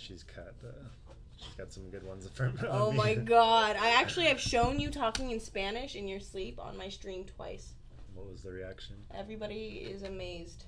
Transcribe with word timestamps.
she's 0.00 0.22
cut. 0.22 0.54
Uh, 0.64 0.70
she's 1.36 1.54
got 1.54 1.72
some 1.72 1.90
good 1.90 2.04
ones 2.04 2.28
from. 2.28 2.58
Oh 2.68 2.92
my 2.92 3.14
god. 3.36 3.76
I 3.78 3.90
actually 3.90 4.26
have 4.26 4.40
shown 4.40 4.80
you 4.80 4.90
talking 4.90 5.30
in 5.30 5.40
Spanish 5.40 5.94
in 5.94 6.08
your 6.08 6.20
sleep 6.20 6.58
on 6.60 6.76
my 6.76 6.88
stream 6.88 7.24
twice. 7.24 7.74
What 8.14 8.30
was 8.30 8.42
the 8.42 8.50
reaction? 8.50 8.96
Everybody 9.14 9.88
is 9.90 10.02
amazed. 10.02 10.64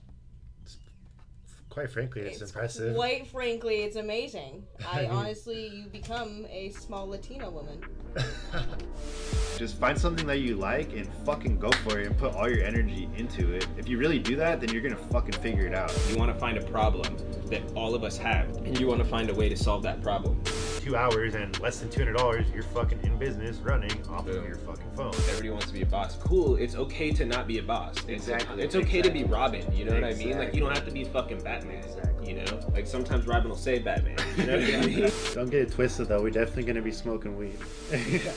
Quite 1.68 1.90
frankly, 1.90 2.22
it's, 2.22 2.42
impressive. 2.42 2.96
Quite 2.96 3.28
frankly, 3.28 3.82
it's 3.82 3.96
amazing. 3.96 4.64
I 4.92 5.06
honestly, 5.06 5.68
you 5.68 5.86
become 5.86 6.46
a 6.50 6.70
small 6.70 7.08
Latina 7.08 7.48
woman. 7.48 7.80
Just 9.60 9.76
find 9.76 9.98
something 9.98 10.26
that 10.26 10.38
you 10.38 10.56
like 10.56 10.94
and 10.94 11.06
fucking 11.26 11.58
go 11.58 11.70
for 11.84 12.00
it 12.00 12.06
and 12.06 12.16
put 12.16 12.32
all 12.32 12.48
your 12.48 12.64
energy 12.64 13.10
into 13.18 13.52
it. 13.52 13.66
If 13.76 13.90
you 13.90 13.98
really 13.98 14.18
do 14.18 14.34
that, 14.36 14.58
then 14.58 14.72
you're 14.72 14.80
gonna 14.80 14.96
fucking 14.96 15.34
figure 15.34 15.66
it 15.66 15.74
out. 15.74 15.92
You 16.08 16.16
want 16.16 16.32
to 16.32 16.38
find 16.40 16.56
a 16.56 16.62
problem 16.62 17.14
that 17.50 17.60
all 17.74 17.94
of 17.94 18.02
us 18.02 18.16
have, 18.16 18.48
and 18.56 18.80
you 18.80 18.86
want 18.86 19.02
to 19.02 19.04
find 19.04 19.28
a 19.28 19.34
way 19.34 19.50
to 19.50 19.56
solve 19.58 19.82
that 19.82 20.02
problem. 20.02 20.42
Two 20.80 20.96
hours 20.96 21.34
and 21.34 21.60
less 21.60 21.78
than 21.78 21.90
two 21.90 22.00
hundred 22.00 22.16
dollars, 22.16 22.46
you're 22.54 22.62
fucking 22.62 23.00
in 23.02 23.18
business 23.18 23.58
running 23.58 23.92
off 24.08 24.26
of 24.28 24.42
your 24.46 24.54
fucking 24.54 24.90
phone. 24.96 25.12
Everybody 25.28 25.50
wants 25.50 25.66
to 25.66 25.74
be 25.74 25.82
a 25.82 25.86
boss. 25.86 26.16
Cool. 26.16 26.56
It's 26.56 26.74
okay 26.76 27.10
to 27.10 27.26
not 27.26 27.46
be 27.46 27.58
a 27.58 27.62
boss. 27.62 27.96
It's, 28.08 28.28
Exactly. 28.28 28.62
It's 28.62 28.76
okay 28.76 29.02
to 29.02 29.10
be 29.10 29.20
Exactly. 29.20 29.24
Robin. 29.24 29.76
You 29.76 29.84
know 29.84 29.92
what 29.92 30.04
I 30.04 30.14
mean? 30.14 30.38
Like 30.38 30.54
you 30.54 30.60
don't 30.60 30.74
have 30.74 30.86
to 30.86 30.90
be 30.90 31.04
fucking 31.04 31.42
Batman. 31.42 31.84
Exactly. 31.84 32.30
You 32.30 32.42
know? 32.42 32.60
Like 32.72 32.86
sometimes 32.86 33.26
Robin 33.26 33.50
will 33.50 33.58
say 33.58 33.78
Batman. 33.78 34.16
You 34.38 34.46
know 34.46 34.58
what 34.58 34.74
I 34.74 34.86
mean? 34.86 35.10
Don't 35.34 35.50
get 35.50 35.60
it 35.60 35.72
twisted 35.72 36.08
though. 36.08 36.22
We're 36.22 36.30
definitely 36.30 36.62
gonna 36.62 36.80
be 36.80 36.92
smoking 36.92 37.36
weed. 37.36 37.58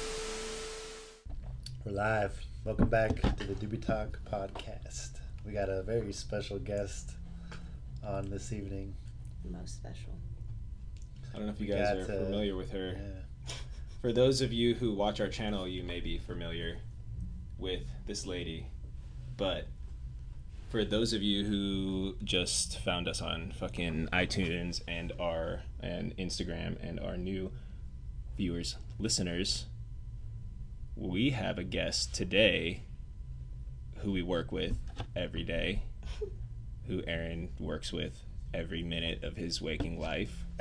We're 1.85 1.91
live. 1.91 2.39
Welcome 2.63 2.87
back 2.87 3.09
to 3.21 3.45
the 3.45 3.55
Doobie 3.55 3.85
Talk 3.85 4.17
podcast. 4.31 5.19
We 5.45 5.51
got 5.51 5.67
a 5.67 5.83
very 5.83 6.13
special 6.13 6.57
guest 6.57 7.11
on 8.01 8.29
this 8.29 8.53
evening. 8.53 8.95
Most 9.43 9.75
special. 9.75 10.13
I 11.33 11.37
don't 11.37 11.47
know 11.47 11.51
if 11.51 11.59
you 11.59 11.67
We 11.67 11.73
guys 11.73 11.97
are 11.97 12.03
uh, 12.03 12.23
familiar 12.23 12.55
with 12.55 12.71
her. 12.71 12.95
Yeah. 12.95 13.53
For 13.99 14.13
those 14.13 14.39
of 14.39 14.53
you 14.53 14.75
who 14.75 14.93
watch 14.93 15.19
our 15.19 15.27
channel, 15.27 15.67
you 15.67 15.83
may 15.83 15.99
be 15.99 16.19
familiar 16.19 16.77
with 17.57 17.83
this 18.07 18.25
lady. 18.25 18.67
But 19.35 19.67
for 20.69 20.85
those 20.85 21.11
of 21.11 21.21
you 21.21 21.43
who 21.43 22.15
just 22.23 22.79
found 22.79 23.09
us 23.09 23.21
on 23.21 23.51
fucking 23.59 24.07
iTunes 24.13 24.81
and 24.87 25.11
our 25.19 25.63
and 25.81 26.15
Instagram 26.15 26.77
and 26.81 26.97
our 27.01 27.17
new 27.17 27.51
viewers, 28.37 28.77
listeners, 28.99 29.65
we 30.95 31.31
have 31.31 31.57
a 31.57 31.63
guest 31.63 32.13
today 32.13 32.83
who 33.97 34.11
we 34.11 34.21
work 34.21 34.51
with 34.51 34.77
every 35.15 35.43
day, 35.43 35.81
who 36.87 37.01
Aaron 37.07 37.49
works 37.59 37.91
with 37.93 38.21
every 38.53 38.83
minute 38.83 39.23
of 39.23 39.35
his 39.35 39.61
waking 39.61 39.99
life. 39.99 40.43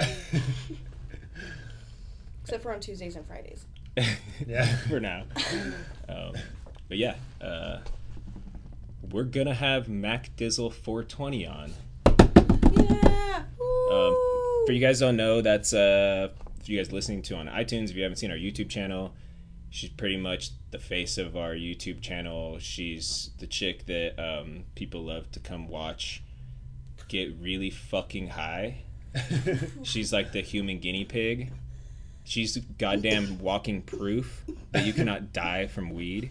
Except 2.42 2.62
for 2.62 2.72
on 2.72 2.80
Tuesdays 2.80 3.16
and 3.16 3.26
Fridays. 3.26 3.66
Yeah. 4.46 4.64
for 4.88 4.98
now. 4.98 5.24
Um, 6.08 6.32
but 6.88 6.96
yeah, 6.98 7.14
uh, 7.40 7.78
we're 9.10 9.22
gonna 9.24 9.54
have 9.54 9.88
Mac 9.88 10.34
Dizzle 10.36 10.72
420 10.72 11.46
on. 11.46 11.72
Yeah. 12.72 13.42
Um, 13.92 14.16
for 14.66 14.72
you 14.72 14.80
guys 14.80 14.98
don't 14.98 15.16
know, 15.16 15.42
that's 15.42 15.72
uh, 15.74 16.30
if 16.60 16.68
you 16.68 16.78
guys 16.78 16.90
listening 16.90 17.22
to 17.22 17.36
on 17.36 17.46
iTunes, 17.46 17.90
if 17.90 17.96
you 17.96 18.02
haven't 18.02 18.16
seen 18.16 18.30
our 18.30 18.36
YouTube 18.36 18.68
channel, 18.70 19.12
she's 19.72 19.90
pretty 19.90 20.16
much 20.16 20.50
the 20.70 20.78
face 20.78 21.18
of 21.18 21.36
our 21.36 21.54
YouTube 21.54 22.00
channel. 22.00 22.60
She's 22.60 23.30
the 23.40 23.48
chick 23.48 23.86
that 23.86 24.18
um, 24.18 24.64
people 24.76 25.02
love 25.02 25.32
to 25.32 25.40
come 25.40 25.66
watch 25.66 26.22
get 27.12 27.34
really 27.40 27.70
fucking 27.70 28.28
high. 28.28 28.78
She's 29.82 30.12
like 30.12 30.32
the 30.32 30.40
human 30.40 30.78
guinea 30.80 31.04
pig. 31.04 31.52
She's 32.24 32.56
goddamn 32.56 33.38
walking 33.40 33.82
proof 33.82 34.44
that 34.70 34.86
you 34.86 34.92
cannot 34.92 35.32
die 35.32 35.66
from 35.66 35.90
weed. 35.90 36.30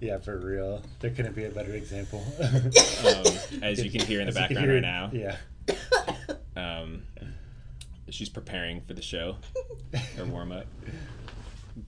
yeah, 0.00 0.18
for 0.18 0.38
real. 0.38 0.80
There 1.00 1.10
couldn't 1.10 1.34
be 1.34 1.44
a 1.44 1.50
better 1.50 1.74
example. 1.74 2.24
Um, 2.40 3.62
as 3.62 3.84
you 3.84 3.90
can 3.90 4.00
hear 4.00 4.20
in 4.20 4.26
the 4.26 4.30
As 4.30 4.34
background 4.34 4.70
right 4.70 4.80
now. 4.80 5.10
Yeah. 5.12 5.36
Um, 6.56 7.02
she's 8.08 8.28
preparing 8.28 8.80
for 8.82 8.94
the 8.94 9.02
show, 9.02 9.36
her 10.16 10.24
warm 10.24 10.52
up. 10.52 10.66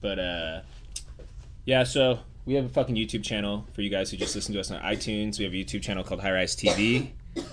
But 0.01 0.19
uh, 0.19 0.61
yeah, 1.67 1.83
so 1.83 2.19
we 2.45 2.53
have 2.53 2.63
a 2.65 2.69
fucking 2.69 2.95
YouTube 2.95 3.23
channel 3.23 3.67
for 3.73 3.81
you 3.81 3.89
guys 3.89 4.09
who 4.09 4.15
just 4.17 4.33
listen 4.33 4.53
to 4.53 4.59
us 4.61 4.71
on 4.71 4.81
iTunes. 4.81 5.37
We 5.37 5.43
have 5.43 5.53
a 5.53 5.57
YouTube 5.57 5.81
channel 5.81 6.01
called 6.03 6.21
High 6.21 6.31
Rise 6.31 6.55
TV, 6.55 7.09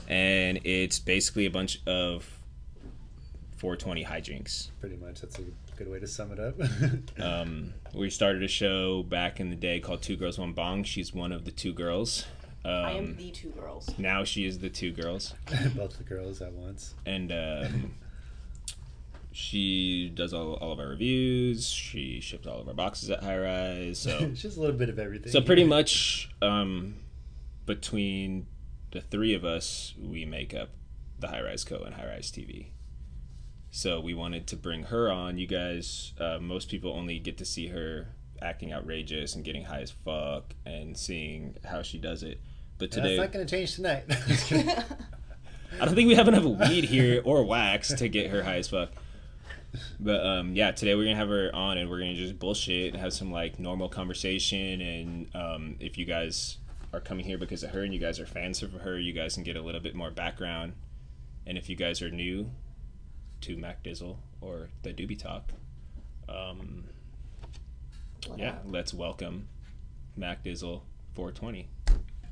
and 0.09 0.61
it's 0.65 1.01
basically 1.01 1.47
a 1.47 1.51
bunch 1.51 1.81
of 1.87 2.39
420 3.57 4.05
hijinks. 4.05 4.69
Pretty 4.81 4.97
much. 4.97 5.21
That's 5.21 5.39
a 5.41 5.43
good 5.77 5.91
way 5.91 5.99
to 5.99 6.07
sum 6.07 6.31
it 6.33 6.39
up. 6.39 6.55
Um, 7.21 7.75
we 7.93 8.09
started 8.11 8.43
a 8.45 8.49
show 8.49 9.03
back 9.03 9.41
in 9.41 9.51
the 9.51 9.57
day 9.57 9.81
called 9.81 10.03
Two 10.03 10.17
Girls 10.17 10.39
One 10.39 10.53
Bong. 10.53 10.85
She's 10.85 11.13
one 11.13 11.33
of 11.33 11.45
the 11.45 11.51
two 11.51 11.73
girls. 11.73 12.25
Um, 12.65 12.73
I 12.73 12.93
am 12.93 13.17
the 13.17 13.31
two 13.33 13.51
girls. 13.51 13.91
now 13.99 14.23
she 14.25 14.45
is 14.47 14.59
the 14.61 14.71
two 14.71 14.93
girls. 14.93 15.35
Both 15.77 15.99
the 15.99 16.05
girls 16.05 16.41
at 16.41 16.53
once. 16.53 16.95
and 17.05 17.33
um, 17.33 17.95
she 19.37 20.12
does 20.15 20.33
all, 20.33 20.55
all 20.55 20.71
of 20.71 20.78
our 20.78 20.87
reviews. 20.87 21.69
She 21.69 22.21
ships 22.21 22.47
all 22.47 22.61
of 22.61 22.69
our 22.69 22.75
boxes 22.75 23.11
at 23.11 23.25
High 23.25 23.39
Rise. 23.39 23.99
So 23.99 24.28
Just 24.34 24.56
a 24.56 24.61
little 24.61 24.77
bit 24.77 24.89
of 24.89 25.00
everything. 25.00 25.33
so 25.33 25.41
pretty 25.41 25.65
much 25.65 26.31
um, 26.41 26.95
between 27.67 28.47
the 28.93 29.00
three 29.00 29.34
of 29.34 29.45
us, 29.45 29.93
we 30.00 30.25
make 30.25 30.55
up 30.55 30.69
the 31.19 31.27
High 31.27 31.43
Rise 31.43 31.65
Co 31.65 31.78
and 31.78 31.97
High 31.97 32.06
Rise 32.06 32.31
TV. 32.31 32.67
So 33.72 33.99
we 33.99 34.15
wanted 34.15 34.47
to 34.47 34.56
bring 34.56 34.84
her 34.84 35.11
on. 35.11 35.37
You 35.37 35.49
guys, 35.49 36.12
uh, 36.21 36.39
most 36.41 36.69
people 36.69 36.93
only 36.93 37.19
get 37.19 37.37
to 37.39 37.45
see 37.45 37.66
her 37.66 38.11
acting 38.41 38.72
outrageous 38.72 39.34
and 39.34 39.45
getting 39.45 39.65
high 39.65 39.81
as 39.81 39.91
fuck 39.91 40.55
and 40.65 40.97
seeing 40.97 41.56
how 41.65 41.83
she 41.83 41.99
does 41.99 42.22
it. 42.22 42.41
But 42.78 42.84
And 42.84 42.93
today, 42.93 43.16
That's 43.16 43.27
not 43.27 43.33
going 43.33 43.47
to 43.47 43.51
change 43.51 43.75
tonight. 43.75 44.05
I 45.81 45.87
don't 45.87 45.97
think 45.97 46.06
we 46.06 46.15
have 46.15 46.28
enough 46.28 46.45
weed 46.45 46.84
here 46.84 47.21
or 47.25 47.43
wax 47.43 47.89
to 47.95 48.09
get 48.09 48.31
her 48.31 48.45
high 48.45 48.59
as 48.59 48.69
fuck. 48.69 48.91
But 50.01 50.25
um, 50.25 50.55
yeah, 50.55 50.71
today 50.73 50.95
we're 50.95 51.05
gonna 51.05 51.17
have 51.17 51.29
her 51.29 51.51
on 51.55 51.79
and 51.79 51.89
we're 51.89 51.99
gonna 51.99 52.15
just 52.15 52.39
bullshit 52.39 52.93
and 52.93 53.03
have 53.03 53.12
some 53.12 53.31
like 53.31 53.59
normal 53.59 53.89
conversation. 53.89 54.81
And 54.81 55.29
um, 55.35 55.77
if 55.81 55.99
you 55.99 56.05
guys 56.05 56.59
are 56.93 57.01
coming 57.01 57.25
here 57.25 57.39
because 57.39 57.62
of 57.62 57.71
her 57.71 57.83
and 57.83 57.93
you 57.93 58.01
guys 58.01 58.21
are 58.21 58.27
fans 58.27 58.63
of 58.63 58.73
her, 58.73 58.99
you 58.99 59.13
guys 59.13 59.34
can 59.34 59.43
get 59.43 59.57
a 59.57 59.63
little 59.63 59.81
bit 59.81 59.95
more 59.95 60.11
background. 60.11 60.75
And 61.47 61.59
if 61.59 61.69
you 61.69 61.77
guys 61.77 62.01
are 62.03 62.11
new 62.11 62.51
to 63.43 63.57
Mac 63.57 63.83
Dizzle 63.83 64.19
or 64.41 64.69
the 64.83 64.93
Doobie 64.95 65.19
Talk, 65.19 65.51
um, 66.29 66.84
yeah, 68.37 68.57
let's 68.65 68.95
welcome 68.95 69.49
Mac 70.17 70.45
Dizzle 70.45 70.83
420. 71.15 71.69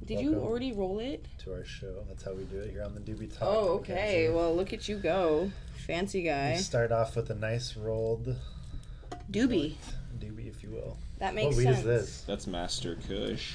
Did 0.07 0.21
you 0.21 0.35
already 0.37 0.73
roll 0.73 0.99
it? 0.99 1.27
to 1.39 1.53
our 1.53 1.65
show. 1.65 2.05
That's 2.09 2.23
how 2.25 2.33
we 2.35 2.45
do 2.45 2.59
it 2.59 2.71
here 2.71 2.83
on 2.83 2.95
the 2.95 3.01
Doobie 3.01 3.31
Talk. 3.31 3.49
Oh, 3.49 3.69
okay. 3.79 3.93
Mackenzie. 3.95 4.29
Well, 4.35 4.57
look 4.57 4.73
at 4.73 4.89
you 4.89 4.97
go. 4.99 5.51
Fancy 5.87 6.21
We 6.21 6.25
guy. 6.25 6.57
start 6.57 6.93
off 6.93 7.17
with 7.17 7.31
a 7.31 7.35
nice 7.35 7.77
rolled 7.77 8.37
Doobie. 9.31 9.75
doobie, 10.19 10.49
if 10.49 10.63
you 10.63 10.71
will. 10.71 10.97
That 11.19 11.35
makes 11.35 11.49
what 11.49 11.57
weed 11.57 11.65
sense. 11.65 11.79
is 11.79 11.85
this? 11.85 12.21
That's 12.27 12.47
Master 12.47 12.97
Kush. 13.09 13.55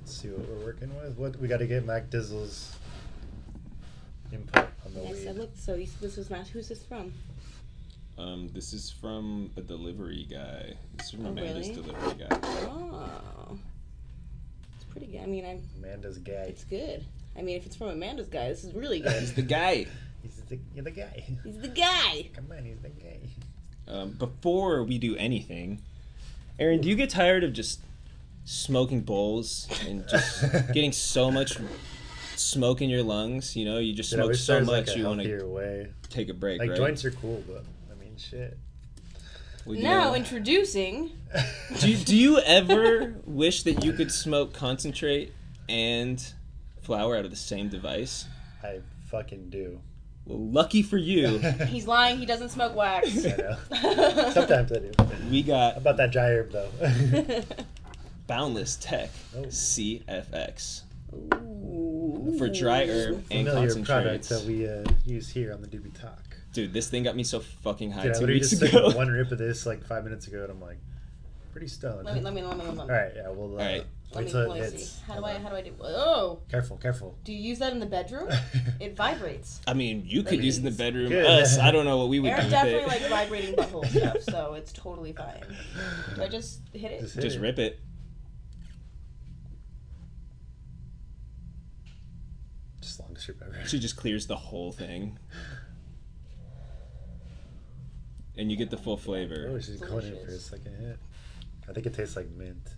Let's 0.00 0.16
see 0.20 0.28
what 0.28 0.48
we're 0.48 0.64
working 0.64 0.94
with. 0.96 1.16
What 1.16 1.36
we 1.40 1.48
got 1.48 1.58
to 1.58 1.66
get 1.66 1.84
Mac 1.84 2.10
Dizzle's 2.10 2.76
input 4.32 4.68
on 4.84 4.94
the 4.94 5.00
I 5.02 5.12
weed. 5.12 5.22
said, 5.24 5.36
look, 5.36 5.50
so 5.56 5.76
he's- 5.76 5.92
this 6.00 6.16
was 6.16 6.30
not. 6.30 6.46
Who's 6.48 6.68
this 6.68 6.82
from? 6.84 7.12
Um, 8.18 8.48
this 8.54 8.72
is 8.72 8.90
from 8.90 9.50
a 9.56 9.60
delivery 9.60 10.26
guy. 10.30 10.74
This 10.96 11.06
is 11.06 11.10
from 11.12 11.26
Oh, 11.26 11.30
Amanda's 11.30 11.68
really? 11.68 11.82
delivery 11.82 12.26
guy. 12.28 12.38
Oh. 12.42 13.58
It's 14.96 15.04
pretty 15.04 15.12
good. 15.18 15.22
I 15.22 15.26
mean, 15.26 15.44
I'm, 15.46 15.62
Amanda's 15.84 16.18
guy. 16.18 16.32
it's 16.48 16.64
good. 16.64 17.04
I 17.38 17.42
mean, 17.42 17.56
if 17.56 17.66
it's 17.66 17.76
from 17.76 17.88
Amanda's 17.88 18.28
guy, 18.28 18.48
this 18.48 18.64
is 18.64 18.72
really 18.74 19.00
good. 19.00 19.12
He's 19.12 19.34
the 19.34 19.42
guy. 19.42 19.86
He's 20.22 20.36
the, 20.48 20.58
you're 20.74 20.84
the 20.84 20.90
guy. 20.90 21.24
He's 21.44 21.58
the 21.58 21.68
guy. 21.68 22.28
Come 22.34 22.46
on, 22.50 22.64
he's 22.64 22.80
the 22.80 22.88
guy. 22.88 23.18
Um, 23.88 24.10
before 24.12 24.82
we 24.82 24.98
do 24.98 25.14
anything, 25.16 25.82
Aaron, 26.58 26.80
do 26.80 26.88
you 26.88 26.96
get 26.96 27.10
tired 27.10 27.44
of 27.44 27.52
just 27.52 27.80
smoking 28.44 29.02
bowls 29.02 29.68
and 29.86 30.08
just 30.08 30.42
getting 30.72 30.92
so 30.92 31.30
much 31.30 31.58
smoke 32.36 32.80
in 32.80 32.88
your 32.88 33.02
lungs? 33.02 33.54
You 33.54 33.66
know, 33.66 33.78
you 33.78 33.92
just 33.92 34.10
Dude, 34.10 34.20
I 34.20 34.22
smoke 34.22 34.30
wish 34.30 34.40
so 34.42 34.52
there 34.54 34.60
was 34.62 34.66
much 34.68 34.86
like 34.88 34.96
a 34.96 34.98
you 34.98 35.06
want 35.06 35.20
to 35.22 35.44
way. 35.46 35.88
take 36.08 36.28
a 36.30 36.34
break, 36.34 36.58
Like 36.58 36.70
right? 36.70 36.76
joints 36.78 37.04
are 37.04 37.10
cool, 37.10 37.44
but 37.46 37.64
I 37.92 38.02
mean, 38.02 38.16
shit. 38.16 38.56
Well, 39.66 39.78
Now 39.78 40.04
know- 40.10 40.14
introducing. 40.14 41.10
do, 41.80 41.90
you- 41.90 41.96
do 42.04 42.16
you 42.16 42.38
ever 42.40 43.14
wish 43.24 43.62
that 43.64 43.84
you 43.84 43.92
could 43.92 44.12
smoke 44.12 44.52
concentrate 44.54 45.32
and 45.68 46.24
flower 46.82 47.16
out 47.16 47.24
of 47.24 47.30
the 47.30 47.36
same 47.36 47.68
device? 47.68 48.26
I 48.62 48.80
fucking 49.10 49.50
do. 49.50 49.80
Well, 50.24 50.38
lucky 50.50 50.82
for 50.82 50.96
you, 50.96 51.38
He's 51.68 51.86
lying. 51.86 52.18
He 52.18 52.26
doesn't 52.26 52.48
smoke 52.48 52.74
wax. 52.74 53.24
I 53.26 53.36
know. 53.36 54.30
Sometimes 54.32 54.72
I 54.72 54.78
do. 54.78 54.90
we 55.30 55.42
got 55.42 55.74
How 55.74 55.78
about 55.80 55.96
that 55.98 56.10
dry 56.10 56.30
herb 56.30 56.50
though? 56.50 56.70
Boundless 58.26 58.74
Tech 58.76 59.10
Oh. 59.36 59.42
CFX 59.42 60.82
Ooh. 61.14 62.34
for 62.38 62.48
dry 62.48 62.86
herb 62.88 63.22
and 63.30 63.46
Familiar 63.46 63.68
product 63.84 63.86
concentrates. 63.86 64.28
that 64.30 64.44
we 64.44 64.68
uh, 64.68 64.84
use 65.04 65.28
here 65.28 65.52
on 65.52 65.62
the 65.62 65.68
Doobie 65.68 65.94
Talk. 66.00 66.22
Dude, 66.56 66.72
this 66.72 66.88
thing 66.88 67.02
got 67.02 67.14
me 67.14 67.22
so 67.22 67.40
fucking 67.40 67.90
high 67.90 68.04
Dude, 68.04 68.12
I 68.12 68.14
two 68.14 68.20
literally 68.20 68.40
weeks 68.40 68.48
just 68.50 68.62
ago. 68.62 68.88
took 68.88 68.96
one 68.96 69.08
rip 69.08 69.30
of 69.30 69.36
this 69.36 69.66
like 69.66 69.84
five 69.84 70.04
minutes 70.04 70.26
ago, 70.26 70.40
and 70.42 70.50
I'm 70.50 70.58
like, 70.62 70.78
pretty 71.52 71.66
stoned. 71.68 72.06
Let 72.06 72.14
me, 72.14 72.22
let 72.22 72.32
me, 72.32 72.42
let 72.42 72.56
me, 72.56 72.64
let 72.64 72.74
me. 72.74 72.80
All 72.80 72.88
right, 72.88 73.12
yeah, 73.14 73.28
we'll. 73.28 73.48
Uh, 73.48 73.50
All 73.50 73.56
right. 73.58 73.84
Let 74.12 74.16
Wait 74.16 74.24
me, 74.24 74.30
till 74.30 74.40
it 74.40 74.54
me 74.54 74.60
hits. 74.60 74.88
see. 74.88 75.02
How 75.06 75.16
do 75.18 75.24
I, 75.26 75.34
how 75.34 75.50
do 75.50 75.56
I 75.56 75.60
do? 75.60 75.74
Oh, 75.82 76.38
Careful, 76.50 76.78
careful. 76.78 77.18
do 77.24 77.32
you 77.34 77.40
use 77.42 77.58
that 77.58 77.72
in 77.74 77.80
the 77.80 77.84
bedroom? 77.86 78.30
It 78.80 78.96
vibrates. 78.96 79.60
I 79.66 79.74
mean, 79.74 80.04
you 80.06 80.22
could 80.22 80.42
use 80.42 80.56
it 80.56 80.60
in 80.60 80.64
the 80.64 80.70
bedroom. 80.70 81.08
Good. 81.10 81.26
Us, 81.26 81.58
I 81.58 81.70
don't 81.72 81.84
know 81.84 81.98
what 81.98 82.08
we 82.08 82.20
would 82.20 82.30
Aaron 82.30 82.44
do 82.44 82.50
definitely 82.50 82.84
with 82.84 82.94
it. 82.94 83.00
likes 83.00 83.08
vibrating 83.08 83.54
butthole 83.56 83.86
stuff, 83.86 84.22
so 84.22 84.54
it's 84.54 84.72
totally 84.72 85.12
fine. 85.12 85.42
Do 86.14 86.22
I 86.22 86.28
just 86.28 86.60
hit 86.72 86.90
it? 86.92 87.00
Just 87.02 87.16
hit 87.16 87.20
Just 87.22 87.36
it. 87.36 87.40
rip 87.40 87.58
it. 87.58 87.80
Just 92.80 93.00
longest 93.00 93.28
rip 93.28 93.42
ever. 93.42 93.66
She 93.66 93.78
just 93.78 93.96
clears 93.96 94.26
the 94.26 94.36
whole 94.36 94.72
thing. 94.72 95.18
And 98.36 98.50
you 98.50 98.56
get 98.56 98.70
the 98.70 98.76
full 98.76 98.96
flavor. 98.96 99.50
Oh, 99.50 99.58
she's 99.58 99.80
going 99.80 100.06
in 100.06 100.24
for 100.24 100.32
a 100.32 100.38
second 100.38 100.74
hit. 100.76 100.98
I 101.68 101.72
think 101.72 101.86
it 101.86 101.94
tastes 101.94 102.16
like 102.16 102.30
mint. 102.30 102.68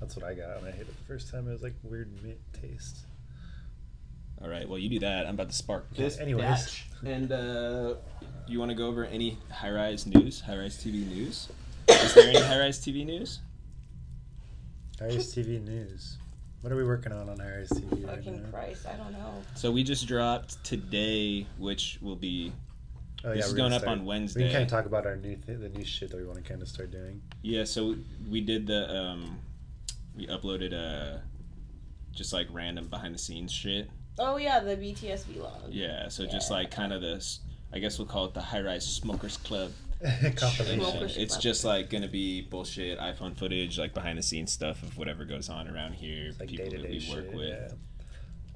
That's 0.00 0.16
what 0.16 0.24
I 0.24 0.34
got 0.34 0.62
when 0.62 0.72
I 0.72 0.74
hit 0.76 0.88
it 0.88 0.96
the 0.96 1.04
first 1.04 1.30
time. 1.30 1.46
It 1.48 1.52
was 1.52 1.62
like 1.62 1.74
weird 1.82 2.10
mint 2.22 2.38
taste. 2.60 2.98
All 4.42 4.48
right, 4.48 4.68
well, 4.68 4.78
you 4.78 4.88
do 4.88 4.98
that. 5.00 5.26
I'm 5.26 5.34
about 5.34 5.50
to 5.50 5.54
spark 5.54 5.94
this 5.94 6.18
Anyways. 6.18 6.42
batch. 6.44 6.86
And 7.04 7.30
uh, 7.30 7.94
do 8.20 8.52
you 8.52 8.58
want 8.58 8.70
to 8.70 8.74
go 8.74 8.86
over 8.86 9.04
any 9.04 9.38
high 9.52 9.70
rise 9.70 10.04
news, 10.06 10.40
high 10.40 10.56
rise 10.58 10.76
TV 10.82 11.06
news? 11.06 11.48
Is 11.88 12.14
there 12.14 12.28
any 12.28 12.40
high 12.40 12.58
rise 12.58 12.80
TV 12.80 13.06
news? 13.06 13.40
Iris 15.00 15.34
TV 15.34 15.62
news. 15.64 16.18
What 16.60 16.72
are 16.72 16.76
we 16.76 16.84
working 16.84 17.12
on 17.12 17.28
on 17.28 17.40
Iris 17.40 17.70
TV 17.70 18.06
right 18.06 18.16
Fucking 18.16 18.42
now? 18.42 18.48
Christ, 18.50 18.86
I 18.86 18.96
don't 18.96 19.12
know. 19.12 19.42
So 19.56 19.70
we 19.72 19.82
just 19.82 20.06
dropped 20.06 20.62
today, 20.64 21.46
which 21.58 21.98
will 22.00 22.14
be 22.16 22.52
Oh, 23.24 23.34
This 23.34 23.46
is 23.46 23.52
we're 23.52 23.56
going 23.58 23.66
gonna 23.70 23.76
up 23.76 23.82
start- 23.82 23.98
on 23.98 24.04
Wednesday. 24.04 24.40
We 24.40 24.44
can 24.46 24.52
kind 24.52 24.64
of 24.64 24.70
talk 24.70 24.86
about 24.86 25.06
our 25.06 25.16
new 25.16 25.36
th- 25.36 25.58
the 25.60 25.68
new 25.68 25.84
shit 25.84 26.10
that 26.10 26.16
we 26.16 26.24
want 26.24 26.38
to 26.38 26.44
kind 26.48 26.60
of 26.62 26.68
start 26.68 26.90
doing. 26.90 27.22
yeah. 27.42 27.64
So 27.64 27.94
we 28.28 28.40
did 28.40 28.66
the 28.66 28.94
um, 28.94 29.38
we 30.16 30.26
uploaded 30.26 30.72
uh, 30.72 31.18
just 32.12 32.32
like 32.32 32.48
random 32.52 32.88
behind 32.88 33.14
the 33.14 33.18
scenes 33.18 33.52
shit. 33.52 33.88
Oh 34.18 34.36
yeah, 34.36 34.60
the 34.60 34.76
BTS 34.76 35.24
vlog. 35.24 35.68
Yeah. 35.70 36.08
So 36.08 36.26
just 36.26 36.50
like 36.50 36.70
kind 36.70 36.92
of 36.92 37.00
this. 37.00 37.40
I 37.72 37.78
guess 37.78 37.98
we'll 37.98 38.08
call 38.08 38.26
it 38.26 38.34
the 38.34 38.40
High 38.42 38.60
Rise 38.60 38.84
Smokers 38.86 39.36
Club. 39.38 39.70
Compilation. 40.36 41.22
It's 41.22 41.36
just 41.36 41.64
like 41.64 41.88
gonna 41.88 42.08
be 42.08 42.42
bullshit 42.42 42.98
iPhone 42.98 43.36
footage, 43.36 43.78
like 43.78 43.94
behind 43.94 44.18
the 44.18 44.22
scenes 44.22 44.50
stuff 44.52 44.82
of 44.82 44.98
whatever 44.98 45.24
goes 45.24 45.48
on 45.48 45.68
around 45.68 45.92
here, 45.94 46.32
like 46.40 46.48
people 46.48 46.70
that 46.70 46.82
we 46.82 47.06
work 47.10 47.24
shit, 47.26 47.32
with. 47.34 47.48
yeah. 47.48 47.68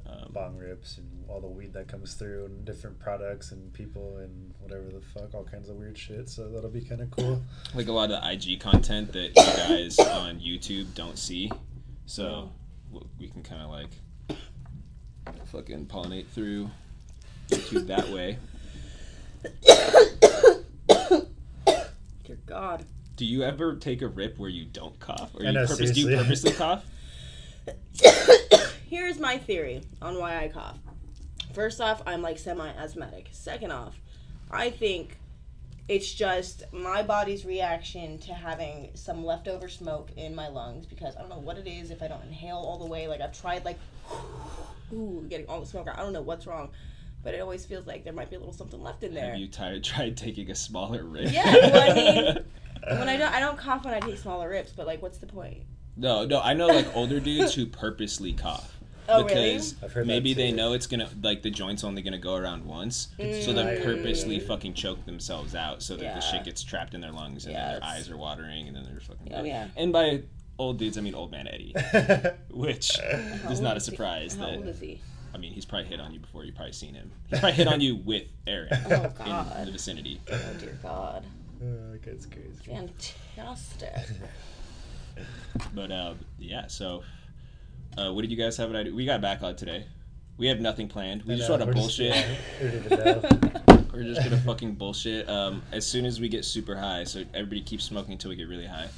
Um, 0.09 0.31
Bong 0.33 0.57
rips 0.57 0.99
and 0.99 1.25
all 1.29 1.41
the 1.41 1.49
weed 1.49 1.73
that 1.73 1.89
comes 1.89 2.15
through 2.15 2.45
and 2.47 2.65
different 2.65 2.99
products 2.99 3.53
and 3.53 3.73
people 3.73 4.19
and 4.19 4.55
whatever 4.61 4.85
the 4.85 5.01
fuck, 5.01 5.35
all 5.35 5.45
kinds 5.45 5.69
of 5.69 5.77
weird 5.77 5.99
shit. 5.99 6.29
So 6.29 6.49
that'll 6.49 6.71
be 6.71 6.83
kind 6.83 7.01
of 7.01 7.11
cool. 7.11 7.43
like 7.75 7.89
a 7.89 7.93
lot 7.93 8.11
of 8.11 8.23
the 8.23 8.33
IG 8.33 8.61
content 8.61 9.13
that 9.13 9.29
you 9.37 9.77
guys 9.77 9.99
on 9.99 10.39
YouTube 10.39 10.95
don't 10.95 11.19
see. 11.19 11.51
So 12.07 12.51
w- 12.93 13.09
we 13.19 13.29
can 13.29 13.43
kind 13.43 13.63
of 13.63 13.71
like 13.71 13.91
fucking 15.47 15.87
pollinate 15.87 16.27
through 16.29 16.71
YouTube 17.49 17.87
that 17.89 18.09
way. 18.11 18.39
Dear 22.25 22.39
God. 22.47 22.85
Do 23.17 23.25
you 23.25 23.43
ever 23.43 23.77
take 23.77 24.03
a 24.03 24.09
rip 24.09 24.39
where 24.39 24.51
you 24.51 24.67
don't 24.67 24.99
cough, 25.01 25.35
or 25.35 25.43
I 25.43 25.47
you 25.47 25.53
know, 25.53 25.67
purpose, 25.67 25.91
do 25.93 26.01
you 26.03 26.17
purposely 26.17 26.53
cough? 26.53 26.85
Here's 28.89 29.19
my 29.19 29.39
theory 29.39 29.83
on 30.01 30.19
why 30.19 30.43
I 30.45 30.49
cough. 30.49 30.79
First 31.53 31.81
off, 31.81 32.03
I'm 32.07 32.23
like 32.23 32.39
semi 32.39 32.69
asthmatic. 32.69 33.29
Second 33.33 33.73
off, 33.73 34.01
I 34.51 34.71
think 34.71 35.19
it's 35.89 36.13
just 36.13 36.65
my 36.73 37.03
body's 37.03 37.45
reaction 37.45 38.19
to 38.19 38.35
having 38.35 38.91
some 38.95 39.25
leftover 39.25 39.69
smoke 39.69 40.11
in 40.17 40.35
my 40.35 40.49
lungs 40.49 40.85
because 40.87 41.17
I 41.17 41.21
don't 41.21 41.29
know 41.31 41.39
what 41.39 41.59
it 41.59 41.67
is 41.67 41.91
if 41.91 42.03
I 42.03 42.09
don't 42.09 42.23
inhale 42.25 42.57
all 42.57 42.79
the 42.79 42.87
way. 42.87 43.07
Like 43.09 43.21
I've 43.21 43.39
tried 43.39 43.65
like 43.65 43.79
ooh, 44.93 45.25
getting 45.29 45.47
all 45.49 45.61
the 45.61 45.67
smoke 45.67 45.89
out. 45.89 45.99
I 45.99 46.03
don't 46.03 46.13
know 46.13 46.23
what's 46.23 46.47
wrong. 46.47 46.71
But 47.23 47.35
it 47.35 47.41
always 47.41 47.65
feels 47.67 47.87
like 47.89 48.05
there 48.05 48.13
might 48.13 48.31
be 48.31 48.37
a 48.37 48.39
little 48.39 48.55
something 48.55 48.81
left 48.81 49.03
in 49.03 49.13
there. 49.13 49.31
Have 49.31 49.39
you 49.39 49.49
tired 49.49 49.83
tried 49.83 50.17
taking 50.17 50.49
a 50.51 50.55
smaller 50.55 51.03
rip? 51.03 51.33
Yeah, 51.33 51.45
well, 51.53 51.91
I 51.91 51.95
mean- 51.95 52.45
when 52.99 53.09
I 53.09 53.17
don't 53.17 53.33
I 53.35 53.41
don't 53.41 53.59
cough 53.59 53.85
when 53.85 53.95
I 53.95 54.01
take 54.01 54.19
smaller 54.19 54.49
rips, 54.49 54.71
but 54.73 54.87
like 54.87 55.03
what's 55.03 55.19
the 55.19 55.27
point? 55.27 55.63
No, 55.97 56.25
no, 56.27 56.41
I 56.41 56.53
know 56.55 56.67
like 56.69 56.95
older 56.95 57.21
dudes 57.21 57.55
who 57.55 57.67
purposely 57.67 58.33
cough. 58.33 58.73
Oh 59.09 59.23
really? 59.23 59.53
because 59.53 59.77
I've 59.85 59.93
heard 59.93 60.09
maybe 60.09 60.35
they 60.35 60.51
know 60.51 60.73
it's 60.73 60.89
gonna 60.89 61.09
like 61.23 61.43
the 61.43 61.51
joint's 61.51 61.85
only 61.85 62.03
gonna 62.03 62.19
go 62.19 62.35
around 62.35 62.65
once, 62.65 63.07
so 63.17 63.53
they 63.53 63.63
Mm. 63.63 63.85
purposely 63.85 64.41
fucking 64.41 64.75
choke 64.75 65.07
themselves 65.07 65.55
out 65.55 65.81
so 65.81 65.95
that 65.95 66.03
Yeah. 66.03 66.15
the 66.17 66.21
shit 66.21 66.43
gets 66.43 66.65
trapped 66.65 66.93
in 66.93 67.01
their 67.03 67.13
lungs 67.13 67.45
and 67.45 67.53
Yeah, 67.55 67.61
then 67.61 67.69
their 67.69 67.77
it's- 67.77 67.93
eyes 68.01 68.11
are 68.11 68.17
watering 68.17 68.67
and 68.67 68.77
then 68.77 68.85
they're 68.85 68.99
fucking. 68.99 69.33
Oh, 69.33 69.45
yeah. 69.45 69.69
And 69.77 69.93
by 69.93 70.23
old 70.59 70.81
dudes, 70.81 70.99
I 70.99 71.03
mean 71.03 71.15
old 71.15 71.31
man 71.31 71.47
Eddie, 71.47 71.73
which 72.51 72.99
How 72.99 73.51
is 73.53 73.61
not 73.61 73.75
a 73.75 73.77
is 73.77 73.87
he? 73.87 73.91
surprise. 73.93 74.35
How 74.35 74.47
That 74.47 74.57
old 74.57 74.67
is 74.67 74.81
he? 74.81 75.01
I 75.33 75.39
mean, 75.39 75.53
he's 75.53 75.65
probably 75.65 75.87
hit 75.87 76.01
on 76.01 76.13
you 76.13 76.19
before 76.19 76.45
You've 76.45 76.57
probably 76.57 76.73
seen 76.73 76.95
him. 76.95 77.13
He's 77.29 77.39
probably 77.39 77.55
hit 77.59 77.69
on 77.69 77.81
you 77.81 77.95
with 77.95 78.25
Aaron 78.49 78.71
Oh 78.87 79.13
God. 79.25 79.57
in 79.61 79.67
the 79.67 79.71
vicinity. 79.71 80.21
Oh 80.33 80.39
dear 80.59 80.77
God. 80.83 81.25
Oh, 81.63 81.97
that's 82.05 82.27
crazy. 82.27 82.51
Fantastic. 82.65 83.95
But 85.75 85.91
uh, 85.91 86.15
yeah, 86.39 86.67
so 86.67 87.03
uh, 87.99 88.13
what 88.13 88.23
did 88.23 88.31
you 88.31 88.37
guys 88.37 88.57
have 88.57 88.71
an 88.71 88.77
idea? 88.77 88.95
We 88.95 89.07
got 89.07 89.19
a 89.19 89.23
backlog 89.23 89.57
today. 89.57 89.87
We 90.39 90.49
have 90.49 90.61
nothing 90.61 90.89
planned. 90.89 91.23
We 91.25 91.35
I 91.35 91.37
just 91.39 91.49
know, 91.49 91.55
want 91.57 91.63
to 91.63 91.67
we're 91.69 91.73
bullshit. 91.75 92.15
yeah, 92.15 92.37
ready 92.63 92.89
to 92.89 92.97
go. 92.97 93.83
We're 93.93 94.03
just 94.03 94.23
gonna 94.23 94.37
fucking 94.39 94.75
bullshit. 94.75 95.29
Um, 95.29 95.63
as 95.73 95.87
soon 95.87 96.05
as 96.05 96.21
we 96.21 96.29
get 96.29 96.45
super 96.45 96.77
high, 96.77 97.05
so 97.05 97.25
everybody 97.33 97.63
keeps 97.63 97.85
smoking 97.85 98.13
until 98.13 98.29
we 98.29 98.37
get 98.37 98.49
really 98.49 98.67
high, 98.67 98.89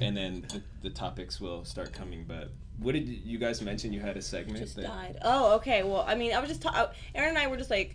and 0.00 0.16
then 0.16 0.46
the, 0.48 0.62
the 0.82 0.90
topics 0.90 1.38
will 1.40 1.64
start 1.66 1.92
coming. 1.92 2.24
But 2.26 2.50
what 2.78 2.92
did 2.92 3.06
you 3.06 3.38
guys 3.38 3.60
mention? 3.60 3.92
You 3.92 4.00
had 4.00 4.16
a 4.16 4.22
segment 4.22 4.58
just 4.58 4.76
that 4.76 4.86
died. 4.86 5.18
Oh, 5.22 5.56
okay. 5.56 5.82
Well, 5.82 6.04
I 6.08 6.14
mean, 6.14 6.32
I 6.32 6.40
was 6.40 6.48
just 6.48 6.62
ta- 6.62 6.90
Aaron 7.14 7.30
and 7.30 7.38
I 7.38 7.46
were 7.48 7.58
just 7.58 7.70
like 7.70 7.94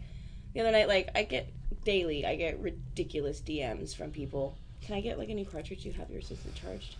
the 0.53 0.61
other 0.61 0.71
night. 0.71 0.87
Like, 0.87 1.09
I 1.15 1.23
get 1.23 1.51
daily, 1.83 2.23
I 2.25 2.35
get 2.35 2.59
ridiculous 2.59 3.41
DMs 3.41 3.95
from 3.95 4.11
people. 4.11 4.55
Can 4.81 4.95
I 4.95 5.01
get 5.01 5.17
like 5.17 5.29
a 5.29 5.33
new 5.33 5.45
cartridge? 5.45 5.83
You 5.85 5.93
have 5.93 6.11
your 6.11 6.21
system 6.21 6.51
charged. 6.53 6.95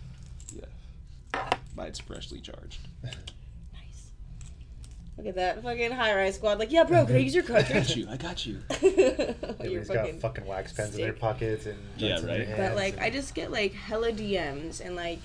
Mine's 1.75 1.99
freshly 1.99 2.39
charged. 2.39 2.79
Nice. 3.03 4.11
Look 5.17 5.27
at 5.27 5.35
that 5.35 5.63
fucking 5.63 5.91
high 5.91 6.15
rise 6.15 6.35
squad. 6.35 6.59
Like, 6.59 6.71
yeah, 6.71 6.83
bro, 6.83 7.05
can 7.05 7.15
I 7.15 7.19
use 7.19 7.35
your 7.35 7.43
I 7.45 7.47
got 7.47 7.65
cartridge? 7.65 7.95
you. 7.97 8.07
I 8.09 8.17
got 8.17 8.45
you. 8.45 8.59
You're 8.81 8.91
Everybody's 8.91 9.87
got 9.87 9.95
fucking. 10.05 10.19
fucking 10.19 10.45
wax 10.45 10.73
pens 10.73 10.95
in 10.95 11.01
their 11.01 11.11
sick. 11.13 11.19
pockets 11.21 11.65
and 11.65 11.77
Yeah, 11.97 12.09
joints 12.17 12.21
in 12.21 12.27
their 12.27 12.37
right. 12.39 12.47
hands 12.47 12.59
But 12.59 12.75
like, 12.75 12.93
and- 12.95 13.03
I 13.03 13.09
just 13.09 13.33
get 13.35 13.51
like 13.51 13.73
hella 13.73 14.11
DMs 14.11 14.79
and 14.85 14.95
like. 14.95 15.19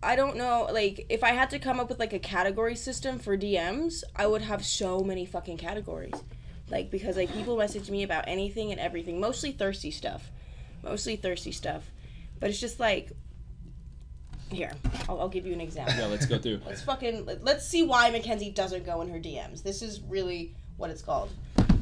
I 0.00 0.14
don't 0.14 0.36
know, 0.36 0.68
like, 0.72 1.06
if 1.08 1.24
I 1.24 1.30
had 1.30 1.50
to 1.50 1.58
come 1.58 1.80
up 1.80 1.88
with 1.88 1.98
like 1.98 2.12
a 2.12 2.20
category 2.20 2.76
system 2.76 3.18
for 3.18 3.36
DMs, 3.36 4.04
I 4.14 4.28
would 4.28 4.42
have 4.42 4.64
so 4.64 5.00
many 5.00 5.26
fucking 5.26 5.56
categories. 5.56 6.14
Like, 6.70 6.90
because 6.90 7.16
like 7.16 7.32
people 7.32 7.56
message 7.56 7.90
me 7.90 8.04
about 8.04 8.24
anything 8.28 8.70
and 8.70 8.78
everything, 8.80 9.18
mostly 9.20 9.50
thirsty 9.50 9.90
stuff. 9.90 10.30
Mostly 10.84 11.16
thirsty 11.16 11.50
stuff. 11.50 11.90
But 12.40 12.50
it's 12.50 12.60
just 12.60 12.78
like. 12.80 13.12
Here, 14.50 14.72
I'll, 15.10 15.20
I'll 15.20 15.28
give 15.28 15.44
you 15.46 15.52
an 15.52 15.60
example. 15.60 15.92
Yeah, 15.98 16.06
let's 16.06 16.24
go 16.24 16.38
through. 16.38 16.60
Let's 16.66 16.80
fucking 16.80 17.26
let- 17.26 17.44
let's 17.44 17.66
see 17.68 17.82
why 17.82 18.10
Mackenzie 18.10 18.50
doesn't 18.50 18.86
go 18.86 19.02
in 19.02 19.10
her 19.10 19.18
DMs. 19.18 19.62
This 19.62 19.82
is 19.82 20.00
really 20.08 20.54
what 20.78 20.88
it's 20.88 21.02
called. 21.02 21.28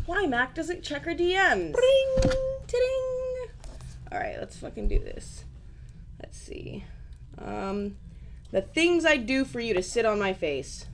Why 0.06 0.26
Mac 0.26 0.56
doesn't 0.56 0.82
check 0.82 1.04
her 1.04 1.14
DMs? 1.14 1.74
Ding, 1.76 2.32
ding. 2.66 3.46
All 4.10 4.18
right, 4.18 4.36
let's 4.40 4.56
fucking 4.56 4.88
do 4.88 4.98
this. 4.98 5.44
Let's 6.20 6.36
see. 6.38 6.82
Um, 7.38 7.98
the 8.50 8.62
things 8.62 9.04
I 9.06 9.16
do 9.16 9.44
for 9.44 9.60
you 9.60 9.72
to 9.74 9.82
sit 9.82 10.04
on 10.04 10.18
my 10.18 10.32
face. 10.32 10.86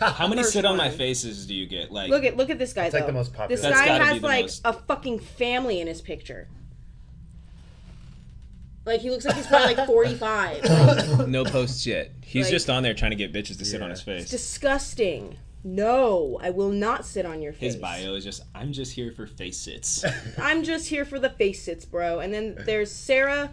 How 0.00 0.28
many 0.28 0.42
First 0.42 0.52
sit 0.52 0.66
on 0.66 0.76
my 0.76 0.88
one. 0.88 0.98
faces 0.98 1.46
do 1.46 1.54
you 1.54 1.66
get? 1.66 1.90
Like, 1.90 2.10
Look 2.10 2.24
at 2.24 2.36
look 2.36 2.50
at 2.50 2.58
this 2.58 2.74
guy 2.74 2.84
It's 2.86 2.92
like 2.94 3.04
though. 3.04 3.06
the 3.06 3.12
most 3.14 3.32
popular. 3.32 3.48
This 3.56 3.62
That's 3.62 3.74
guy 3.80 3.86
gotta 3.86 4.04
be 4.04 4.08
has 4.10 4.20
the 4.20 4.26
like 4.26 4.44
most- 4.44 4.60
a 4.66 4.72
fucking 4.74 5.20
family 5.20 5.80
in 5.80 5.86
his 5.86 6.02
picture. 6.02 6.48
Like 8.86 9.00
he 9.00 9.10
looks 9.10 9.24
like 9.24 9.34
he's 9.36 9.46
probably 9.46 9.74
like 9.74 9.86
45. 9.88 11.28
no 11.28 11.44
posts 11.44 11.86
yet. 11.86 12.12
He's 12.22 12.46
Like- 12.46 12.52
just 12.52 12.70
on 12.70 12.82
there 12.82 12.94
trying 12.94 13.10
to 13.10 13.16
get 13.16 13.32
bitches 13.32 13.58
to 13.58 13.64
sit 13.64 13.82
on 13.82 13.90
his 13.90 14.00
face. 14.00 14.30
Disgusting. 14.30 15.36
No, 15.64 16.38
I 16.40 16.50
will 16.50 16.70
not 16.70 17.04
sit 17.04 17.26
on 17.26 17.42
your 17.42 17.52
face. 17.52 17.72
His 17.72 17.76
bio 17.76 18.14
is 18.14 18.22
just, 18.22 18.42
I'm 18.54 18.72
just 18.72 18.92
here 18.92 19.10
for 19.10 19.26
face 19.26 19.58
sits. 19.58 20.04
I'm 20.38 20.62
just 20.62 20.86
here 20.88 21.04
for 21.04 21.18
the 21.18 21.30
face 21.30 21.60
sits, 21.64 21.84
bro. 21.84 22.20
And 22.20 22.32
then 22.32 22.56
there's 22.64 22.92
Sarah, 22.92 23.50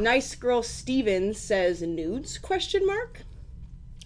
nice 0.00 0.34
girl 0.34 0.64
Stevens 0.64 1.38
says 1.38 1.80
nudes 1.80 2.38
question 2.38 2.84
mark. 2.84 3.22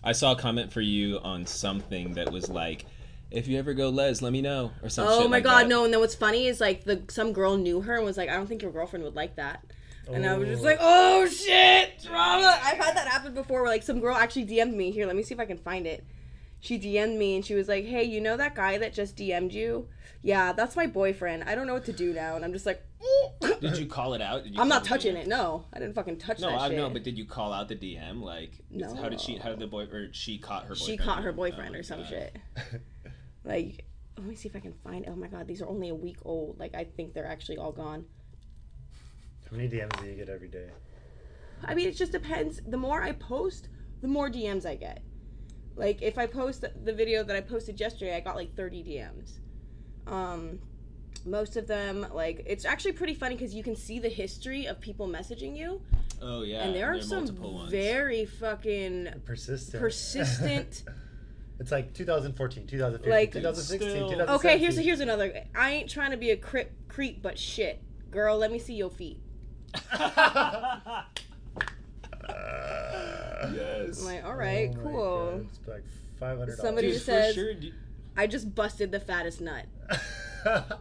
I 0.05 0.13
saw 0.13 0.33
a 0.33 0.37
comment 0.37 0.71
for 0.73 0.83
you 0.83 1.19
on 1.21 1.47
something 1.47 2.13
that 2.15 2.31
was 2.31 2.51
like, 2.51 2.85
if 3.31 3.49
you 3.49 3.59
ever 3.59 3.73
go 3.73 3.89
les, 3.89 4.21
let 4.21 4.33
me 4.33 4.43
know 4.43 4.71
or 4.83 4.91
something. 4.91 5.15
Oh 5.15 5.21
shit 5.23 5.31
my 5.31 5.37
like 5.39 5.45
god, 5.45 5.63
that. 5.65 5.69
no! 5.69 5.85
And 5.85 5.93
then 5.93 6.01
what's 6.01 6.15
funny 6.15 6.47
is 6.47 6.61
like 6.61 6.85
the 6.85 7.03
some 7.09 7.33
girl 7.33 7.57
knew 7.57 7.81
her 7.83 7.97
and 7.97 8.05
was 8.05 8.17
like, 8.17 8.29
I 8.31 8.35
don't 8.37 8.47
think 8.47 8.63
your 8.63 8.71
girlfriend 8.73 9.05
would 9.05 9.17
like 9.17 9.37
that. 9.37 9.65
And 10.13 10.27
I 10.27 10.37
was 10.39 10.49
just 10.49 10.63
Oh. 10.63 10.67
like, 10.67 10.79
oh 10.81 11.27
shit, 11.29 12.03
drama. 12.03 12.59
I've 12.63 12.79
had 12.79 12.97
that 12.97 13.07
happen 13.09 13.35
before 13.35 13.63
where 13.63 13.71
like 13.71 13.83
some 13.83 14.01
girl 14.01 14.17
actually 14.17 14.47
DM'd 14.47 14.75
me. 14.75 14.91
Here, 14.91 15.07
let 15.07 15.17
me 15.17 15.23
see 15.23 15.35
if 15.35 15.41
I 15.41 15.45
can 15.47 15.59
find 15.59 15.87
it. 15.87 16.05
she 16.61 16.77
DM'd 16.79 17.17
me 17.19 17.37
and 17.37 17.45
she 17.45 17.55
was 17.55 17.69
like, 17.69 17.85
"Hey, 17.85 18.03
you 18.03 18.21
know 18.21 18.37
that 18.37 18.55
guy 18.57 18.79
that 18.79 18.93
just 18.93 19.17
DM'd 19.17 19.53
you? 19.53 19.87
Yeah, 20.23 20.53
that's 20.53 20.75
my 20.75 20.87
boyfriend. 20.89 21.45
I 21.45 21.55
don't 21.55 21.67
know 21.69 21.75
what 21.75 21.85
to 21.85 21.93
do 21.93 22.13
now." 22.13 22.35
And 22.35 22.45
I'm 22.45 22.53
just 22.53 22.67
like, 22.67 22.83
Did 23.61 23.77
you 23.79 23.87
call 23.87 24.15
it 24.15 24.21
out? 24.21 24.43
I'm 24.57 24.67
not 24.69 24.83
touching 24.85 25.15
DM? 25.15 25.21
it. 25.23 25.27
No, 25.29 25.67
I 25.73 25.79
didn't 25.79 25.95
fucking 25.95 26.17
touch 26.19 26.39
it. 26.39 26.43
No, 26.43 26.51
that 26.51 26.61
I 26.61 26.69
shit. 26.69 26.77
know, 26.79 26.91
but 26.91 27.05
did 27.05 27.17
you 27.17 27.25
call 27.27 27.53
out 27.53 27.69
the 27.69 27.77
DM? 27.77 28.23
Like, 28.23 28.53
No. 28.71 28.93
how 28.97 29.09
did 29.09 29.21
she? 29.21 29.37
How 29.37 29.51
did 29.51 29.61
the 29.61 29.69
boy 29.69 29.85
or 29.85 30.09
she 30.13 30.37
caught 30.39 30.65
her? 30.65 30.75
she 30.75 30.93
boyfriend 30.97 31.01
caught 31.09 31.23
her 31.23 31.31
doing 31.33 31.53
it? 31.53 31.55
Oh 31.55 31.57
boyfriend 31.57 31.77
Oh 31.77 31.79
or 31.79 31.83
some 31.85 32.01
God. 32.01 32.09
shit. 32.09 32.37
Like, 33.45 33.85
let 34.17 34.27
me 34.27 34.35
see 34.35 34.49
if 34.49 34.57
I 34.57 34.61
can 34.61 34.75
find. 34.85 35.05
Oh 35.09 35.15
my 35.15 35.29
god, 35.29 35.47
these 35.47 35.63
are 35.63 35.69
only 35.69 35.89
a 35.91 35.95
week 35.95 36.19
old. 36.25 36.59
Like, 36.59 36.75
I 36.75 36.85
think 36.85 37.15
they're 37.15 37.25
actually 37.27 37.57
all 37.59 37.73
gone. 37.73 38.05
How 39.51 39.57
many 39.57 39.69
DMs 39.69 39.99
do 40.01 40.07
you 40.07 40.15
get 40.15 40.29
every 40.29 40.49
day? 40.49 40.69
I 41.65 41.75
mean, 41.75 41.89
it 41.89 41.97
just 41.97 42.13
depends. 42.13 42.61
The 42.67 42.77
more 42.77 43.03
I 43.03 43.13
post, 43.13 43.69
the 44.03 44.09
more 44.09 44.29
DMs 44.31 44.67
I 44.67 44.77
get. 44.77 45.03
Like, 45.75 46.03
if 46.03 46.19
I 46.19 46.27
post 46.27 46.65
the 46.85 46.93
video 46.93 47.23
that 47.25 47.35
I 47.37 47.41
posted 47.41 47.81
yesterday, 47.81 48.17
I 48.17 48.21
got 48.21 48.37
like 48.37 48.55
30 48.55 48.85
DMs. 48.85 49.39
Um, 50.13 50.59
most 51.25 51.57
of 51.57 51.67
them, 51.67 52.07
like, 52.13 52.43
it's 52.47 52.65
actually 52.65 52.93
pretty 52.93 53.15
funny 53.15 53.37
because 53.37 53.55
you 53.55 53.63
can 53.63 53.77
see 53.77 53.99
the 53.99 54.09
history 54.09 54.67
of 54.67 54.81
people 54.81 55.09
messaging 55.09 55.57
you, 55.57 55.81
Oh 56.21 56.43
yeah, 56.43 56.65
and 56.65 56.75
there 56.75 56.93
are 56.93 57.01
some 57.01 57.19
multiple 57.21 57.55
ones. 57.55 57.71
very 57.71 58.25
fucking 58.25 59.09
Persistent. 59.25 59.81
persistent. 59.81 60.83
it's 61.61 61.71
like 61.71 61.95
2014, 61.95 62.67
2015, 62.67 63.11
Like- 63.11 63.33
2016, 63.33 63.79
Still- 63.91 64.09
2017. 64.11 64.35
okay, 64.35 64.59
here's 64.59 64.77
here's 64.77 65.01
another. 65.01 65.45
I 65.55 65.71
ain't 65.73 65.89
trying 65.91 66.11
to 66.11 66.17
be 66.17 66.31
a 66.31 66.37
creep, 66.37 66.71
creep, 66.89 67.23
but 67.23 67.39
shit, 67.39 67.83
girl, 68.11 68.37
let 68.37 68.51
me 68.51 68.59
see 68.59 68.75
your 68.75 68.91
feet. 68.91 69.21
Yes. 73.53 74.01
I'm 74.01 74.05
like, 74.05 74.25
all 74.25 74.33
oh 74.33 74.37
right, 74.37 74.71
Oh 74.77 74.83
cool. 74.83 75.47
It's 75.49 75.69
like 75.69 75.85
five 76.19 76.39
hundred. 76.39 76.59
Somebody 76.59 76.89
Dude, 76.89 76.95
just 76.95 77.07
for 77.07 77.13
says- 77.13 77.35
sure, 77.35 77.55
do- 77.55 77.73
I 78.17 78.27
just 78.27 78.55
busted 78.55 78.91
the 78.91 79.01
fattest 79.01 79.41
nut. 79.41 79.67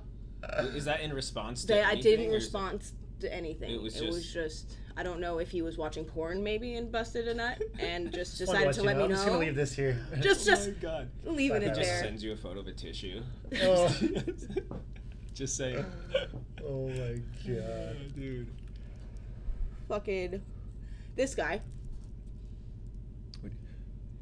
is 0.74 0.86
that 0.86 1.02
in 1.02 1.14
response 1.14 1.62
to? 1.62 1.68
They, 1.68 1.84
I 1.84 1.96
didn't 1.96 2.32
respond 2.32 2.82
to 3.20 3.34
anything. 3.34 3.72
It 3.72 3.82
was 3.82 4.00
it 4.00 4.08
was 4.08 4.24
just- 4.24 4.34
just 4.70 4.78
I 5.00 5.04
don't 5.04 5.20
know 5.20 5.38
if 5.38 5.52
he 5.52 5.62
was 5.62 5.78
watching 5.78 6.06
porn 6.06 6.44
maybe 6.44 6.74
and 6.76 6.92
busted 6.92 7.28
a 7.28 7.34
nut 7.36 7.62
and 7.78 8.12
just 8.14 8.40
decided 8.40 8.74
to 8.74 8.82
let 8.84 8.96
me 8.98 9.02
know. 9.02 9.06
I'm 9.06 9.10
know. 9.12 9.16
just 9.16 9.28
gonna 9.28 9.38
leave 9.40 9.56
this 9.56 9.74
here. 9.76 10.00
Just 10.22 10.50
Oh 10.50 10.56
my 10.56 10.70
god! 10.82 11.10
leaving 11.26 11.62
it 11.62 11.68
Just 11.68 11.80
Just 11.82 11.90
there. 11.92 12.02
sends 12.02 12.24
you 12.24 12.32
a 12.32 12.36
photo 12.36 12.62
of 12.62 12.68
a 12.68 12.72
tissue. 12.72 13.22
Oh. 13.62 13.96
Just 15.36 15.56
saying. 15.56 15.86
oh 16.66 16.88
my 16.90 17.22
god. 17.48 18.16
dude. 18.16 18.48
Fucking 19.88 20.42
this 21.16 21.36
guy. 21.36 21.62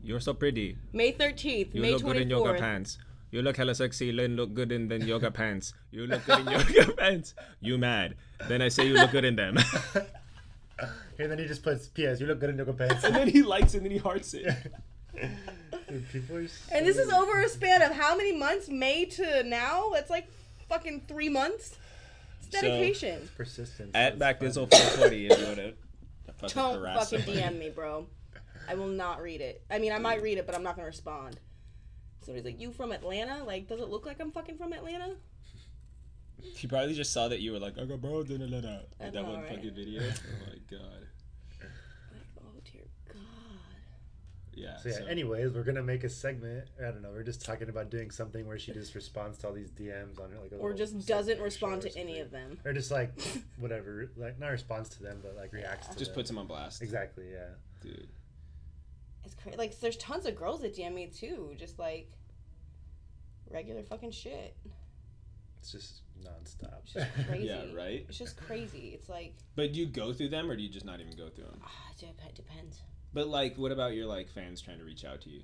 You're 0.04 0.20
so 0.20 0.34
pretty. 0.34 0.78
May 0.94 1.12
thirteenth, 1.12 1.74
You 1.74 1.82
May 1.82 1.94
look 1.94 2.04
good 2.04 2.18
in 2.18 2.30
yoga 2.30 2.54
pants. 2.60 3.00
You 3.32 3.42
look 3.42 3.58
hella 3.58 3.74
sexy. 3.74 4.12
Then 4.12 4.36
look 4.36 4.54
good 4.54 4.72
in 4.72 4.88
then 4.88 5.02
yoga 5.08 5.32
pants. 5.32 5.74
You 5.92 6.06
look 6.06 6.24
good 6.26 6.40
in 6.40 6.48
yoga 6.54 6.94
pants. 6.94 7.34
You 7.60 7.78
mad? 7.78 8.16
Then 8.48 8.62
I 8.62 8.70
say 8.70 8.88
you 8.88 8.94
look 8.94 9.12
good 9.12 9.26
in 9.26 9.36
them. 9.36 9.58
And 11.18 11.32
then 11.32 11.40
he 11.40 11.46
just 11.46 11.64
puts 11.64 11.88
P.S. 11.88 12.20
You 12.20 12.28
look 12.28 12.42
good 12.42 12.50
in 12.50 12.58
yoga 12.58 12.74
pants. 12.74 13.06
and 13.06 13.16
then 13.16 13.30
he 13.30 13.42
likes 13.42 13.74
it 13.74 13.78
and 13.78 13.86
then 13.86 13.92
he 13.94 13.98
hearts 13.98 14.34
it. 14.34 14.54
Dude. 16.12 16.50
So 16.50 16.66
And 16.74 16.86
this 16.86 16.98
is 16.98 17.10
over 17.10 17.40
a 17.42 17.48
span 17.48 17.82
of 17.82 17.94
how 17.94 18.18
many 18.18 18.36
months? 18.36 18.68
May 18.68 19.06
to 19.06 19.44
now? 19.44 19.92
That's 19.94 20.10
like 20.10 20.28
fucking 20.68 21.06
three 21.08 21.30
months. 21.30 21.78
It's 22.48 22.56
So- 22.60 22.62
dedication. 22.62 23.30
persistent. 23.36 23.96
At 23.96 24.18
back 24.20 24.40
this 24.40 24.56
420 24.56 25.26
if 25.28 25.40
you 25.40 25.46
want 25.46 25.58
to 25.58 25.74
fucking 26.34 26.56
Don't 26.56 26.84
fucking 26.84 27.20
somebody. 27.20 27.40
DM 27.42 27.60
me, 27.60 27.70
bro. 27.70 28.08
I 28.68 28.76
will 28.76 28.88
not 28.88 29.22
read 29.22 29.42
it. 29.42 29.64
I 29.70 29.80
mean, 29.80 29.92
I 29.92 30.00
might 30.00 30.22
read 30.22 30.38
it, 30.38 30.46
but 30.46 30.56
I'm 30.56 30.64
not 30.64 30.76
gonna 30.76 30.88
respond. 30.88 31.40
Somebody's 32.22 32.46
like, 32.46 32.60
"You 32.60 32.72
from 32.72 32.92
Atlanta? 32.92 33.44
Like, 33.44 33.68
does 33.68 33.80
it 33.80 33.90
look 33.90 34.06
like 34.06 34.20
I'm 34.20 34.32
fucking 34.32 34.58
from 34.58 34.74
Atlanta?" 34.74 35.18
He 36.42 36.68
probably 36.68 36.94
just 36.94 37.12
saw 37.14 37.28
that 37.28 37.40
you 37.42 37.52
were 37.54 37.60
like, 37.60 37.78
I 37.78 37.86
got 37.86 38.02
bro, 38.02 38.24
da 38.24 38.38
da 38.38 38.46
da 38.48 38.62
da. 38.62 38.70
Like 38.70 38.88
that 39.00 39.14
know, 39.14 39.24
one 39.24 39.40
right? 39.42 39.50
fucking 39.50 39.74
video. 39.74 40.02
Oh 40.04 40.46
my 40.48 40.58
god. 40.70 41.08
Like, 41.62 42.22
oh 42.40 42.60
dear 42.72 42.84
God. 43.08 43.22
Yeah. 44.56 44.78
So 44.78 44.90
yeah. 44.90 45.10
Anyways, 45.10 45.52
we're 45.52 45.64
gonna 45.64 45.84
make 45.84 46.04
a 46.04 46.10
segment. 46.10 46.68
I 46.80 46.86
don't 46.86 47.02
know. 47.02 47.12
We're 47.12 47.24
just 47.24 47.44
talking 47.44 47.70
about 47.70 47.90
doing 47.90 48.10
something 48.10 48.48
where 48.48 48.58
she 48.58 48.72
just 48.72 48.96
responds 48.96 49.38
to 49.40 49.48
all 49.48 49.54
these 49.54 49.70
DMs 49.70 50.20
on 50.20 50.32
her, 50.32 50.40
like. 50.42 50.52
a 50.54 50.56
Or 50.56 50.74
just 50.74 51.06
doesn't 51.06 51.40
respond 51.42 51.82
to 51.84 51.98
any 51.98 52.20
of 52.20 52.32
them. 52.32 52.58
Or 52.66 52.74
just 52.74 52.92
like 52.92 53.12
whatever, 53.60 54.10
like 54.16 54.40
not 54.40 54.48
responds 54.48 54.90
to 54.90 55.04
them, 55.04 55.20
but 55.22 55.36
like 55.36 55.52
reacts 55.54 55.88
to 55.90 55.98
just 55.98 56.12
them. 56.12 56.16
puts 56.16 56.30
them 56.30 56.38
on 56.38 56.48
blast. 56.48 56.82
Exactly. 56.82 57.26
Yeah. 57.32 57.50
Dude. 57.82 58.08
It's 59.26 59.34
crazy. 59.36 59.58
Like, 59.58 59.80
there's 59.80 59.98
tons 59.98 60.26
of 60.28 60.36
girls 60.36 60.62
that 60.62 60.76
DM 60.76 60.94
me 60.94 61.08
too, 61.08 61.56
just 61.58 61.80
like 61.80 62.12
regular 63.52 63.84
fucking 63.84 64.12
shit. 64.12 64.56
It's 65.60 65.72
just 65.72 66.02
nonstop. 66.24 66.78
It's 66.84 66.94
just 66.94 67.08
crazy. 67.28 67.48
Yeah, 67.48 67.64
right? 67.76 68.06
It's 68.08 68.20
just 68.20 68.38
crazy. 68.38 68.92
It's 68.94 69.10
like, 69.10 69.34
But 69.56 69.74
do 69.74 69.80
you 69.80 69.88
go 69.88 70.14
through 70.14 70.30
them 70.30 70.50
or 70.50 70.56
do 70.56 70.62
you 70.62 70.70
just 70.70 70.86
not 70.86 71.00
even 71.00 71.16
go 71.16 71.30
through 71.30 71.46
them? 71.46 71.60
ah, 71.64 71.92
it 72.00 72.36
depends. 72.36 72.82
But 73.16 73.30
like, 73.30 73.58
what 73.58 73.72
about 73.72 73.96
your 73.96 74.06
like 74.08 74.30
fans 74.30 74.62
trying 74.62 74.78
to 74.78 74.84
reach 74.84 75.06
out 75.06 75.22
to 75.22 75.30
you? 75.30 75.42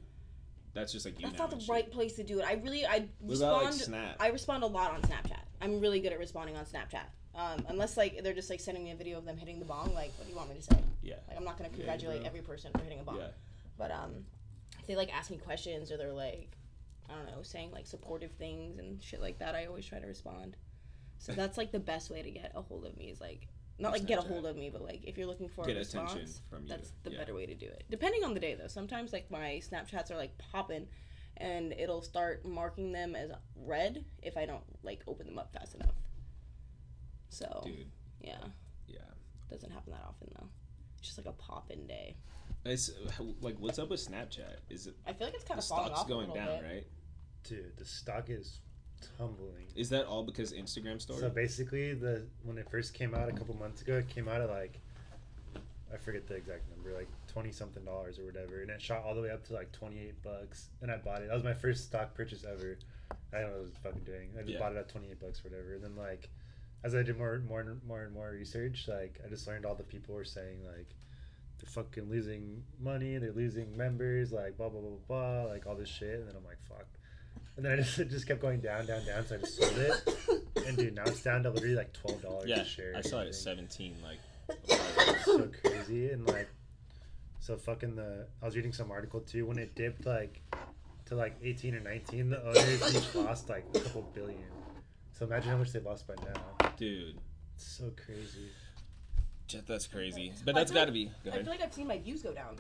That's 0.73 0.91
just 0.91 1.05
like 1.05 1.19
you 1.19 1.25
That's 1.25 1.39
not 1.39 1.51
the 1.51 1.59
shit. 1.59 1.69
right 1.69 1.89
place 1.89 2.13
to 2.17 2.23
do 2.23 2.39
it. 2.39 2.45
I 2.45 2.53
really, 2.55 2.85
I 2.85 3.07
What 3.19 3.37
about 3.37 3.65
respond. 3.65 3.65
like 3.65 3.73
Snap? 3.73 4.15
I 4.19 4.27
respond 4.27 4.63
a 4.63 4.67
lot 4.67 4.91
on 4.91 5.01
Snapchat. 5.01 5.39
I'm 5.61 5.79
really 5.79 6.01
good 6.01 6.11
at 6.11 6.19
responding 6.19 6.57
on 6.57 6.65
Snapchat. 6.65 7.05
Um, 7.33 7.65
unless 7.69 7.95
like 7.95 8.21
they're 8.23 8.33
just 8.33 8.49
like 8.49 8.59
sending 8.59 8.83
me 8.83 8.91
a 8.91 8.95
video 8.95 9.17
of 9.17 9.23
them 9.25 9.37
hitting 9.37 9.57
the 9.59 9.65
bong. 9.65 9.93
Like, 9.95 10.11
what 10.17 10.25
do 10.25 10.31
you 10.31 10.35
want 10.35 10.49
me 10.49 10.55
to 10.55 10.61
say? 10.61 10.83
yeah. 11.01 11.15
Like, 11.29 11.37
I'm 11.37 11.45
not 11.45 11.57
gonna 11.57 11.69
congratulate 11.69 12.19
bro. 12.19 12.27
every 12.27 12.41
person 12.41 12.71
for 12.73 12.83
hitting 12.83 12.99
a 12.99 13.03
bong. 13.03 13.17
Yeah. 13.17 13.27
But 13.77 13.91
um, 13.91 14.25
if 14.79 14.85
they 14.85 14.97
like 14.97 15.15
ask 15.15 15.31
me 15.31 15.37
questions 15.37 15.93
or 15.93 15.97
they're 15.97 16.11
like, 16.11 16.51
I 17.09 17.13
don't 17.13 17.25
know, 17.25 17.41
saying 17.41 17.71
like 17.71 17.87
supportive 17.87 18.31
things 18.33 18.79
and 18.79 19.01
shit 19.01 19.21
like 19.21 19.39
that, 19.39 19.55
I 19.55 19.65
always 19.65 19.85
try 19.85 19.99
to 19.99 20.07
respond. 20.07 20.57
So 21.19 21.31
that's 21.31 21.57
like 21.57 21.71
the 21.71 21.79
best 21.79 22.09
way 22.09 22.21
to 22.21 22.31
get 22.31 22.51
a 22.53 22.61
hold 22.61 22.85
of 22.85 22.97
me 22.97 23.05
is 23.05 23.21
like 23.21 23.47
not 23.81 23.91
like 23.93 24.05
get 24.05 24.19
a 24.19 24.21
hold 24.21 24.45
of 24.45 24.55
me, 24.55 24.69
but 24.69 24.81
like 24.83 25.01
if 25.03 25.17
you're 25.17 25.27
looking 25.27 25.50
for 25.50 25.65
Get 25.65 25.77
a 25.77 25.81
attention 25.81 26.19
response, 26.21 26.41
from 26.50 26.63
you, 26.63 26.69
that's 26.69 26.91
the 27.03 27.11
yeah. 27.11 27.17
better 27.19 27.33
way 27.33 27.45
to 27.45 27.55
do 27.55 27.65
it. 27.65 27.83
Depending 27.89 28.23
on 28.23 28.33
the 28.33 28.39
day 28.39 28.55
though, 28.55 28.67
sometimes 28.67 29.11
like 29.13 29.29
my 29.31 29.61
Snapchats 29.67 30.11
are 30.11 30.17
like 30.17 30.38
popping, 30.38 30.88
and 31.38 31.73
it'll 31.73 32.01
start 32.01 32.45
marking 32.45 32.91
them 32.91 33.15
as 33.15 33.31
red 33.55 34.05
if 34.21 34.38
I 34.38 34.45
don't 34.45 34.63
like 34.83 35.01
open 35.07 35.25
them 35.25 35.39
up 35.39 35.51
fast 35.53 35.75
enough. 35.75 35.95
So 37.29 37.61
Dude. 37.65 37.88
yeah, 38.21 38.38
Yeah. 38.88 39.00
doesn't 39.50 39.71
happen 39.71 39.93
that 39.93 40.03
often 40.07 40.29
though. 40.38 40.47
It's 40.97 41.07
just 41.07 41.17
like 41.17 41.27
a 41.27 41.31
pop 41.33 41.71
in 41.71 41.88
day. 41.88 42.15
It's 42.65 42.91
like, 43.41 43.55
what's 43.59 43.79
up 43.79 43.89
with 43.89 44.05
Snapchat? 44.07 44.57
Is 44.69 44.85
it 44.88 44.95
I 45.07 45.13
feel 45.13 45.27
like 45.27 45.33
it's 45.35 45.43
kind 45.43 45.57
the 45.59 45.63
of 45.63 45.67
falling 45.67 45.85
stock's 45.88 46.01
off 46.01 46.07
going 46.07 46.29
little 46.29 46.35
down, 46.35 46.59
bit. 46.59 46.63
right? 46.63 46.88
Dude, 47.43 47.75
the 47.77 47.85
stock 47.85 48.29
is 48.29 48.59
tumbling. 49.17 49.65
Is 49.75 49.89
that 49.89 50.05
all 50.05 50.24
because 50.24 50.53
Instagram 50.53 51.01
story? 51.01 51.20
So 51.20 51.29
basically, 51.29 51.93
the 51.93 52.24
when 52.43 52.58
it 52.58 52.70
first 52.70 52.93
came 52.93 53.13
out 53.15 53.29
a 53.29 53.31
couple 53.31 53.55
months 53.55 53.81
ago, 53.81 53.98
it 53.98 54.10
came 54.10 54.27
out 54.27 54.41
at 54.41 54.50
like 54.50 54.79
I 55.93 55.98
forget 55.98 56.27
the 56.27 56.36
exact 56.36 56.70
number, 56.70 56.93
like 56.98 57.10
twenty 57.27 57.51
something 57.51 57.84
dollars 57.84 58.17
or 58.20 58.25
whatever, 58.25 58.62
and 58.62 58.70
it 58.70 58.81
shot 58.81 59.03
all 59.03 59.13
the 59.15 59.22
way 59.22 59.29
up 59.29 59.46
to 59.48 59.53
like 59.53 59.72
twenty 59.72 60.00
eight 60.00 60.22
bucks, 60.24 60.70
and 60.81 60.91
I 60.91 60.98
bought 60.98 61.22
it. 61.22 61.27
That 61.27 61.34
was 61.36 61.43
my 61.43 61.53
first 61.53 61.86
stock 61.86 62.13
purchase 62.15 62.46
ever. 62.46 62.77
I 63.34 63.39
don't 63.41 63.50
know 63.51 63.53
what 63.53 63.58
I 63.58 63.62
was 63.62 63.72
fucking 63.84 64.03
doing. 64.05 64.29
I 64.38 64.41
just 64.41 64.53
Yeah. 64.53 64.60
bought 64.60 64.72
it 64.74 64.77
at 64.77 64.89
twenty 64.89 65.10
eight 65.10 65.20
bucks 65.20 65.41
or 65.43 65.50
whatever, 65.50 65.74
and 65.75 65.84
then 65.84 65.96
like 65.96 66.29
as 66.84 66.96
I 66.96 67.03
did 67.03 67.17
more, 67.17 67.39
more, 67.48 67.60
and 67.62 67.84
more 67.86 68.03
and 68.03 68.13
more 68.13 68.31
research, 68.31 68.88
like 68.88 69.20
I 69.24 69.29
just 69.29 69.46
learned 69.48 69.65
all 69.65 69.75
the 69.75 69.84
people 69.84 70.15
were 70.15 70.24
saying 70.25 70.65
like 70.65 70.88
they're 71.60 71.70
fucking 71.70 72.10
losing 72.10 72.63
money, 72.79 73.17
they're 73.17 73.31
losing 73.34 73.75
members, 73.77 74.31
like 74.31 74.58
blah 74.58 74.70
blah 74.70 74.81
blah 74.81 74.89
blah, 75.08 75.43
blah 75.43 75.51
like 75.51 75.67
all 75.67 75.75
this 75.75 75.89
shit, 75.89 76.20
and 76.20 76.27
then 76.27 76.36
I'm 76.36 76.46
like 76.46 76.62
fuck. 76.67 76.88
And 77.58 77.65
then 77.65 77.74
I 77.74 77.75
just 77.77 78.00
it 78.00 78.10
just 78.10 78.27
kept 78.27 78.41
going 78.41 78.60
down, 78.62 78.86
down, 78.86 79.05
down. 79.05 79.25
So 79.25 79.36
I 79.36 79.38
just 79.39 79.58
sold 79.58 79.77
it. 79.77 80.65
And 80.67 80.77
dude, 80.77 80.96
now 80.96 81.03
it's 81.05 81.22
down 81.22 81.43
to 81.43 81.50
literally 81.50 81.75
like 81.75 81.93
twelve 81.93 82.22
dollars 82.22 82.46
yeah, 82.50 82.62
a 82.62 82.65
share. 82.65 82.93
I 82.96 83.01
saw 83.01 83.20
it 83.22 83.27
at 83.27 83.36
17. 83.36 83.96
Like, 84.03 84.20
so 85.25 85.50
crazy 85.63 86.10
and 86.12 86.25
like, 86.27 86.50
so 87.39 87.58
fucking 87.58 87.96
the. 87.96 88.25
I 88.41 88.46
was 88.46 88.55
reading 88.55 88.74
some 88.74 88.89
article 88.91 89.20
too 89.22 89.46
when 89.46 89.58
it 89.58 89.75
dipped 89.75 90.05
like 90.05 90.41
to 91.05 91.15
like 91.15 91.36
eighteen 91.43 91.75
or 91.75 91.79
nineteen. 91.81 92.29
The 92.29 92.41
owners 92.43 92.96
each 92.96 93.15
lost 93.15 93.50
like 93.50 93.65
a 93.75 93.79
couple 93.79 94.03
billion. 94.13 94.43
So 95.12 95.25
imagine 95.25 95.51
how 95.51 95.58
much 95.58 95.72
they 95.72 95.79
lost 95.81 96.08
by 96.08 96.15
now. 96.15 96.72
dude, 96.77 97.20
It's 97.55 97.65
so 97.77 97.91
crazy. 98.03 98.50
j- 99.48 99.62
that's 99.67 99.86
crazy. 99.88 100.34
But 100.46 100.55
that's 100.55 100.72
got 100.72 100.86
to 100.86 100.91
like- 100.91 100.93
be. 100.93 101.12
Go 101.25 101.31
I 101.31 101.43
feel 101.43 101.46
like 101.51 101.62
I've 101.62 101.74
seen 101.74 101.88
my 101.88 102.00
views 102.00 102.24
go 102.24 102.34
down. 102.34 102.55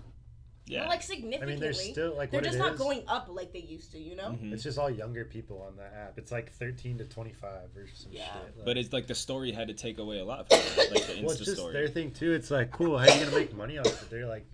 Yeah. 0.71 0.79
Not 0.81 0.89
like 0.89 0.99
I 0.99 1.03
significantly. 1.03 1.53
mean, 1.53 1.59
there's 1.59 1.81
still 1.81 2.15
like 2.15 2.31
They're 2.31 2.39
what 2.39 2.45
just 2.45 2.55
it 2.55 2.59
not 2.59 2.73
is, 2.73 2.79
going 2.79 3.03
up 3.07 3.27
like 3.29 3.51
they 3.51 3.59
used 3.59 3.91
to, 3.91 3.99
you 3.99 4.15
know? 4.15 4.29
Mhm. 4.29 4.53
It's 4.53 4.63
just 4.63 4.77
all 4.77 4.89
younger 4.89 5.25
people 5.25 5.61
on 5.61 5.75
that 5.77 5.93
app. 5.93 6.17
It's 6.17 6.31
like 6.31 6.51
thirteen 6.53 6.97
to 6.99 7.03
twenty 7.05 7.33
five 7.33 7.75
or 7.75 7.87
some 7.93 8.11
Yeah. 8.13 8.25
shit. 8.33 8.55
Like, 8.57 8.65
But 8.65 8.77
it's 8.77 8.93
like 8.93 9.07
the 9.07 9.15
story 9.15 9.51
had 9.51 9.67
to 9.67 9.73
take 9.73 9.97
away 9.99 10.19
a 10.19 10.23
lot 10.25 10.47
from 10.49 10.59
it, 10.61 10.91
like 10.91 11.05
the 11.07 11.13
Insta 11.13 11.21
well, 11.23 11.31
it's 11.31 11.39
just 11.39 11.57
story. 11.57 11.73
their 11.73 11.87
thing 11.89 12.11
too. 12.11 12.31
It's 12.31 12.49
like 12.49 12.71
cool. 12.71 12.97
How 12.97 13.09
are 13.09 13.17
you 13.17 13.25
gonna 13.25 13.35
make 13.37 13.53
money 13.53 13.77
off 13.77 13.87
it? 13.87 14.09
They're 14.09 14.27
like, 14.27 14.45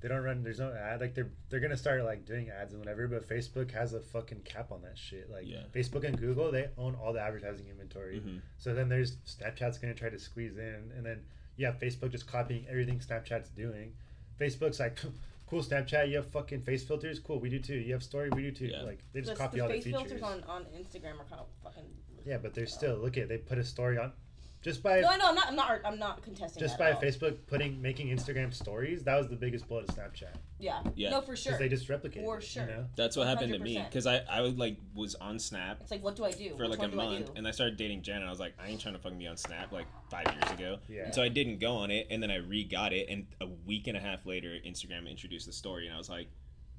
they 0.00 0.08
don't 0.08 0.22
run. 0.24 0.42
There's 0.42 0.58
no 0.58 0.72
ad. 0.72 1.00
Like 1.00 1.14
they're 1.14 1.30
they're 1.50 1.60
gonna 1.60 1.76
start 1.76 2.02
like 2.04 2.24
doing 2.26 2.50
ads 2.50 2.72
and 2.72 2.80
whatever. 2.80 3.06
But 3.06 3.28
Facebook 3.28 3.70
has 3.70 3.92
a 3.94 4.00
fucking 4.00 4.40
cap 4.40 4.72
on 4.72 4.82
that 4.82 4.98
shit. 4.98 5.30
Like 5.30 5.46
Yeah. 5.46 5.62
Facebook 5.72 6.04
and 6.04 6.18
Google, 6.18 6.50
they 6.50 6.68
own 6.78 6.96
all 6.96 7.12
the 7.12 7.20
advertising 7.20 7.68
inventory. 7.68 8.20
Mhm. 8.20 8.40
So 8.58 8.74
then 8.74 8.88
there's 8.88 9.16
Snapchat's 9.26 9.78
gonna 9.78 9.94
try 9.94 10.08
to 10.10 10.18
squeeze 10.18 10.56
in, 10.56 10.90
and 10.96 11.06
then 11.06 11.20
you 11.56 11.66
have 11.66 11.78
Facebook 11.78 12.10
just 12.10 12.26
copying 12.26 12.66
everything 12.68 12.98
Snapchat's 12.98 13.50
doing. 13.50 13.94
Facebook's 14.40 14.80
like, 14.80 14.98
cool 15.50 15.62
Snapchat. 15.62 16.08
You 16.08 16.16
have 16.16 16.30
fucking 16.30 16.62
face 16.62 16.84
filters. 16.84 17.18
Cool, 17.18 17.40
we 17.40 17.50
do 17.50 17.58
too. 17.58 17.74
You 17.74 17.92
have 17.92 18.02
story. 18.02 18.30
We 18.30 18.42
do 18.42 18.52
too. 18.52 18.66
Yeah. 18.66 18.82
Like 18.82 19.00
they 19.12 19.20
just 19.20 19.32
The, 19.32 19.38
copy 19.38 19.56
the 19.58 19.62
all 19.62 19.68
the 19.68 19.74
face 19.74 19.84
features. 19.84 20.00
filters 20.02 20.22
on, 20.22 20.42
on 20.44 20.62
Instagram 20.76 21.20
are 21.20 21.24
kind 21.24 21.40
of 21.40 21.46
fucking. 21.62 21.84
Yeah, 22.24 22.38
but 22.38 22.54
they're 22.54 22.64
uh, 22.64 22.68
still 22.68 22.96
look 22.96 23.18
at 23.18 23.28
they 23.28 23.38
put 23.38 23.58
a 23.58 23.64
story 23.64 23.98
on 23.98 24.12
just 24.62 24.82
by 24.82 25.00
No, 25.00 25.08
I 25.08 25.16
know. 25.16 25.28
I'm 25.28 25.34
not. 25.34 25.48
I'm 25.48 25.56
not. 25.56 25.80
I'm 25.84 25.98
not 25.98 26.22
contesting. 26.22 26.60
just 26.60 26.76
that 26.76 26.84
by 26.84 26.90
at 26.90 26.96
all. 26.96 27.02
Facebook 27.02 27.38
putting 27.46 27.80
making 27.80 28.08
Instagram 28.08 28.52
stories. 28.52 29.02
That 29.04 29.16
was 29.16 29.28
the 29.28 29.36
biggest 29.36 29.66
blow 29.68 29.80
to 29.80 29.86
Snapchat 29.92 30.34
Yeah. 30.58 30.82
Yeah. 30.94 31.10
No, 31.10 31.22
for 31.22 31.34
sure. 31.34 31.52
because 31.52 31.58
they 31.58 31.68
just 31.68 31.88
replicated. 31.88 32.24
For 32.24 32.38
it, 32.38 32.44
sure. 32.44 32.64
You 32.64 32.68
know? 32.68 32.84
That's 32.94 33.16
what 33.16 33.26
happened 33.26 33.54
to 33.54 33.58
me 33.58 33.78
because 33.78 34.06
I 34.06 34.18
I 34.30 34.42
would 34.42 34.58
like 34.58 34.76
was 34.94 35.14
on 35.14 35.38
Snap 35.38 35.78
It's 35.80 35.90
like, 35.90 36.04
what 36.04 36.16
do 36.16 36.24
I 36.24 36.32
do? 36.32 36.50
for 36.56 36.68
Which 36.68 36.78
like 36.78 36.78
a 36.78 36.82
one 36.82 36.90
do 36.90 37.00
I 37.00 37.04
month 37.04 37.30
and 37.36 37.48
I 37.48 37.52
started 37.52 37.78
dating 37.78 38.02
Jen 38.02 38.16
and 38.16 38.26
I 38.26 38.30
was 38.30 38.40
like 38.40 38.54
I 38.62 38.68
ain't 38.68 38.80
trying 38.80 38.94
to 38.94 39.00
fucking 39.00 39.18
be 39.18 39.26
on 39.26 39.36
Snap 39.38 39.72
like 39.72 39.86
five 40.10 40.26
years 40.26 40.52
ago. 40.52 40.78
Yeah. 40.88 41.04
And 41.04 41.14
so 41.14 41.22
I 41.22 41.28
didn't 41.28 41.58
go 41.58 41.72
on 41.72 41.90
it 41.90 42.08
and 42.10 42.22
then 42.22 42.30
I 42.30 42.36
re 42.36 42.64
got 42.64 42.92
it 42.92 43.08
and 43.08 43.26
a 43.40 43.46
week 43.66 43.86
and 43.86 43.96
a 43.96 44.00
half 44.00 44.26
later 44.26 44.56
Instagram 44.66 45.08
introduced 45.08 45.46
the 45.46 45.52
story 45.52 45.86
and 45.86 45.94
I 45.94 45.98
was 45.98 46.10
like, 46.10 46.28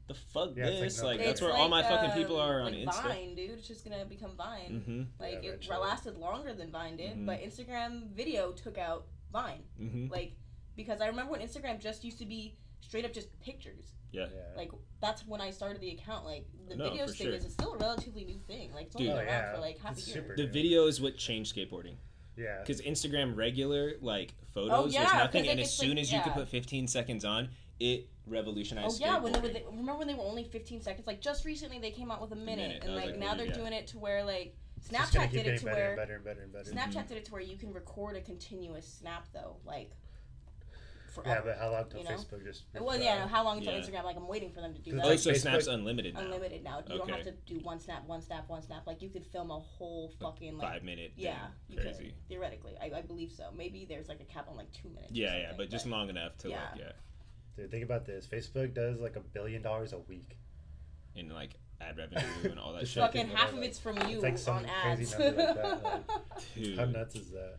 the 0.08 0.14
fuck 0.14 0.52
Yeah, 0.56 0.66
it's 0.66 0.74
like 0.74 0.82
this? 0.84 1.04
Like, 1.04 1.18
that's 1.20 1.32
It's 1.32 1.42
where 1.42 1.54
all 1.54 1.70
my 1.70 1.82
like, 1.82 1.90
fucking 1.90 2.12
um, 2.12 2.18
people 2.18 2.40
are 2.40 2.62
on 2.62 2.74
like 2.74 2.84
Insta. 2.86 3.04
Vine, 3.04 3.36
dude. 3.36 3.52
It's 3.52 3.68
just 3.68 3.84
gonna 3.84 4.06
become 4.06 4.36
Vine. 4.36 4.84
Mm-hmm. 4.88 5.02
Like 5.20 5.32
Yeah, 5.34 5.38
it 5.40 5.46
eventually. 5.46 5.78
lasted 5.78 6.18
longer 6.18 6.54
than 6.54 6.72
Vine 6.72 6.98
did, 6.98 7.18
Mhm. 7.18 7.26
but 7.26 7.42
Instagram 7.42 8.12
video 8.12 8.52
took 8.52 8.78
out 8.78 9.06
Vine. 9.32 9.64
Mm-hmm. 9.80 10.12
Like 10.12 10.34
because 10.76 11.02
I 11.02 11.08
remember 11.08 11.32
when 11.34 11.42
Instagram 11.42 11.80
just 11.80 12.04
used 12.04 12.18
to 12.20 12.26
be 12.26 12.56
straight 12.82 13.06
up 13.06 13.14
just 13.14 13.28
pictures. 13.42 13.94
Yeah. 14.12 14.26
Yeah. 14.34 14.42
Like 14.58 14.72
that's 15.00 15.26
when 15.26 15.40
I 15.40 15.52
started 15.52 15.82
the 15.82 15.92
account. 15.92 16.26
Like 16.26 16.46
the 16.68 16.76
No, 16.76 16.90
videos 16.90 17.16
thing 17.18 17.28
sure. 17.28 17.34
is 17.34 17.46
it's 17.46 17.54
still 17.54 17.74
a 17.74 17.78
relatively 17.78 18.26
new 18.26 18.40
thing. 18.48 18.74
Like 18.74 18.88
it's 18.88 18.96
only 18.96 19.08
Dude. 19.10 19.18
been 19.18 19.28
Oh, 19.28 19.32
around 19.32 19.56
for 19.56 19.62
like 19.62 19.80
half 19.80 19.94
It's 19.98 20.08
a 20.08 20.10
year. 20.10 20.22
super 20.24 20.36
The 20.36 20.46
new. 20.48 20.52
video 20.52 20.88
is 20.88 21.00
what 21.00 21.16
changed 21.18 21.56
skateboarding 21.56 21.96
yeah. 22.36 22.60
because 22.60 22.82
Instagram 22.82 23.38
regular 23.38 23.94
like 24.02 24.34
photos 24.54 24.72
Oh, 24.74 24.84
was 24.84 24.94
yeah, 24.94 25.04
nothing, 25.04 25.44
'cause, 25.44 25.52
and 25.52 25.60
as 25.62 25.68
it's 25.68 25.76
soon 25.78 25.92
like- 25.92 26.00
as 26.00 26.12
you 26.12 26.20
could 26.22 26.34
put 26.34 26.50
15 26.50 26.88
seconds 26.88 27.24
on, 27.24 27.50
it 27.80 28.10
revolutionized. 28.28 29.02
Oh 29.02 29.06
yeah, 29.06 29.20
when 29.20 29.34
they, 29.34 29.40
were, 29.40 29.48
they 29.50 29.64
remember 29.70 29.96
when 29.96 30.08
they 30.08 30.14
were 30.14 30.24
only 30.24 30.44
15 30.44 30.82
seconds? 30.82 31.08
Like 31.08 31.22
just 31.22 31.46
recently 31.46 31.80
they 31.80 31.92
came 31.92 32.12
out 32.12 32.22
with 32.22 32.32
a 32.32 32.36
minute, 32.36 32.58
minute. 32.58 32.84
And 32.84 32.96
like, 32.96 33.06
like, 33.08 33.20
now 33.20 33.36
they're 33.36 33.48
yeah. 33.48 33.54
doing 33.54 33.74
it 33.74 33.88
to 33.88 34.00
where 34.00 34.24
like 34.24 34.56
It's 34.78 34.90
just 34.90 35.14
gonna 35.14 35.28
Snapchat 35.28 35.32
did 35.32 35.48
it 35.48 35.60
to 35.60 35.66
better 35.66 35.78
where 35.78 35.88
and 35.90 35.98
better 35.98 36.16
and 36.16 36.24
better 36.24 36.42
and 36.42 36.54
better. 36.54 36.72
Snapchat 36.72 37.00
mm-hmm. 37.00 37.08
did 37.08 37.18
it 37.18 37.26
to 37.26 37.32
where 37.32 37.42
you 37.42 37.58
can 37.58 37.74
record 37.74 38.16
a 38.16 38.22
continuous 38.22 38.88
snap 38.88 39.28
though, 39.34 39.58
like 39.66 39.92
Yeah, 41.26 41.42
but 41.44 41.58
how 41.58 41.72
long 41.72 41.86
till 41.90 42.00
you 42.00 42.06
know? 42.06 42.12
Facebook 42.12 42.44
just? 42.44 42.64
well, 42.80 42.98
yeah. 42.98 43.28
How 43.28 43.44
long 43.44 43.58
until 43.58 43.74
Yeah. 43.74 43.80
Instagram? 43.80 44.04
Like 44.06 44.16
I'm 44.16 44.28
waiting 44.28 44.52
for 44.52 44.62
them 44.62 44.74
to 44.74 44.80
do 44.80 44.92
that. 44.92 45.06
Oh, 45.06 45.10
like 45.10 45.20
so 45.20 45.32
Facebook- 45.32 45.42
Snap's 45.42 45.68
unlimited 45.68 46.14
now. 46.14 46.22
Unlimited 46.22 46.64
now. 46.64 46.84
You 46.88 46.98
don't 47.00 47.10
have 47.10 47.24
to 47.24 47.34
do 47.46 47.60
one 47.60 47.80
snap, 47.80 48.08
one 48.08 48.22
snap, 48.22 48.48
one 48.48 48.62
snap. 48.62 48.88
Like 48.88 49.02
you 49.02 49.10
could 49.10 49.26
film 49.26 49.52
a 49.52 49.60
whole 49.60 50.14
fucking 50.22 50.58
like. 50.58 50.68
Five 50.68 50.84
minute. 50.84 51.14
thing. 51.16 51.26
Yeah, 51.26 51.48
you 51.68 51.78
Crazy. 51.78 52.06
could 52.06 52.14
theoretically. 52.30 52.74
I, 52.82 53.00
I 53.00 53.02
believe 53.02 53.32
so. 53.32 53.50
Maybe 53.56 53.86
there's 53.90 54.08
like 54.08 54.22
a 54.22 54.26
cap 54.26 54.48
on 54.50 54.56
like 54.56 54.72
two 54.72 54.90
minutes. 54.90 55.12
or 55.12 55.16
Yeah, 55.16 55.36
yeah, 55.36 55.48
something, 55.50 55.58
but 55.58 55.70
just 55.70 55.86
long 55.86 56.10
enough 56.10 56.38
to 56.40 56.50
Yeah. 56.50 56.56
like 56.72 56.80
yeah, 56.80 56.92
Dude, 57.62 57.72
think 57.72 57.84
about 57.84 58.06
this. 58.06 58.26
Facebook 58.26 58.74
does 58.74 59.00
like 59.00 59.16
a 59.16 59.20
billion 59.20 59.62
dollars 59.62 59.94
a 59.94 60.00
week. 60.00 60.38
in 61.16 61.30
like 61.30 61.56
ad 61.80 61.98
revenue 61.98 62.22
and 62.50 62.60
all 62.60 62.74
that 62.74 62.88
shit. 62.88 63.02
fucking 63.04 63.22
Fucking 63.28 63.36
half 63.38 63.50
of 63.54 63.60
like- 63.60 63.68
it's 63.70 63.80
from 63.80 63.98
you 64.10 64.16
it's 64.16 64.24
like 64.24 64.38
some 64.38 64.58
on 64.58 64.66
ads. 64.66 65.14
crazy 65.14 65.24
number 65.24 65.44
like 65.44 65.56
that, 65.56 66.04
Dude, 66.56 66.78
How 66.80 66.86
nuts 66.86 67.16
is 67.16 67.32
that? 67.32 67.58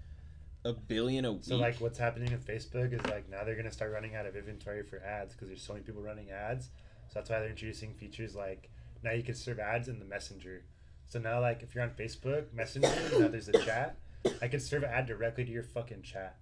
a 0.64 0.72
billion 0.72 1.24
a 1.24 1.32
week. 1.32 1.44
So 1.44 1.56
like, 1.56 1.80
what's 1.80 1.98
happening 1.98 2.30
with 2.32 2.46
Facebook 2.46 2.92
is 2.92 3.04
like 3.10 3.28
now 3.28 3.42
they're 3.44 3.56
gonna 3.56 3.70
start 3.72 3.92
running 3.92 4.14
out 4.16 4.26
of 4.26 4.36
inventory 4.36 4.82
for 4.84 4.98
ads 5.02 5.34
because 5.34 5.48
there's 5.48 5.62
so 5.62 5.72
many 5.74 5.84
people 5.84 6.02
running 6.02 6.30
ads. 6.30 6.66
So 7.08 7.14
that's 7.14 7.30
why 7.30 7.40
they're 7.40 7.48
introducing 7.50 7.94
features 7.94 8.34
like 8.34 8.70
now 9.04 9.12
you 9.12 9.22
can 9.22 9.34
serve 9.34 9.58
ads 9.58 9.88
in 9.88 9.98
the 9.98 10.04
Messenger. 10.04 10.64
So 11.06 11.18
now 11.18 11.40
like 11.40 11.62
if 11.62 11.74
you're 11.74 11.84
on 11.84 11.90
Facebook 11.90 12.52
Messenger, 12.54 12.88
now 13.18 13.28
there's 13.28 13.48
a 13.48 13.58
chat. 13.64 13.96
I 14.40 14.46
can 14.48 14.60
serve 14.60 14.84
an 14.84 14.90
ad 14.90 15.06
directly 15.06 15.44
to 15.44 15.50
your 15.50 15.64
fucking 15.64 16.02
chat. 16.02 16.36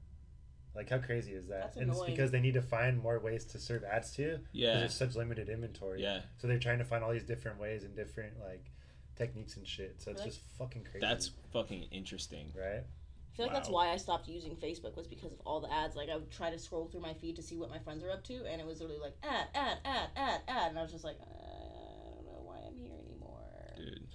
Like 0.75 0.89
how 0.89 0.99
crazy 0.99 1.33
is 1.33 1.49
that? 1.49 1.61
That's 1.63 1.77
and 1.79 1.91
it's 1.91 2.03
because 2.05 2.31
they 2.31 2.41
need 2.41 2.55
to 2.55 2.63
find 2.63 2.99
more 2.99 3.19
ways 3.19 3.45
to 3.47 3.59
serve 3.59 3.83
ads 3.85 4.13
to. 4.15 4.37
'cause 4.37 4.41
yeah, 4.53 4.79
There's 4.79 4.95
such 4.95 5.17
limited 5.17 5.49
inventory. 5.49 6.03
yeah, 6.03 6.21
So 6.39 6.47
they're 6.47 6.59
trying 6.61 6.79
to 6.79 6.85
find 6.85 7.03
all 7.03 7.13
these 7.13 7.25
different 7.25 7.59
ways 7.59 7.83
and 7.85 7.95
different 7.97 8.39
like 8.41 8.71
techniques 9.17 9.57
and 9.57 9.67
shit. 9.67 10.01
So 10.01 10.11
it's 10.13 10.21
Really? 10.21 10.31
just 10.31 10.41
fucking 10.59 10.85
crazy. 10.85 11.01
that's 11.01 11.33
fucking 11.53 11.83
interesting. 11.91 12.53
right. 12.57 12.85
I 12.85 13.37
feel 13.37 13.47
like 13.47 13.55
that's 13.55 13.69
why 13.71 13.89
I 13.91 13.97
stopped 13.97 14.29
using 14.29 14.55
Facebook 14.57 14.97
was 14.97 15.07
because 15.07 15.33
of 15.33 15.41
all 15.47 15.61
the 15.61 15.73
ads. 15.73 15.97
Like 15.97 16.09
I 16.09 16.17
would 16.17 16.31
try 16.31 16.51
to 16.51 16.59
scroll 16.59 16.87
through 16.89 17.01
my 17.01 17.15
feed 17.15 17.37
to 17.37 17.43
see 17.43 17.57
what 17.57 17.71
my 17.71 17.79
friends 17.79 18.03
are 18.05 18.11
up 18.11 18.23
to, 18.25 18.45
and 18.47 18.61
it 18.61 18.67
was 18.67 18.81
literally 18.81 19.01
like 19.01 19.15
ad, 19.23 19.47
ad, 19.55 19.79
ad, 19.85 20.09
ad, 20.17 20.41
ad, 20.49 20.71
and 20.71 20.79
I 20.79 20.83
was 20.83 20.91
just 20.93 21.05
like, 21.05 21.17
uh, 21.21 21.25
I 21.25 22.15
don't 22.17 22.25
know 22.27 22.43
why 22.45 22.59
I'm 22.67 22.77
here 22.77 22.93
anymore. 23.07 23.41
Dude, 23.77 24.07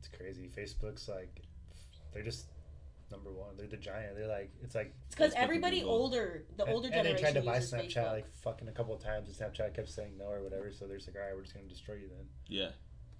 It's 0.00 0.08
crazy. 0.08 0.48
Facebook's 0.48 1.08
like, 1.08 1.42
they're 2.12 2.22
just 2.22 2.46
number 3.16 3.32
one. 3.32 3.56
They're 3.56 3.66
the 3.66 3.76
giant. 3.76 4.16
They're 4.16 4.26
like, 4.28 4.50
it's 4.62 4.74
like. 4.74 4.94
It's 5.06 5.14
because 5.14 5.32
everybody 5.36 5.80
Google. 5.80 5.94
older, 5.94 6.44
the 6.56 6.64
and- 6.64 6.74
older 6.74 6.88
and, 6.92 7.06
they 7.06 7.14
tried 7.14 7.34
to 7.34 7.42
buy 7.42 7.58
Snapchat 7.58 7.94
Facebook. 7.94 8.12
like 8.12 8.26
fucking 8.42 8.68
a 8.68 8.72
couple 8.72 8.94
of 8.94 9.02
times, 9.02 9.28
and 9.28 9.36
Snapchat 9.36 9.74
kept 9.74 9.88
saying 9.88 10.18
no 10.18 10.26
or 10.26 10.42
whatever. 10.42 10.70
So 10.72 10.86
they're 10.86 10.96
just 10.96 11.08
like, 11.08 11.16
all 11.16 11.22
right, 11.26 11.34
we're 11.34 11.42
just 11.42 11.54
gonna 11.54 11.66
destroy 11.68 11.94
you 11.96 12.08
then. 12.08 12.26
yeah, 12.48 12.68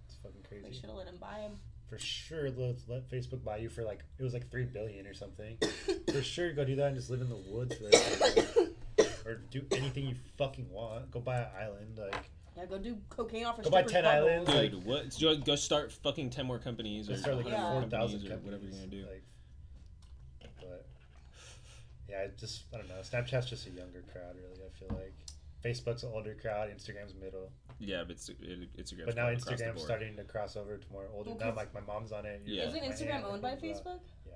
It's 0.07 0.17
fucking 0.23 0.43
crazy. 0.49 0.65
they 0.67 0.73
should 0.75 0.87
have 0.87 0.95
let 0.97 1.07
him 1.09 1.17
buy 1.21 1.39
him. 1.41 1.53
For 1.89 1.99
sure, 1.99 2.51
let, 2.51 2.77
let 2.89 3.09
Facebook 3.11 3.45
buy 3.45 3.59
you 3.59 3.69
for 3.69 3.85
like 3.85 4.03
it 4.19 4.23
was 4.23 4.33
like 4.33 4.51
three 4.51 4.65
billion 4.65 5.07
or 5.07 5.15
something. 5.15 5.59
for 6.13 6.23
sure, 6.23 6.53
go 6.53 6.65
do 6.65 6.77
that 6.77 6.87
and 6.89 6.97
just 6.97 7.11
live 7.11 7.21
in 7.21 7.29
the 7.29 7.37
woods 7.37 7.77
for 7.77 7.85
like, 7.85 8.69
or 9.27 9.35
do 9.51 9.63
anything 9.73 10.07
you 10.07 10.15
fucking 10.39 10.69
want. 10.71 11.11
Go 11.11 11.21
buy 11.21 11.41
an 11.41 11.47
island, 11.61 11.99
like 11.99 12.31
Yeah, 12.57 12.65
go 12.67 12.79
do 12.79 12.97
cocaine 13.11 13.45
off 13.45 13.59
a 13.59 13.63
Go 13.63 13.71
buy 13.71 13.83
10 13.83 14.03
butthole. 14.03 14.07
islands. 14.09 14.49
Like- 14.51 14.71
dude, 14.71 14.87
what? 14.87 15.21
Go, 15.21 15.37
go 15.37 15.57
start 15.57 15.93
fucking 15.93 16.31
ten 16.31 16.47
more 16.47 16.59
companies 16.59 17.11
or 17.11 17.17
start 17.19 17.37
like 17.37 17.47
Yeah. 17.49 17.57
four 17.63 17.75
100 17.83 17.91
thousand 17.91 18.21
companies 18.21 18.33
or 18.33 18.45
whatever 18.47 18.65
you're 18.65 18.73
gonna 18.73 18.87
do. 18.87 19.03
Like, 19.03 19.23
but 19.34 19.34
yeah, 22.15 22.25
it 22.27 22.39
just 22.39 22.65
I 22.73 22.79
don't 22.79 22.89
know. 22.89 23.01
Snapchat's 23.03 23.47
just 23.49 23.67
a 23.67 23.71
younger 23.71 24.03
crowd, 24.13 24.37
really. 24.37 24.61
I 24.65 24.79
feel 24.79 24.97
like 24.97 25.15
Facebook's 25.65 26.03
an 26.05 26.11
older 26.13 26.35
crowd, 26.41 26.69
Instagram's 26.71 27.15
middle, 27.15 27.51
Yeah, 27.79 28.03
but 28.03 28.13
it's, 28.13 28.29
it, 28.29 28.39
Instagram's 28.77 29.07
but 29.07 29.17
now 29.17 29.25
going 29.25 29.39
across 29.39 29.59
the 29.59 29.65
Instagram's 29.65 29.83
starting 29.83 30.17
to 30.17 30.25
cross 30.25 30.57
over 30.57 30.77
to 30.77 30.93
more 30.93 31.07
older. 31.13 31.31
Well, 31.31 31.39
now, 31.39 31.47
'cause- 31.47 31.57
like 31.57 31.75
my 31.75 31.81
mom's 31.81 32.13
on 32.13 32.27
it. 32.27 32.43
Yeah. 32.45 32.69
Isn't 32.69 32.83
Instagram 32.83 33.25
owned 33.25 33.43
by. 33.43 33.57
Facebook? 33.57 34.01
Yeah, 34.27 34.33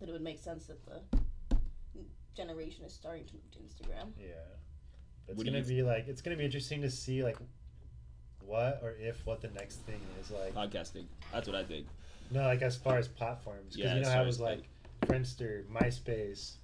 Then 0.00 0.08
it 0.08 0.12
would 0.12 0.22
make 0.22 0.38
sense 0.38 0.66
that 0.66 0.78
the 0.86 1.00
generation 2.34 2.84
is 2.84 2.92
starting 2.92 3.24
to 3.26 3.34
move 3.34 3.50
to 3.52 3.58
Instagram. 3.58 4.12
yeah. 4.18 4.34
But 5.26 5.32
it's 5.32 5.38
What 5.38 5.46
gonna 5.46 5.58
you- 5.58 5.64
be 5.64 5.82
like 5.82 6.06
it's 6.08 6.22
gonna 6.22 6.36
be 6.36 6.44
interesting 6.44 6.82
to 6.82 6.90
see 6.90 7.24
like 7.24 7.36
what 8.40 8.78
or 8.82 8.92
if 8.92 9.26
what 9.26 9.40
the 9.40 9.48
next 9.48 9.76
thing 9.80 10.00
is 10.20 10.30
like. 10.30 10.54
Podcasting. 10.54 11.06
That's 11.32 11.48
what 11.48 11.56
I 11.56 11.64
think. 11.64 11.86
No, 12.30 12.42
like 12.42 12.62
as 12.62 12.76
far 12.76 12.96
as 12.98 13.08
platforms, 13.08 13.74
because 13.74 13.90
Yeah, 13.90 13.96
you 13.96 14.02
know 14.02 14.10
how 14.10 14.18
it 14.20 14.22
as, 14.22 14.26
was 14.26 14.40
like 14.40 14.68
Friendster, 15.06 15.64
MySpace, 15.66 16.54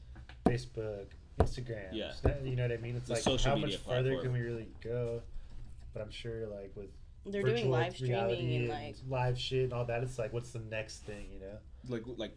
Facebook, 0.46 1.06
Instagram. 1.40 1.88
Yeah. 1.92 2.12
Snap- 2.12 2.40
you 2.44 2.56
know 2.56 2.62
what 2.64 2.72
I 2.72 2.76
mean. 2.78 2.96
It's 2.96 3.06
The 3.08 3.14
like 3.14 3.22
social 3.22 3.50
how 3.50 3.56
media 3.56 3.78
much 3.78 3.86
further 3.86 4.10
platform. 4.12 4.22
can 4.22 4.32
we 4.32 4.40
really 4.40 4.68
go? 4.82 5.22
But 5.92 6.02
I'm 6.02 6.10
sure 6.10 6.46
like 6.46 6.72
with 6.74 6.90
They're 7.26 7.42
virtual 7.42 7.56
doing 7.58 7.70
live 7.70 8.00
reality 8.00 8.36
streaming 8.36 8.60
and 8.60 8.68
like 8.70 8.96
live 9.08 9.38
shit 9.38 9.64
and 9.64 9.72
all 9.72 9.84
that, 9.86 10.02
it's 10.02 10.18
like 10.18 10.32
what's 10.32 10.50
the 10.50 10.60
next 10.60 10.98
thing, 11.04 11.26
you 11.32 11.40
know? 11.40 11.58
Like 11.88 12.02
like 12.16 12.36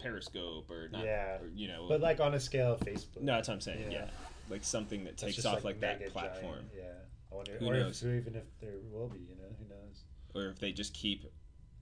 Periscope 0.00 0.70
or 0.70 0.88
not, 0.90 1.04
Yeah. 1.04 1.38
or, 1.40 1.48
you 1.54 1.68
know. 1.68 1.86
But 1.88 2.00
like 2.00 2.20
on 2.20 2.34
a 2.34 2.40
scale 2.40 2.72
of 2.74 2.80
Facebook. 2.80 3.20
no, 3.22 3.34
that's 3.34 3.48
what 3.48 3.54
I'm 3.54 3.60
saying. 3.60 3.90
Yeah. 3.90 3.98
Yeah, 4.04 4.10
like 4.50 4.64
something 4.64 5.04
that 5.04 5.16
takes 5.16 5.36
just, 5.36 5.46
off 5.46 5.64
like, 5.64 5.80
that 5.80 6.06
platform, 6.08 6.54
giant, 6.54 6.68
Yeah. 6.76 6.84
I 7.30 7.34
wonder, 7.34 7.52
Who 7.58 7.66
or 7.70 7.74
knows? 7.74 8.02
if 8.02 8.08
even 8.20 8.34
if 8.36 8.44
there 8.60 8.74
will 8.90 9.08
be, 9.08 9.20
you 9.20 9.36
know, 9.36 9.48
who 9.58 9.68
knows? 9.68 10.04
or 10.34 10.50
if 10.50 10.58
they 10.58 10.72
just 10.72 10.92
keep 10.94 11.24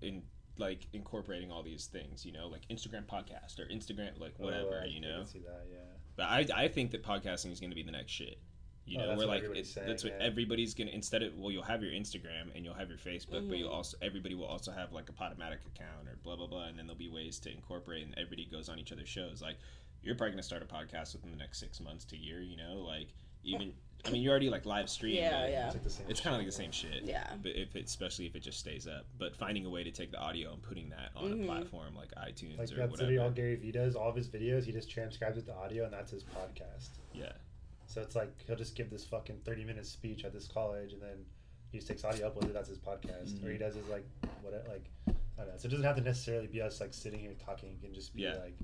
in 0.03 0.23
like 0.59 0.87
incorporating 0.93 1.51
all 1.51 1.63
these 1.63 1.87
things, 1.87 2.25
you 2.27 2.33
know, 2.33 2.49
like 2.49 2.63
Instagram 2.69 3.07
podcast 3.07 3.59
or 3.59 3.67
Instagram 3.73 4.19
like 4.21 4.39
whatever, 4.39 4.79
Oh, 4.81 4.83
I 4.83 4.87
you 4.87 5.01
can 5.01 5.11
know. 5.11 5.25
see 5.25 5.39
that, 5.41 5.67
yeah. 5.71 5.79
But 6.17 6.25
I 6.25 6.47
I 6.65 6.69
think 6.69 6.91
that 6.91 7.03
podcasting 7.03 7.51
is 7.53 7.61
going 7.61 7.71
to 7.71 7.77
be 7.77 7.83
the 7.83 7.93
next 7.93 8.13
shit. 8.13 8.39
You 8.87 8.99
Oh, 8.99 9.03
know, 9.03 9.07
that's 9.09 9.19
where 9.19 9.29
what 9.29 9.43
like 9.49 9.57
it, 9.57 9.67
saying, 9.67 9.87
that's 9.87 10.05
what 10.05 10.15
yeah. 10.19 10.27
everybody's 10.27 10.75
gonna 10.75 10.91
instead 10.91 11.23
of 11.23 11.39
well, 11.39 11.51
you'll 11.51 11.63
have 11.63 11.83
your 11.83 11.93
Instagram 11.93 12.55
and 12.55 12.65
you'll 12.65 12.75
have 12.75 12.89
your 12.89 12.99
Facebook, 12.99 13.49
but 13.49 13.57
you'll 13.57 13.71
Mhm. 13.71 13.75
also 13.75 13.97
everybody 14.03 14.35
will 14.35 14.47
also 14.47 14.73
have 14.73 14.93
like 14.93 15.09
a 15.09 15.13
Podomatic 15.13 15.65
account 15.67 16.09
or 16.09 16.17
blah 16.23 16.37
blah 16.37 16.47
blah, 16.47 16.65
and 16.67 16.79
then 16.79 16.87
there'll 16.87 16.99
be 16.99 17.09
ways 17.09 17.39
to 17.41 17.51
incorporate, 17.53 18.05
and 18.05 18.15
everybody 18.19 18.47
goes 18.47 18.69
on 18.69 18.79
each 18.79 18.91
other's 18.93 19.09
shows. 19.09 19.41
Like 19.41 19.59
you're 20.03 20.15
probably 20.15 20.33
gonna 20.33 20.43
start 20.43 20.63
a 20.63 20.67
podcast 20.67 21.15
within 21.15 21.31
the 21.31 21.37
next 21.37 21.61
six 21.61 21.81
months 21.81 22.05
to 22.07 22.17
year. 22.17 22.41
You 22.43 22.57
know, 22.57 22.79
like 22.81 23.15
even 23.45 23.73
I 24.07 24.11
mean 24.11 24.23
you're 24.23 24.31
already 24.31 24.51
like 24.51 24.67
live 24.67 24.89
stream. 24.89 25.15
Yeah, 25.17 25.43
but 25.43 25.51
yeah. 25.51 25.67
It's 25.67 25.75
like 25.75 25.85
the 25.85 25.91
same 25.91 26.07
It's 26.09 26.21
kind 26.21 26.35
of 26.35 26.41
like 26.41 26.47
the 26.49 26.53
same 26.53 26.73
shit. 26.73 27.03
yeah. 27.05 27.33
But 27.43 27.53
if 27.57 27.77
it, 27.77 27.85
especially 27.87 28.27
if 28.27 28.35
it 28.37 28.41
just 28.41 28.59
stays 28.59 28.87
up, 28.87 29.07
but 29.19 29.37
finding 29.37 29.67
a 29.67 29.71
way 29.71 29.85
to 29.85 29.91
take 29.91 30.11
the 30.11 30.19
audio 30.19 30.53
and 30.53 30.63
putting 30.63 30.89
that 30.91 31.11
on 31.17 31.31
Mhm. 31.33 31.43
a 31.43 31.47
platform 31.47 31.95
like 31.95 32.11
iTunes 32.17 32.59
Like 32.59 32.73
or 32.73 32.77
that's 32.77 32.93
literally 32.93 33.19
all. 33.19 33.31
Gary 33.31 33.57
Vee 33.57 33.73
does. 33.73 33.95
All 33.97 34.09
of 34.09 34.17
his 34.17 34.29
videos, 34.29 34.65
he 34.65 34.73
just 34.73 34.91
transcribes 34.91 35.39
it 35.39 35.47
to 35.47 35.55
audio, 35.55 35.85
and 35.85 35.93
that's 35.93 36.11
his 36.11 36.25
podcast. 36.25 36.89
Yeah, 37.15 37.33
So 37.87 38.01
it's 38.01 38.15
like 38.17 38.33
he'll 38.47 38.57
just 38.57 38.75
give 38.77 38.89
this 38.91 39.05
fucking 39.05 39.41
thirty 39.45 39.65
minute 39.65 39.87
speech 39.87 40.25
at 40.25 40.33
this 40.33 40.47
college, 40.47 40.93
and 40.93 41.03
then 41.03 41.25
he 41.73 41.79
just 41.79 41.89
takes 41.89 42.05
audio 42.05 42.31
uploads 42.31 42.47
it. 42.51 42.55
That's 42.55 42.69
his 42.69 42.79
podcast, 42.79 43.45
or 43.45 43.51
he 43.51 43.57
Mhm. 43.57 43.61
does 43.61 43.75
his 43.75 43.87
like 43.89 44.05
what 44.43 44.53
like 44.69 44.85
I 45.07 45.13
don't 45.45 45.49
know. 45.53 45.59
So 45.59 45.67
it 45.67 45.71
doesn't 45.71 45.85
have 45.85 45.97
to 45.97 46.03
necessarily 46.03 46.47
be 46.47 46.61
us 46.61 46.81
like 46.81 46.93
sitting 46.95 47.19
here 47.21 47.35
talking. 47.45 47.71
It 47.73 47.81
can 47.83 47.95
just 47.95 48.15
be 48.15 48.23
Yeah. 48.23 48.35
like 48.35 48.55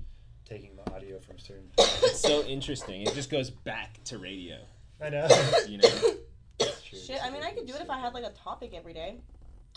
taking 0.45 0.75
the 0.77 0.93
audio 0.93 1.19
from 1.19 1.37
certain. 1.39 1.69
it's 1.77 2.19
so 2.21 2.43
interesting. 2.45 3.01
It 3.01 3.13
just 3.13 3.29
goes 3.29 3.49
back 3.49 4.01
to 4.05 4.17
radio. 4.17 4.59
I 5.01 5.09
know. 5.09 5.27
You 5.67 5.77
know. 5.79 5.89
True. 6.59 6.99
Shit, 6.99 7.19
I 7.23 7.29
mean, 7.29 7.43
I 7.43 7.51
could 7.51 7.67
do 7.67 7.73
it 7.75 7.81
if 7.81 7.89
I 7.89 7.99
had 7.99 8.13
like 8.13 8.23
a 8.23 8.31
topic 8.31 8.73
every 8.73 8.93
day. 8.93 9.17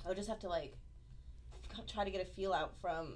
I 0.04 0.08
would 0.08 0.16
just 0.16 0.28
have 0.28 0.38
to 0.40 0.48
like 0.48 0.76
try 1.86 2.04
to 2.04 2.10
get 2.10 2.22
a 2.22 2.24
feel 2.24 2.52
out 2.52 2.72
from 2.80 3.14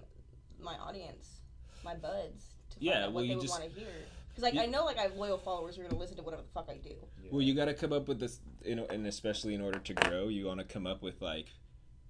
my 0.61 0.75
audience, 0.75 1.41
my 1.85 1.95
buds, 1.95 2.57
to 2.71 2.77
find 2.77 2.83
Yeah, 2.83 2.93
out 2.93 3.01
well, 3.01 3.13
what 3.13 3.23
you 3.23 3.29
they 3.29 3.35
would 3.37 3.43
just- 3.43 3.61
want 3.61 3.73
to 3.73 3.81
hear. 3.81 3.89
Because 4.29 4.43
like 4.43 4.55
You- 4.55 4.63
I 4.63 4.67
know 4.67 4.85
like 4.85 4.99
I 4.99 5.03
have 5.03 5.15
loyal 5.15 5.39
followers 5.39 5.77
who 5.77 5.83
are 5.83 5.85
gonna 5.85 6.01
listen 6.01 6.17
to 6.17 6.23
whatever 6.23 6.43
the 6.43 6.49
fuck 6.49 6.69
I 6.69 6.77
do. 6.79 6.97
Well, 7.31 7.43
you 7.43 7.55
got 7.55 7.67
to 7.67 7.75
come 7.75 7.93
up 7.93 8.09
with 8.09 8.19
this, 8.19 8.41
you 8.65 8.75
know, 8.75 8.87
and 8.91 9.07
especially 9.07 9.55
in 9.55 9.61
order 9.61 9.79
to 9.79 9.95
grow, 9.95 10.29
you 10.29 10.47
want 10.47 10.59
to 10.59 10.67
come 10.67 10.87
up 10.87 11.03
with 11.03 11.23
like 11.23 11.47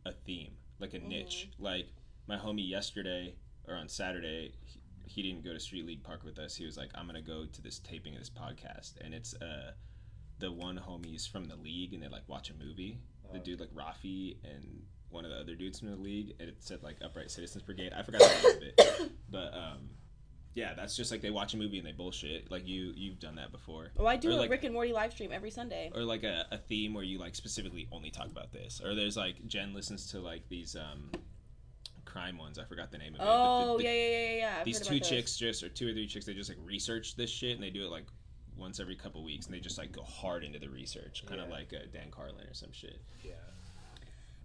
a 0.07 0.13
theme, 0.13 0.53
like 0.79 0.95
a 0.95 0.99
mm-hmm. 0.99 1.09
niche. 1.09 1.51
Like 1.59 1.87
my 2.27 2.37
homie 2.37 2.67
yesterday 2.69 3.35
or 3.69 3.75
on 3.75 3.89
Saturday, 3.89 4.55
he, 4.65 4.81
he 5.07 5.23
didn't 5.23 5.45
go 5.45 5.53
to 5.53 5.61
Street 5.61 5.87
League 5.87 6.03
Park 6.03 6.25
with 6.25 6.39
us. 6.39 6.55
He 6.57 6.65
was 6.65 6.77
like, 6.77 6.91
"I'm 6.95 7.07
gonna 7.07 7.21
go 7.23 7.45
to 7.47 7.63
this 7.63 7.79
taping 7.79 8.15
of 8.15 8.21
this 8.21 8.31
podcast," 8.31 9.01
and 9.01 9.15
it's 9.15 9.35
uh 9.35 9.73
the 10.39 10.51
one 10.51 10.79
homies 10.79 11.29
from 11.31 11.45
the 11.45 11.57
league, 11.57 11.95
and 11.95 12.03
they 12.03 12.09
like 12.09 12.29
watch 12.29 12.51
a 12.51 12.55
movie. 12.55 12.99
The 13.33 13.39
dude 13.39 13.59
like 13.61 13.73
Rafi 13.75 14.37
and 14.45 14.83
one 15.11 15.25
of 15.25 15.31
the 15.31 15.39
other 15.39 15.55
dudes 15.55 15.79
from 15.81 15.91
the 15.91 15.97
league, 15.97 16.35
and 16.41 16.49
it 16.49 16.57
said 16.61 16.83
like 16.83 16.97
Upright 17.03 17.31
Citizens 17.31 17.63
Brigade. 17.65 17.93
I 17.97 18.03
forgot 18.03 18.21
the 18.21 18.49
name 18.49 18.57
of 18.57 18.63
it, 18.63 19.13
but 19.31 19.55
um. 19.55 19.91
Yeah, 20.57 20.73
that's 20.75 20.97
just 20.97 21.11
like 21.11 21.21
they 21.21 21.31
watch 21.31 21.53
a 21.55 21.57
movie 21.57 21.79
and 21.79 21.87
they 21.89 21.91
bullshit. 21.91 22.49
Like 22.49 22.65
you, 22.65 22.93
you've 22.95 23.19
done 23.19 23.35
that 23.35 23.51
before 23.51 23.91
Oh, 23.99 24.07
I 24.07 24.15
do 24.15 24.29
Or, 24.31 24.35
a 24.35 24.37
like- 24.37 24.51
Rick 24.53 24.63
and 24.63 24.73
Morty 24.73 24.93
live 24.93 25.11
stream 25.11 25.31
every 25.33 25.51
Sunday. 25.51 25.91
or 25.93 26.03
like 26.05 26.23
a, 26.23 26.47
a 26.53 26.59
theme 26.59 26.95
where 26.95 27.03
you 27.03 27.19
like 27.19 27.35
specifically 27.35 27.89
only 27.91 28.11
talk 28.13 28.27
about 28.31 28.53
this 28.53 28.81
or 28.81 28.95
there's 28.95 29.17
like 29.17 29.45
jen 29.49 29.75
listens 29.75 30.07
to 30.13 30.21
like 30.21 30.49
these 30.49 30.77
um 30.77 31.11
crime 32.15 32.39
ones 32.39 32.61
i 32.61 32.65
forgot 32.65 32.93
the 32.93 32.99
name 32.99 33.13
of 33.15 33.21
it 33.21 33.27
Oh 33.29 33.73
the- 33.77 33.79
the- 33.79 33.85
yeah, 33.85 33.93
yeah, 33.93 34.19
yeah, 34.19 34.37
yeah. 34.37 34.55
I've 34.61 34.65
these 34.65 34.81
two 34.81 35.01
chicks 35.01 35.37
just 35.37 35.65
or 35.65 35.69
two 35.69 35.89
or 35.89 35.93
three 35.93 36.07
chicks 36.07 36.25
they 36.25 36.33
just 36.33 36.49
like 36.49 36.59
research 36.65 37.17
this 37.17 37.29
shit 37.29 37.55
and 37.57 37.63
they 37.63 37.71
do 37.71 37.85
it 37.85 37.91
like 37.91 38.07
once 38.57 38.79
every 38.79 38.95
couple 38.95 39.25
weeks 39.25 39.47
and 39.47 39.55
they 39.55 39.59
just 39.59 39.79
like 39.79 39.91
go 39.91 40.05
hard 40.05 40.45
into 40.45 40.61
the 40.61 40.69
research 40.69 41.25
kind 41.27 41.41
of 41.41 41.49
Yeah. 41.49 41.55
like 41.57 41.73
uh, 41.75 41.79
dan 41.93 42.13
carlin 42.13 42.47
or 42.49 42.55
some 42.55 42.71
shit 42.73 43.01
Yeah. 43.25 43.33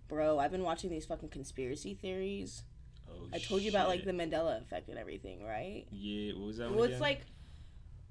Bro, 0.08 0.40
I've 0.40 0.50
been 0.52 0.64
watching 0.64 0.90
these 0.90 1.06
fucking 1.06 1.30
conspiracy 1.30 1.94
theories. 1.94 2.64
oh 3.08 3.28
I 3.32 3.38
told 3.38 3.62
you 3.62 3.70
about 3.70 3.88
like 3.88 4.04
the 4.04 4.12
Mandela 4.14 4.60
effect 4.60 4.90
and 4.90 4.98
everything, 4.98 5.46
right? 5.46 5.86
yeah 5.92 6.34
what 6.34 6.48
was 6.48 6.58
that 6.58 6.70
one 6.70 6.76
Well, 6.78 6.84
it's 6.86 6.94
again? 6.94 7.02
like 7.02 7.22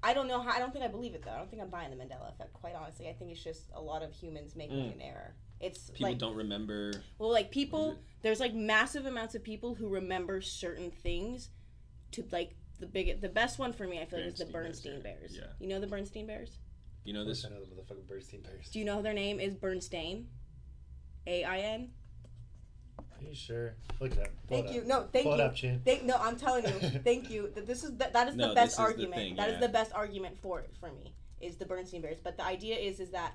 I 0.01 0.13
don't 0.13 0.29
know 0.29 0.39
how. 0.41 0.51
I 0.55 0.59
don't 0.59 0.71
think 0.71 0.85
I 0.85 0.87
believe 0.87 1.13
it 1.13 1.23
though. 1.25 1.31
I 1.31 1.37
don't 1.37 1.49
think 1.49 1.61
I'm 1.61 1.67
buying 1.69 1.89
the 1.89 1.97
Mandela 2.01 2.29
effect. 2.33 2.53
Quite 2.53 2.73
honestly, 2.73 3.09
I 3.09 3.13
think 3.13 3.31
it's 3.31 3.43
just 3.43 3.63
a 3.75 3.81
lot 3.81 4.01
of 4.01 4.13
humans 4.13 4.55
making 4.55 4.77
Mm. 4.77 4.93
an 4.93 5.01
error. 5.01 5.35
It's 5.59 5.89
people 5.89 6.09
like 6.09 6.17
don't 6.17 6.35
remember 6.35 6.93
well, 7.17 7.31
like 7.31 7.51
people. 7.51 7.97
There's 8.21 8.39
like 8.39 8.53
massive 8.53 9.05
amounts 9.05 9.35
of 9.35 9.43
people 9.43 9.75
who 9.75 9.87
remember 9.89 10.41
certain 10.41 10.91
things. 10.91 11.49
To 12.13 12.25
like 12.31 12.55
the 12.79 12.87
big, 12.87 13.21
the 13.21 13.29
best 13.29 13.59
one 13.59 13.71
for 13.71 13.85
me, 13.85 13.99
I 13.99 14.05
feel 14.05 14.19
like 14.19 14.29
is 14.29 14.39
the 14.39 14.45
Bernstein 14.45 14.93
Bernstein 14.93 15.03
Bears, 15.03 15.31
Bears. 15.33 15.35
yeah. 15.37 15.53
You 15.59 15.67
know 15.67 15.79
the 15.79 15.87
Bernstein 15.87 16.25
Bears? 16.27 16.57
you 17.05 17.13
know 17.13 17.23
this 17.25 17.45
I 17.45 17.49
know 17.49 17.59
the 17.61 17.67
motherfucking 17.67 18.07
Bernstein 18.07 18.41
Bears. 18.41 18.69
Do 18.69 18.79
you 18.79 18.85
know 18.85 19.01
their 19.01 19.13
name 19.13 19.39
is 19.39 19.55
Bernstein? 19.55 20.27
A 21.27 21.43
I 21.43 21.59
N. 21.59 21.89
Are 22.97 23.23
you 23.23 23.35
sure? 23.35 23.75
Look 23.99 24.11
at 24.11 24.17
that. 24.17 24.29
Thank 24.47 24.67
it 24.67 24.73
you. 24.73 24.83
No, 24.85 25.07
thank 25.11 25.23
Pull 25.25 25.35
you. 25.35 25.41
it 25.41 25.45
up, 25.45 25.55
Chin. 25.55 25.81
Thank 25.83 26.03
no, 26.03 26.15
I'm 26.19 26.37
telling 26.37 26.63
you. 26.65 26.71
Thank 27.03 27.29
you. 27.29 27.51
That 27.53 27.67
This 27.67 27.83
is 27.83 27.97
that, 27.97 28.13
that 28.13 28.27
is 28.29 28.35
No, 28.35 28.49
the 28.49 28.55
best 28.55 28.71
is 28.71 28.77
the 28.77 28.83
argument. 28.83 29.15
thing, 29.15 29.35
That 29.35 29.49
is 29.49 29.59
the 29.59 29.69
best 29.69 29.91
argument 29.93 30.37
for 30.41 30.59
it 30.61 30.71
for 30.79 30.91
me 30.93 31.13
is 31.41 31.57
the 31.57 31.65
Bernstein 31.65 32.01
Bears. 32.01 32.17
But 32.23 32.37
the 32.37 32.45
idea 32.45 32.77
is 32.77 32.99
is 32.99 33.11
that 33.11 33.33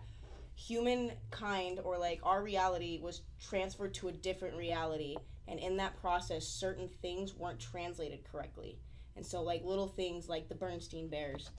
humankind 0.56 1.80
or 1.82 1.98
like 1.98 2.20
our 2.22 2.42
reality 2.42 3.00
was 3.02 3.22
transferred 3.40 3.94
to 3.94 4.08
a 4.08 4.12
different 4.12 4.56
reality, 4.56 5.16
and 5.48 5.58
in 5.58 5.76
that 5.78 6.00
process, 6.00 6.46
certain 6.46 6.88
things 7.02 7.34
weren't 7.34 7.60
translated 7.60 8.20
correctly, 8.30 8.78
and 9.16 9.24
so 9.24 9.42
like 9.42 9.64
little 9.64 9.88
things 9.88 10.28
like 10.28 10.48
the 10.48 10.54
Bernstein 10.54 11.08
Bears 11.08 11.50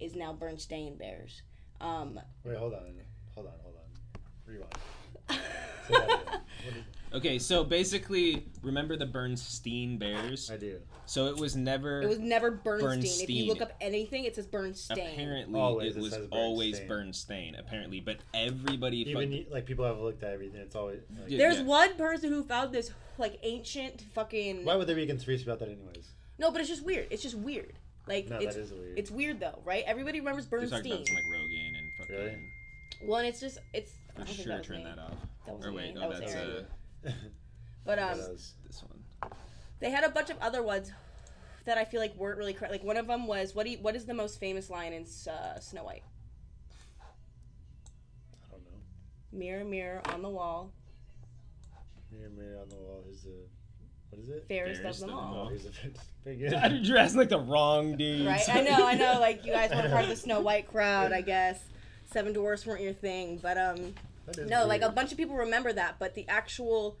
is 0.00 0.14
now 0.14 0.32
Bernstein 0.32 0.96
Bears. 0.96 1.42
Um, 1.80 2.18
Wait, 2.44 2.56
hold 2.56 2.74
on. 2.74 2.94
Hold 3.34 3.46
on, 3.46 3.52
hold 3.62 3.76
on. 3.76 3.88
Rewind. 4.46 4.74
Say 7.10 7.18
that 7.18 7.18
again. 7.18 7.22
What 7.22 7.24
is 7.24 7.26
okay 7.26 7.38
so 7.38 7.64
basically 7.64 8.44
remember 8.62 8.96
the 8.96 9.06
bernstein 9.06 9.98
bears 9.98 10.50
I 10.50 10.56
do. 10.56 10.80
so 11.06 11.26
it 11.26 11.36
was 11.36 11.56
never 11.56 12.02
it 12.02 12.08
was 12.08 12.18
never 12.18 12.50
Bernstein. 12.50 13.22
If 13.24 13.30
you 13.30 13.46
look 13.46 13.62
up 13.62 13.72
anything, 13.80 14.24
it 14.24 14.34
says 14.34 14.46
Bernstein. 14.46 14.98
Apparently, 14.98 15.58
Always 15.60 15.96
it 15.96 15.98
it 15.98 16.02
was 16.02 16.12
says 16.12 16.28
always 16.30 16.78
Bernstein. 16.80 16.88
Bernstein. 16.88 17.54
Apparently, 17.56 18.00
but 18.00 18.18
everybody. 18.34 18.98
Even 18.98 19.14
fucking- 19.14 19.46
like 19.50 19.66
people 19.66 19.84
have 19.84 19.98
looked 19.98 20.22
at 20.22 20.32
everything. 20.32 20.60
It's 20.60 20.76
always. 20.76 21.00
Like, 21.20 21.30
Yeah. 21.30 21.38
There's 21.38 21.60
one 21.60 21.94
person 21.96 22.30
who 22.30 22.42
found 22.44 22.72
this 22.74 22.90
like 23.16 23.38
ancient 23.42 24.02
fucking 24.14 24.64
Why 24.64 24.76
would 24.76 24.86
there 24.86 24.96
be 24.96 25.02
a 25.04 25.06
conspiracy 25.06 25.44
about 25.44 25.58
that, 25.60 25.68
anyways? 25.68 26.10
No, 26.38 26.50
but 26.50 26.60
it's 26.60 26.68
just 26.70 26.84
weird. 26.84 27.06
It's 27.10 27.22
just 27.22 27.34
weird. 27.36 27.72
Like 28.06 28.28
No, 28.28 28.36
it's 28.36 28.54
that 28.54 28.62
is 28.62 28.72
weird. 28.72 28.98
it's 28.98 29.10
weird 29.10 29.40
though, 29.40 29.58
right? 29.64 29.84
Everybody 29.86 30.20
remembers 30.20 30.46
They 30.46 30.56
talked 30.58 30.70
Bernstein. 30.70 30.92
about 30.92 31.06
some 31.06 31.16
like 31.16 31.24
Rogan 31.32 31.74
and 31.76 31.86
fucking. 31.98 32.16
Really? 32.16 32.38
Well, 33.04 33.18
and 33.20 33.28
it's 33.28 33.40
just 33.40 33.58
it's 33.72 33.92
I 34.16 34.20
For 34.20 34.26
don't 34.26 34.34
sure, 34.36 34.56
was 34.58 34.66
turn 34.66 34.78
me. 34.78 34.84
that 34.84 34.98
off. 34.98 35.14
That 35.46 35.56
was 35.56 35.66
Or 35.66 35.70
me. 35.70 35.76
wait, 35.76 35.94
That 35.94 36.04
oh, 36.04 36.08
was 36.08 36.20
that's 36.20 36.32
Aaron. 36.34 36.66
But 37.84 37.98
Yeah, 37.98 38.10
um, 38.10 38.18
that 38.18 38.30
was- 38.30 38.54
this 38.66 38.82
one. 38.82 39.30
they 39.80 39.90
had 39.90 40.04
a 40.04 40.10
bunch 40.10 40.28
of 40.30 40.38
other 40.40 40.62
ones 40.62 40.90
that 41.64 41.78
I 41.78 41.84
feel 41.84 42.00
like 42.00 42.14
weren't 42.16 42.38
really 42.38 42.52
correct. 42.52 42.72
Like 42.72 42.84
one 42.84 42.96
of 42.96 43.06
them 43.06 43.26
was 43.26 43.54
what 43.54 43.64
do 43.64 43.72
you, 43.72 43.78
what 43.78 43.96
is 43.96 44.04
the 44.06 44.14
most 44.14 44.38
famous 44.40 44.68
line 44.70 44.92
in 44.92 45.04
uh, 45.30 45.58
Snow 45.58 45.84
White? 45.84 46.02
I 47.00 48.50
don't 48.50 48.60
know. 48.62 49.38
Mirror, 49.38 49.64
mirror 49.64 50.02
on 50.12 50.22
the 50.22 50.28
wall, 50.28 50.72
Mirror, 52.12 52.30
mirror 52.36 52.58
on 52.62 52.68
the 52.70 52.76
wall. 52.76 53.04
Who's 53.08 53.22
the? 53.22 53.30
What 54.10 54.22
is 54.22 54.28
it? 54.30 54.44
fairest, 54.48 54.80
Fairest 54.80 55.02
of 55.02 55.08
them 55.08 55.18
of 55.18 55.24
them 55.24 55.34
all. 55.34 55.46
Oh, 55.46 55.50
he's 55.50 55.66
a. 56.52 56.70
You're 56.82 56.98
asking 56.98 57.18
like 57.20 57.28
the 57.28 57.40
wrong 57.40 57.96
dude. 57.98 58.26
Right? 58.26 58.48
I 58.48 58.62
know, 58.62 58.86
I 58.86 58.94
know. 58.94 59.18
Like 59.20 59.44
you 59.44 59.52
guys 59.52 59.70
weren't 59.70 59.90
part 59.90 60.04
of 60.04 60.10
the 60.10 60.16
Snow 60.16 60.40
White 60.40 60.66
crowd, 60.68 61.12
I 61.12 61.20
guess. 61.20 61.58
Seven 62.10 62.32
Dwarfs 62.32 62.64
weren't 62.66 62.82
your 62.82 62.94
thing, 62.94 63.38
but 63.42 63.58
um, 63.58 63.94
That 64.36 64.44
is 64.44 64.50
No, 64.50 64.66
like 64.66 64.82
a 64.82 64.90
bunch 64.90 65.12
of 65.12 65.18
people 65.18 65.36
remember 65.36 65.72
that, 65.72 65.96
but 65.98 66.14
the 66.14 66.26
actual 66.28 66.98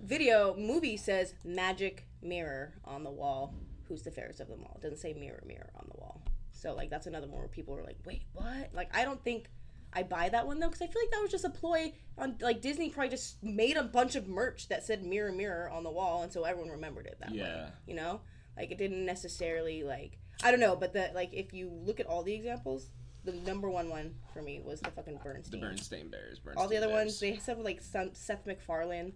video 0.00 0.54
movie 0.56 0.96
says 0.96 1.34
magic 1.44 2.06
mirror 2.22 2.74
on 2.84 3.04
the 3.04 3.10
wall. 3.10 3.54
Who's 3.88 4.02
the 4.02 4.10
fairest 4.10 4.40
of 4.40 4.48
them 4.48 4.60
all? 4.64 4.76
It 4.76 4.82
doesn't 4.82 4.98
say 4.98 5.12
mirror, 5.12 5.42
mirror 5.46 5.70
on 5.76 5.86
the 5.92 6.00
wall. 6.00 6.22
So 6.52 6.74
like 6.74 6.90
that's 6.90 7.06
another 7.06 7.26
one 7.26 7.40
where 7.40 7.48
people 7.48 7.76
are 7.76 7.82
like, 7.82 7.98
wait, 8.04 8.22
what? 8.32 8.70
Like 8.72 8.96
I 8.96 9.04
don't 9.04 9.22
think 9.22 9.50
I 9.92 10.02
buy 10.02 10.28
that 10.30 10.46
one 10.46 10.58
though 10.58 10.68
because 10.68 10.82
I 10.82 10.86
feel 10.86 11.02
like 11.02 11.10
that 11.10 11.22
was 11.22 11.30
just 11.30 11.44
a 11.44 11.50
ploy 11.50 11.92
on 12.18 12.36
like 12.40 12.60
Disney 12.60 12.90
probably 12.90 13.10
just 13.10 13.42
made 13.42 13.76
a 13.76 13.82
bunch 13.82 14.16
of 14.16 14.26
merch 14.26 14.68
that 14.68 14.84
said 14.84 15.04
mirror, 15.04 15.32
mirror 15.32 15.70
on 15.70 15.84
the 15.84 15.90
wall, 15.90 16.22
and 16.22 16.32
so 16.32 16.44
everyone 16.44 16.70
remembered 16.70 17.06
it 17.06 17.18
that 17.20 17.30
way. 17.30 17.38
Yeah. 17.38 17.68
You 17.86 17.94
know, 17.94 18.20
like 18.56 18.70
it 18.70 18.78
didn't 18.78 19.04
necessarily 19.04 19.82
like 19.84 20.18
I 20.42 20.50
don't 20.50 20.60
know, 20.60 20.74
but 20.74 20.92
the 20.92 21.10
like 21.14 21.32
if 21.32 21.52
you 21.52 21.70
look 21.70 22.00
at 22.00 22.06
all 22.06 22.22
the 22.22 22.34
examples. 22.34 22.90
The 23.24 23.32
number 23.32 23.70
one 23.70 23.88
one 23.88 24.14
for 24.32 24.42
me 24.42 24.60
was 24.64 24.80
the 24.80 24.90
fucking 24.90 25.18
Bernstein. 25.24 25.60
The 25.60 25.66
Bernstein 25.66 26.00
Bernstein 26.02 26.10
Bears. 26.10 26.38
Bernstein 26.38 26.62
all 26.62 26.68
the 26.68 26.76
other 26.76 26.88
Bears. 26.88 27.04
ones 27.06 27.20
they 27.20 27.32
have 27.46 27.58
like 27.60 27.80
some 27.80 28.10
Seth 28.14 28.46
MacFarlane 28.46 29.14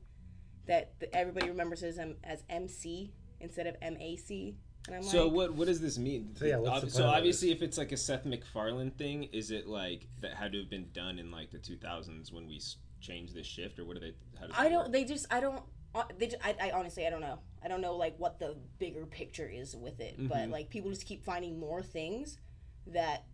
that 0.66 0.98
th- 1.00 1.10
everybody 1.14 1.48
remembers 1.48 1.82
as 1.82 1.98
um, 1.98 2.14
as 2.24 2.42
MC 2.48 3.12
instead 3.40 3.66
of 3.66 3.76
MAC, 3.80 4.30
and 4.30 4.96
I'm 4.96 5.02
So 5.02 5.24
like, 5.26 5.32
what 5.34 5.54
what 5.54 5.66
does 5.66 5.80
this 5.80 5.98
mean? 5.98 6.34
So, 6.36 6.46
yeah, 6.46 6.56
what's 6.56 6.70
Ob- 6.78 6.82
the 6.84 6.90
so 6.90 7.06
obviously, 7.06 7.50
if 7.50 7.62
it's 7.62 7.76
like 7.78 7.92
a 7.92 7.96
Seth 7.96 8.24
MacFarlane 8.24 8.92
thing, 8.92 9.24
is 9.24 9.50
it 9.50 9.66
like 9.66 10.08
that 10.20 10.34
had 10.34 10.52
to 10.52 10.58
have 10.60 10.70
been 10.70 10.88
done 10.92 11.18
in 11.18 11.30
like 11.30 11.50
the 11.50 11.58
2000s 11.58 12.32
when 12.32 12.46
we 12.48 12.60
changed 13.00 13.34
this 13.34 13.46
shift, 13.46 13.78
or 13.78 13.84
what 13.84 13.94
do 13.94 14.00
they? 14.00 14.14
How 14.40 14.46
does 14.46 14.56
I 14.58 14.68
don't. 14.68 14.84
work? 14.84 14.92
They 14.92 15.04
just 15.04 15.26
I 15.30 15.40
don't. 15.40 15.62
uh, 15.94 16.04
They 16.18 16.26
just, 16.28 16.44
I, 16.44 16.54
I 16.60 16.70
honestly 16.72 17.06
I 17.06 17.10
don't 17.10 17.20
know. 17.20 17.38
I 17.62 17.68
don't 17.68 17.80
know 17.82 17.94
like 17.96 18.14
what 18.18 18.38
the 18.38 18.56
bigger 18.78 19.04
picture 19.06 19.48
is 19.48 19.76
with 19.76 20.00
it, 20.00 20.16
but 20.18 20.38
Mhm. 20.38 20.50
like 20.50 20.70
people 20.70 20.90
just 20.90 21.04
keep 21.06 21.24
finding 21.24 21.58
more 21.60 21.82
things 21.82 22.38
that 22.86 23.24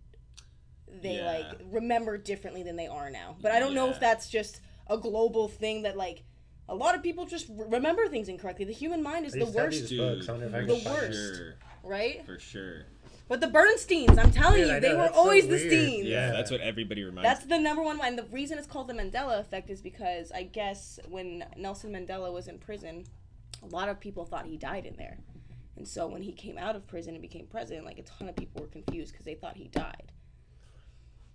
they 1.02 1.16
Yeah. 1.16 1.26
like 1.26 1.60
remember 1.70 2.16
differently 2.18 2.62
than 2.62 2.76
they 2.76 2.86
are 2.86 3.10
now. 3.10 3.36
But 3.40 3.52
I 3.52 3.58
don't 3.60 3.74
know 3.74 3.90
if 3.90 4.00
that's 4.00 4.28
just 4.28 4.60
a 4.88 4.96
global 4.98 5.48
thing 5.48 5.82
that 5.82 5.96
like 5.96 6.22
a 6.68 6.74
lot 6.74 6.94
of 6.94 7.02
people 7.02 7.26
just 7.26 7.46
re- 7.50 7.66
remember 7.68 8.08
things 8.08 8.28
incorrectly. 8.28 8.64
The 8.64 8.72
human 8.72 9.02
mind 9.02 9.26
is 9.26 9.34
I 9.34 9.38
the 9.40 9.44
used 9.44 9.52
to 9.54 9.58
have 9.60 9.66
worst, 9.72 9.88
these 9.90 9.98
books. 9.98 10.28
I 10.28 10.32
wonder 10.32 10.46
if 10.46 10.54
I 10.54 10.60
for 10.60 10.66
can 10.66 10.84
The 10.84 10.90
worst. 10.90 11.36
Sure, 11.36 11.54
right? 11.82 12.24
for 12.26 12.38
sure. 12.38 12.86
But 13.26 13.40
the 13.40 13.46
Bernsteins, 13.48 14.18
I'm 14.18 14.30
telling 14.30 14.64
Weird, 14.64 14.82
you, 14.82 14.88
they 14.88 14.94
were 14.94 15.02
that's 15.02 15.14
so 15.14 15.20
always 15.20 15.44
the 15.44 15.50
weird. 15.56 15.72
Steens. 15.72 16.04
Yeah, 16.04 16.10
Yeah. 16.26 16.32
that's 16.32 16.50
what 16.50 16.60
everybody 16.60 17.02
reminds. 17.04 17.26
That's 17.26 17.46
the 17.46 17.58
number 17.58 17.82
one 17.82 17.96
one. 17.98 18.08
And 18.08 18.18
the 18.18 18.24
reason 18.24 18.58
it's 18.58 18.66
called 18.66 18.86
the 18.88 18.92
Mandela 18.94 19.40
effect 19.40 19.70
is 19.70 19.80
because 19.80 20.30
I 20.32 20.42
guess 20.42 20.98
when 21.08 21.44
Nelson 21.56 21.90
Mandela 21.92 22.30
was 22.32 22.48
in 22.48 22.58
prison, 22.58 23.04
a 23.62 23.66
lot 23.66 23.88
of 23.88 23.98
people 23.98 24.26
thought 24.26 24.44
he 24.44 24.58
died 24.58 24.84
in 24.84 24.96
there. 24.96 25.18
And 25.76 25.88
so 25.88 26.06
when 26.06 26.22
he 26.22 26.32
came 26.32 26.56
out 26.58 26.76
of 26.76 26.86
prison 26.86 27.14
and 27.14 27.22
became 27.22 27.46
president, 27.46 27.84
like 27.86 27.98
a 27.98 28.02
ton 28.02 28.28
of 28.28 28.36
people 28.36 28.60
were 28.60 28.68
confused 28.68 29.12
because 29.12 29.24
they 29.24 29.34
thought 29.34 29.56
he 29.56 29.68
died. 29.68 30.12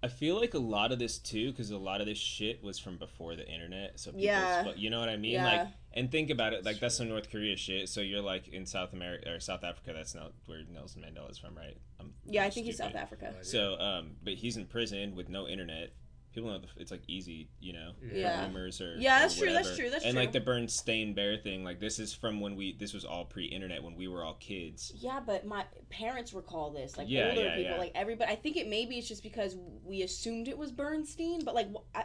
I 0.01 0.07
feel 0.07 0.39
like 0.39 0.53
a 0.53 0.59
lot 0.59 0.91
of 0.93 0.99
this 0.99 1.17
too, 1.17 1.51
because 1.51 1.71
a 1.71 1.77
lot 1.77 1.99
of 1.99 2.07
this 2.07 2.17
shit 2.17 2.63
was 2.63 2.79
from 2.79 2.97
before 2.97 3.35
the 3.35 3.45
internet. 3.47 3.99
So 3.99 4.11
people's 4.11 4.23
Yeah. 4.25 4.63
fu- 4.63 4.79
you 4.79 4.89
know 4.89 4.99
what 4.99 5.09
I 5.09 5.17
mean? 5.17 5.33
Yeah. 5.33 5.43
Like, 5.45 5.67
and 5.93 6.09
think 6.11 6.29
about 6.29 6.53
it, 6.53 6.63
like 6.63 6.79
that's 6.79 6.95
some 6.95 7.09
North 7.09 7.29
Korea 7.29 7.57
shit. 7.57 7.89
So 7.89 7.99
you're 7.99 8.21
like 8.21 8.47
in 8.47 8.65
South 8.65 8.93
America 8.93 9.29
or 9.33 9.39
South 9.41 9.63
Africa. 9.63 9.91
That's 9.93 10.15
not 10.15 10.31
where 10.45 10.61
Nelson 10.71 11.01
Mandela 11.01 11.29
is 11.29 11.37
from, 11.37 11.55
right? 11.57 11.75
I'm 11.99 12.13
Yeah, 12.25 12.43
I 12.43 12.45
I'm 12.45 12.51
think 12.51 12.65
he's 12.67 12.77
South. 12.77 12.95
Africa. 12.95 13.35
So, 13.41 13.77
um, 13.79 14.11
but 14.23 14.35
he's 14.35 14.55
in 14.55 14.67
prison 14.67 15.15
with 15.15 15.27
no 15.27 15.47
internet. 15.47 15.91
People 16.33 16.51
know 16.51 16.59
the, 16.59 16.67
it's 16.77 16.91
like 16.91 17.01
easy, 17.07 17.49
you 17.59 17.73
know, 17.73 17.93
Yeah. 18.13 18.45
rumors 18.45 18.81
or 18.81 18.95
Yeah, 18.99 19.17
or 19.17 19.19
that's 19.21 19.35
true, 19.35 19.51
that's 19.51 19.75
true, 19.75 19.89
that's 19.89 20.05
and 20.05 20.13
true. 20.13 20.21
like 20.21 20.31
the 20.31 20.39
Bernstein 20.39 21.13
Bear 21.15 21.37
thing, 21.37 21.63
like 21.63 21.79
this 21.79 21.97
is 21.97 22.13
from 22.13 22.39
when 22.39 22.55
we 22.55 22.73
this 22.77 22.93
was 22.93 23.03
all 23.03 23.25
pre-internet 23.25 23.81
when 23.83 23.95
we 23.95 24.07
were 24.07 24.23
all 24.23 24.35
kids. 24.35 24.93
Yeah, 24.95 25.19
but 25.25 25.45
my 25.45 25.65
parents 25.89 26.31
recall 26.33 26.69
this, 26.69 26.97
like 26.99 27.09
Yeah, 27.09 27.29
older 27.29 27.41
yeah, 27.41 27.55
people, 27.55 27.71
yeah. 27.71 27.77
like 27.79 27.91
everybody. 27.95 28.31
I 28.31 28.35
think 28.35 28.57
it 28.57 28.67
maybe 28.67 28.97
it's 28.99 29.07
just 29.07 29.23
because 29.23 29.57
we 29.83 30.03
assumed 30.03 30.47
it 30.47 30.57
was 30.57 30.71
Bernstein, 30.71 31.43
but 31.43 31.55
like 31.55 31.67
I, 31.95 32.03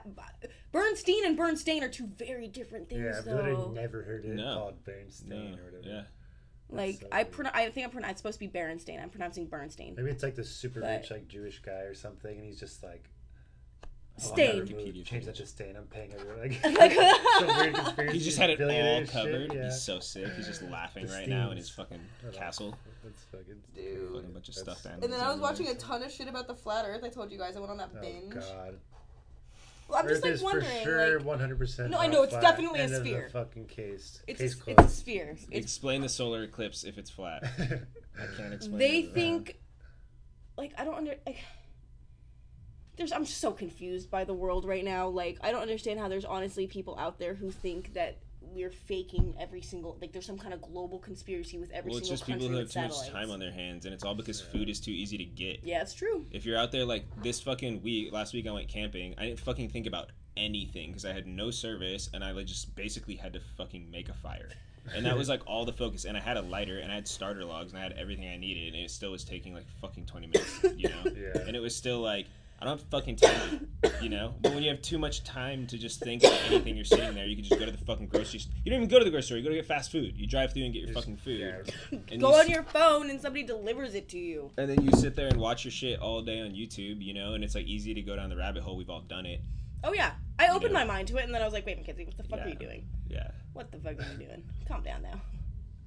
Bernstein 0.73 1.27
and 1.27 1.37
Bernstein 1.37 1.83
are 1.85 1.89
two 1.89 2.07
very 2.07 2.49
different 2.49 2.89
things, 2.89 3.03
Yeah, 3.05 3.19
I've 3.19 3.25
though. 3.27 3.35
literally 3.37 3.75
never 3.75 4.03
heard 4.05 4.25
it 4.25 4.35
No. 4.35 4.55
called 4.55 4.85
Bernstein 4.85 5.29
No, 5.29 5.59
or 5.59 5.65
whatever. 5.67 5.83
yeah, 5.85 6.03
Like 6.71 7.03
so 7.03 7.09
I 7.13 7.23
weird. 7.25 7.33
pro- 7.33 7.51
I 7.53 7.71
think 7.71 7.85
I'm 7.87 7.91
pron- 7.93 8.05
it's 8.11 8.21
supposed 8.21 8.41
to 8.41 8.47
be 8.49 8.49
Berenstain. 8.59 9.03
I'm 9.03 9.11
pronouncing 9.11 9.47
Bernstein. 9.47 9.95
Maybe 9.97 10.11
it's 10.11 10.23
like 10.23 10.35
this 10.35 10.49
super 10.51 10.81
But- 10.81 11.01
rich 11.03 11.11
like 11.11 11.29
Jewish 11.29 11.59
guy 11.61 11.83
or 11.83 11.95
something, 11.95 12.37
and 12.39 12.47
he's 12.47 12.59
just 12.59 12.83
like. 12.83 13.11
"Oh, 14.17 14.29
I'm 14.29 14.35
Stained. 14.35 14.53
gonna 14.69 14.77
remove- 14.79 14.95
Wikipedia 14.95 15.05
Change 15.05 15.25
that 15.25 15.33
page. 15.33 15.41
to 15.41 15.47
stain. 15.47 15.77
I'm 15.77 15.87
paying 15.87 16.13
everyone. 16.15 16.39
Like, 16.41 16.65
Like- 16.65 17.77
some. 17.97 18.09
He 18.09 18.19
just 18.21 18.39
had 18.39 18.51
it 18.51 18.59
billionaire 18.59 18.95
all 18.95 19.01
shit, 19.01 19.11
covered. 19.11 19.53
Yeah. 19.55 19.65
He's 19.65 19.83
so 19.83 19.99
sick. 20.01 20.33
He's 20.37 20.47
just 20.47 20.63
laughing 20.63 21.07
right 21.09 21.29
now 21.29 21.51
in 21.51 21.57
his 21.57 21.69
fucking 21.71 22.01
I 22.29 22.31
castle. 22.35 22.77
That's 23.03 23.23
fucking. 23.33 23.61
Dude. 23.75 24.13
Fucking 24.15 24.33
bunch 24.33 24.49
of 24.49 24.55
That's- 24.55 24.79
stuffed 24.79 24.87
animals. 24.87 25.05
And 25.05 25.13
then 25.13 25.21
I 25.21 25.31
was 25.33 25.41
watching 25.41 25.69
a 25.69 25.75
ton 25.75 26.03
of 26.03 26.13
shit 26.13 26.29
about 26.29 26.47
the 26.47 26.55
flat 26.55 26.85
Earth. 26.87 27.03
I 27.03 27.09
told 27.09 27.31
you 27.33 27.39
guys 27.39 27.57
I 27.57 27.61
went 27.61 27.73
on 27.73 27.79
that 27.79 27.91
Oh 27.97 28.01
binge. 28.01 28.35
God. 28.35 28.79
Well, 29.89 29.99
I'm 29.99 30.07
Earth 30.07 30.13
just 30.13 30.23
like 30.23 30.33
is 30.33 30.43
wondering, 30.43 30.67
for 30.79 30.83
sure 30.85 31.19
100. 31.21 31.59
percent 31.59 31.91
No, 31.91 31.99
I 31.99 32.07
know, 32.07 32.23
it's 32.23 32.33
definitely 32.39 32.81
a 32.81 32.89
sphere. 33.01 33.29
fucking 33.31 33.67
case. 33.67 34.23
it's 34.27 34.41
case 34.41 34.55
a, 34.55 34.57
closed. 34.57 34.81
it's 34.81 34.93
a 34.93 34.97
sphere. 34.97 35.31
It's, 35.33 35.47
Explain 35.51 36.01
the 36.01 36.09
solar 36.09 36.43
eclipse 36.45 36.85
if 36.85 36.97
it's 36.97 37.11
flat. 37.11 37.45
I 37.59 38.37
can't 38.37 38.55
explain. 38.55 38.79
they 38.79 38.99
it. 39.01 39.13
think, 39.13 39.59
like, 40.57 40.73
I 40.79 40.85
don't 40.85 40.95
under. 40.95 41.17
Like, 41.27 41.37
there's, 42.97 43.13
I'm 43.13 43.27
so 43.27 43.51
confused 43.53 44.11
by 44.11 44.25
the 44.25 44.35
world 44.35 44.65
right 44.65 44.85
now. 44.85 45.09
Like, 45.09 45.39
I 45.43 45.51
don't 45.51 45.63
understand 45.63 45.99
how 46.01 46.09
there's 46.09 46.25
honestly 46.25 46.67
people 46.67 46.97
out 46.99 47.19
there 47.19 47.35
who 47.35 47.51
think 47.51 47.95
that 47.95 48.19
we're 48.41 48.71
faking 48.71 49.35
every 49.39 49.63
single. 49.63 49.99
Like, 50.01 50.13
there's 50.13 50.27
some 50.27 50.39
kind 50.39 50.55
of 50.55 50.63
global 50.63 50.99
conspiracy 50.99 51.59
with 51.59 51.71
every 51.71 51.93
single 51.93 51.93
thing. 51.93 51.93
Well, 51.93 51.99
it's 51.99 52.09
just 52.09 52.27
people 52.27 52.49
who 52.49 52.55
have 52.55 52.65
with 52.65 52.73
too 52.73 52.81
much 52.83 53.11
time 53.11 53.31
on 53.31 53.41
their 53.41 53.51
hands, 53.51 53.85
and 53.85 53.95
it's 53.95 54.05
all 54.05 54.15
because 54.15 54.41
food 54.41 54.69
is 54.69 54.81
too 54.81 54.93
easy 54.93 55.19
to 55.19 55.25
get. 55.25 55.61
Yeah, 55.65 55.83
it's 55.83 55.95
true. 55.95 56.25
If 56.31 56.45
you're 56.45 56.59
out 56.59 56.71
there 56.73 56.85
like 56.85 57.05
this 57.23 57.41
fucking 57.41 57.83
week, 57.83 58.13
last 58.13 58.33
week 58.33 58.47
I 58.47 58.53
went 58.53 58.69
camping. 58.69 59.15
I 59.19 59.27
didn't 59.27 59.41
fucking 59.41 59.71
think 59.71 59.87
about 59.87 60.11
anything 60.37 60.89
because 60.89 61.05
I 61.05 61.13
had 61.13 61.27
no 61.27 61.51
service, 61.51 62.11
and 62.15 62.23
I 62.23 62.31
like 62.33 62.47
just 62.47 62.75
basically 62.77 63.17
had 63.17 63.33
to 63.33 63.41
fucking 63.57 63.91
make 63.91 64.09
a 64.09 64.15
fire, 64.15 64.51
and 64.95 65.05
that 65.05 65.17
was 65.17 65.29
like 65.35 65.43
all 65.47 65.65
the 65.65 65.73
focus. 65.73 66.05
And 66.05 66.17
I 66.17 66.21
had 66.21 66.37
a 66.37 66.43
lighter, 66.43 66.79
and 66.79 66.93
I 66.93 66.95
had 66.95 67.09
starter 67.09 67.45
logs, 67.45 67.73
and 67.73 67.81
I 67.81 67.83
had 67.83 67.93
everything 67.95 68.29
I 68.29 68.37
needed, 68.37 68.75
and 68.75 68.85
it 68.85 68.91
still 68.91 69.11
was 69.11 69.25
taking 69.25 69.53
like 69.53 69.67
fucking 69.81 70.07
twenty 70.07 70.29
minutes, 70.29 70.63
you 70.77 70.89
know. 70.89 70.95
Yeah. 71.17 71.43
And 71.47 71.57
it 71.57 71.61
was 71.61 71.75
still 71.75 72.01
like 72.01 72.27
I 72.65 72.69
don't 72.69 72.79
have 72.79 72.89
fucking 72.89 73.17
time, 73.17 73.69
you 74.01 74.09
know. 74.09 74.33
But 74.41 74.55
when 74.55 74.63
you 74.63 74.71
have 74.71 74.81
too 74.81 74.97
much 74.97 75.23
time 75.23 75.67
to 75.67 75.77
just 75.77 76.01
think 76.01 76.25
about 76.25 76.41
anything, 76.47 76.77
you're 76.77 76.85
sitting 76.87 77.15
there. 77.15 77.27
You 77.27 77.37
can 77.37 77.45
just 77.45 77.61
go 77.61 77.67
to 77.67 77.71
the 77.71 77.77
fucking 77.85 78.07
grocery. 78.07 78.39
store. 78.41 78.55
You 78.65 78.71
don't 78.71 78.79
even 78.79 78.89
go 78.89 78.99
to 78.99 79.05
the 79.05 79.11
grocery 79.11 79.27
store. 79.27 79.37
You 79.37 79.45
go 79.45 79.51
to 79.51 79.57
get 79.57 79.67
fast 79.67 79.93
food. 79.93 80.17
You 80.17 80.27
drive 80.27 80.55
through 80.55 80.65
and 80.65 80.73
get 80.73 80.79
your 80.85 80.95
Just- 80.95 81.01
fucking 81.01 81.19
food. 81.19 81.41
yeah. 81.41 81.99
And 82.11 82.21
Go 82.23 82.31
you 82.31 82.35
on 82.37 82.41
s- 82.45 82.49
your 82.49 82.63
phone 82.63 83.11
and 83.11 83.21
somebody 83.21 83.45
delivers 83.45 83.95
it 83.95 84.09
to 84.09 84.19
you. 84.19 84.51
and 84.57 84.71
then 84.71 84.81
you 84.83 84.93
sit 84.93 85.15
there 85.15 85.29
and 85.29 85.37
watch 85.37 85.67
your 85.67 85.73
shit 85.73 86.01
all 86.01 86.23
day 86.23 86.41
on 86.41 86.53
YouTube, 86.53 87.03
you 87.05 87.13
know, 87.13 87.35
and 87.35 87.45
it's 87.45 87.55
like 87.55 87.67
easy 87.67 87.93
to 87.93 88.01
go 88.01 88.17
down 88.17 88.31
the 88.31 88.37
rabbit 88.37 88.63
hole. 88.63 88.79
We've 88.79 88.89
all 88.89 89.03
done 89.03 89.27
it. 89.27 89.43
Oh 89.87 89.93
yeah, 89.93 90.13
I 90.39 90.49
opened 90.49 90.73
know. 90.73 90.79
my 90.81 90.85
mind 90.87 91.09
to 91.09 91.19
it, 91.19 91.25
and 91.25 91.35
then 91.35 91.43
I 91.43 91.45
was 91.45 91.53
like, 91.53 91.67
"Wait, 91.67 91.77
Mackenzie, 91.77 92.07
what 92.07 92.17
the 92.17 92.23
fuck 92.25 92.41
are 92.41 92.49
you 92.49 92.55
doing? 92.55 92.87
Yeah. 93.11 93.29
What 93.53 93.71
the 93.71 93.77
fuck 93.77 93.99
are 94.01 94.13
you 94.19 94.27
doing? 94.27 94.43
Calm 94.67 94.83
down 94.83 95.03
now. 95.03 95.21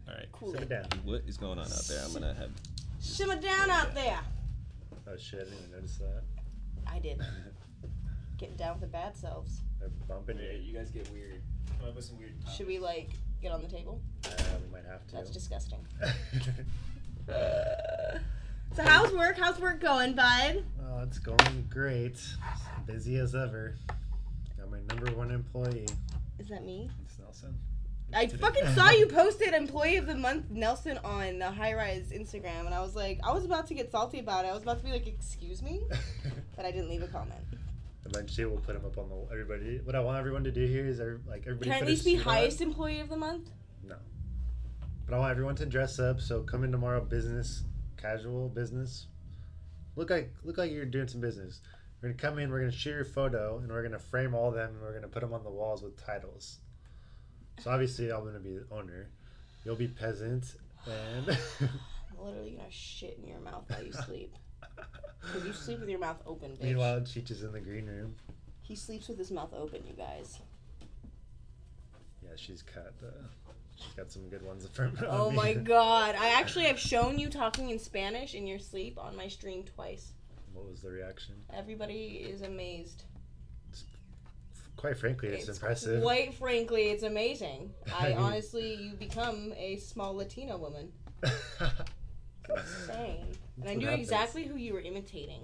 All 0.08 0.14
right. 0.14 0.28
Cool 0.32 0.52
Sit 0.52 0.62
it. 0.62 0.70
down. 0.70 0.86
What 1.04 1.24
is 1.26 1.38
going 1.38 1.58
on 1.58 1.66
out 1.66 1.86
there? 1.90 2.04
I'm 2.06 2.14
gonna 2.14 2.36
have. 2.36 2.52
Simmer 3.00 3.38
down 3.42 3.72
out 3.72 3.96
there. 3.96 4.20
Oh 5.10 5.18
shit! 5.18 5.40
I 5.40 5.44
didn't 5.46 5.58
even 5.60 5.72
notice 5.72 5.98
that. 5.98 6.22
I 6.92 7.00
did. 7.00 7.22
Getting 8.38 8.56
down 8.56 8.74
with 8.74 8.82
the 8.82 8.88
bad 8.88 9.16
selves. 9.16 9.62
They're 9.80 9.90
bumping 10.08 10.38
it. 10.38 10.62
you 10.62 10.74
guys 10.78 10.92
get 10.92 11.10
weird. 11.12 11.42
Come 11.80 11.90
up 11.90 11.96
with 11.96 12.06
some 12.06 12.18
weird. 12.18 12.34
Should 12.56 12.68
we 12.68 12.80
like 12.80 13.10
get 13.42 13.52
on 13.52 13.62
the 13.62 13.68
table? 13.68 14.02
Uh, 14.26 14.30
we 14.66 14.72
might 14.72 14.86
have 14.86 15.06
to. 15.08 15.16
That's 15.16 15.32
disgusting. 15.32 15.80
So 18.76 18.84
how's 18.84 19.12
work? 19.12 19.38
How's 19.40 19.60
work 19.60 19.80
going, 19.82 20.14
bud? 20.14 20.64
oh, 20.84 21.00
it's 21.02 21.18
going 21.18 21.68
great. 21.68 22.20
Busy 22.86 23.18
as 23.18 23.34
ever. 23.34 23.76
Got 24.56 24.70
my 24.70 24.80
number 24.90 25.12
one 25.16 25.32
employee. 25.32 25.88
Is 26.38 26.50
that 26.50 26.64
me? 26.64 26.88
It's 27.04 27.18
Nelson. 27.18 27.56
I 28.14 28.28
fucking 28.28 28.68
saw 28.74 28.90
you 28.90 29.08
posted 29.08 29.54
employee 29.54 29.98
of 29.98 30.08
the 30.08 30.16
month 30.16 30.50
Nelson 30.50 30.98
on 31.04 31.40
the 31.40 31.52
high 31.52 31.74
rise 31.74 32.12
Instagram, 32.12 32.66
and 32.66 32.74
I 32.74 32.80
was 32.80 32.96
like, 32.96 33.20
I 33.24 33.34
was 33.34 33.44
about 33.44 33.68
to 33.68 33.74
get 33.74 33.92
salty 33.92 34.20
about 34.20 34.46
it. 34.46 34.50
I 34.50 34.54
was 34.54 34.64
about 34.64 34.78
to 34.80 34.84
be 34.84 34.92
like, 34.92 35.08
excuse 35.08 35.62
me, 35.62 35.82
but 36.56 36.66
I 36.66 36.72
didn't 36.72 36.90
leave 36.90 37.04
a 37.04 37.08
comment. 37.08 37.42
Eventually, 38.06 38.46
we'll 38.46 38.60
put 38.60 38.76
him 38.76 38.86
up 38.86 38.98
on 38.98 39.10
the 39.10 39.28
everybody. 39.32 39.82
What 39.84 39.96
I 39.96 40.00
want 40.00 40.18
everyone 40.18 40.46
to 40.46 40.52
do 40.52 40.66
here 40.66 40.86
is 40.86 41.02
every, 41.02 41.18
like 41.28 41.42
everybody. 41.42 41.70
Can 41.70 41.74
I 41.74 41.80
at 41.80 41.86
least 41.88 42.06
be 42.06 42.18
suit 42.18 42.26
on. 42.28 42.34
highest 42.34 42.62
employee 42.62 43.02
of 43.02 43.10
the 43.10 43.18
month? 43.18 43.50
No. 43.84 43.98
But 45.06 45.16
I 45.16 45.20
want 45.20 45.32
everyone 45.32 45.56
to 45.56 45.66
dress 45.66 46.00
up. 46.00 46.22
So 46.22 46.42
come 46.44 46.64
in 46.64 46.72
tomorrow, 46.72 47.02
business, 47.02 47.64
casual 47.98 48.48
business. 48.48 49.08
Look 49.98 50.10
like 50.10 50.34
look 50.44 50.58
like 50.58 50.72
you're 50.72 50.86
doing 50.86 51.10
some 51.10 51.20
business. 51.20 51.60
We're 52.02 52.10
gonna 52.10 52.22
come 52.22 52.40
in. 52.40 52.50
We're 52.50 52.60
gonna 52.60 52.72
shoot 52.72 52.92
your 52.92 53.04
photo, 53.04 53.58
and 53.58 53.70
we're 53.70 53.84
gonna 53.84 54.00
frame 54.00 54.34
all 54.34 54.48
of 54.48 54.56
them, 54.56 54.70
and 54.70 54.82
we're 54.82 54.94
gonna 54.94 55.10
put 55.10 55.20
them 55.20 55.34
on 55.34 55.44
the 55.44 55.50
walls 55.50 55.84
with 55.84 56.02
titles. 56.02 56.60
So 57.60 57.72
obviously, 57.72 58.12
I'm 58.12 58.24
gonna 58.24 58.40
be 58.40 58.58
the 58.58 58.66
owner. 58.72 59.08
You'll 59.66 59.76
be 59.76 59.88
peasant, 59.88 60.56
and 60.86 61.30
I'm 61.60 61.70
literally 62.24 62.52
gonna 62.52 62.72
shit 62.72 63.20
in 63.22 63.28
your 63.28 63.40
mouth 63.40 63.64
while 63.68 63.84
you 63.84 63.94
sleep. 63.94 64.36
Cause 65.34 65.46
you 65.46 65.52
sleep 65.54 65.80
with 65.80 65.90
your 65.90 66.00
mouth 66.00 66.22
open, 66.26 66.52
bitch. 66.52 66.64
meanwhile, 66.64 67.02
Cheech 67.02 67.32
is 67.32 67.44
in 67.44 67.52
the 67.52 67.60
green 67.60 67.86
room. 67.86 68.16
He 68.62 68.76
sleeps 68.76 69.08
with 69.08 69.18
his 69.18 69.32
mouth 69.32 69.54
open, 69.54 69.82
you 69.86 69.94
guys. 69.94 70.40
Yeah, 72.24 72.30
she's 72.36 72.62
cut. 72.62 72.94
Uh, 73.04 73.10
she's 73.76 73.94
got 73.94 74.12
some 74.12 74.30
good 74.30 74.42
ones 74.44 74.68
from. 74.72 74.98
Oh 75.08 75.32
my 75.32 75.54
god. 75.54 76.16
I 76.18 76.30
actually 76.30 76.66
have 76.66 76.80
shown 76.80 77.18
you 77.18 77.30
talking 77.30 77.70
in 77.70 77.80
Spanish 77.80 78.36
in 78.36 78.48
your 78.48 78.60
sleep 78.60 78.98
on 79.00 79.16
my 79.16 79.28
stream 79.28 79.64
twice. 79.64 80.14
What 80.54 80.70
was 80.70 80.82
the 80.82 80.90
reaction? 80.92 81.36
Everybody 81.54 82.26
is 82.30 82.42
amazed. 82.42 83.04
Quite 84.78 84.98
frankly, 84.98 85.30
it's, 85.30 85.50
impressive. 85.50 86.02
Quite 86.04 86.36
frankly, 86.36 86.90
it's 86.92 87.04
amazing. 87.04 87.72
I 87.94 88.08
I 88.14 88.16
honestly, 88.16 88.76
you 88.76 88.94
become 88.94 89.54
a 89.58 89.78
small 89.78 90.16
Latina 90.16 90.58
woman. 90.58 90.92
Insane. 91.24 93.26
And 93.60 93.68
I 93.70 93.74
knew 93.74 93.88
happens. 93.88 94.04
exactly 94.08 94.44
who 94.46 94.56
you 94.56 94.74
were 94.74 94.82
imitating 94.82 95.42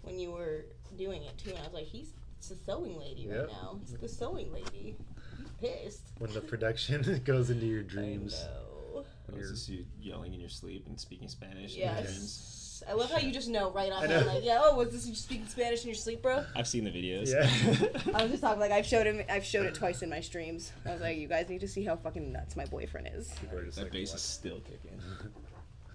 when 0.00 0.18
you 0.18 0.30
were 0.32 0.64
doing 0.96 1.22
it 1.24 1.36
too. 1.36 1.50
And 1.50 1.58
I 1.58 1.62
was 1.64 1.74
like, 1.74 1.84
he's 1.84 2.14
it's 2.38 2.48
the 2.48 2.56
sewing 2.56 2.98
lady 2.98 3.28
right 3.28 3.40
Yep. 3.40 3.50
now. 3.50 3.78
It's 3.82 3.92
the 3.92 4.08
sewing 4.08 4.50
lady. 4.50 4.96
He's 5.36 5.50
pissed. 5.60 6.12
when 6.18 6.32
the 6.32 6.40
production 6.40 7.20
goes 7.26 7.50
into 7.50 7.66
your 7.66 7.82
dreams. 7.82 8.34
I 8.34 8.46
dreams. 8.46 8.54
know. 8.94 9.04
When 9.26 9.38
Is 9.38 9.44
you're- 9.44 9.50
this 9.50 9.68
you 9.68 9.84
yelling 10.00 10.32
in 10.32 10.40
your 10.40 10.48
sleep 10.48 10.86
and 10.86 10.98
speaking 10.98 11.28
Spanish? 11.28 11.74
in 11.76 11.82
your 11.82 11.92
dreams? 11.96 12.63
Yes. 12.80 12.90
I 12.90 12.94
love 12.94 13.10
how 13.10 13.18
you 13.18 13.32
just 13.32 13.48
know 13.48 13.70
right 13.70 13.92
off. 13.92 14.04
I 14.04 14.06
know. 14.06 14.20
Like, 14.20 14.44
yeah, 14.44 14.60
oh, 14.62 14.76
was 14.76 14.90
this 14.90 15.06
you 15.06 15.14
speaking 15.14 15.46
Spanish 15.46 15.82
in 15.82 15.88
your 15.88 15.94
sleep, 15.94 16.22
bro? 16.22 16.44
I've 16.56 16.66
seen 16.66 16.84
the 16.84 16.90
videos. 16.90 17.28
Yeah. 17.30 18.12
I 18.14 18.22
was 18.22 18.30
just 18.32 18.42
talking 18.42 18.60
like 18.60 18.72
I've 18.72 18.86
showed 18.86 19.06
him. 19.06 19.22
I've 19.28 19.44
showed 19.44 19.66
it 19.66 19.74
twice 19.74 20.02
in 20.02 20.10
my 20.10 20.20
streams. 20.20 20.72
I 20.86 20.92
was 20.92 21.00
like, 21.00 21.16
you 21.16 21.28
guys 21.28 21.48
need 21.48 21.60
to 21.60 21.68
see 21.68 21.84
how 21.84 21.96
fucking 21.96 22.32
nuts 22.32 22.56
my 22.56 22.64
boyfriend 22.66 23.08
is. 23.14 23.32
People 23.40 23.62
just 23.64 23.76
that 23.76 23.84
like, 23.84 23.92
bass 23.92 24.10
"What?" 24.10 24.16
is 24.16 24.22
still 24.22 24.60
kicking. 24.60 24.98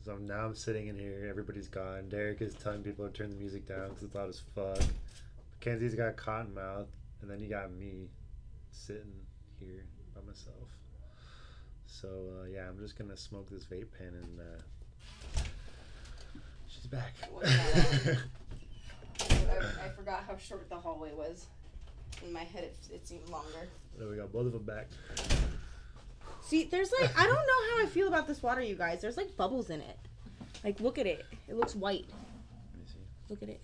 So 0.05 0.15
now 0.15 0.45
I'm 0.45 0.55
sitting 0.55 0.87
in 0.87 0.97
here, 0.97 1.27
everybody's 1.29 1.67
gone. 1.67 2.07
Derek 2.07 2.41
is 2.41 2.55
telling 2.55 2.81
people 2.81 3.05
to 3.05 3.11
turn 3.13 3.29
the 3.29 3.35
music 3.35 3.67
down 3.67 3.89
because 3.89 4.03
it's 4.03 4.15
loud 4.15 4.29
as 4.29 4.41
fuck. 4.55 4.79
Mackenzie's 5.51 5.93
got 5.93 6.15
cotton 6.15 6.53
mouth, 6.53 6.87
and 7.21 7.29
then 7.29 7.39
you 7.39 7.49
got 7.49 7.71
me 7.71 8.07
sitting 8.71 9.11
here 9.59 9.85
by 10.15 10.21
myself. 10.21 10.69
So 11.85 12.07
uh, 12.41 12.45
yeah, 12.45 12.67
I'm 12.69 12.79
just 12.79 12.97
gonna 12.97 13.17
smoke 13.17 13.49
this 13.51 13.65
vape 13.65 13.91
pen, 13.97 14.13
and 14.15 14.39
uh, 14.39 14.61
she's 16.79 16.87
back. 16.87 17.13
I, 19.21 19.85
I 19.85 19.89
forgot 19.95 20.23
how 20.27 20.37
short 20.37 20.69
the 20.69 20.77
hallway 20.77 21.11
was. 21.13 21.47
In 22.25 22.33
my 22.33 22.43
head, 22.43 22.63
it, 22.63 22.77
it 22.93 23.07
seemed 23.07 23.27
longer. 23.29 23.67
there 23.97 24.07
we 24.07 24.15
go, 24.15 24.27
both 24.27 24.47
of 24.47 24.53
them 24.53 24.63
back. 24.63 24.87
See, 26.41 26.63
there's 26.63 26.91
like 26.99 27.11
I 27.17 27.27
don't 27.27 27.35
know 27.35 27.75
how 27.75 27.83
I 27.83 27.85
feel 27.85 28.07
about 28.07 28.27
this 28.27 28.41
water, 28.41 28.61
you 28.61 28.75
guys. 28.75 29.01
There's 29.01 29.17
like 29.17 29.37
bubbles 29.37 29.69
in 29.69 29.81
it. 29.81 29.97
Like, 30.63 30.79
look 30.79 30.97
at 30.97 31.05
it. 31.05 31.25
It 31.47 31.55
looks 31.55 31.75
white. 31.75 32.05
Let 32.09 32.79
me 32.79 32.85
see. 32.85 32.99
Look 33.29 33.43
at 33.43 33.49
it. 33.49 33.61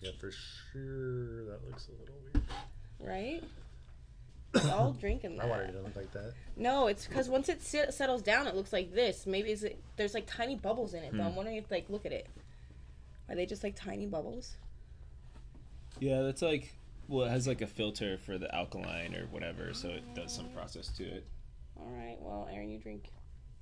Yeah, 0.00 0.10
for 0.20 0.30
sure, 0.30 1.44
that 1.46 1.66
looks 1.66 1.88
a 1.88 1.92
little 2.00 2.14
weird. 2.32 2.44
Right? 3.00 3.42
We 4.62 4.70
all 4.70 4.92
drinking 4.92 5.36
My 5.36 5.46
water 5.46 5.62
that. 5.62 5.72
doesn't 5.72 5.84
look 5.84 5.96
like 5.96 6.12
that. 6.12 6.32
No, 6.56 6.86
it's 6.86 7.06
because 7.06 7.28
once 7.28 7.48
it 7.48 7.62
sit, 7.62 7.92
settles 7.92 8.22
down, 8.22 8.46
it 8.46 8.54
looks 8.54 8.72
like 8.72 8.92
this. 8.94 9.26
Maybe 9.26 9.50
is 9.50 9.64
it? 9.64 9.82
There's 9.96 10.14
like 10.14 10.26
tiny 10.26 10.56
bubbles 10.56 10.94
in 10.94 11.02
it. 11.02 11.12
Though 11.12 11.24
I'm 11.24 11.30
Hmm. 11.30 11.36
wondering 11.36 11.56
if 11.56 11.70
like, 11.70 11.88
look 11.90 12.06
at 12.06 12.12
it. 12.12 12.28
Are 13.28 13.34
they 13.34 13.46
just 13.46 13.64
like 13.64 13.74
tiny 13.74 14.06
bubbles? 14.06 14.56
Yeah, 16.00 16.22
that's 16.22 16.42
like 16.42 16.72
well, 17.08 17.26
it 17.26 17.30
has 17.30 17.46
like 17.46 17.60
a 17.60 17.66
filter 17.66 18.16
for 18.18 18.38
the 18.38 18.52
alkaline 18.54 19.14
or 19.14 19.26
whatever, 19.26 19.74
so 19.74 19.88
it 19.88 20.02
does 20.14 20.32
some 20.32 20.48
process 20.50 20.88
to 20.96 21.04
it. 21.04 21.26
All 21.78 21.90
right. 21.90 22.16
Well, 22.20 22.48
Aaron, 22.52 22.70
you 22.70 22.78
drink. 22.78 23.10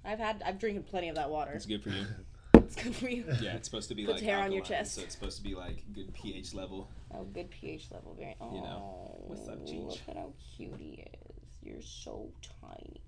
I've 0.05 0.19
had. 0.19 0.43
I've 0.45 0.59
drinking 0.59 0.85
plenty 0.85 1.09
of 1.09 1.17
that 1.17 1.31
water. 1.31 1.53
It's 1.53 1.67
good 1.67 1.83
for 1.83 1.91
you. 1.91 2.05
It's 2.65 2.77
good 2.83 2.95
for 2.95 3.09
you. 3.09 3.25
Yeah, 3.41 3.55
it's 3.55 3.69
supposed 3.69 3.89
to 3.89 3.95
be 3.95 4.05
Puts 4.07 4.17
like 4.21 4.25
hair 4.25 4.39
on 4.39 4.53
your 4.53 4.63
alkaline, 4.63 4.81
chest. 4.85 4.95
so 4.95 5.03
it's 5.03 5.15
supposed 5.15 5.37
to 5.39 5.43
be 5.43 5.55
like 5.55 5.85
good 5.93 6.13
pH 6.15 6.55
level. 6.55 6.89
Oh, 7.15 7.25
good 7.25 7.51
pH 7.51 7.91
level. 7.91 8.15
Very. 8.19 8.35
Oh, 8.41 8.55
You 8.55 8.61
know, 8.63 8.83
oh, 8.83 9.25
what's 9.27 9.49
up, 9.49 9.65
Cheech? 9.67 9.89
Look 9.89 9.99
at 10.09 10.17
how 10.17 10.33
cute 10.57 10.75
he 10.79 11.05
is. 11.13 11.37
You're 11.63 11.83
so 11.83 12.31
tiny. 12.61 13.01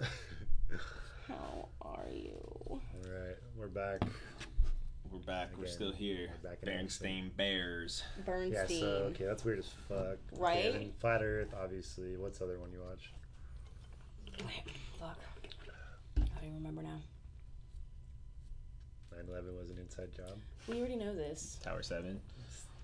How 1.28 1.68
are 1.82 2.08
you? 2.12 2.40
All 2.68 2.80
right, 3.04 3.36
we're 3.56 3.68
back. 3.68 4.00
We're 5.12 5.18
back. 5.20 5.48
We're 5.56 5.64
Again, 5.64 5.74
still 5.74 5.92
here. 5.92 6.28
we're 6.42 6.50
back 6.50 6.58
in 6.62 6.68
Berenstain 6.68 7.36
Bears. 7.36 8.02
Yeah, 8.26 8.66
so 8.66 8.86
okay, 9.12 9.24
that's 9.26 9.44
weird 9.44 9.58
as 9.60 9.68
fuck. 9.88 9.98
Okay, 9.98 10.18
Right? 10.38 10.72
then 10.72 10.92
Flat 11.00 11.22
Earth, 11.22 11.54
obviously. 11.60 12.16
What's 12.16 12.38
the 12.38 12.44
other 12.46 12.58
one 12.58 12.72
you 12.72 12.80
watch? 12.86 13.12
Wait, 14.44 14.64
fuck. 14.98 15.18
I 16.16 16.20
don't 16.20 16.44
even 16.44 16.54
remember 16.56 16.82
now. 16.82 17.00
9/11 19.14 19.58
was 19.58 19.70
an 19.70 19.78
inside 19.78 20.12
job. 20.14 20.38
We 20.68 20.78
already 20.78 20.96
know 20.96 21.14
this. 21.14 21.58
Tower 21.62 21.82
Seven. 21.82 22.20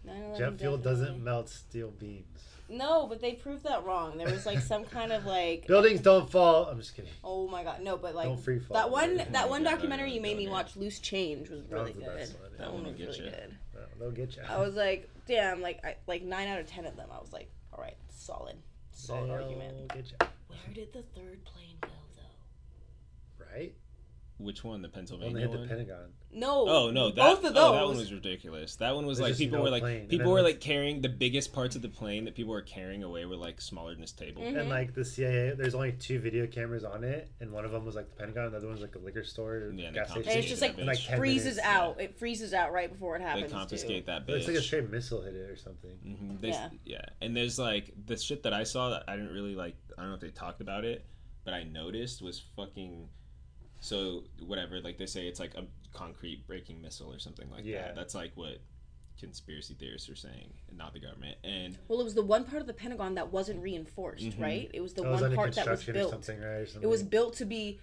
9/11 0.06 0.38
Jet 0.38 0.58
fuel 0.58 0.76
definitely- 0.76 0.82
doesn't 0.82 1.24
melt 1.24 1.48
steel 1.48 1.90
beams. 1.92 2.26
No, 2.68 3.06
but 3.06 3.20
they 3.20 3.34
proved 3.34 3.62
that 3.62 3.84
wrong. 3.84 4.18
There 4.18 4.28
was 4.28 4.44
like 4.44 4.58
some 4.58 4.84
kind 4.84 5.12
of 5.12 5.24
like. 5.24 5.68
Buildings 5.68 6.00
don't 6.00 6.28
fall. 6.28 6.64
I'm 6.66 6.78
just 6.80 6.96
kidding. 6.96 7.12
Oh 7.22 7.46
my 7.46 7.62
god, 7.62 7.80
no! 7.80 7.96
But 7.96 8.16
like 8.16 8.26
Don't 8.26 8.40
free 8.40 8.58
fall. 8.58 8.74
that 8.76 8.90
one, 8.90 9.16
Yeah, 9.18 9.24
that 9.30 9.48
one 9.48 9.62
documentary 9.62 10.10
you 10.12 10.20
made 10.20 10.36
me 10.36 10.48
watch, 10.48 10.74
Loose 10.74 10.98
Change, 10.98 11.48
was 11.48 11.62
really 11.70 11.92
was 11.92 11.94
the 11.94 12.00
good. 12.00 12.16
best 12.16 12.34
one, 12.40 12.50
yeah. 12.52 12.58
That 12.58 12.72
one 12.72 12.82
That 12.82 12.82
was 12.82 12.82
one 12.82 12.84
will 12.84 13.06
really 13.06 13.18
get 13.18 13.24
ya. 13.24 13.30
good. 13.40 13.56
No, 13.74 13.80
they'll 14.00 14.10
get 14.10 14.36
you. 14.36 14.42
I 14.48 14.58
was 14.60 14.74
like, 14.74 15.08
damn, 15.26 15.60
like 15.62 15.84
I, 15.84 15.96
like 16.08 16.22
nine 16.24 16.48
out 16.48 16.58
of 16.58 16.66
ten 16.66 16.86
of 16.86 16.96
them. 16.96 17.08
I 17.12 17.20
was 17.20 17.32
like, 17.32 17.48
all 17.72 17.80
right, 17.80 17.96
solid, 18.08 18.56
solid 18.90 19.30
argument. 19.30 19.86
Get 19.94 20.06
you. 20.10 20.16
Where 20.48 20.74
did 20.74 20.92
the 20.92 21.02
third 21.02 21.44
plane 21.44 21.76
go 21.82 21.88
though? 22.16 23.44
Right? 23.54 23.74
Which 24.38 24.62
one? 24.62 24.82
The 24.82 24.88
When 24.88 24.92
Pennsylvania 24.92 25.34
they 25.34 25.40
hit 25.40 25.52
the. 25.62 25.66
Pentagon. 25.66 26.12
No. 26.30 26.68
Oh 26.68 26.90
no! 26.90 27.10
That, 27.10 27.16
both 27.16 27.44
of 27.44 27.54
those. 27.54 27.64
Oh, 27.64 27.72
that 27.72 27.86
one 27.86 27.96
was 27.96 28.12
ridiculous. 28.12 28.76
That 28.76 28.94
one 28.94 29.06
was 29.06 29.16
There's 29.16 29.30
like 29.30 29.38
people 29.38 29.56
no 29.58 29.64
were 29.64 29.70
like 29.70 29.82
plane, 29.82 30.08
people 30.08 30.30
were 30.30 30.42
like 30.42 30.60
carrying 30.60 31.00
the 31.00 31.08
biggest 31.08 31.54
parts 31.54 31.74
of 31.74 31.80
the 31.80 31.88
plane 31.88 32.26
that 32.26 32.34
people 32.34 32.52
were 32.52 32.60
carrying 32.60 33.02
away 33.02 33.24
were 33.24 33.36
like 33.36 33.62
smaller 33.62 33.92
than 33.92 34.02
this 34.02 34.12
table. 34.12 34.42
Mhm. 34.42 34.60
And 34.60 34.68
like 34.68 34.92
the 34.92 35.06
CIA, 35.06 35.54
there's 35.56 35.74
only 35.74 35.92
two 35.92 36.18
video 36.18 36.46
cameras 36.46 36.84
on 36.84 37.02
it, 37.02 37.30
and 37.40 37.50
one 37.50 37.64
of 37.64 37.70
them 37.72 37.86
was 37.86 37.94
like 37.94 38.10
the 38.10 38.16
Pentagon, 38.16 38.44
and 38.44 38.52
the 38.52 38.58
other 38.58 38.66
one 38.66 38.74
was 38.74 38.82
like 38.82 38.94
a 38.94 38.98
liquor 38.98 39.24
store, 39.24 39.54
or 39.54 39.72
Yeah, 39.72 39.88
they 39.88 39.94
gas 39.94 40.10
station. 40.10 40.28
and 40.30 40.38
it's 40.40 40.48
just 40.48 40.60
like, 40.60 40.76
like 40.76 40.98
freezes 40.98 41.56
minutes, 41.56 41.60
out. 41.66 41.98
It 41.98 42.18
freezes 42.18 42.52
out 42.52 42.72
right 42.74 42.92
before 42.92 43.16
it 43.16 43.22
happens. 43.22 43.36
They 43.50 43.56
happens. 43.56 43.70
confiscate 43.70 44.04
too. 44.04 44.12
that 44.12 44.22
It 44.22 44.26
bitch. 44.26 44.32
looks 44.34 44.46
like 44.48 44.56
a 44.56 44.60
straight 44.62 44.90
missile 44.90 45.22
hit 45.22 45.34
it 45.34 45.48
or 45.48 45.56
something. 45.56 45.92
hmm 46.04 46.36
They, 46.42 46.48
Yeah. 46.48 46.68
yeah. 46.84 47.04
And 47.22 47.34
there's 47.34 47.58
like 47.58 47.94
the 48.04 48.18
shit 48.18 48.42
that 48.42 48.52
I 48.52 48.64
saw 48.64 48.90
that 48.90 49.04
I 49.08 49.16
didn't 49.16 49.32
really 49.32 49.54
like. 49.54 49.76
I 49.96 50.02
don't 50.02 50.10
know 50.10 50.16
if 50.16 50.20
they 50.20 50.28
talked 50.28 50.60
about 50.60 50.84
it, 50.84 51.06
but 51.46 51.54
I 51.54 51.62
noticed 51.62 52.20
was 52.20 52.42
fucking. 52.56 53.08
So 53.80 54.24
whatever, 54.40 54.80
like 54.80 54.98
they 54.98 55.06
say, 55.06 55.26
it's 55.26 55.40
like 55.40 55.54
a 55.54 55.64
concrete 55.92 56.46
breaking 56.46 56.80
missile 56.82 57.12
or 57.12 57.18
something 57.18 57.50
like 57.50 57.64
Yeah. 57.64 57.82
that. 57.82 57.96
That's 57.96 58.14
like 58.14 58.32
what 58.34 58.58
conspiracy 59.18 59.74
theorists 59.74 60.08
are 60.10 60.16
saying, 60.16 60.52
and 60.68 60.76
not 60.76 60.92
the 60.92 61.00
government. 61.00 61.38
And 61.42 61.78
Well, 61.88 62.00
it 62.00 62.04
was 62.04 62.14
the 62.14 62.22
one 62.22 62.44
part 62.44 62.60
of 62.60 62.66
the 62.66 62.74
Pentagon 62.74 63.14
that 63.14 63.32
wasn't 63.32 63.62
reinforced, 63.62 64.24
Mhm. 64.24 64.40
right? 64.40 64.70
It 64.74 64.80
was 64.82 64.92
the 64.92 65.02
That 65.02 65.10
was 65.10 65.20
one 65.22 65.34
part 65.34 65.54
that 65.54 65.66
was 65.66 65.78
construction 65.84 65.96
or 65.96 65.98
built. 66.00 66.10
something, 66.10 66.40
right? 66.40 66.76
Or 66.76 66.82
It 66.82 66.86
was 66.86 67.02
built 67.02 67.34
to 67.36 67.44
be 67.44 67.80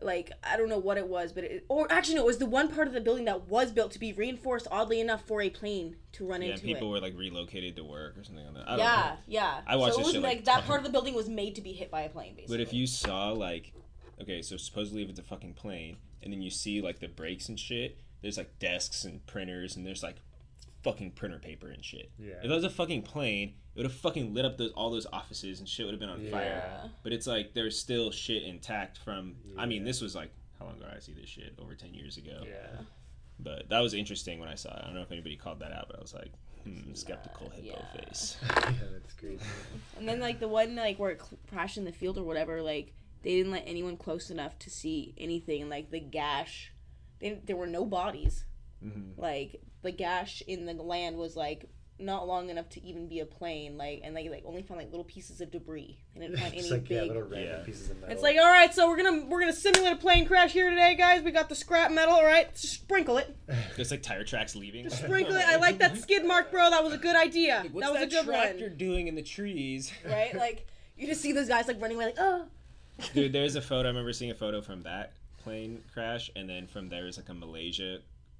like 0.00 0.32
I 0.42 0.56
don't 0.56 0.68
know 0.68 0.78
what 0.78 0.98
it 0.98 1.06
was, 1.06 1.32
but 1.32 1.44
it, 1.44 1.64
or 1.68 1.90
actually 1.90 2.16
no, 2.16 2.22
it 2.22 2.26
was 2.26 2.38
the 2.38 2.46
one 2.46 2.68
part 2.68 2.88
of 2.88 2.92
the 2.94 3.00
building 3.00 3.24
that 3.26 3.48
was 3.48 3.70
built 3.70 3.92
to 3.92 4.00
be 4.00 4.12
reinforced 4.12 4.66
oddly 4.70 5.00
enough 5.00 5.24
for 5.24 5.40
a 5.40 5.48
plane 5.50 5.96
to 6.12 6.26
run 6.26 6.42
yeah, 6.42 6.50
into 6.50 6.62
people 6.62 6.88
it. 6.88 6.90
were 6.90 7.00
like 7.00 7.16
relocated 7.16 7.76
to 7.76 7.84
work 7.84 8.18
or 8.18 8.24
something 8.24 8.44
like 8.44 8.54
that. 8.54 8.64
I 8.68 8.70
don't 8.70 8.78
yeah, 8.78 8.96
know. 9.14 9.18
yeah. 9.28 9.62
I 9.66 9.76
watched 9.76 9.94
so 9.94 10.00
it 10.00 10.04
was 10.04 10.12
shit, 10.14 10.22
like, 10.22 10.36
like, 10.38 10.44
that 10.46 10.64
part 10.66 10.78
of 10.80 10.84
the 10.84 10.90
building 10.90 11.14
was 11.14 11.28
made 11.28 11.54
to 11.54 11.60
be 11.60 11.72
hit 11.72 11.90
by 11.90 12.02
a 12.02 12.08
plane, 12.08 12.34
basically. 12.34 12.56
But 12.56 12.60
if 12.62 12.72
you 12.72 12.86
saw 12.86 13.30
like, 13.30 13.72
okay, 14.20 14.42
so 14.42 14.56
supposedly 14.56 15.02
if 15.02 15.08
it's 15.08 15.18
a 15.18 15.24
fucking 15.24 15.54
plane, 15.54 15.96
and 16.22 16.32
then 16.32 16.42
you 16.42 16.50
see 16.50 16.80
like 16.80 17.00
the 17.00 17.08
brakes 17.08 17.48
and 17.48 17.58
shit, 17.58 17.98
there's 18.20 18.36
like 18.36 18.58
desks 18.58 19.04
and 19.04 19.24
printers, 19.26 19.76
and 19.76 19.86
there's 19.86 20.02
like 20.02 20.16
fucking 20.82 21.12
printer 21.12 21.38
paper 21.38 21.68
and 21.68 21.84
shit. 21.84 22.10
Yeah. 22.18 22.34
If 22.42 22.48
that 22.48 22.54
was 22.54 22.64
a 22.64 22.70
fucking 22.70 23.02
plane, 23.02 23.54
it 23.74 23.78
would 23.78 23.86
have 23.86 23.94
fucking 23.94 24.34
lit 24.34 24.44
up 24.44 24.58
those 24.58 24.72
all 24.72 24.90
those 24.90 25.06
offices 25.12 25.60
and 25.60 25.68
shit 25.68 25.86
would 25.86 25.92
have 25.92 26.00
been 26.00 26.08
on 26.08 26.26
fire. 26.30 26.62
yeah. 26.64 26.88
But 27.02 27.12
it's 27.12 27.26
like 27.26 27.54
there's 27.54 27.78
still 27.78 28.10
shit 28.10 28.42
intact 28.42 28.98
from. 28.98 29.36
Yeah. 29.44 29.62
I 29.62 29.66
mean, 29.66 29.84
this 29.84 30.00
was 30.00 30.14
like 30.14 30.30
how 30.58 30.66
long 30.66 30.76
ago 30.76 30.86
did 30.86 30.96
I 30.96 31.00
see 31.00 31.12
this 31.12 31.28
shit? 31.28 31.54
Over 31.58 31.74
ten 31.74 31.94
years 31.94 32.16
ago. 32.16 32.42
Yeah. 32.44 32.82
But 33.38 33.68
that 33.70 33.80
was 33.80 33.94
interesting 33.94 34.38
when 34.38 34.48
I 34.48 34.54
saw 34.54 34.70
it. 34.70 34.80
I 34.82 34.86
don't 34.86 34.94
know 34.94 35.02
if 35.02 35.10
anybody 35.10 35.36
called 35.36 35.60
that 35.60 35.72
out, 35.72 35.86
but 35.88 35.98
I 35.98 36.02
was 36.02 36.14
like, 36.14 36.30
hmm, 36.62 36.94
skeptical 36.94 37.50
hippo 37.50 37.66
yeah. 37.66 38.04
face. 38.04 38.36
yeah, 38.42 38.72
that's 38.92 39.14
crazy. 39.14 39.40
And 39.98 40.08
then 40.08 40.20
like 40.20 40.38
the 40.38 40.48
one 40.48 40.76
like 40.76 40.98
where 40.98 41.10
it 41.10 41.20
cl- 41.20 41.40
crashed 41.50 41.76
in 41.76 41.84
the 41.84 41.92
field 41.92 42.18
or 42.18 42.22
whatever, 42.22 42.62
like 42.62 42.92
they 43.22 43.36
didn't 43.36 43.52
let 43.52 43.64
anyone 43.66 43.96
close 43.96 44.30
enough 44.30 44.58
to 44.60 44.70
see 44.70 45.14
anything. 45.18 45.68
Like 45.68 45.90
the 45.90 46.00
gash, 46.00 46.72
they, 47.20 47.40
there 47.44 47.56
were 47.56 47.66
no 47.66 47.84
bodies. 47.84 48.44
hmm 48.82 49.12
Like 49.16 49.60
the 49.82 49.92
gash 49.92 50.42
in 50.46 50.66
the 50.66 50.74
land 50.74 51.16
was 51.16 51.36
like 51.36 51.68
not 51.98 52.26
long 52.26 52.50
enough 52.50 52.68
to 52.68 52.82
even 52.84 53.06
be 53.08 53.20
a 53.20 53.24
plane. 53.26 53.76
Like 53.78 54.00
and 54.02 54.16
they 54.16 54.28
like 54.28 54.42
only 54.44 54.62
found 54.62 54.78
like 54.80 54.90
little 54.90 55.04
pieces 55.04 55.40
of 55.40 55.52
debris. 55.52 55.98
They 56.16 56.22
didn't 56.26 56.38
find 56.40 56.54
It's 56.56 56.66
any 56.66 56.80
like 56.80 56.90
yeah, 56.90 57.00
big. 57.00 57.08
little 57.08 57.22
random 57.22 57.58
Yeah. 57.58 57.64
pieces 57.64 57.90
of 57.90 58.00
metal. 58.00 58.12
it's 58.12 58.22
like 58.24 58.36
all 58.38 58.50
right, 58.50 58.74
so 58.74 58.88
we're 58.88 58.96
gonna 58.96 59.24
we're 59.26 59.38
gonna 59.40 59.52
simulate 59.52 59.92
a 59.92 59.96
plane 59.96 60.26
crash 60.26 60.52
here 60.52 60.68
today, 60.70 60.96
guys. 60.96 61.22
We 61.22 61.30
got 61.30 61.48
the 61.48 61.54
scrap 61.54 61.92
metal. 61.92 62.14
All 62.14 62.24
right, 62.24 62.52
just 62.54 62.74
sprinkle 62.74 63.18
it, 63.18 63.36
There's 63.76 63.92
like 63.92 64.02
tire 64.02 64.24
tracks 64.24 64.56
leaving. 64.56 64.82
just 64.84 64.98
sprinkle 65.04 65.36
it. 65.36 65.44
I 65.46 65.56
like 65.56 65.78
that 65.78 65.96
skid 65.98 66.24
mark, 66.26 66.50
bro. 66.50 66.70
That 66.70 66.82
was 66.82 66.92
a 66.92 66.98
good 66.98 67.14
idea. 67.14 67.64
What's 67.70 67.86
that 67.86 67.92
was 67.92 68.02
a 68.02 68.06
good 68.06 68.24
tractor 68.24 68.68
one, 68.68 68.76
doing 68.76 69.06
in 69.06 69.14
the 69.14 69.22
trees? 69.22 69.92
right? 70.04 70.34
Like 70.34 70.66
you 70.96 71.06
just 71.06 71.20
see 71.20 71.30
those 71.32 71.46
guys 71.48 71.68
like 71.68 71.80
running 71.80 71.98
away, 71.98 72.06
like 72.06 72.16
oh. 72.18 72.46
Dude, 73.14 73.32
there's 73.32 73.56
a 73.56 73.62
photo. 73.62 73.88
I 73.88 73.90
remember 73.90 74.12
seeing 74.12 74.30
a 74.30 74.34
photo 74.34 74.60
from 74.60 74.82
that 74.82 75.12
plane 75.42 75.82
crash, 75.92 76.30
and 76.36 76.48
then 76.48 76.66
from 76.66 76.88
there 76.88 77.06
is 77.06 77.16
like 77.16 77.28
a 77.28 77.34
Malaysia 77.34 77.98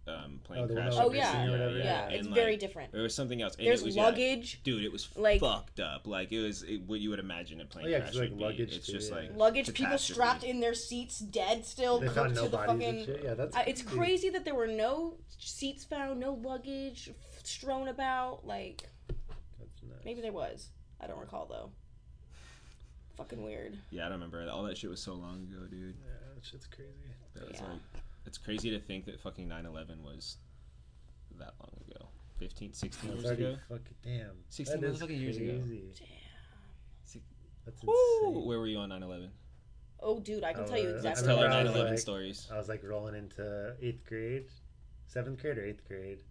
um, 0.08 0.40
plane 0.44 0.66
Oh, 0.68 0.74
crash. 0.74 0.92
Oh 0.96 1.06
was 1.08 1.16
yeah, 1.16 1.32
missing 1.32 1.48
or 1.48 1.50
whatever? 1.52 1.78
yeah, 1.78 2.04
and, 2.06 2.12
it's 2.14 2.26
like, 2.26 2.34
very 2.34 2.56
different. 2.56 2.90
There 2.92 3.02
was 3.02 3.14
something 3.14 3.40
else. 3.40 3.54
And 3.56 3.66
There's 3.66 3.82
it 3.82 3.86
was, 3.86 3.96
yeah, 3.96 4.02
luggage, 4.04 4.60
dude, 4.64 4.84
it 4.84 4.90
was 4.92 5.08
like- 5.16 5.40
fucked 5.40 5.78
up. 5.80 6.06
Like 6.08 6.32
it 6.32 6.40
was 6.40 6.62
it, 6.64 6.82
what 6.86 6.98
you 7.00 7.10
would 7.10 7.20
imagine 7.20 7.60
a 7.60 7.64
plane 7.64 7.86
Oh, 7.86 7.88
yeah, 7.88 7.98
crash 8.00 8.10
'cause, 8.10 8.18
like, 8.20 8.30
would 8.30 8.38
be. 8.38 8.44
luggage 8.44 8.76
It's 8.76 8.86
just 8.86 9.10
yeah. 9.10 9.16
like 9.16 9.36
luggage, 9.36 9.72
people 9.74 9.98
strapped 9.98 10.42
in 10.44 10.58
their 10.60 10.74
seats, 10.74 11.18
dead 11.20 11.64
still, 11.64 12.00
they 12.00 12.08
found 12.08 12.34
no 12.34 12.44
to 12.44 12.48
the 12.48 12.56
bodies 12.56 12.84
fucking. 12.86 13.04
shit. 13.06 13.20
Yeah, 13.24 13.34
that's 13.34 13.56
I, 13.56 13.62
it's 13.62 13.82
crazy. 13.82 13.96
crazy 13.98 14.30
that 14.30 14.44
there 14.44 14.54
were 14.56 14.66
no 14.66 15.14
seats 15.38 15.84
found, 15.84 16.18
no 16.20 16.34
luggage 16.34 17.10
f- 17.10 17.44
strewn 17.46 17.86
about. 17.88 18.44
Like 18.46 18.82
That's 19.58 19.82
nuts. 19.88 20.04
maybe 20.04 20.20
there 20.20 20.32
was. 20.32 20.68
I 21.00 21.06
don't 21.06 21.18
recall 21.20 21.46
though. 21.46 21.70
Fucking 23.16 23.42
weird. 23.42 23.78
Yeah, 23.90 24.02
I 24.06 24.08
don't 24.08 24.20
remember. 24.20 24.48
All 24.50 24.62
that 24.64 24.78
shit 24.78 24.90
was 24.90 25.00
so 25.00 25.14
long 25.14 25.42
ago, 25.50 25.66
dude. 25.70 25.94
Yeah, 26.04 26.12
that 26.34 26.44
shit's 26.44 26.66
crazy. 26.66 26.90
That 27.34 27.48
was 27.48 27.60
Yeah. 27.60 27.68
like, 27.68 27.80
it's 28.26 28.38
crazy 28.38 28.70
to 28.70 28.80
think 28.80 29.04
that 29.06 29.20
fucking 29.20 29.48
9/11 29.48 30.02
was 30.02 30.38
that 31.38 31.54
long 31.60 31.72
ago. 31.88 32.08
15, 32.38 32.72
16 32.72 33.10
That's 33.10 33.22
years 33.22 33.26
already 33.26 33.44
ago. 33.44 33.58
fucking 33.68 33.96
damn. 34.02 34.44
16 34.48 34.80
That 34.80 34.86
is 34.88 35.00
motherfucking 35.00 35.20
years 35.20 35.36
ago. 35.36 35.46
crazy. 35.58 35.92
Damn. 35.98 36.08
That's 37.64 37.84
Woo! 37.84 37.94
insane. 38.26 38.44
Where 38.44 38.58
were 38.58 38.66
you 38.66 38.78
on 38.78 38.88
9/11? 38.88 39.30
Oh, 40.00 40.18
dude, 40.18 40.42
I 40.42 40.52
can 40.52 40.64
Oh, 40.64 40.66
tell 40.66 40.78
you 40.78 40.88
uh, 40.88 40.92
Let's 40.94 41.04
exactly. 41.20 41.26
tell 41.28 41.38
our 41.38 41.46
I 41.48 41.62
9/11 41.62 41.82
was 41.84 41.90
like- 41.90 41.98
stories. 42.00 42.48
I 42.50 42.56
was 42.58 42.68
like 42.68 42.82
rolling 42.82 43.14
into 43.14 43.76
eighth 43.80 44.04
grade, 44.04 44.48
seventh 45.06 45.40
grade 45.40 45.58
or 45.58 45.64
eighth 45.64 45.84
grade, 45.86 46.24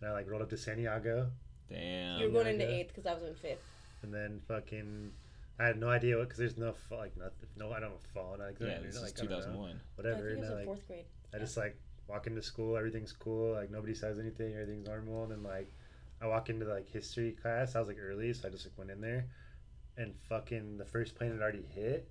and 0.00 0.08
I 0.08 0.12
like 0.12 0.28
rolled 0.28 0.42
up 0.42 0.50
to 0.50 0.56
Santiago, 0.56 1.30
Damn. 1.68 2.18
You 2.20 2.26
were 2.26 2.32
going 2.32 2.48
into 2.48 2.68
eighth 2.68 2.88
because 2.88 3.06
I 3.06 3.14
was 3.14 3.22
in 3.22 3.34
fifth. 3.36 3.62
and 4.02 4.12
then 4.12 4.40
fucking. 4.48 5.12
I 5.58 5.66
had 5.66 5.78
no 5.78 5.88
idea 5.88 6.16
what 6.16 6.24
because 6.24 6.38
there's 6.38 6.56
no 6.56 6.72
pho- 6.72 6.96
like 6.96 7.16
nothing 7.16 7.48
no 7.56 7.70
I 7.70 7.80
don't 7.80 7.90
have 7.90 8.00
a 8.00 8.12
phone 8.12 8.38
like, 8.40 8.56
yeah, 8.60 8.66
like 8.68 8.82
this 8.82 8.96
is 8.96 9.02
I 9.02 9.06
don't 9.06 9.30
know, 9.30 9.36
2001. 9.36 9.70
I 9.70 9.74
whatever 9.96 10.16
think 10.16 10.38
it 10.38 10.40
was 10.40 10.48
in 10.48 10.56
like 10.56 10.64
fourth 10.64 10.86
grade. 10.86 11.04
I 11.34 11.38
just 11.38 11.56
like 11.56 11.76
walk 12.08 12.26
into 12.26 12.42
school 12.42 12.76
everything's 12.76 13.12
cool 13.12 13.54
like 13.54 13.70
nobody 13.70 13.94
says 13.94 14.18
anything 14.18 14.52
everything's 14.54 14.86
normal 14.86 15.22
and 15.22 15.32
then 15.32 15.42
like 15.42 15.72
I 16.20 16.26
walk 16.26 16.50
into 16.50 16.66
like 16.66 16.88
history 16.88 17.32
class 17.32 17.76
I 17.76 17.78
was 17.78 17.88
like 17.88 17.98
early 18.00 18.32
so 18.32 18.48
I 18.48 18.50
just 18.50 18.66
like 18.66 18.76
went 18.76 18.90
in 18.90 19.00
there 19.00 19.26
and 19.96 20.14
fucking 20.28 20.76
the 20.76 20.84
first 20.84 21.14
plane 21.14 21.30
had 21.30 21.40
already 21.40 21.64
hit 21.74 22.10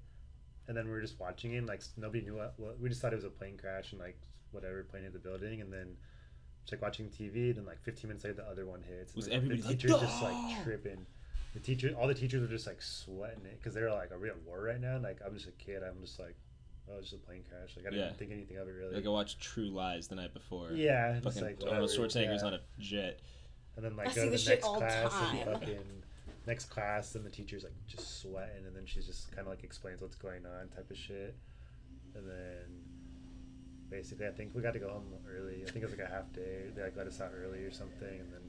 and 0.67 0.77
then 0.77 0.85
we 0.85 0.91
were 0.91 1.01
just 1.01 1.19
watching 1.19 1.53
it 1.53 1.57
and, 1.57 1.67
like 1.67 1.81
nobody 1.97 2.21
knew 2.23 2.37
what, 2.37 2.53
what 2.57 2.79
we 2.79 2.87
just 2.89 3.01
thought 3.01 3.11
it 3.13 3.17
was 3.17 3.25
a 3.25 3.29
plane 3.29 3.57
crash 3.57 3.91
and 3.91 3.99
like 3.99 4.17
whatever 4.51 4.83
plane 4.83 5.03
hit 5.03 5.13
the 5.13 5.19
building 5.19 5.61
and 5.61 5.71
then 5.71 5.97
just 6.63 6.71
like 6.71 6.81
watching 6.81 7.09
TV 7.09 7.53
then 7.53 7.65
like 7.65 7.81
15 7.83 8.07
minutes 8.07 8.23
later 8.23 8.37
the 8.37 8.47
other 8.47 8.65
one 8.65 8.81
hits 8.81 9.13
and 9.13 9.17
Was 9.17 9.25
the, 9.25 9.33
everybody 9.33 9.61
the 9.61 9.67
like, 9.67 9.79
teachers 9.79 9.99
just 9.99 10.21
like 10.21 10.63
tripping 10.63 11.05
the 11.53 11.59
teacher 11.59 11.93
all 11.99 12.07
the 12.07 12.13
teachers 12.13 12.41
were 12.41 12.47
just 12.47 12.65
like 12.67 12.81
sweating 12.81 13.45
it 13.45 13.57
because 13.59 13.73
they 13.73 13.81
were 13.81 13.91
like 13.91 14.11
are 14.11 14.19
we 14.19 14.29
at 14.29 14.41
war 14.45 14.61
right 14.61 14.81
now 14.81 14.95
and, 14.95 15.03
like 15.03 15.19
I'm 15.25 15.33
just 15.33 15.47
a 15.47 15.51
kid 15.51 15.83
I'm 15.83 16.01
just 16.01 16.19
like 16.19 16.35
oh 16.89 16.97
it's 16.99 17.11
just 17.11 17.21
a 17.23 17.25
plane 17.25 17.43
crash 17.49 17.75
like 17.77 17.85
I 17.87 17.89
didn't 17.91 18.05
Yeah. 18.07 18.13
think 18.13 18.31
anything 18.31 18.57
of 18.57 18.67
it 18.67 18.71
really 18.71 18.95
Like 18.95 19.05
I 19.05 19.09
watched 19.09 19.39
True 19.39 19.69
Lies 19.69 20.07
the 20.07 20.15
night 20.15 20.33
before. 20.33 20.71
yeah 20.73 21.13
just 21.13 21.23
Fucking 21.23 21.43
like 21.43 21.57
Arnold 21.69 21.89
whatever, 21.89 22.07
Schwarzenegger's 22.09 22.41
yeah. 22.41 22.47
on 22.47 22.53
a 22.55 22.59
jet. 22.79 23.19
And 23.75 23.85
then 23.85 23.93
I 23.93 24.03
like 24.03 24.09
see 24.11 24.15
go 24.15 24.21
to 24.25 24.25
the 24.25 24.31
this 24.31 24.41
shit 24.43 24.49
next 24.55 24.65
all 24.67 24.77
class 24.77 25.11
time. 25.11 25.35
and 25.37 25.51
fucking 25.53 25.79
next 26.45 26.65
class, 26.65 27.15
and 27.15 27.25
the 27.25 27.29
teacher's 27.29 27.63
like 27.63 27.73
just 27.87 28.21
sweating, 28.21 28.65
and 28.67 28.75
then 28.75 28.85
she's 28.85 29.05
just 29.07 29.29
kind 29.31 29.41
of 29.41 29.47
like 29.47 29.63
explains 29.63 30.01
what's 30.01 30.15
going 30.15 30.45
on, 30.45 30.67
type 30.69 30.91
of 30.91 30.97
shit. 30.97 31.35
And 32.15 32.27
then 32.29 32.83
basically, 33.89 34.27
I 34.27 34.31
think 34.31 34.53
we 34.53 34.61
got 34.61 34.73
to 34.73 34.79
go 34.79 34.89
home 34.89 35.05
early. 35.27 35.63
I 35.65 35.71
think 35.71 35.77
it 35.83 35.89
was 35.89 35.97
like 35.97 36.07
a 36.07 36.11
half 36.11 36.31
day. 36.33 36.65
They 36.75 36.83
like 36.83 36.95
let 36.97 37.07
us 37.07 37.19
out 37.21 37.31
early 37.35 37.59
or 37.63 37.71
something, 37.71 38.07
and 38.19 38.31
then 38.31 38.41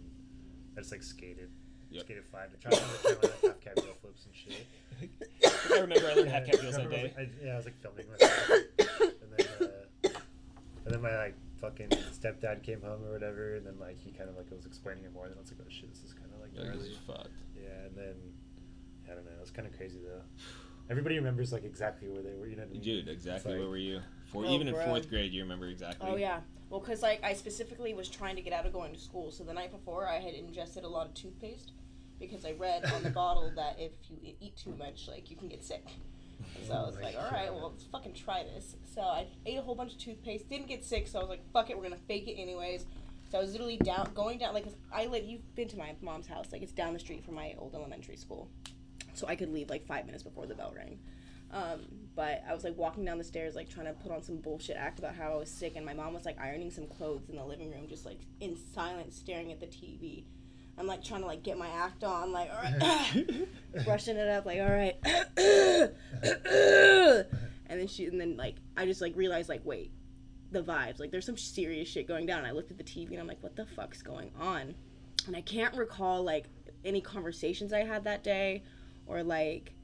I 0.77 0.81
just 0.81 0.93
like 0.93 1.03
skated, 1.03 1.51
Yep. 1.95 2.05
skated 2.05 2.25
five 2.33 2.51
to 2.53 2.57
try 2.59 2.71
to 2.71 2.77
learn 3.09 3.19
like 3.23 3.43
half 3.43 3.61
cab 3.61 3.79
heel 3.85 3.95
flips 4.01 4.27
and 4.27 4.35
shit. 4.35 4.67
I 5.75 5.81
remember 5.81 6.07
I 6.09 6.15
learned 6.15 6.29
half 6.31 6.47
Yeah, 6.47 6.53
cab 6.53 6.61
heels 6.61 6.75
I 6.75 6.83
that 6.83 6.91
day. 6.91 7.03
like, 7.03 7.19
I, 7.19 7.29
yeah, 7.45 7.53
I 7.53 7.57
was 7.57 7.65
like 7.67 7.81
filming 7.81 8.07
myself, 8.11 8.51
and 8.51 9.31
then 9.37 9.47
uh, 9.61 10.09
and 10.87 10.95
then 10.95 11.01
my 11.03 11.17
like 11.17 11.35
fucking 11.61 11.89
stepdad 12.13 12.63
came 12.63 12.81
home 12.83 13.03
or 13.05 13.13
whatever, 13.13 13.57
and 13.57 13.67
then 13.67 13.79
like 13.79 13.97
he 13.99 14.11
kind 14.11 14.29
of 14.29 14.37
like 14.37 14.51
was 14.51 14.67
explaining 14.67 15.05
it 15.05 15.13
more, 15.13 15.25
and 15.25 15.33
then 15.33 15.39
I 15.39 15.43
was 15.43 15.51
like, 15.51 15.61
oh 15.63 15.71
shit, 15.71 15.91
this 15.93 16.03
is 16.03 16.13
kind 16.13 16.31
of 16.35 16.41
like 16.41 16.51
Like, 16.57 16.67
this 16.73 16.75
gnarly. 16.77 16.91
is 16.91 16.99
fucked. 17.07 17.29
Yeah, 17.57 17.87
and 17.87 17.97
then 17.97 18.15
I 19.11 19.15
don't 19.15 19.25
know, 19.25 19.33
it 19.37 19.41
was 19.41 19.51
kind 19.51 19.67
of 19.69 19.77
crazy 19.77 19.99
though. 20.05 20.23
Everybody 20.91 21.17
remembers 21.17 21.53
like 21.53 21.65
exactly 21.65 22.09
where 22.09 22.23
they 22.23 22.35
were, 22.35 22.47
you 22.47 22.57
know 22.57 22.63
what 22.63 22.71
I 22.71 22.73
mean? 22.75 22.83
Dude, 22.83 23.09
exactly. 23.09 23.53
like- 23.53 23.61
where 23.61 23.71
were 23.71 23.77
you? 23.79 24.01
For 24.33 24.45
Oh, 24.45 24.49
even 24.51 24.69
in 24.69 24.75
fourth 24.75 25.09
grade, 25.09 25.33
you 25.33 25.43
remember 25.43 25.67
exactly. 25.69 26.09
Oh 26.11 26.17
yeah. 26.17 26.41
Well, 26.71 26.81
because 26.81 27.03
like 27.03 27.23
I 27.23 27.35
specifically 27.35 27.95
was 27.95 28.09
trying 28.09 28.37
to 28.37 28.43
get 28.43 28.53
out 28.53 28.67
of 28.67 28.73
going 28.73 28.93
to 28.95 28.99
school, 29.01 29.31
so 29.31 29.45
the 29.45 29.53
night 29.53 29.71
before 29.71 30.09
I 30.09 30.19
had 30.19 30.35
ingested 30.35 30.83
a 30.85 30.89
lot 30.89 31.07
of 31.07 31.15
toothpaste 31.15 31.73
because 32.19 32.45
I 32.45 32.53
read 32.53 32.85
on 32.93 33.03
the 33.03 33.11
bottle 33.11 33.51
that 33.57 33.77
if 33.79 33.93
you 34.09 34.35
eat 34.41 34.57
too 34.57 34.75
much, 34.77 35.09
like 35.09 35.31
you 35.31 35.37
can 35.37 35.49
get 35.49 35.65
sick. 35.65 35.85
So 36.67 36.75
I 36.75 36.79
Oh 36.79 36.87
was 36.87 36.95
my 36.97 37.03
like, 37.03 37.17
all 37.17 37.31
right, 37.31 37.53
well, 37.53 37.71
let's 37.71 37.85
fucking 37.85 38.15
try 38.15 38.43
this. 38.43 38.77
So 38.95 39.01
I 39.03 39.27
ate 39.47 39.59
a 39.59 39.63
whole 39.63 39.75
bunch 39.75 39.93
of 39.93 39.99
toothpaste, 39.99 40.49
didn't 40.49 40.69
get 40.69 40.85
sick, 40.85 41.07
so 41.09 41.19
I 41.19 41.23
was 41.23 41.29
like, 41.31 41.53
fuck 41.53 41.71
it, 41.71 41.77
we're 41.77 41.85
gonna 41.85 41.97
fake 42.09 42.29
it 42.29 42.35
anyways. 42.41 42.87
So 43.31 43.39
I 43.39 43.41
was 43.43 43.53
literally 43.53 43.79
down, 43.79 44.11
going 44.15 44.39
down, 44.39 44.55
like, 44.55 44.65
'cause 44.65 44.77
I 44.93 45.07
live, 45.07 45.25
you've 45.25 45.55
been 45.55 45.69
to 45.69 45.79
my 45.79 45.95
mom's 46.01 46.27
house, 46.27 46.53
like, 46.53 46.63
it's 46.63 46.73
down 46.73 46.93
the 46.93 46.99
street 46.99 47.25
from 47.25 47.35
my 47.35 47.55
old 47.59 47.75
elementary 47.75 48.17
school. 48.17 48.49
So 49.15 49.27
I 49.27 49.37
could 49.37 49.53
leave 49.53 49.71
like 49.71 49.87
five 49.87 50.07
minutes 50.07 50.23
before 50.23 50.47
the 50.47 50.55
bell 50.55 50.73
rang. 50.75 50.99
Um, 51.51 51.87
but 52.17 52.43
I 52.49 52.53
was 52.53 52.65
like 52.65 52.77
walking 52.77 53.05
down 53.05 53.19
the 53.19 53.25
stairs, 53.25 53.55
like 53.55 53.69
trying 53.69 53.87
to 53.87 53.93
put 53.93 54.11
on 54.11 54.23
some 54.23 54.39
bullshit 54.39 54.77
act 54.77 54.99
about 54.99 55.15
how 55.15 55.33
I 55.33 55.37
was 55.37 55.51
sick, 55.51 55.77
and 55.77 55.87
my 55.87 55.95
mom 55.95 56.13
was 56.15 56.25
like 56.25 56.39
ironing 56.41 56.71
some 56.71 56.87
clothes 56.87 57.29
in 57.29 57.37
the 57.37 57.45
living 57.45 57.71
room, 57.71 57.87
just 57.89 58.05
like 58.05 58.19
in 58.41 58.57
silence, 58.57 59.17
staring 59.17 59.53
at 59.53 59.61
the 59.61 59.67
TV. 59.67 60.25
I'm 60.77 60.87
like 60.87 61.05
trying 61.05 61.21
to 61.21 61.27
like 61.27 61.43
get 61.43 61.59
my 61.59 61.69
act 61.69 62.05
on, 62.05 62.33
like 62.33 62.51
all 62.51 62.63
right, 62.63 63.47
brushing 63.85 64.17
it 64.17 64.29
up, 64.29 64.47
like 64.47 64.61
all 64.61 64.71
right, 64.71 64.97
and 67.67 67.81
then 67.81 67.87
she, 67.87 68.07
and 68.07 68.21
then 68.21 68.37
like 68.37 68.57
I 68.77 68.87
just 68.87 69.01
like 69.01 69.15
realized 69.17 69.49
like 69.49 69.63
wait, 69.65 69.93
the 70.55 70.63
vibes, 70.63 70.99
like 70.99 71.11
there's 71.11 71.27
some 71.27 71.37
serious 71.37 71.87
shit 71.87 72.09
going 72.09 72.25
down. 72.25 72.39
And 72.39 72.47
I 72.47 72.53
looked 72.53 72.71
at 72.71 72.79
the 72.79 72.85
TV 72.85 73.11
and 73.11 73.21
I'm 73.21 73.27
like, 73.27 73.43
what 73.43 73.57
the 73.57 73.67
fuck's 73.67 74.01
going 74.01 74.31
on? 74.41 74.75
And 75.27 75.37
I 75.37 75.43
can't 75.43 75.77
recall 75.77 76.23
like 76.23 76.47
any 76.85 77.03
conversations 77.03 77.73
I 77.73 77.85
had 77.85 78.05
that 78.05 78.25
day 78.25 78.63
or 79.07 79.23
like 79.23 79.75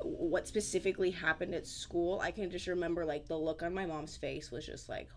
what 0.00 0.46
specifically 0.46 1.10
happened 1.10 1.54
at 1.54 1.66
school. 1.66 2.20
I 2.20 2.30
can 2.30 2.50
just 2.50 2.66
remember 2.66 3.06
like 3.06 3.26
the 3.26 3.36
look 3.36 3.62
on 3.62 3.72
my 3.72 3.86
mom's 3.86 4.16
face 4.16 4.50
was 4.50 4.66
just 4.66 4.88
like 4.88 5.08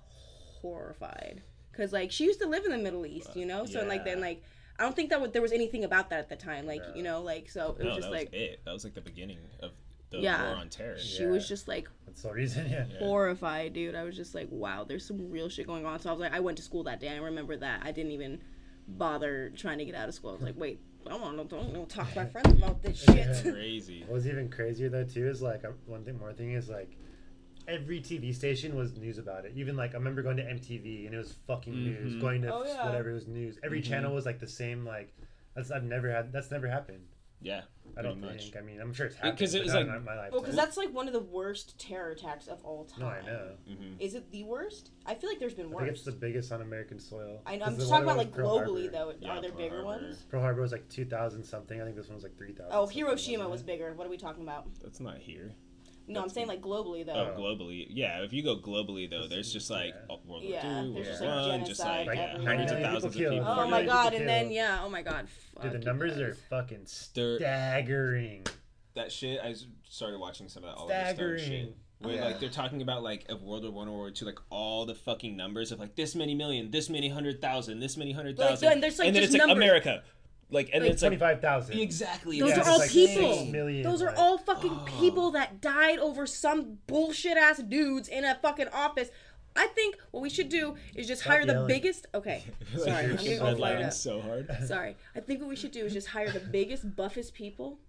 horrified 0.62 1.42
because 1.72 1.92
like 1.92 2.12
she 2.12 2.26
used 2.26 2.40
to 2.40 2.48
live 2.48 2.66
in 2.66 2.72
the 2.72 2.78
Middle 2.78 3.06
East, 3.06 3.36
you 3.36 3.46
know. 3.46 3.66
So 3.66 3.80
and, 3.80 3.90
like 3.90 4.06
then 4.06 4.22
like 4.22 4.44
I 4.82 4.84
don't 4.84 4.96
think 4.96 5.12
that 5.12 5.22
would, 5.22 5.32
there 5.32 5.44
was 5.44 5.52
anything 5.52 5.84
about 5.84 6.10
that 6.10 6.18
at 6.18 6.30
the 6.30 6.36
time, 6.36 6.66
like 6.66 6.82
you 6.96 7.04
know, 7.04 7.22
like 7.22 7.50
so 7.52 7.76
it 7.80 7.86
was 7.86 7.96
just 7.98 8.08
that 8.08 8.12
like 8.12 8.32
was 8.32 8.42
it. 8.42 8.62
That 8.66 8.72
was 8.74 8.84
like 8.84 8.96
the 8.96 9.02
beginning 9.02 9.38
of 9.62 9.72
the 10.10 10.20
Yeah. 10.22 10.44
war 10.50 10.56
on 10.58 10.70
terror. 10.70 10.98
she 10.98 11.26
was 11.26 11.48
just 11.48 11.68
like 11.68 11.88
That's 12.08 12.24
the 12.24 12.34
reason. 12.34 12.68
Yeah. 12.68 12.86
Yeah. 12.92 12.98
horrified, 12.98 13.74
dude. 13.74 13.94
I 13.94 14.04
was 14.04 14.16
just 14.16 14.34
like, 14.34 14.48
wow, 14.50 14.84
there's 14.84 15.06
some 15.06 15.30
real 15.30 15.50
shit 15.50 15.68
going 15.68 15.86
on. 15.86 16.00
So 16.00 16.10
I 16.10 16.14
was 16.14 16.20
like, 16.20 16.34
I 16.34 16.40
went 16.40 16.58
to 16.58 16.64
school 16.64 16.84
that 16.86 17.00
day. 17.00 17.10
I 17.10 17.18
remember 17.18 17.56
that. 17.58 17.82
I 17.84 17.92
didn't 17.92 18.12
even 18.12 18.42
bother 18.88 19.52
trying 19.56 19.78
to 19.78 19.86
get 19.86 19.94
out 19.94 20.10
of 20.10 20.16
school. 20.16 20.32
I 20.32 20.34
was 20.34 20.42
like, 20.42 20.58
wait, 20.58 20.80
I 21.06 21.10
don't 21.12 21.22
want 21.22 21.38
to 21.38 21.44
don't, 21.56 21.74
don't 21.74 21.90
talk 21.90 22.10
to 22.14 22.16
my 22.24 22.26
friends 22.26 22.58
about 22.58 22.82
this 22.82 23.04
shit. 23.04 23.54
Crazy. 23.54 24.02
What 24.02 24.14
was 24.14 24.28
even 24.28 24.50
crazier 24.50 24.90
though 24.90 25.04
too 25.06 25.28
is 25.28 25.44
like 25.44 25.62
one 25.86 26.04
thing 26.04 26.18
more 26.18 26.34
thing 26.34 26.54
is 26.54 26.70
like 26.70 26.98
every 27.72 28.02
TV 28.02 28.34
station 28.34 28.76
was 28.76 28.96
news 28.98 29.18
about 29.18 29.46
it. 29.46 29.54
Even 29.56 29.76
like 29.76 29.92
I 29.96 29.98
remember 29.98 30.22
going 30.22 30.38
to 30.38 30.44
MTV 30.44 31.06
and 31.06 31.16
it 31.16 31.18
was 31.18 31.36
fucking 31.48 31.74
news. 31.74 32.14
Mhm. 32.16 32.22
Going 32.22 32.42
to 32.44 32.54
Oh, 32.54 32.64
yeah. 32.66 32.86
whatever 32.86 33.12
it 33.12 33.14
was 33.14 33.28
news. 33.28 33.58
Every 33.64 33.82
Mhm. 33.82 33.86
channel 33.86 34.14
was 34.14 34.26
like 34.26 34.40
the 34.40 34.48
same. 34.48 34.86
Like 34.86 35.14
that's 35.56 35.72
I've 35.72 35.84
never 35.84 36.12
had. 36.12 36.32
That's 36.32 36.52
never 36.52 36.68
happened. 36.68 37.08
Yeah. 37.44 37.62
I 37.98 38.04
don't 38.04 38.22
much. 38.22 38.44
think. 38.52 38.58
I 38.58 38.62
mean, 38.62 38.80
I'm 38.80 38.94
sure 38.94 39.08
it's 39.08 39.16
happened. 39.16 39.36
Because 39.36 39.56
it 39.56 39.60
but 39.60 39.66
was 39.66 39.74
not 39.74 39.88
like- 39.88 39.98
in 39.98 40.04
my 40.06 40.12
lifetime. 40.16 40.32
Well, 40.32 40.42
because 40.42 40.56
that's 40.56 40.78
like 40.78 40.94
one 40.94 41.08
of 41.08 41.14
the 41.14 41.20
worst 41.20 41.78
terror 41.80 42.12
attacks 42.12 42.48
of 42.48 42.64
all 42.64 42.86
time. 42.86 43.00
no, 43.02 43.08
I 43.08 43.22
know. 43.26 43.48
hmm 43.68 43.94
Is 44.00 44.14
it 44.14 44.30
the 44.32 44.44
worst? 44.44 44.92
I 45.08 45.16
feel 45.16 45.28
like 45.30 45.40
there's 45.40 45.56
been 45.56 45.74
I 45.74 45.78
think 45.80 45.90
it's 45.90 46.04
the 46.04 46.12
biggest 46.12 46.52
on 46.52 46.62
American 46.62 47.00
soil. 47.00 47.42
I 47.46 47.56
know. 47.58 47.66
'Cause 47.66 47.74
I'm 47.74 47.80
just 47.80 47.90
talking 47.90 48.04
about 48.06 48.18
like 48.18 48.32
Pearl 48.32 48.60
globally 48.60 48.94
Harbor. 48.94 49.14
though. 49.14 49.14
Yeah, 49.20 49.30
Are 49.38 49.42
there 49.42 49.50
Pearl 49.52 49.58
bigger 49.60 49.84
Harbor. 49.84 50.04
ones? 50.04 50.24
Pearl 50.30 50.42
Harbor 50.42 50.62
was 50.62 50.72
like 50.72 50.88
2000 50.90 51.44
something. 51.44 51.82
I 51.82 51.84
think 51.84 51.96
this 51.98 52.08
one 52.08 52.16
was 52.16 52.24
like 52.24 52.38
3000. 52.38 52.72
Oh, 52.72 52.86
Hiroshima 52.86 53.40
wasn't 53.40 53.52
was 53.52 53.62
it? 53.62 53.66
bigger. 53.68 53.94
What 53.94 54.06
are 54.08 54.12
we 54.12 54.18
talking 54.18 54.44
about? 54.44 54.68
That's 54.82 55.00
not 55.00 55.18
here. 55.18 55.54
No, 56.08 56.22
I'm 56.22 56.30
saying 56.30 56.48
like 56.48 56.62
globally 56.62 57.02
oh, 57.02 57.14
though. 57.14 57.34
Oh, 57.36 57.40
globally, 57.40 57.88
yeah. 57.90 58.24
If 58.24 58.34
you 58.34 58.44
go 58.44 58.58
globally, 58.58 59.10
though, 59.10 59.28
there's 59.28 59.52
just 59.54 59.70
like 59.70 59.94
yeah. 59.96 60.02
oh, 60.10 60.20
World 60.26 60.44
War 60.44 60.52
Yeah, 60.52 60.62
Two, 60.62 60.68
World 60.68 60.94
War 60.94 61.04
like, 61.04 61.50
One, 61.50 61.66
just 61.66 61.82
genocide 61.82 62.08
like 62.08 62.18
yeah, 62.18 62.38
hundreds 62.38 62.72
of 62.72 62.80
thousands 62.80 63.16
people 63.16 63.38
of 63.38 63.46
people. 63.46 63.56
Oh 63.60 63.68
my 63.68 63.84
god! 63.84 64.14
And 64.14 64.28
then 64.28 64.52
yeah, 64.52 64.82
oh 64.84 64.90
my 64.90 65.02
god. 65.02 65.28
Dude, 65.62 65.72
the 65.74 65.80
you 65.80 65.86
numbers 65.86 66.18
are 66.18 66.34
fucking 66.50 66.86
staggering. 66.86 68.46
that 68.96 69.12
shit. 69.12 69.40
I 69.42 69.56
started 69.88 70.20
watching 70.20 70.50
some 70.50 70.64
of 70.64 70.70
that 70.70 70.78
Oliver 70.78 71.38
Stone 71.38 71.50
shit. 71.50 71.76
Where 72.00 72.16
Yeah. 72.16 72.26
like 72.26 72.40
they're 72.40 72.50
talking 72.50 72.82
about 72.82 73.04
like 73.04 73.30
of 73.30 73.44
World 73.44 73.64
War 73.64 73.72
One 73.72 73.88
or 73.88 73.92
World 73.92 74.02
War 74.02 74.12
Two, 74.12 74.26
like 74.26 74.40
all 74.50 74.86
the 74.86 74.96
fucking 74.96 75.38
numbers 75.38 75.72
of 75.72 75.80
like 75.80 75.96
this 75.96 76.16
many 76.16 76.34
million, 76.34 76.72
this 76.72 76.90
many 76.90 77.10
hundred 77.10 77.42
thousand, 77.42 77.80
this 77.80 77.96
many 77.96 78.12
hundred 78.12 78.38
thousand, 78.38 78.66
Like, 78.66 78.74
and 78.76 78.84
there's, 78.84 78.98
like, 78.98 79.08
and 79.08 79.16
then 79.16 79.24
just 79.24 79.36
it's 79.36 79.40
like 79.40 79.48
numbers. 79.48 79.64
America, 79.64 80.04
like 80.52 80.70
and 80.74 80.84
Like, 80.84 80.94
it's 80.94 81.02
like 81.02 81.10
25,000. 81.18 81.80
exactly. 81.80 82.40
Those 82.40 82.52
it's 82.52 82.60
are 82.68 82.72
all 82.72 82.80
like 82.80 82.90
people. 82.92 83.34
six 83.38 83.52
million, 83.52 83.84
Those 83.84 84.02
are 84.02 84.08
like- 84.08 84.20
all 84.20 84.38
fucking 84.38 84.72
Oh. 84.72 84.86
people 85.00 85.32
that 85.32 85.62
died 85.62 85.98
over 86.00 86.28
some 86.28 86.78
bullshit 86.88 87.38
ass 87.38 87.58
dudes 87.64 88.08
in 88.08 88.24
a 88.26 88.36
fucking 88.36 88.68
office. 88.70 89.10
I 89.56 89.68
think 89.68 89.98
what 90.12 90.22
we 90.22 90.30
should 90.30 90.48
do 90.50 90.76
is 90.96 91.08
just 91.08 91.22
Stop 91.24 91.34
hire 91.34 91.46
the 91.46 91.66
biggest. 91.68 92.06
Okay, 92.14 92.44
sorry, 92.78 93.06
I'm 93.06 93.16
getting 93.18 93.42
all 93.42 93.56
fired 93.58 93.82
up. 93.82 93.94
so 93.94 94.22
hard. 94.22 94.48
Sorry, 94.66 94.96
I 95.16 95.20
think 95.20 95.40
what 95.42 95.50
we 95.50 95.56
should 95.58 95.72
do 95.72 95.84
is 95.86 95.92
just 95.94 96.08
hire 96.08 96.32
the 96.32 96.40
biggest, 96.40 96.96
buffest 96.96 97.34
people 97.34 97.80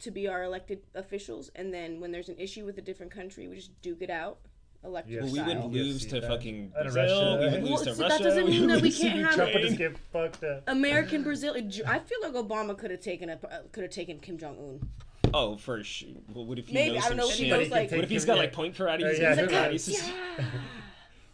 to 0.00 0.10
be 0.10 0.26
our 0.26 0.42
elected 0.42 0.80
officials, 0.96 1.50
and 1.54 1.72
then 1.72 2.00
when 2.00 2.10
there's 2.10 2.28
an 2.28 2.36
issue 2.38 2.64
with 2.64 2.78
a 2.78 2.82
different 2.82 3.12
country, 3.12 3.46
we 3.46 3.54
just 3.56 3.80
duke 3.82 4.02
it 4.02 4.10
out. 4.10 4.38
Elected 4.84 5.12
Yeah, 5.14 5.20
Well, 5.22 5.32
we 5.32 5.54
would 5.54 5.72
lose 5.72 6.06
to 6.06 6.20
then. 6.20 6.30
fucking 6.30 6.72
And 6.76 6.92
Brazil. 6.92 7.36
Russia. 7.36 7.38
We 7.38 7.52
would 7.52 7.62
Well, 7.62 7.72
lose 7.72 7.82
to 7.82 7.94
so 7.94 8.08
that 8.08 8.20
doesn't 8.20 8.46
mean 8.48 8.66
that 8.66 8.80
we 8.82 8.90
can't 8.90 9.20
have- 9.20 9.34
Trump 9.36 9.52
would 9.54 9.62
Ukraine. 9.62 9.66
just 9.66 9.78
get 9.78 9.98
fucked 10.12 10.42
up. 10.44 10.64
American 10.66 11.22
Brazil. 11.22 11.54
I 11.86 11.98
feel 12.00 12.18
like 12.22 12.32
Obama 12.32 12.76
could 12.76 12.90
have 12.90 13.00
taken 13.00 13.28
a 13.30 13.38
could 13.70 13.84
have 13.84 13.92
taken 13.92 14.18
Kim 14.18 14.38
Jong 14.38 14.56
Un. 14.58 14.88
Oh, 15.34 15.56
for 15.56 15.82
sure. 15.84 16.08
Well, 16.34 16.44
what 16.44 16.58
if 16.58 16.66
he 16.66 16.74
Maybe, 16.74 16.94
knows 16.96 17.04
I 17.04 17.08
don't 17.08 17.16
know 17.16 17.22
some 17.24 17.32
if 17.32 17.38
he 17.38 17.44
shit? 17.44 17.58
knows, 17.58 17.70
like- 17.70 17.90
What 17.92 18.00
if 18.04 18.10
he's 18.10 18.24
him- 18.24 18.26
got 18.26 18.38
like 18.38 18.52
point 18.52 18.74
karate? 18.76 19.02
Uh, 19.04 19.08
He's 19.08 19.18
yeah, 19.20 19.30
like, 19.30 19.38
he's 19.38 19.50
like, 19.52 19.70
karate. 19.70 19.70
He's- 19.70 20.10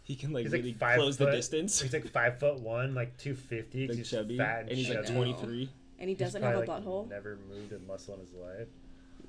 He 0.03 0.15
can 0.15 0.31
like 0.33 0.43
He's 0.45 0.51
really 0.53 0.69
like 0.69 0.77
five 0.79 0.97
close 0.99 1.17
foot, 1.17 1.25
the 1.25 1.31
distance. 1.31 1.81
He's 1.81 1.93
like 1.93 2.07
five 2.09 2.39
foot 2.39 2.59
one, 2.59 2.95
like 2.95 3.17
two 3.17 3.35
fifty. 3.35 3.87
Like 3.87 3.97
he's 3.97 4.09
chubby, 4.09 4.37
fat 4.37 4.61
and, 4.61 4.69
and 4.69 4.77
he's 4.77 4.89
like 4.89 5.03
chubby. 5.05 5.13
twenty- 5.13 5.33
23. 5.33 5.69
and 5.99 6.09
he 6.09 6.15
doesn't 6.15 6.41
have 6.41 6.51
a 6.55 6.63
probably, 6.65 6.73
like, 6.73 6.83
butthole. 6.85 7.09
Never 7.09 7.37
moved 7.49 7.71
a 7.73 7.79
muscle 7.79 8.13
in 8.15 8.19
his 8.21 8.33
life. 8.33 8.67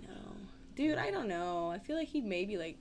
No, 0.03 0.15
dude, 0.77 0.97
I 0.99 1.11
don't 1.11 1.29
know. 1.29 1.69
I 1.71 1.79
feel 1.79 1.97
like 1.97 2.09
he 2.09 2.21
maybe 2.23 2.57
like, 2.57 2.79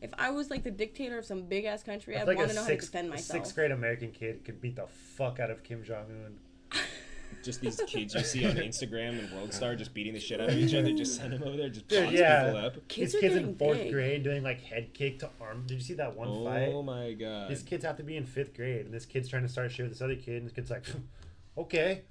if 0.00 0.12
I 0.18 0.30
was 0.30 0.50
like 0.50 0.62
the 0.64 0.70
dictator 0.70 1.18
of 1.18 1.24
some 1.24 1.42
big 1.42 1.64
ass 1.64 1.82
country, 1.82 2.16
I 2.16 2.22
I'd 2.22 2.26
feel 2.28 2.36
want 2.36 2.48
to 2.50 2.52
a 2.52 2.54
know 2.56 2.62
how 2.62 2.66
to 2.68 2.72
sixth, 2.74 2.90
defend 2.92 3.08
a 3.08 3.10
myself. 3.12 3.36
sixth 3.38 3.54
grade 3.54 3.70
American 3.70 4.10
kid 4.12 4.44
could 4.44 4.60
beat 4.60 4.76
the 4.76 4.86
fuck 4.86 5.40
out 5.40 5.50
of 5.50 5.62
Kim 5.64 5.82
Jong 5.84 6.06
Un. 6.24 6.80
Just 7.42 7.60
these 7.60 7.80
kids 7.86 8.14
you 8.14 8.22
see 8.22 8.46
on 8.46 8.56
Instagram 8.56 9.18
and 9.18 9.30
World 9.32 9.52
Star 9.52 9.76
just 9.76 9.92
beating 9.94 10.14
the 10.14 10.18
shit 10.18 10.40
out 10.40 10.48
of 10.48 10.56
each 10.56 10.74
other. 10.74 10.92
Just 10.92 11.16
send 11.16 11.34
them 11.34 11.42
over 11.44 11.56
there, 11.56 11.68
just 11.68 11.86
Dude, 11.86 12.10
yeah. 12.10 12.46
people 12.46 12.66
up. 12.66 12.88
Kids 12.88 13.12
These 13.12 13.14
are 13.14 13.20
kids 13.20 13.36
in 13.36 13.54
fourth 13.56 13.76
big. 13.78 13.92
grade 13.92 14.22
doing 14.24 14.42
like 14.42 14.62
head 14.62 14.92
kick 14.94 15.18
to 15.20 15.30
arm. 15.40 15.64
Did 15.66 15.74
you 15.74 15.80
see 15.80 15.94
that 15.94 16.16
one 16.16 16.26
oh 16.28 16.44
fight? 16.44 16.68
Oh 16.72 16.82
my 16.82 17.12
god. 17.12 17.50
These 17.50 17.62
kids 17.62 17.84
have 17.84 17.96
to 17.98 18.02
be 18.02 18.16
in 18.16 18.24
fifth 18.24 18.54
grade, 18.56 18.86
and 18.86 18.94
this 18.94 19.04
kid's 19.04 19.28
trying 19.28 19.42
to 19.42 19.48
start 19.48 19.70
shit 19.70 19.84
with 19.84 19.92
this 19.92 20.02
other 20.02 20.16
kid, 20.16 20.38
and 20.38 20.46
this 20.46 20.52
kid's 20.52 20.70
like, 20.70 20.84
"Okay, 21.58 22.02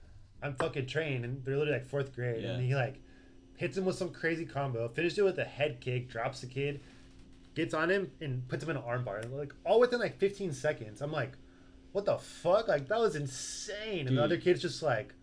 I'm 0.41 0.53
fucking 0.53 0.85
trained," 0.85 1.25
and 1.25 1.43
they're 1.43 1.57
literally 1.57 1.79
like 1.79 1.87
fourth 1.87 2.13
grade, 2.15 2.45
and 2.45 2.63
he 2.63 2.75
like 2.75 3.01
hits 3.57 3.75
him 3.75 3.85
with 3.85 3.97
some 3.97 4.11
crazy 4.11 4.45
combo, 4.45 4.87
finishes 4.87 5.17
it 5.17 5.23
with 5.25 5.39
a 5.39 5.45
head 5.45 5.81
kick, 5.81 6.09
drops 6.09 6.41
the 6.41 6.47
kid, 6.47 6.79
gets 7.57 7.73
on 7.73 7.89
him, 7.89 8.11
and 8.21 8.47
puts 8.47 8.63
him 8.63 8.69
in 8.69 8.77
an 8.77 8.83
armbar, 8.83 9.29
like 9.35 9.53
all 9.65 9.79
within 9.81 9.99
like 9.99 10.17
15 10.17 10.53
seconds. 10.53 11.01
I'm 11.01 11.11
like, 11.11 11.33
"What 11.91 12.05
the 12.05 12.17
fuck? 12.17 12.67
Like 12.69 12.87
that 12.87 12.99
was 12.99 13.15
insane!" 13.15 13.99
And 14.01 14.09
Dude. 14.09 14.17
the 14.17 14.23
other 14.23 14.37
kid's 14.37 14.61
just 14.61 14.81
like. 14.81 15.13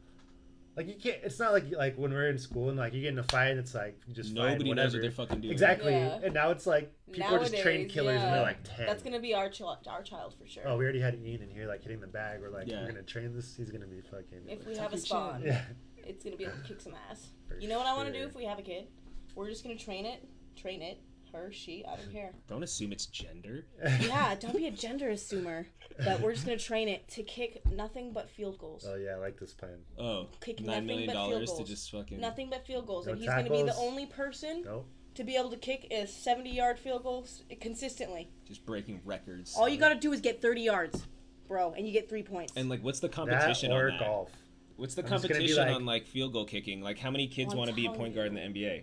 Like 0.76 0.89
you 0.89 0.97
can't. 1.01 1.18
It's 1.22 1.39
not 1.39 1.53
like 1.53 1.70
like 1.70 1.95
when 1.97 2.11
we're 2.12 2.28
in 2.28 2.37
school 2.37 2.68
and 2.68 2.76
like 2.76 2.95
you 2.95 3.01
get 3.01 3.12
in 3.12 3.18
a 3.20 3.22
fight. 3.22 3.51
and 3.51 3.61
It's 3.61 3.76
like 3.76 3.97
you 4.09 4.12
just 4.12 4.35
fight, 4.37 4.55
Nobody 4.59 4.72
knows 4.74 4.93
what 4.93 5.03
they're 5.03 5.12
fucking 5.12 5.41
doing. 5.41 5.53
Exactly. 5.53 5.93
Yeah. 5.93 6.18
And 6.24 6.35
now 6.35 6.51
it's 6.51 6.66
like 6.66 6.93
people 7.12 7.32
are 7.32 7.39
just 7.39 7.57
trained 7.59 7.82
Nowadays, 7.82 7.93
killers, 7.95 8.20
and 8.20 8.35
they're 8.35 8.43
like 8.43 8.64
ten. 8.64 8.85
That's 8.87 9.01
gonna 9.05 9.20
be 9.20 9.35
our 9.35 9.49
child, 9.49 9.87
our 9.89 10.03
child 10.03 10.35
for 10.37 10.49
sure. 10.49 10.64
Oh, 10.66 10.76
we 10.76 10.82
already 10.82 10.99
had 10.99 11.14
Ian 11.14 11.43
in 11.43 11.49
here, 11.49 11.68
like 11.68 11.85
hitting 11.85 12.01
the 12.01 12.09
bag. 12.09 12.41
We're 12.41 12.51
like, 12.51 12.66
Yeah. 12.66 12.80
we're 12.80 12.89
gonna 12.89 13.05
train 13.05 13.32
this. 13.37 13.55
He's 13.57 13.70
gonna 13.70 13.87
be 13.87 14.01
fucking. 14.01 14.49
if 14.49 14.66
we 14.66 14.76
have 14.76 14.93
a 14.93 14.99
spawn, 14.99 15.43
yeah. 15.45 15.61
it's 15.97 16.24
gonna 16.24 16.37
be 16.37 16.43
able 16.43 16.57
to 16.57 16.62
kick 16.64 16.80
some 16.80 16.95
ass. 17.09 17.28
for 17.49 17.57
You 17.61 17.68
know 17.68 17.78
what 17.78 17.87
I 17.87 17.95
want 17.95 18.12
to 18.12 18.12
do 18.12 18.26
if 18.26 18.35
we 18.35 18.45
have 18.45 18.59
a 18.59 18.62
kid? 18.62 18.89
We're 19.37 19.49
just 19.49 19.62
gonna 19.62 19.78
train 19.78 20.07
it, 20.07 20.26
train 20.57 20.82
it, 20.82 20.99
her, 21.35 21.53
she, 21.53 21.85
I 21.87 21.97
don't 21.97 22.12
care. 22.12 22.32
Don't 22.49 22.62
assume 22.62 22.93
it's 22.93 23.07
gender. 23.07 23.66
Yeah, 24.01 24.35
don't 24.41 24.57
be 24.57 24.66
a 24.66 24.70
gender 24.70 25.11
assumer. 25.11 25.66
But 26.05 26.20
we're 26.20 26.32
just 26.32 26.45
gonna 26.47 26.59
train 26.59 26.89
it 26.89 27.07
to 27.09 27.22
kick 27.22 27.62
nothing 27.70 28.12
but 28.12 28.28
field 28.30 28.59
goals. 28.59 28.87
Oh 28.89 28.95
yeah, 28.97 29.12
I 29.12 29.16
like 29.16 29.39
this 29.39 29.53
plan. 29.53 29.78
Oh, 29.99 30.26
Kick 30.41 30.61
nine 30.61 30.66
nothing 30.68 30.87
million 30.87 31.07
but 31.09 31.12
field 31.12 31.30
dollars 31.30 31.51
to 31.51 31.57
goals. 31.59 31.68
just 31.68 31.91
fucking. 31.91 32.20
Nothing 32.20 32.51
but 32.51 32.66
field 32.66 32.87
goals, 32.87 33.07
No 33.07 33.12
and 33.12 33.20
he's 33.20 33.30
gonna 33.30 33.51
be 33.51 33.62
the 33.62 33.76
only 33.76 34.07
person 34.07 34.62
Nope. 34.64 34.89
to 35.14 35.22
be 35.24 35.37
able 35.37 35.51
to 35.51 35.57
kick 35.57 35.87
a 35.93 36.07
seventy-yard 36.07 36.78
field 36.78 37.03
goal 37.05 37.26
consistently. 37.61 38.28
Just 38.47 38.64
breaking 38.66 39.01
records. 39.05 39.55
All 39.57 39.68
you 39.68 39.76
gotta 39.78 39.95
do 39.95 40.12
is 40.12 40.20
get 40.20 40.41
thirty 40.43 40.62
yards, 40.62 41.07
bro, 41.47 41.72
and 41.74 41.87
you 41.87 41.93
get 41.93 42.09
three 42.09 42.22
points. 42.22 42.53
And 42.57 42.68
like, 42.68 42.82
what's 42.82 43.01
the 43.01 43.09
That 43.09 43.14
competition 43.14 43.70
or 43.72 43.91
on 43.91 43.99
that? 43.99 44.01
golf. 44.01 44.30
What's 44.76 44.95
the 44.97 45.03
I'm 45.05 45.09
just 45.11 45.22
gonna 45.28 45.35
be 45.41 45.47
competition 45.47 45.66
like- 45.68 45.76
on 45.76 45.87
like 45.87 46.07
field 46.09 46.32
goal 46.32 46.45
kicking? 46.47 46.80
Like, 46.82 46.99
how 46.99 47.11
many 47.12 47.28
kids 47.28 47.55
want 47.55 47.70
to 47.70 47.76
be 47.76 47.87
a 47.87 47.93
point 47.93 48.14
guard 48.16 48.26
in 48.28 48.35
the. 48.35 48.41
NBA? 48.41 48.82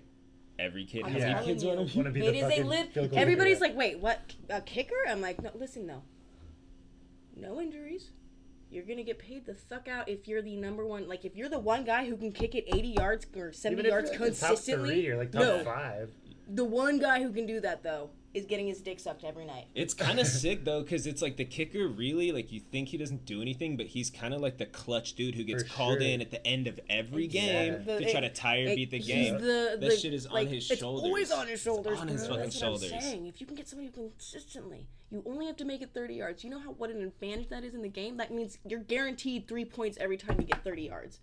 Every 0.61 0.85
kid. 0.85 1.03
I'm 1.05 1.11
How 1.13 1.17
Yeah. 1.17 1.23
many 1.25 1.33
telling 1.33 1.47
kids 1.49 1.65
want 1.65 1.79
you. 1.79 1.85
to 1.85 1.91
be? 1.93 1.97
Want 1.97 2.07
to 2.07 2.11
be 2.13 2.19
It 2.27 2.31
the 2.31 2.37
is. 2.37 2.43
They 2.43 2.49
fucking 2.49 2.67
live. 2.67 2.89
field 2.89 3.09
goal 3.09 3.19
Everybody's 3.19 3.61
like, 3.61 3.75
wait, 3.75 3.99
what? 3.99 4.19
A 4.49 4.61
kicker? 4.61 4.95
I'm 5.09 5.21
like, 5.21 5.41
no. 5.41 5.49
Listen 5.55 5.87
though. 5.87 6.03
No 7.35 7.59
injuries. 7.59 8.11
You're 8.69 8.85
gonna 8.85 9.03
get 9.03 9.19
paid 9.19 9.45
the 9.45 9.55
fuck 9.55 9.87
out 9.89 10.07
if 10.07 10.27
you're 10.27 10.41
the 10.41 10.55
number 10.55 10.85
one. 10.85 11.07
Like, 11.07 11.25
if 11.25 11.35
you're 11.35 11.49
the 11.49 11.59
one 11.59 11.83
guy 11.83 12.05
who 12.05 12.15
can 12.15 12.31
kick 12.31 12.55
it 12.55 12.63
80 12.67 12.89
yards 12.89 13.25
or 13.35 13.51
70 13.51 13.89
yards 13.89 14.11
you're 14.11 14.19
like 14.21 14.31
the 14.33 14.39
top 14.39 14.49
consistently. 14.49 14.89
three 15.01 15.07
or 15.09 15.17
like 15.17 15.31
top 15.31 15.41
no, 15.41 15.63
five. 15.63 16.09
The 16.53 16.65
one 16.65 16.99
guy 16.99 17.21
who 17.23 17.31
can 17.31 17.45
do 17.45 17.61
that 17.61 17.81
though 17.83 18.09
is 18.33 18.45
getting 18.45 18.65
his 18.67 18.79
dick 18.81 18.97
sucked 18.99 19.23
every 19.25 19.45
night. 19.45 19.65
It's 19.75 19.93
kind 19.93 20.19
of 20.19 20.25
sick 20.43 20.63
though, 20.65 20.81
because 20.81 21.05
it's 21.07 21.21
like 21.21 21.35
the 21.37 21.43
kicker 21.45 21.87
really 21.87 22.31
like 22.31 22.51
you 22.51 22.59
think 22.59 22.87
he 22.89 22.97
doesn't 22.97 23.25
do 23.25 23.41
anything, 23.41 23.75
but 23.77 23.85
he's 23.87 24.09
kind 24.09 24.33
of 24.33 24.39
like 24.41 24.57
the 24.57 24.65
clutch 24.65 25.13
dude 25.15 25.35
who 25.35 25.43
gets 25.43 25.63
For 25.63 25.69
called 25.69 25.99
sure. 26.01 26.07
in 26.09 26.21
at 26.21 26.31
the 26.31 26.45
end 26.47 26.67
of 26.67 26.79
every 26.89 27.25
It's 27.25 27.33
game 27.33 27.83
the- 27.85 27.99
to 27.99 28.11
try 28.11 28.19
to 28.21 28.27
it- 28.27 28.35
tie 28.35 28.61
or 28.63 28.67
it- 28.67 28.75
beat 28.75 28.91
the 28.91 28.99
game. 28.99 29.33
The, 29.35 29.77
That 29.79 29.81
the- 29.81 29.97
shit 29.97 30.13
is 30.13 30.25
on 30.27 30.33
like, 30.33 30.47
his 30.49 30.69
It's 30.71 30.79
shoulders. 30.79 31.03
always 31.05 31.31
on 31.31 31.47
his 31.47 31.61
shoulders. 31.61 31.99
on 31.99 32.07
his 32.07 32.25
fucking 32.27 32.39
That's 32.43 32.57
shoulders. 32.57 32.83
What 32.91 32.93
I'm 32.95 33.01
saying. 33.01 33.27
If 33.27 33.41
you 33.41 33.47
can 33.47 33.55
get 33.55 33.67
somebody 33.67 33.87
who 33.93 34.09
consistently, 34.09 34.87
you 35.09 35.21
only 35.25 35.45
have 35.45 35.57
to 35.57 35.65
make 35.65 35.81
it 35.81 35.93
30 35.93 36.15
yards. 36.15 36.43
You 36.43 36.49
know 36.51 36.59
how 36.59 36.71
what 36.71 36.89
an 36.89 37.01
advantage 37.01 37.49
that 37.49 37.63
is 37.65 37.73
in 37.73 37.81
the 37.81 37.89
game. 37.89 38.15
That 38.17 38.31
means 38.33 38.57
you're 38.65 38.79
guaranteed 38.79 39.47
three 39.47 39.65
points 39.65 39.97
every 39.99 40.15
time 40.17 40.37
you 40.39 40.47
get 40.47 40.63
30 40.63 40.83
yards. 40.83 41.19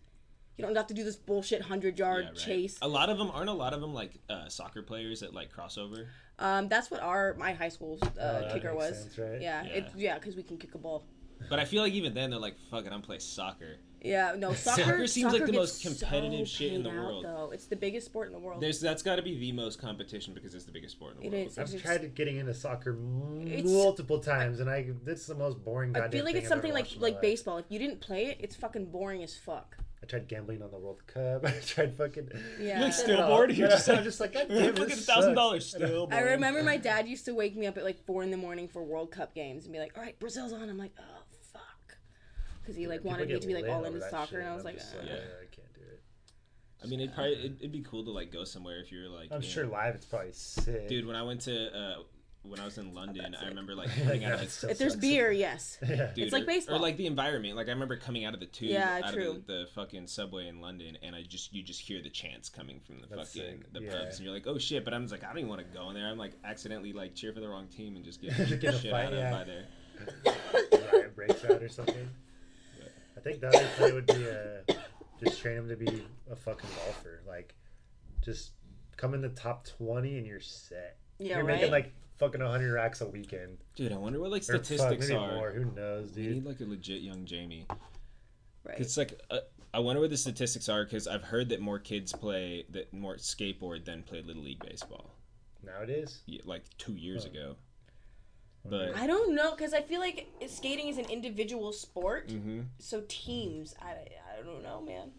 You 0.59 0.65
don't 0.67 0.75
have 0.75 0.89
to 0.89 0.95
do 0.95 1.05
this 1.05 1.15
bullshit 1.17 1.63
hundred 1.63 1.99
yard 1.99 2.25
Yeah, 2.25 2.29
right. 2.31 2.37
chase. 2.39 2.79
A 2.83 2.89
lot 2.89 3.11
of 3.11 3.17
them 3.17 3.31
aren't 3.33 3.49
a 3.49 3.53
lot 3.53 3.73
of 3.73 3.81
them 3.81 3.95
like 3.95 4.19
uh, 4.29 4.49
soccer 4.49 4.83
players 4.83 5.21
that 5.21 5.33
like 5.33 5.55
crossover. 5.55 6.07
Um, 6.41 6.69
that's 6.69 6.91
what 6.91 7.01
our 7.01 7.35
my 7.35 7.53
high 7.53 7.69
school's 7.69 8.03
uh, 8.03 8.09
that 8.17 8.53
kicker 8.53 8.75
was. 8.75 8.99
sense, 9.03 9.19
right? 9.19 9.41
Yeah, 9.41 9.63
Yeah. 9.65 9.71
it 9.73 9.85
yeah, 9.97 10.15
because 10.19 10.35
we 10.35 10.43
can 10.43 10.59
kick 10.59 10.75
a 10.75 10.79
ball. 10.79 11.05
But 11.49 11.61
I 11.61 11.65
feel 11.65 11.83
like 11.83 11.93
even 11.93 12.13
then 12.15 12.31
they're 12.31 12.41
like, 12.41 12.57
"Fuck 12.73 12.85
it, 12.87 12.93
I'm 12.93 13.03
playing 13.03 13.21
soccer." 13.21 13.77
Yeah, 14.03 14.35
no 14.37 14.53
soccer. 14.55 14.83
Soccer 14.83 15.07
seems 15.07 15.33
like 15.33 15.47
the 15.47 15.53
most 15.53 15.81
competitive 15.83 16.49
so 16.49 16.57
shit 16.57 16.73
in 16.73 16.83
the 16.83 16.91
paid 16.91 16.99
out, 16.99 17.05
world. 17.05 17.25
Though 17.25 17.51
it's 17.53 17.67
the 17.67 17.77
biggest 17.77 18.07
sport 18.07 18.27
in 18.27 18.33
the 18.33 18.41
world. 18.41 18.61
There's 18.61 18.81
that's 18.81 19.05
got 19.05 19.17
to 19.17 19.23
be 19.23 19.39
the 19.39 19.53
most 19.53 19.81
competition 19.81 20.35
because 20.35 20.57
it's 20.57 20.65
the 20.65 20.73
biggest 20.73 20.97
sport 20.97 21.15
in 21.15 21.21
the 21.21 21.27
It 21.27 21.33
world. 21.39 21.47
is. 21.53 21.59
I've 21.59 21.67
It's- 21.73 21.83
tried 21.83 22.15
getting 22.17 22.37
into 22.39 22.55
soccer 22.55 22.95
multiple 22.95 24.19
times, 24.19 24.59
and 24.59 24.69
I 24.69 24.89
this 25.05 25.21
is 25.21 25.27
the 25.29 25.35
most 25.37 25.65
boring. 25.65 25.97
I 25.97 26.09
feel 26.09 26.25
like 26.25 26.35
thing 26.35 26.43
it's 26.43 26.47
I've 26.47 26.49
something 26.57 26.73
like 26.73 26.85
watched 26.87 26.95
in 26.97 27.01
my 27.01 27.07
like 27.07 27.15
life. 27.15 27.23
baseball. 27.23 27.59
If 27.59 27.67
you 27.69 27.79
didn't 27.79 28.01
play 28.01 28.27
it, 28.27 28.39
it's 28.41 28.57
fucking 28.57 28.87
boring 28.87 29.23
as 29.23 29.37
fuck. 29.37 29.77
I 30.03 30.07
tried 30.07 30.29
gambling 30.29 30.63
on 30.63 30.71
the 30.71 30.79
World 30.79 31.05
Cup. 31.07 31.45
I 31.47 31.51
tried 31.67 31.97
fucking. 31.97 32.31
Yeah. 32.61 32.79
You 32.79 32.85
like 32.85 32.93
Still 32.93 33.17
still 33.17 33.27
bored? 33.27 33.53
You're 33.53 33.69
just 33.69 33.89
I'm 33.89 34.05
just 34.05 34.21
like, 34.21 34.33
God 34.33 34.47
damn, 34.49 34.75
fucking 34.75 34.89
this 34.89 35.07
thousand 35.07 35.35
dollars 35.35 35.67
still. 35.75 36.09
I 36.13 36.21
remember 36.21 36.63
my 36.63 36.77
dad 36.77 37.09
used 37.09 37.25
to 37.25 37.35
wake 37.35 37.57
me 37.57 37.67
up 37.67 37.77
at 37.77 37.85
like 37.85 38.05
four 38.07 38.23
in 38.23 38.31
the 38.31 38.37
morning 38.37 38.69
for 38.69 38.83
World 38.83 39.11
Cup 39.11 39.35
games 39.35 39.65
and 39.65 39.73
be 39.73 39.79
like, 39.79 39.93
"All 39.97 40.03
right, 40.03 40.19
Brazil's 40.21 40.53
on." 40.53 40.69
I'm 40.69 40.79
like, 40.79 40.93
"Oh 40.99 41.23
fuck," 41.53 41.97
because 42.61 42.77
he 42.77 42.87
like 42.87 43.01
People 43.01 43.13
wanted 43.13 43.29
me 43.29 43.41
to 43.41 43.47
be 43.47 43.55
like 43.55 43.69
all 43.69 43.85
into 43.85 44.01
soccer, 44.09 44.37
shit, 44.37 44.41
and 44.41 44.49
I 44.49 44.55
was 44.55 44.61
I'm 44.61 44.67
like, 44.67 44.79
just 44.79 44.95
uh, 44.95 44.99
Yeah. 45.05 45.13
I 45.15 45.47
can't 45.55 45.75
do 45.75 45.81
it. 45.81 46.03
I 46.83 46.87
mean, 46.87 47.01
it'd 47.01 47.15
probably 47.15 47.33
it'd, 47.35 47.57
it'd 47.59 47.73
be 47.73 47.83
cool 47.83 48.05
to 48.05 48.11
like 48.13 48.33
go 48.33 48.45
somewhere 48.45 48.81
if 48.81 48.93
you're 48.93 49.09
like. 49.09 49.31
I'm 49.33 49.43
you 49.43 49.49
sure 49.49 49.65
know- 49.65 49.73
live 49.73 49.95
it's 49.97 50.07
probably 50.07 50.33
sick. 50.33 50.89
Dude, 50.89 51.07
when 51.07 51.17
I 51.17 51.25
went 51.25 51.41
to 51.43 51.77
uh, 51.77 51.95
when 52.49 52.61
I 52.61 52.65
was 52.65 52.79
in 52.79 52.95
London, 53.01 53.35
I 53.41 53.47
remember 53.49 53.75
like 53.75 53.89
coming 54.03 54.25
out 54.25 54.35
of 54.35 54.41
That's 54.41 54.55
the 54.61 54.67
so 54.67 54.71
if 54.71 54.79
there's 54.79 54.93
sucks. 54.93 55.01
beer, 55.01 55.31
yes. 55.31 55.79
yeah. 55.89 56.11
Dude, 56.15 56.25
It's 56.25 56.33
like 56.33 56.45
or- 56.45 56.47
baseball. 56.47 56.77
or 56.77 56.79
like 56.81 56.97
the 56.97 57.07
environment. 57.07 57.57
Like 57.57 57.69
I 57.69 57.71
remember 57.71 57.97
coming 57.97 58.25
out 58.25 58.35
of 58.35 58.41
the 58.41 58.47
tube, 58.47 58.71
Yeah, 58.71 59.01
out 59.05 59.13
true. 59.13 59.31
of 59.33 59.47
the, 59.47 59.53
the 59.53 59.67
fucking 59.75 60.07
subway 60.07 60.49
in 60.49 60.61
London, 60.61 60.97
and 61.03 61.15
I 61.15 61.23
just 61.23 61.53
you 61.55 61.63
just 61.63 61.81
hear 61.81 62.03
the 62.03 62.11
chants 62.11 62.49
coming 62.49 62.81
from 62.81 63.01
the 63.01 63.07
That's 63.15 63.33
fucking 63.35 63.61
sick. 63.63 63.73
the 63.73 63.83
Yeah. 63.83 63.91
pubs, 63.99 64.17
and 64.17 64.25
you're 64.25 64.35
like, 64.35 64.47
oh 64.47 64.59
shit! 64.59 64.85
But 64.85 64.95
I'm 64.95 65.03
just 65.03 65.13
like, 65.13 65.25
I 65.25 65.29
don't 65.29 65.39
even 65.39 65.49
want 65.51 65.61
to 65.61 65.79
go 65.79 65.89
in 65.91 65.95
there. 65.95 66.07
I'm 66.09 66.19
like 66.19 66.33
accidentally 66.45 66.93
like 66.93 67.15
cheer 67.15 67.33
for 67.33 67.41
the 67.41 67.49
wrong 67.49 67.67
team 67.69 67.97
and 67.97 68.05
just 68.05 68.21
get 68.23 68.37
Get 68.37 68.61
the 68.61 68.79
shit 68.79 68.91
fight, 68.91 69.07
out 69.07 69.13
of 69.13 69.19
yeah. 69.19 69.31
by 69.31 69.45
there. 69.45 69.65
riot 70.93 71.17
breaks 71.17 71.45
out 71.45 71.63
or 71.63 71.69
something. 71.69 72.09
I 73.17 73.21
think 73.21 73.41
the 73.41 73.49
other 73.49 73.67
play 73.77 73.93
would 73.93 74.07
be 74.07 74.29
uh, 74.31 74.73
just 75.23 75.41
train 75.41 75.57
him 75.59 75.69
to 75.69 75.77
be 75.77 76.05
a 76.31 76.37
fucking 76.37 76.71
golfer. 76.77 77.21
Like, 77.27 77.55
just 78.25 78.53
come 78.97 79.15
in 79.15 79.21
the 79.21 79.29
top 79.31 79.67
twenty 79.67 80.19
and 80.19 80.27
you're 80.27 80.41
set. 80.41 80.99
Yeah, 81.19 81.37
you're 81.39 81.45
right. 81.45 81.57
making 81.57 81.73
like 81.73 81.93
fucking 82.19 82.43
100 82.43 82.73
racks 82.73 83.01
a 83.01 83.07
weekend. 83.07 83.59
Dude, 83.75 83.93
I 83.93 83.97
wonder 83.97 84.21
what 84.21 84.31
like 84.31 84.43
Or 84.43 84.55
fuck, 84.59 84.65
statistics 84.65 85.09
maybe 85.09 85.19
are. 85.19 85.35
more. 85.37 85.51
Who 85.53 85.65
knows, 85.75 86.13
We 86.17 86.29
need 86.29 86.45
like 86.45 86.61
a 86.61 86.65
legit 86.65 87.01
young 87.03 87.25
Jamie. 87.25 87.67
right. 88.65 88.79
It's 88.79 88.97
like 88.97 89.21
uh, 89.31 89.41
I 89.73 89.81
wonder 89.81 90.01
what 90.01 90.11
the 90.11 90.17
statistics 90.17 90.69
are 90.69 90.85
because 90.85 91.07
I've 91.07 91.23
heard 91.25 91.49
that 91.51 91.61
more 91.61 91.79
kids 91.79 92.13
play 92.13 92.65
that 92.71 92.93
more 92.93 93.17
skateboard 93.17 93.85
than 93.85 94.03
play 94.03 94.23
little 94.23 94.43
league 94.43 94.61
baseball. 94.61 95.15
Nowadays, 95.65 96.21
Yeah, 96.27 96.41
like 96.45 96.63
two 96.79 96.95
years 96.95 97.25
Huh. 97.25 97.31
ago. 97.31 97.57
But 98.65 98.95
I 98.97 99.07
don't 99.07 99.35
know 99.35 99.53
because 99.53 99.73
I 99.73 99.81
feel 99.83 100.01
like 100.01 100.27
skating 100.49 100.89
is 100.89 100.99
an 100.99 101.07
individual 101.07 101.73
sport, 101.73 102.31
hmm 102.31 102.63
so 102.79 103.03
teams. 103.09 103.75
I, 103.81 103.93
I 103.93 104.43
don't 104.45 104.63
know, 104.63 104.81
man. 104.81 105.11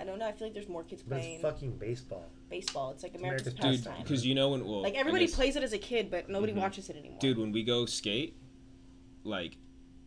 I 0.00 0.04
don't 0.04 0.18
know. 0.18 0.26
I 0.26 0.32
feel 0.32 0.46
like 0.46 0.54
there's 0.54 0.68
more 0.68 0.82
kids 0.82 1.02
but 1.02 1.18
playing 1.20 1.34
it's 1.34 1.42
fucking 1.42 1.76
baseball. 1.76 2.24
baseball. 2.48 2.90
It's 2.92 3.02
like 3.02 3.14
America's 3.14 3.48
America's 3.48 3.76
dude, 3.78 3.84
pastime. 3.84 4.02
because 4.02 4.24
you 4.24 4.34
know 4.34 4.50
when 4.50 4.64
well, 4.66 4.82
Like 4.82 4.94
I 4.94 4.98
everybody 4.98 5.26
guess- 5.26 5.34
plays 5.34 5.56
it 5.56 5.62
as 5.62 5.72
a 5.74 5.78
kid, 5.78 6.10
but 6.10 6.28
nobody 6.30 6.52
Mhm. 6.52 6.56
watches 6.56 6.88
it 6.88 6.96
anymore. 6.96 7.18
dude 7.20 7.36
when 7.38 7.52
we 7.52 7.62
go 7.62 7.84
skate 7.86 8.34
like 9.24 9.56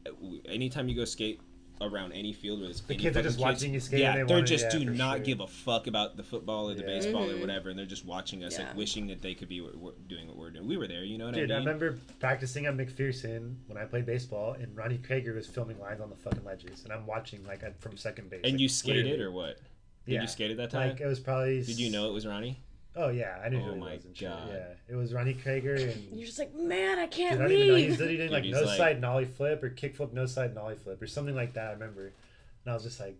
w- 0.05 0.41
anytime 0.45 0.89
you 0.89 0.95
go 0.95 1.05
skate 1.05 1.39
around 1.81 2.11
any 2.13 2.31
field 2.31 2.59
where 2.59 2.67
there's 2.67 2.81
The 2.81 2.93
any 2.93 3.03
kids 3.03 3.17
are 3.17 3.19
fucking 3.19 3.29
just 3.31 3.39
watching 3.39 3.73
you 3.73 3.79
skate 3.79 3.99
yeah 4.01 4.11
and 4.11 4.21
they 4.21 4.23
they're 4.25 4.37
wanna- 4.37 4.47
just 4.47 4.65
yeah, 4.65 4.79
do 4.79 4.85
for 4.85 4.91
not 4.91 5.17
sure. 5.17 5.25
give 5.25 5.39
a 5.41 5.47
fuck 5.47 5.87
about 5.87 6.15
the 6.17 6.23
football 6.23 6.69
or 6.69 6.75
the 6.75 6.81
Yeah. 6.81 6.87
baseball 6.87 7.29
or 7.29 7.33
Mhm. 7.35 7.41
whatever 7.41 7.69
and 7.69 7.77
they're 7.77 7.85
just 7.85 8.05
watching 8.05 8.43
us 8.43 8.57
Yeah. 8.57 8.67
like 8.67 8.77
wishing 8.77 9.07
that 9.07 9.21
they 9.21 9.33
could 9.33 9.49
be 9.49 9.59
what 9.61 9.75
we're 9.77 9.91
doing 10.07 10.27
what 10.27 10.37
we're 10.37 10.51
doing 10.51 10.67
we 10.67 10.77
were 10.77 10.87
there 10.87 11.03
you 11.03 11.17
know 11.17 11.25
what 11.25 11.33
I 11.35 11.37
mean? 11.39 11.47
Dude, 11.47 11.51
i 11.51 11.55
I 11.55 11.59
mean 11.59 11.67
remember 11.67 11.99
practicing 12.19 12.65
at 12.67 12.75
McPherson 12.75 13.55
when 13.67 13.77
I 13.77 13.85
played 13.85 14.05
baseball, 14.05 14.53
and 14.53 14.75
Ronnie 14.77 14.97
Creager 14.99 15.35
was 15.35 15.47
filming 15.47 15.79
lines 15.79 15.99
on 15.99 16.09
the 16.09 16.15
fucking 16.15 16.43
ledges, 16.45 16.83
and 16.85 16.93
I'm 16.93 17.05
watching 17.05 17.43
like 17.45 17.63
at- 17.63 17.79
from 17.81 17.97
second 17.97 18.29
base. 18.29 18.41
and 18.43 18.53
like, 18.53 18.61
you 18.61 18.69
skated 18.69 19.05
literally. 19.05 19.23
or 19.23 19.31
what 19.31 19.59
did 20.05 20.13
Yeah. 20.15 20.21
you 20.21 20.27
skate 20.27 20.51
at 20.51 20.57
that 20.57 20.69
time 20.69 20.89
Like 20.89 21.01
it 21.01 21.05
was 21.07 21.19
probably. 21.19 21.63
did 21.63 21.79
you 21.79 21.91
know 21.91 22.07
it 22.09 22.13
was 22.13 22.25
ronnie 22.27 22.59
Oh 22.95 23.09
yeah, 23.09 23.41
I 23.43 23.49
knew 23.49 23.57
Oh 23.57 23.61
who 23.63 23.73
he 23.73 23.79
my 23.79 23.95
was 23.95 24.05
and 24.05 24.15
shit. 24.15 24.29
God. 24.29 24.49
Yeah, 24.51 24.67
it 24.87 24.95
was 24.95 25.15
Ronnie 25.15 25.33
Creager 25.33 25.81
and. 25.91 26.15
You're 26.15 26.27
just 26.27 26.37
like, 26.37 26.53
man, 26.53 26.99
I 26.99 27.07
can't 27.07 27.39
Dude, 27.39 27.41
I 27.41 27.43
don't 27.49 27.51
even 27.57 27.67
know. 27.69 27.75
He's 27.75 27.97
literally 27.97 28.17
doing 28.17 28.31
like 28.31 28.43
no 28.45 28.61
like- 28.61 28.77
side 28.77 29.01
nollie 29.01 29.25
flip 29.25 29.63
or 29.63 29.69
kick 29.71 29.95
flip, 29.95 30.13
no 30.13 30.27
side 30.27 30.53
nollie 30.53 30.75
flip 30.75 31.01
or 31.01 31.07
something 31.07 31.33
like 31.33 31.55
that. 31.55 31.69
I 31.69 31.71
remember, 31.71 32.03
and 32.65 32.71
I 32.71 32.73
was 32.75 32.83
just 32.83 32.99
like, 32.99 33.17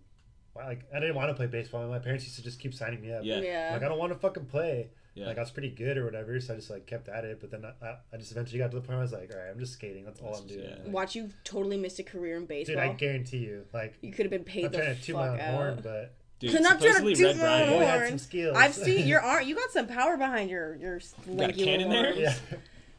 wow, 0.54 0.68
like 0.68 0.84
I 0.96 1.00
didn't 1.00 1.16
want 1.16 1.30
to 1.30 1.34
play 1.34 1.48
baseball. 1.48 1.82
and 1.82 1.90
My 1.90 1.98
parents 1.98 2.24
used 2.24 2.36
to 2.36 2.44
just 2.44 2.60
keep 2.60 2.72
signing 2.76 3.02
me 3.02 3.12
up. 3.12 3.22
Yeah. 3.24 3.40
Yeah. 3.40 3.70
Like 3.74 3.82
I 3.82 3.88
don't 3.88 3.98
want 3.98 4.14
to 4.14 4.20
fucking 4.20 4.46
play. 4.46 4.90
yeah 5.16 5.26
Like 5.26 5.38
I 5.40 5.42
was 5.42 5.50
pretty 5.50 5.70
good 5.72 5.98
or 5.98 6.06
whatever, 6.06 6.40
so 6.40 6.54
I 6.54 6.58
just 6.58 6.70
like 6.70 6.86
kept 6.86 7.10
at 7.10 7.26
it. 7.26 7.40
But 7.42 7.50
then 7.50 7.66
I, 7.66 7.84
I, 7.84 7.96
I 8.14 8.18
just 8.18 8.32
eventually 8.32 8.60
got 8.60 8.70
to 8.70 8.76
the 8.76 8.82
point 8.82 8.90
where 8.90 9.00
I 9.00 9.02
was 9.02 9.12
like, 9.12 9.32
all 9.34 9.40
right, 9.40 9.50
I'm 9.50 9.58
just 9.58 9.74
skating. 9.74 10.06
That's 10.06 10.20
all 10.22 10.36
I'm 10.36 10.46
doing. 10.46 10.66
Yeah. 10.70 10.76
Like, 10.84 10.94
Watch 10.94 11.16
you 11.16 11.32
totally 11.46 11.78
missed 11.78 11.98
a 11.98 12.04
career 12.04 12.38
in 12.38 12.46
baseball. 12.46 12.76
dude. 12.76 12.84
I 12.92 12.94
guarantee 12.94 13.38
you, 13.38 13.66
like, 13.74 13.96
you 14.04 14.12
could 14.12 14.26
have 14.28 14.32
been 14.32 14.44
paid 14.44 14.66
I'm 14.66 14.72
the 14.72 14.78
trying 14.78 14.96
to 14.98 15.02
toot 15.02 15.16
my 15.16 15.26
fuck 15.30 15.34
own 15.34 15.40
out. 15.40 15.54
horn, 15.56 15.80
but 15.82 16.14
dude 16.52 16.62
Not 16.62 16.80
trying 16.80 16.80
to 16.80 16.88
supposedly 16.98 17.16
toot 17.16 17.26
red 17.28 17.36
my 17.38 17.42
brian 17.44 17.70
boy 17.70 17.76
horn. 17.86 17.88
had 18.00 18.10
some 18.10 18.18
skills. 18.18 18.58
I've 18.58 18.74
seen 18.74 19.08
your 19.14 19.22
arm. 19.22 19.44
You 19.48 19.56
got 19.56 19.72
some 19.72 19.88
power 19.88 20.18
behind 20.18 20.50
your 20.50 20.76
your 20.76 21.00
got 21.00 21.28
a 21.28 21.32
lanky 21.34 21.64
cannon 21.64 21.90
there? 21.90 22.14
yeah. 22.14 22.36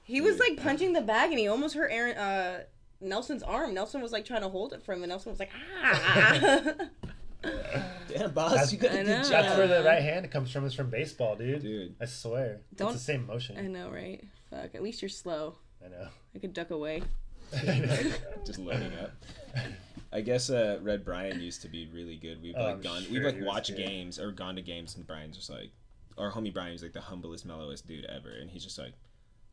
He 0.02 0.20
was 0.20 0.38
like 0.38 0.60
punching 0.62 0.92
the 0.92 1.00
bag, 1.00 1.30
and 1.30 1.38
he 1.38 1.48
almost 1.48 1.74
hurt 1.74 1.90
Aaron 1.90 2.16
uh, 2.16 2.64
Nelson's 3.00 3.42
arm. 3.42 3.72
Nelson 3.74 4.02
was 4.02 4.12
like 4.12 4.24
trying 4.26 4.42
to 4.42 4.48
hold 4.48 4.72
it 4.74 4.82
for 4.82 4.92
him, 4.92 5.02
and 5.02 5.08
Nelson 5.10 5.30
was 5.32 5.38
like, 5.40 5.50
ah. 5.82 6.72
damn 8.08 8.30
boss 8.32 8.50
That's- 8.52 8.72
you 8.72 8.78
got 8.78 8.92
a 8.92 9.00
I 9.00 9.02
good 9.02 9.06
know. 9.06 9.22
job. 9.22 9.30
That's 9.30 9.56
where 9.56 9.66
the 9.66 9.82
right 9.84 10.02
hand 10.02 10.30
comes 10.30 10.50
from. 10.50 10.64
Is 10.66 10.74
from 10.74 10.90
baseball, 10.90 11.36
dude. 11.36 11.62
dude 11.62 11.94
I 12.00 12.04
swear. 12.06 12.60
Don't- 12.76 12.92
It's 12.92 12.98
the 13.00 13.04
same 13.12 13.26
motion. 13.26 13.58
I 13.58 13.62
know, 13.62 13.90
right? 13.90 14.22
Fuck. 14.50 14.74
At 14.74 14.82
least 14.82 15.02
you're 15.02 15.08
slow. 15.08 15.56
I 15.84 15.88
know. 15.88 16.08
I 16.34 16.38
could 16.38 16.52
duck 16.54 16.70
away. 16.70 17.02
just 18.44 18.58
loading 18.58 18.92
up. 19.00 19.12
I 20.12 20.20
guess 20.20 20.48
uh, 20.50 20.78
Red 20.82 21.04
Brian 21.04 21.40
used 21.40 21.62
to 21.62 21.68
be 21.68 21.88
really 21.92 22.16
good. 22.16 22.40
We've 22.42 22.54
Oh, 22.56 22.62
like 22.64 22.74
I'm 22.74 22.80
gone, 22.82 23.02
sure 23.02 23.12
we've 23.12 23.22
like 23.24 23.40
watched 23.40 23.70
good. 23.70 23.78
games 23.78 24.18
or 24.18 24.30
gone 24.30 24.56
to 24.56 24.62
games, 24.62 24.94
and 24.96 25.06
Brian's 25.06 25.36
just 25.36 25.50
like, 25.50 25.70
our 26.16 26.30
homie 26.30 26.52
Brian's 26.54 26.82
like 26.82 26.92
the 26.92 27.00
humblest, 27.00 27.44
mellowest 27.44 27.86
dude 27.88 28.04
ever, 28.04 28.30
and 28.30 28.48
he's 28.50 28.62
just 28.62 28.78
like, 28.78 28.92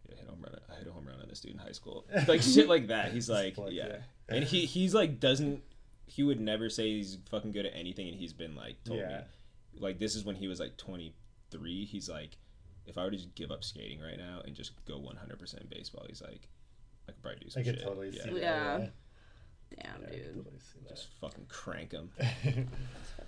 yeah, 0.07 0.15
I 0.15 0.19
hit 0.19 0.27
a 0.27 0.31
home 0.31 0.41
run. 0.43 0.55
I 0.71 0.75
hit 0.75 0.87
a 0.87 0.91
home 0.91 1.05
run 1.07 1.19
on 1.19 1.27
this 1.27 1.39
dude 1.39 1.53
in 1.53 1.57
high 1.57 1.71
school, 1.71 2.05
like 2.27 2.41
shit 2.41 2.67
like 2.69 2.87
that. 2.87 3.11
He's 3.11 3.29
like, 3.29 3.55
Fuck 3.55 3.69
yeah. 3.71 3.87
yeah. 3.87 4.35
and 4.35 4.43
he 4.43 4.65
he's 4.65 4.93
like 4.93 5.19
doesn't. 5.19 5.63
He 6.05 6.23
would 6.23 6.39
never 6.41 6.69
say 6.69 6.89
he's 6.97 7.17
fucking 7.31 7.53
good 7.53 7.65
at 7.65 7.73
anything, 7.75 8.07
and 8.09 8.17
he's 8.17 8.33
been 8.33 8.53
like 8.55 8.83
told 8.83 8.99
Yeah. 8.99 9.21
me, 9.73 9.79
like 9.79 9.97
this 9.99 10.15
is 10.15 10.23
when 10.25 10.35
he 10.35 10.47
was 10.47 10.59
like 10.59 10.77
twenty 10.77 11.13
three. 11.49 11.85
He's 11.85 12.07
like, 12.09 12.37
if 12.85 12.97
I 12.99 13.03
were 13.05 13.11
to 13.11 13.17
just 13.17 13.33
give 13.33 13.49
up 13.49 13.63
skating 13.63 13.99
right 14.01 14.17
now 14.17 14.41
and 14.45 14.53
just 14.55 14.73
go 14.85 14.99
one 14.99 15.15
hundred 15.15 15.39
percent 15.39 15.69
baseball, 15.71 16.05
he's 16.07 16.21
like, 16.21 16.47
I 17.07 17.13
could 17.13 17.23
probably 17.23 17.39
do 17.39 17.49
some 17.49 17.61
I 17.61 17.63
could 17.63 17.75
shit. 17.75 17.83
totally 17.83 18.09
yeah. 18.09 18.23
see 18.23 18.29
that. 18.33 18.41
Yeah. 18.41 18.87
Yeah. 19.77 19.83
Damn, 19.99 20.01
Yeah, 20.03 20.09
dude. 20.17 20.35
totally. 20.35 20.55
Just 20.89 21.07
fucking 21.19 21.45
crank 21.47 21.91
him. 21.91 22.09
Fucking 22.17 22.69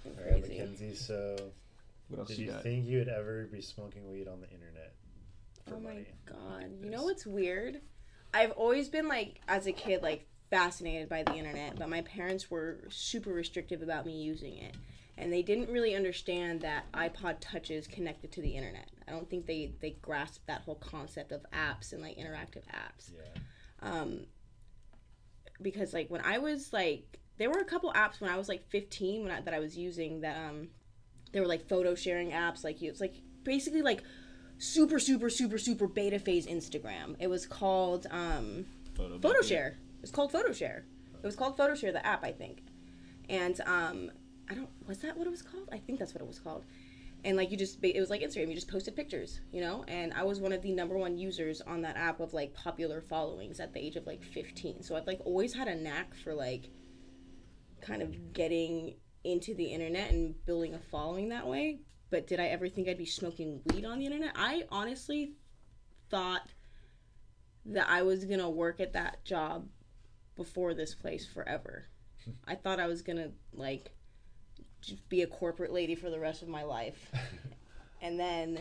All 0.05 0.11
right, 0.23 0.41
crazy. 0.41 0.49
Mackenzie. 0.59 0.95
So, 0.95 1.51
What 2.09 2.19
else 2.19 2.27
did 2.29 2.39
you 2.39 2.45
you 2.45 2.51
got? 2.51 2.63
think 2.63 2.85
you 2.85 2.97
would 2.99 3.07
ever 3.09 3.47
be 3.51 3.61
smoking 3.61 4.09
weed 4.11 4.27
on 4.27 4.41
the 4.41 4.49
internet 4.49 4.93
for 5.67 5.75
Oh 5.75 5.79
my 5.79 5.89
money? 5.93 6.05
god. 6.25 6.71
You 6.83 6.89
know 6.89 7.03
what's 7.03 7.25
weird? 7.25 7.81
I've 8.33 8.51
always 8.51 8.89
been 8.89 9.07
like 9.07 9.39
as 9.47 9.67
a 9.67 9.71
kid 9.71 10.01
like 10.01 10.27
fascinated 10.49 11.09
by 11.09 11.23
the 11.23 11.33
internet, 11.35 11.77
but 11.77 11.89
my 11.89 12.01
parents 12.01 12.49
were 12.51 12.79
super 12.89 13.31
restrictive 13.31 13.81
about 13.81 14.05
me 14.05 14.21
using 14.21 14.57
it. 14.57 14.75
And 15.17 15.31
they 15.31 15.43
didn't 15.43 15.69
really 15.69 15.95
understand 15.95 16.61
that 16.61 16.91
iPod 16.91 17.37
touches 17.39 17.85
connected 17.85 18.31
to 18.31 18.41
the 18.41 18.49
internet. 18.49 18.89
I 19.07 19.11
don't 19.11 19.29
think 19.29 19.45
they 19.45 19.73
they 19.79 19.91
grasped 20.01 20.47
that 20.47 20.61
whole 20.61 20.75
concept 20.75 21.31
of 21.31 21.45
apps 21.53 21.93
and 21.93 22.01
like 22.01 22.17
interactive 22.17 22.63
apps. 22.73 23.11
Yeah. 23.15 23.41
Um 23.81 24.25
because 25.63 25.93
like 25.93 26.09
when 26.09 26.21
I 26.21 26.37
was 26.37 26.71
like 26.73 27.19
there 27.37 27.49
were 27.49 27.59
a 27.59 27.65
couple 27.65 27.91
apps 27.93 28.21
when 28.21 28.29
I 28.29 28.37
was 28.37 28.47
like 28.47 28.67
15 28.69 29.23
when 29.23 29.31
I, 29.31 29.41
that 29.41 29.53
I 29.53 29.59
was 29.59 29.77
using 29.77 30.21
that 30.21 30.37
um 30.37 30.69
they 31.31 31.39
were 31.39 31.47
like 31.47 31.67
photo 31.67 31.95
sharing 31.95 32.31
apps 32.31 32.63
like 32.63 32.81
you 32.81 32.89
it's 32.89 33.01
like 33.01 33.15
basically 33.43 33.81
like 33.81 34.03
super 34.57 34.99
super 34.99 35.29
super 35.29 35.57
super 35.57 35.87
beta 35.87 36.19
phase 36.19 36.45
Instagram. 36.45 37.15
It 37.19 37.27
was 37.27 37.45
called 37.45 38.07
um 38.11 38.65
Photo 39.19 39.41
share 39.41 39.77
It 39.97 40.01
was 40.01 40.11
called 40.11 40.31
PhotoShare. 40.31 40.83
It 41.15 41.25
was 41.25 41.35
called 41.35 41.57
PhotoShare 41.57 41.93
the 41.93 42.05
app 42.05 42.23
I 42.23 42.31
think. 42.31 42.61
And 43.29 43.59
um 43.61 44.11
I 44.49 44.53
don't 44.53 44.69
was 44.87 44.99
that 44.99 45.17
what 45.17 45.27
it 45.27 45.31
was 45.31 45.41
called? 45.41 45.69
I 45.71 45.77
think 45.77 45.99
that's 45.99 46.13
what 46.13 46.21
it 46.21 46.27
was 46.27 46.39
called. 46.39 46.65
And 47.25 47.37
like 47.37 47.51
you 47.51 47.57
just 47.57 47.79
it 47.83 47.99
was 47.99 48.09
like 48.09 48.21
Instagram. 48.21 48.49
You 48.49 48.55
just 48.55 48.69
posted 48.69 48.95
pictures, 48.95 49.39
you 49.51 49.61
know. 49.61 49.85
And 49.87 50.13
I 50.13 50.23
was 50.23 50.41
one 50.41 50.51
of 50.51 50.61
the 50.61 50.71
number 50.71 50.97
one 50.97 51.17
users 51.17 51.61
on 51.61 51.81
that 51.81 51.95
app 51.95 52.19
of 52.19 52.33
like 52.33 52.53
popular 52.53 53.01
followings 53.01 53.59
at 53.59 53.73
the 53.73 53.79
age 53.79 53.95
of 53.95 54.05
like 54.05 54.23
15. 54.23 54.83
So 54.83 54.95
I've 54.95 55.07
like 55.07 55.21
always 55.25 55.53
had 55.53 55.67
a 55.67 55.75
knack 55.75 56.13
for 56.15 56.33
like 56.33 56.69
kind 57.81 58.01
of 58.01 58.33
getting 58.33 58.95
into 59.23 59.53
the 59.55 59.65
internet 59.65 60.11
and 60.11 60.35
building 60.45 60.73
a 60.73 60.79
following 60.79 61.29
that 61.29 61.47
way. 61.47 61.79
But 62.09 62.27
did 62.27 62.39
I 62.39 62.47
ever 62.47 62.67
think 62.67 62.87
I'd 62.87 62.97
be 62.97 63.05
smoking 63.05 63.61
weed 63.65 63.85
on 63.85 63.99
the 63.99 64.05
internet? 64.05 64.33
I 64.35 64.63
honestly 64.69 65.33
thought 66.09 66.49
that 67.65 67.87
I 67.89 68.01
was 68.01 68.25
gonna 68.25 68.49
work 68.49 68.79
at 68.79 68.93
that 68.93 69.23
job 69.23 69.67
before 70.35 70.73
this 70.73 70.93
place 70.93 71.25
forever. 71.25 71.85
Hmm. 72.25 72.31
I 72.45 72.55
thought 72.55 72.79
I 72.79 72.87
was 72.87 73.01
gonna 73.01 73.31
like 73.53 73.91
be 75.09 75.21
a 75.21 75.27
corporate 75.27 75.71
lady 75.73 75.95
for 75.95 76.09
the 76.09 76.19
rest 76.19 76.41
of 76.41 76.47
my 76.47 76.63
life. 76.63 77.11
and 78.01 78.19
then 78.19 78.59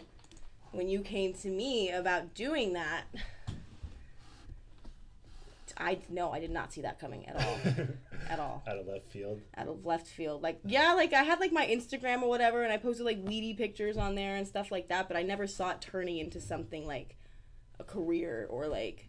when 0.72 0.88
you 0.88 1.00
came 1.00 1.32
to 1.34 1.48
me 1.48 1.90
about 1.90 2.34
doing 2.34 2.72
that, 2.74 3.04
I 5.76 5.98
no, 6.08 6.30
I 6.30 6.38
did 6.40 6.50
not 6.50 6.72
see 6.72 6.82
that 6.82 7.00
coming 7.00 7.26
at 7.26 7.36
all. 7.36 7.58
at 8.28 8.38
all. 8.38 8.62
Out 8.68 8.76
of 8.78 8.86
left 8.86 9.10
field. 9.10 9.40
Out 9.56 9.68
of 9.68 9.84
left 9.86 10.06
field. 10.06 10.42
Like 10.42 10.60
yeah, 10.64 10.92
like 10.94 11.12
I 11.12 11.22
had 11.22 11.40
like 11.40 11.52
my 11.52 11.66
Instagram 11.66 12.22
or 12.22 12.28
whatever 12.28 12.62
and 12.62 12.72
I 12.72 12.76
posted 12.76 13.06
like 13.06 13.18
weedy 13.24 13.54
pictures 13.54 13.96
on 13.96 14.14
there 14.14 14.36
and 14.36 14.46
stuff 14.46 14.70
like 14.70 14.88
that, 14.88 15.08
but 15.08 15.16
I 15.16 15.22
never 15.22 15.46
saw 15.46 15.70
it 15.70 15.80
turning 15.80 16.18
into 16.18 16.40
something 16.40 16.86
like 16.86 17.16
a 17.80 17.84
career 17.84 18.46
or 18.50 18.66
like 18.68 19.08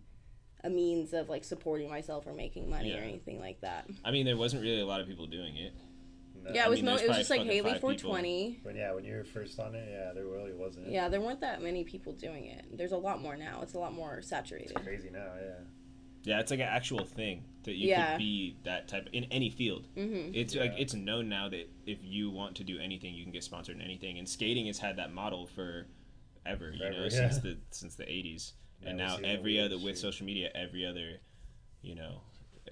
a 0.63 0.69
means 0.69 1.11
of 1.13 1.27
like 1.27 1.43
supporting 1.43 1.89
myself 1.89 2.25
or 2.25 2.33
making 2.33 2.69
money 2.69 2.91
Yeah. 2.91 2.99
or 2.99 3.03
anything 3.03 3.39
like 3.41 3.59
that. 3.61 3.85
I 4.05 4.11
mean, 4.11 4.25
there 4.25 4.37
wasn't 4.37 4.63
really 4.63 4.79
a 4.79 4.85
lot 4.85 5.01
of 5.01 5.07
people 5.07 5.27
doing 5.27 5.57
it. 5.57 5.73
No. 6.43 6.51
Yeah, 6.53 6.65
it 6.65 6.69
was 6.69 6.79
mean, 6.79 6.85
mo- 6.85 6.97
it 6.97 7.07
was 7.07 7.17
just 7.17 7.29
like 7.29 7.41
Haley 7.41 7.61
five 7.61 7.73
people. 7.75 7.89
420. 7.89 8.59
When 8.63 8.75
yeah, 8.75 8.93
when 8.93 9.05
you 9.05 9.15
were 9.15 9.23
first 9.23 9.59
on 9.59 9.75
it, 9.75 9.87
yeah, 9.89 10.11
there 10.13 10.25
really 10.25 10.53
wasn't. 10.53 10.89
Yeah, 10.89 11.07
there 11.09 11.21
weren't 11.21 11.41
that 11.41 11.61
many 11.61 11.83
people 11.83 12.13
doing 12.13 12.45
it. 12.45 12.65
There's 12.77 12.91
a 12.91 12.97
lot 12.97 13.21
more 13.21 13.35
now. 13.37 13.59
It's 13.61 13.73
a 13.75 13.79
lot 13.79 13.93
more 13.93 14.21
saturated. 14.21 14.71
It's 14.75 14.83
crazy 14.85 15.09
now. 15.09 15.27
Yeah. 15.41 15.53
Yeah, 16.25 16.39
it's 16.39 16.51
like 16.51 16.61
an 16.61 16.67
actual 16.69 17.05
thing 17.05 17.43
that 17.63 17.73
you 17.75 17.89
Yeah. 17.89 18.11
could 18.11 18.17
be 18.19 18.55
that 18.63 18.87
type 18.87 19.09
in 19.11 19.25
any 19.25 19.49
field. 19.49 19.87
hmm 19.95 20.31
It's 20.33 20.55
like 20.55 20.73
it's 20.77 20.93
known 20.93 21.27
now 21.29 21.49
that 21.49 21.69
if 21.85 21.99
you 22.01 22.29
want 22.29 22.55
to 22.57 22.63
do 22.63 22.79
anything, 22.79 23.13
you 23.13 23.23
can 23.23 23.31
get 23.33 23.43
sponsored 23.43 23.75
in 23.75 23.81
anything. 23.81 24.17
And 24.19 24.27
skating 24.27 24.67
has 24.67 24.79
had 24.79 24.97
that 24.97 25.13
model 25.13 25.47
for 25.47 25.87
ever, 26.45 26.71
you 26.71 26.89
know, 26.89 27.03
yeah. 27.03 27.09
since 27.09 27.39
the 27.39 27.57
since 27.71 27.95
the 27.95 28.09
eighties. 28.11 28.53
And 28.85 28.97
Now 28.97 29.05
now 29.05 29.11
we 29.11 29.15
see 29.17 29.21
the 29.29 29.33
every 29.37 29.59
other 29.61 29.77
with 29.77 29.97
social 29.97 30.25
media, 30.25 30.49
every 30.53 30.85
other, 30.85 31.19
you 31.81 31.95
know, 31.95 32.19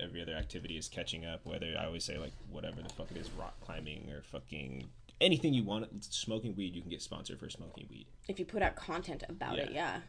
every 0.01 0.21
other 0.21 0.33
activity 0.33 0.77
is 0.77 0.87
catching 0.89 1.25
up. 1.25 1.41
Whether 1.45 1.75
I 1.79 1.85
always 1.85 2.03
say 2.03 2.17
like 2.17 2.33
whatever 2.49 2.81
the 2.81 2.89
fuck 2.89 3.11
it 3.11 3.17
is, 3.17 3.29
rock 3.31 3.59
climbing 3.61 4.09
or 4.11 4.21
fucking 4.23 4.89
anything 5.19 5.53
you 5.53 5.63
want, 5.63 6.03
smoking 6.03 6.55
weed, 6.55 6.75
you 6.75 6.81
can 6.81 6.89
get 6.89 7.01
sponsored 7.01 7.39
for 7.39 7.49
smoking 7.49 7.87
weed. 7.89 8.07
If 8.27 8.39
you 8.39 8.45
put 8.45 8.61
out 8.61 8.75
content 8.75 9.23
about 9.29 9.59
it, 9.59 9.71
yeah. 9.71 9.99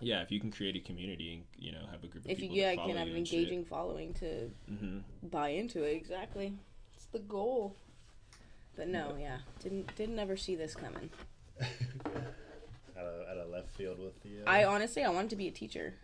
Yeah, 0.00 0.20
if 0.22 0.30
you 0.30 0.38
can 0.38 0.52
create 0.52 0.76
a 0.76 0.80
community 0.80 1.32
and 1.34 1.44
you 1.56 1.72
know 1.72 1.80
have 1.90 2.04
a 2.04 2.06
group 2.06 2.24
of 2.24 2.30
If 2.30 2.38
you 2.38 2.42
people 2.44 2.56
yeah, 2.56 2.70
you 2.72 2.76
follow 2.76 2.88
can 2.88 2.96
have 2.98 3.08
an 3.08 3.16
and 3.16 3.26
shit. 3.26 3.38
engaging 3.40 3.64
following 3.64 4.14
to 4.14 4.50
Mhm. 4.70 5.02
buy 5.24 5.48
into 5.48 5.82
it. 5.82 5.96
Exactly. 5.96 6.52
It's 6.94 7.06
the 7.06 7.18
goal. 7.18 7.74
But 8.76 8.86
no, 8.88 9.16
yeah, 9.18 9.38
didn't 9.60 9.94
didn't 9.96 10.18
ever 10.20 10.36
see 10.36 10.54
this 10.54 10.74
coming. 10.76 11.10
out 11.60 13.04
of 13.04 13.28
out 13.28 13.38
of 13.38 13.50
left 13.50 13.70
field 13.70 13.98
with 13.98 14.22
the. 14.22 14.42
Uh, 14.46 14.50
I 14.50 14.64
honestly, 14.64 15.02
I 15.02 15.08
wanted 15.10 15.30
to 15.30 15.36
be 15.36 15.48
a 15.48 15.50
teacher, 15.50 15.94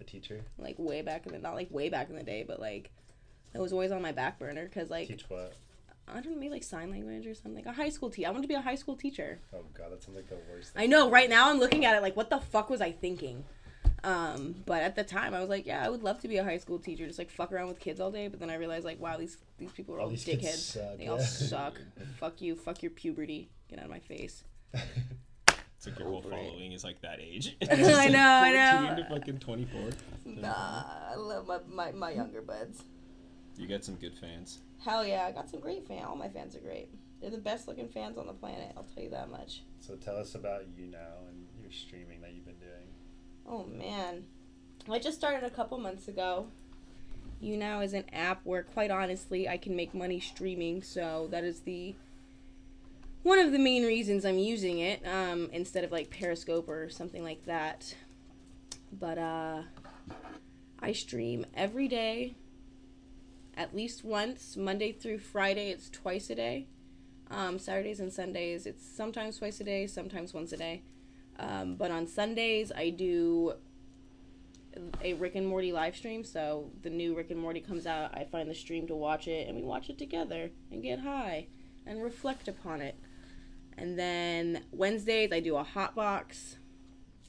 a 0.00 0.04
teacher 0.04 0.42
like 0.58 0.76
way 0.78 1.02
back 1.02 1.26
in 1.26 1.32
the 1.32 1.38
not 1.38 1.54
like 1.54 1.70
way 1.70 1.88
back 1.88 2.10
in 2.10 2.16
the 2.16 2.22
day, 2.22 2.44
but 2.46 2.60
like 2.60 2.90
it 3.54 3.60
was 3.60 3.72
always 3.72 3.90
on 3.92 4.02
my 4.02 4.12
back 4.12 4.38
burner 4.38 4.64
because 4.64 4.90
like 4.90 5.08
teach 5.08 5.24
what? 5.28 5.54
I 6.08 6.14
don't 6.20 6.32
know, 6.32 6.36
maybe 6.36 6.50
like 6.50 6.62
sign 6.62 6.90
language 6.90 7.26
or 7.26 7.34
something. 7.34 7.66
A 7.66 7.72
high 7.72 7.88
school 7.88 8.10
teacher. 8.10 8.28
I 8.28 8.30
wanted 8.30 8.42
to 8.42 8.48
be 8.48 8.54
a 8.54 8.60
high 8.60 8.74
school 8.76 8.94
teacher. 8.96 9.40
Oh 9.52 9.64
god, 9.74 9.90
that 9.90 10.02
sounds 10.02 10.16
like 10.16 10.28
the 10.28 10.36
worst. 10.52 10.74
Thing. 10.74 10.82
I 10.82 10.86
know. 10.86 11.10
Right 11.10 11.28
now, 11.28 11.50
I'm 11.50 11.58
looking 11.58 11.84
at 11.84 11.96
it 11.96 12.02
like, 12.02 12.16
what 12.16 12.30
the 12.30 12.38
fuck 12.38 12.70
was 12.70 12.80
I 12.80 12.92
thinking? 12.92 13.44
Um, 14.04 14.54
but 14.66 14.82
at 14.82 14.94
the 14.94 15.02
time, 15.02 15.34
I 15.34 15.40
was 15.40 15.48
like, 15.48 15.66
yeah, 15.66 15.84
I 15.84 15.88
would 15.88 16.04
love 16.04 16.20
to 16.20 16.28
be 16.28 16.36
a 16.36 16.44
high 16.44 16.58
school 16.58 16.78
teacher, 16.78 17.06
just 17.06 17.18
like 17.18 17.30
fuck 17.30 17.50
around 17.50 17.66
with 17.66 17.80
kids 17.80 17.98
all 17.98 18.12
day. 18.12 18.28
But 18.28 18.38
then 18.38 18.50
I 18.50 18.54
realized, 18.54 18.84
like, 18.84 19.00
wow, 19.00 19.16
these 19.16 19.36
these 19.58 19.72
people 19.72 19.96
are 19.96 20.00
all, 20.00 20.06
All 20.06 20.12
dickheads. 20.12 20.54
suck, 20.74 20.98
they 20.98 21.08
all 21.08 21.18
suck. 21.18 21.74
fuck 22.20 22.40
you. 22.40 22.54
Fuck 22.54 22.82
your 22.82 22.90
puberty. 22.92 23.48
Get 23.68 23.80
out 23.80 23.86
of 23.86 23.90
my 23.90 23.98
face. 23.98 24.44
It's 25.86 25.94
like 25.94 25.98
your 26.00 26.08
whole 26.08 26.22
following 26.22 26.72
is 26.72 26.82
like 26.82 27.00
that 27.02 27.20
age. 27.20 27.56
I 27.70 28.08
know, 28.08 28.18
I 28.18 28.52
know. 28.52 28.88
14 28.88 29.04
to 29.04 29.14
fucking 29.14 29.38
24. 29.38 29.80
Nah, 30.24 30.84
I 31.12 31.14
love 31.14 31.46
my, 31.46 31.58
my, 31.68 31.92
my 31.92 32.10
younger 32.10 32.42
buds. 32.42 32.82
You 33.56 33.68
got 33.68 33.84
some 33.84 33.94
good 33.94 34.14
fans. 34.18 34.58
Hell 34.84 35.06
yeah, 35.06 35.26
I 35.26 35.32
got 35.32 35.48
some 35.48 35.60
great 35.60 35.86
fans. 35.86 36.04
All 36.08 36.16
my 36.16 36.28
fans 36.28 36.56
are 36.56 36.60
great. 36.60 36.88
They're 37.20 37.30
the 37.30 37.38
best 37.38 37.68
looking 37.68 37.88
fans 37.88 38.18
on 38.18 38.26
the 38.26 38.32
planet. 38.32 38.72
I'll 38.76 38.86
tell 38.94 39.04
you 39.04 39.10
that 39.10 39.30
much. 39.30 39.62
so 39.80 39.94
tell 39.94 40.16
us 40.16 40.34
about 40.34 40.64
you 40.76 40.86
now 40.86 41.28
and 41.28 41.46
your 41.62 41.70
streaming 41.70 42.20
that 42.20 42.34
you've 42.34 42.46
been 42.46 42.58
doing. 42.58 42.88
Oh 43.46 43.64
man. 43.64 44.24
I 44.90 44.98
just 44.98 45.16
started 45.16 45.44
a 45.44 45.50
couple 45.50 45.78
months 45.78 46.08
ago. 46.08 46.48
YouNow 47.42 47.84
is 47.84 47.92
an 47.92 48.04
app 48.12 48.40
where 48.44 48.62
quite 48.62 48.90
honestly 48.90 49.48
I 49.48 49.56
can 49.56 49.76
make 49.76 49.94
money 49.94 50.20
streaming, 50.20 50.82
so 50.82 51.28
that 51.30 51.44
is 51.44 51.60
the 51.60 51.94
one 53.26 53.40
of 53.40 53.50
the 53.50 53.58
main 53.58 53.84
reasons 53.84 54.24
I'm 54.24 54.38
using 54.38 54.78
it, 54.78 55.04
um, 55.04 55.50
instead 55.52 55.82
of 55.82 55.90
like 55.90 56.10
Periscope 56.10 56.68
or 56.68 56.88
something 56.88 57.24
like 57.24 57.44
that. 57.46 57.96
But 58.92 59.18
uh 59.18 59.62
I 60.78 60.92
stream 60.92 61.44
every 61.52 61.88
day 61.88 62.36
at 63.56 63.74
least 63.74 64.04
once, 64.04 64.56
Monday 64.56 64.92
through 64.92 65.18
Friday 65.18 65.70
it's 65.70 65.90
twice 65.90 66.30
a 66.30 66.36
day. 66.36 66.68
Um, 67.28 67.58
Saturdays 67.58 67.98
and 67.98 68.12
Sundays 68.12 68.64
it's 68.64 68.86
sometimes 68.86 69.38
twice 69.38 69.58
a 69.60 69.64
day, 69.64 69.88
sometimes 69.88 70.32
once 70.32 70.52
a 70.52 70.56
day. 70.56 70.82
Um, 71.40 71.74
but 71.74 71.90
on 71.90 72.06
Sundays, 72.06 72.70
I 72.70 72.90
do 72.90 73.54
a 75.02 75.14
Rick 75.14 75.34
and 75.34 75.48
Morty 75.48 75.72
live 75.72 75.96
stream. 75.96 76.22
So 76.22 76.70
the 76.82 76.90
new 76.90 77.16
Rick 77.16 77.32
and 77.32 77.40
Morty 77.40 77.60
comes 77.60 77.88
out, 77.88 78.16
I 78.16 78.22
find 78.22 78.48
the 78.48 78.54
stream 78.54 78.86
to 78.86 78.94
watch 78.94 79.26
it, 79.26 79.48
and 79.48 79.56
we 79.56 79.64
watch 79.64 79.90
it 79.90 79.98
together 79.98 80.50
and 80.70 80.80
get 80.80 81.00
high 81.00 81.48
and 81.84 82.04
reflect 82.04 82.46
upon 82.46 82.80
it. 82.80 82.94
And 83.78 83.98
then 83.98 84.64
Wednesdays, 84.72 85.30
I 85.32 85.40
do 85.40 85.56
a 85.56 85.62
hot 85.62 85.94
box, 85.94 86.56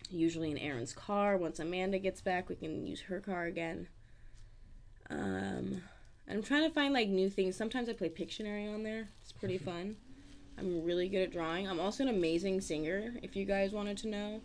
usually 0.09 0.51
in 0.51 0.57
Aaron's 0.57 0.93
car. 0.93 1.37
Once 1.37 1.59
Amanda 1.59 1.99
gets 1.99 2.21
back, 2.21 2.49
we 2.49 2.55
can 2.55 2.85
use 2.85 3.01
her 3.01 3.19
car 3.19 3.45
again. 3.45 3.87
Um, 5.09 5.81
I'm 6.29 6.43
trying 6.43 6.63
to 6.63 6.73
find 6.73 6.93
like 6.93 7.09
new 7.09 7.29
things. 7.29 7.55
Sometimes 7.55 7.89
I 7.89 7.93
play 7.93 8.09
Pictionary 8.09 8.73
on 8.73 8.83
there. 8.83 9.09
It's 9.21 9.31
pretty 9.31 9.57
fun. 9.57 9.95
I'm 10.57 10.83
really 10.83 11.07
good 11.07 11.21
at 11.21 11.31
drawing. 11.31 11.67
I'm 11.67 11.79
also 11.79 12.03
an 12.03 12.09
amazing 12.09 12.61
singer, 12.61 13.13
if 13.21 13.35
you 13.35 13.45
guys 13.45 13.71
wanted 13.73 13.97
to 13.97 14.07
know. 14.07 14.41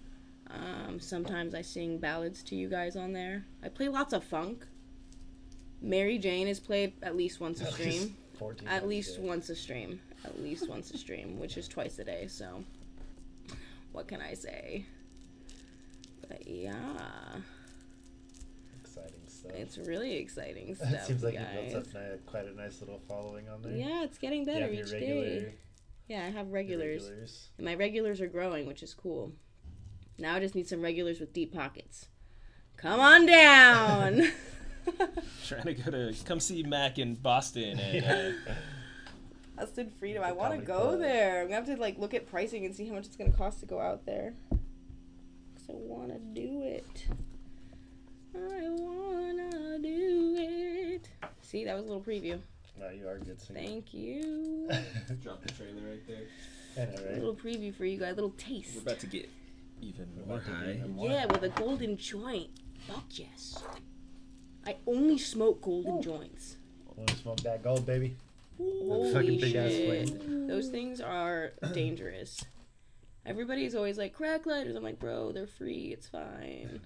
Um, 0.50 1.00
sometimes 1.00 1.54
I 1.54 1.62
sing 1.62 1.98
ballads 1.98 2.42
to 2.44 2.56
you 2.56 2.68
guys 2.68 2.96
on 2.96 3.12
there. 3.12 3.44
I 3.62 3.68
play 3.68 3.88
lots 3.88 4.12
of 4.12 4.22
funk. 4.22 4.66
Mary 5.80 6.18
Jane 6.18 6.48
is 6.48 6.60
played 6.60 6.92
at 7.02 7.16
least 7.16 7.40
once 7.40 7.60
a 7.60 7.66
stream. 7.72 8.16
14 8.38 8.68
At 8.68 8.86
least 8.88 9.18
once 9.18 9.48
a 9.48 9.56
stream. 9.56 10.00
At 10.24 10.40
least 10.42 10.68
once 10.68 10.90
a 10.92 10.98
stream, 10.98 11.38
which 11.40 11.56
is 11.56 11.66
twice 11.68 11.98
a 11.98 12.04
day, 12.04 12.26
so 12.28 12.62
what 13.92 14.06
can 14.08 14.20
I 14.20 14.34
say? 14.34 14.84
But 16.28 16.46
yeah, 16.46 16.72
Exciting 18.80 19.20
stuff. 19.26 19.52
it's 19.54 19.78
really 19.78 20.16
exciting 20.16 20.74
stuff. 20.74 20.92
it 20.92 21.04
seems 21.04 21.22
like 21.24 21.34
guys. 21.34 21.46
you've 21.72 21.72
built 21.92 21.96
up 21.96 22.26
quite 22.26 22.46
a 22.46 22.54
nice 22.54 22.80
little 22.80 23.00
following 23.08 23.48
on 23.48 23.62
there. 23.62 23.72
Yeah, 23.72 24.04
it's 24.04 24.18
getting 24.18 24.44
Do 24.44 24.50
you 24.52 24.56
better 24.58 24.66
have 24.66 24.74
your 24.74 24.86
each 24.86 24.92
regular, 24.92 25.24
day. 25.24 25.54
Yeah, 26.08 26.24
I 26.26 26.30
have 26.30 26.48
regulars. 26.52 27.04
regulars? 27.04 27.48
And 27.58 27.64
my 27.66 27.74
regulars 27.74 28.20
are 28.20 28.26
growing, 28.28 28.66
which 28.66 28.82
is 28.82 28.94
cool. 28.94 29.32
Now 30.18 30.36
I 30.36 30.40
just 30.40 30.54
need 30.54 30.68
some 30.68 30.80
regulars 30.82 31.20
with 31.20 31.32
deep 31.32 31.52
pockets. 31.54 32.06
Come 32.76 33.00
on 33.00 33.26
down. 33.26 34.22
Trying 35.46 35.64
to 35.64 35.74
go 35.74 35.90
to 35.90 36.14
come 36.24 36.40
see 36.40 36.62
Mac 36.62 36.98
in 36.98 37.14
Boston 37.14 37.78
and 37.78 38.04
uh, 38.04 38.52
Austin 39.62 39.90
Freedom. 39.90 40.22
I 40.24 40.32
want 40.32 40.52
to 40.58 40.58
go 40.58 40.80
club. 40.88 41.00
there. 41.00 41.40
I'm 41.42 41.46
gonna 41.46 41.54
have 41.56 41.66
to 41.66 41.76
like 41.80 41.98
look 41.98 42.14
at 42.14 42.28
pricing 42.28 42.64
and 42.66 42.74
see 42.74 42.86
how 42.88 42.94
much 42.94 43.06
it's 43.06 43.16
gonna 43.16 43.30
cost 43.32 43.60
to 43.60 43.66
go 43.66 43.80
out 43.80 44.04
there. 44.04 44.34
Cause 44.50 45.66
I 45.70 45.72
wanna 45.74 46.18
do 46.18 46.62
it. 46.64 47.06
I 48.34 48.68
wanna 48.68 49.78
do 49.78 50.36
it. 50.38 51.08
See, 51.42 51.64
that 51.64 51.74
was 51.76 51.84
a 51.84 51.88
little 51.88 52.02
preview. 52.02 52.40
No, 52.80 52.88
you 52.88 53.06
are 53.06 53.14
a 53.14 53.20
good 53.20 53.40
singer. 53.40 53.60
Thank 53.60 53.94
you. 53.94 54.68
drop 55.22 55.42
the 55.42 55.52
trailer 55.52 55.82
right 55.88 56.06
there. 56.08 56.22
I 56.76 56.86
know, 56.90 57.08
A 57.10 57.14
little 57.16 57.36
preview 57.36 57.72
for 57.74 57.84
you 57.84 57.98
guys. 57.98 58.12
A 58.12 58.14
little 58.16 58.30
taste. 58.30 58.74
We're 58.74 58.82
about 58.82 58.98
to 59.00 59.06
get 59.06 59.28
even 59.80 60.08
We're 60.16 60.26
more 60.26 60.40
high. 60.40 60.72
even 60.72 60.96
more 60.96 61.08
Yeah, 61.10 61.26
with 61.26 61.42
a 61.44 61.50
golden 61.50 61.96
joint. 61.96 62.48
Fuck 62.88 63.04
yes. 63.10 63.62
I 64.66 64.76
only 64.86 65.18
smoke 65.18 65.60
golden 65.62 65.98
Ooh. 65.98 66.02
joints. 66.02 66.56
Wanna 66.96 67.14
smoke 67.16 67.40
that 67.42 67.62
gold, 67.62 67.86
baby? 67.86 68.16
Holy 68.88 69.12
fucking 69.12 69.40
big 69.40 69.54
ass 69.56 69.70
shit. 69.70 70.08
flame. 70.08 70.46
Those 70.46 70.68
things 70.68 71.00
are 71.00 71.52
dangerous. 71.72 72.44
Everybody's 73.24 73.74
always 73.74 73.98
like 73.98 74.12
crack 74.12 74.46
lighters. 74.46 74.74
I'm 74.76 74.82
like, 74.82 74.98
bro, 74.98 75.32
they're 75.32 75.46
free. 75.46 75.90
It's 75.96 76.08
fine. 76.08 76.80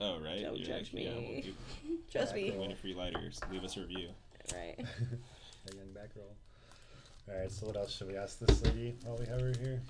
Oh 0.00 0.18
right, 0.20 0.42
Don't 0.42 0.56
You're 0.56 0.66
judge 0.66 0.92
like, 0.94 1.04
yeah, 1.04 1.10
me. 1.14 1.42
we'll 1.44 1.52
do- 1.96 1.98
Trust 2.10 2.34
me. 2.34 2.50
win 2.56 2.72
a 2.72 2.76
free 2.76 2.94
lighters. 2.94 3.40
Leave 3.50 3.64
us 3.64 3.76
a 3.76 3.80
review. 3.80 4.08
Right. 4.54 4.76
a 4.78 5.76
young 5.76 5.92
back 5.92 6.10
roll. 6.16 6.34
All 7.28 7.38
right. 7.40 7.50
So 7.50 7.66
what 7.66 7.76
else 7.76 7.96
should 7.96 8.08
we 8.08 8.16
ask 8.16 8.38
this 8.38 8.62
lady 8.64 8.96
while 9.04 9.16
we 9.18 9.26
have 9.26 9.40
her 9.40 9.52
here? 9.60 9.80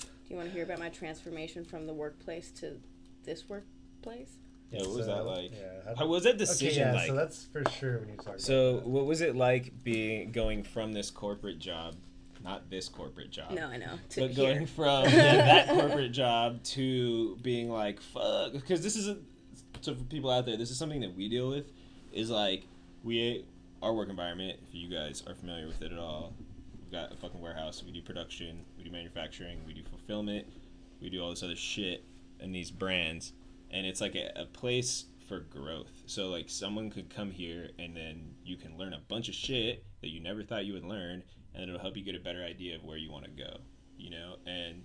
Do 0.00 0.06
you 0.28 0.36
want 0.36 0.48
to 0.48 0.54
hear 0.54 0.64
about 0.64 0.78
my 0.78 0.88
transformation 0.88 1.64
from 1.64 1.86
the 1.86 1.92
workplace 1.94 2.50
to 2.60 2.76
this 3.24 3.48
workplace? 3.48 4.36
Yeah, 4.72 4.80
what 4.80 4.96
was 4.96 5.06
that 5.06 5.26
like? 5.26 5.52
Yeah. 5.52 5.94
How 5.96 6.06
was 6.06 6.24
that 6.24 6.30
okay, 6.30 6.38
decision 6.38 6.88
yeah. 6.88 6.94
like? 6.94 7.08
So 7.08 7.14
that's 7.14 7.44
for 7.44 7.62
sure 7.70 7.98
when 7.98 8.08
you 8.08 8.16
talk. 8.16 8.34
So, 8.38 8.76
about 8.76 8.86
what 8.86 9.06
was 9.06 9.20
it 9.20 9.36
like 9.36 9.72
being 9.84 10.32
going 10.32 10.62
from 10.62 10.92
this 10.92 11.10
corporate 11.10 11.58
job, 11.58 11.94
not 12.42 12.70
this 12.70 12.88
corporate 12.88 13.30
job, 13.30 13.52
No, 13.52 13.66
I 13.66 13.76
know. 13.76 13.98
To 14.10 14.20
but 14.22 14.34
going 14.34 14.58
here. 14.58 14.66
from 14.76 15.04
yeah, 15.04 15.36
that 15.36 15.68
corporate 15.68 16.12
job 16.12 16.62
to 16.64 17.36
being 17.42 17.70
like 17.70 18.00
fuck, 18.00 18.52
because 18.52 18.82
this 18.82 18.96
is 18.96 19.08
a, 19.08 19.18
so 19.80 19.94
for 19.94 20.04
people 20.04 20.30
out 20.30 20.46
there, 20.46 20.56
this 20.56 20.70
is 20.70 20.78
something 20.78 21.00
that 21.00 21.14
we 21.14 21.28
deal 21.28 21.48
with, 21.48 21.66
is 22.12 22.30
like 22.30 22.64
we 23.04 23.44
our 23.82 23.92
work 23.92 24.08
environment. 24.08 24.58
If 24.68 24.74
you 24.74 24.88
guys 24.88 25.22
are 25.26 25.34
familiar 25.34 25.66
with 25.66 25.82
it 25.82 25.92
at 25.92 25.98
all, 25.98 26.32
we've 26.80 26.92
got 26.92 27.12
a 27.12 27.16
fucking 27.16 27.40
warehouse. 27.40 27.82
We 27.84 27.92
do 27.92 28.00
production, 28.00 28.64
we 28.78 28.84
do 28.84 28.90
manufacturing, 28.90 29.58
we 29.66 29.74
do 29.74 29.82
fulfillment, 29.82 30.46
we 31.00 31.10
do 31.10 31.22
all 31.22 31.30
this 31.30 31.42
other 31.42 31.56
shit 31.56 32.04
in 32.40 32.52
these 32.52 32.70
brands, 32.70 33.32
and 33.72 33.86
it's 33.86 34.00
like 34.00 34.14
a, 34.14 34.30
a 34.36 34.44
place 34.46 35.06
for 35.28 35.40
growth. 35.40 36.02
So 36.06 36.28
like 36.28 36.48
someone 36.50 36.90
could 36.90 37.08
come 37.08 37.30
here 37.30 37.70
and 37.78 37.96
then 37.96 38.34
you 38.44 38.56
can 38.56 38.76
learn 38.76 38.92
a 38.92 39.00
bunch 39.08 39.28
of 39.28 39.34
shit 39.34 39.84
that 40.02 40.08
you 40.10 40.20
never 40.20 40.42
thought 40.42 40.64
you 40.64 40.74
would 40.74 40.84
learn, 40.84 41.22
and 41.54 41.64
it'll 41.68 41.80
help 41.80 41.96
you 41.96 42.04
get 42.04 42.14
a 42.14 42.20
better 42.20 42.42
idea 42.44 42.76
of 42.76 42.84
where 42.84 42.96
you 42.96 43.10
want 43.10 43.24
to 43.24 43.30
go. 43.30 43.60
You 43.96 44.10
know, 44.10 44.36
and 44.46 44.82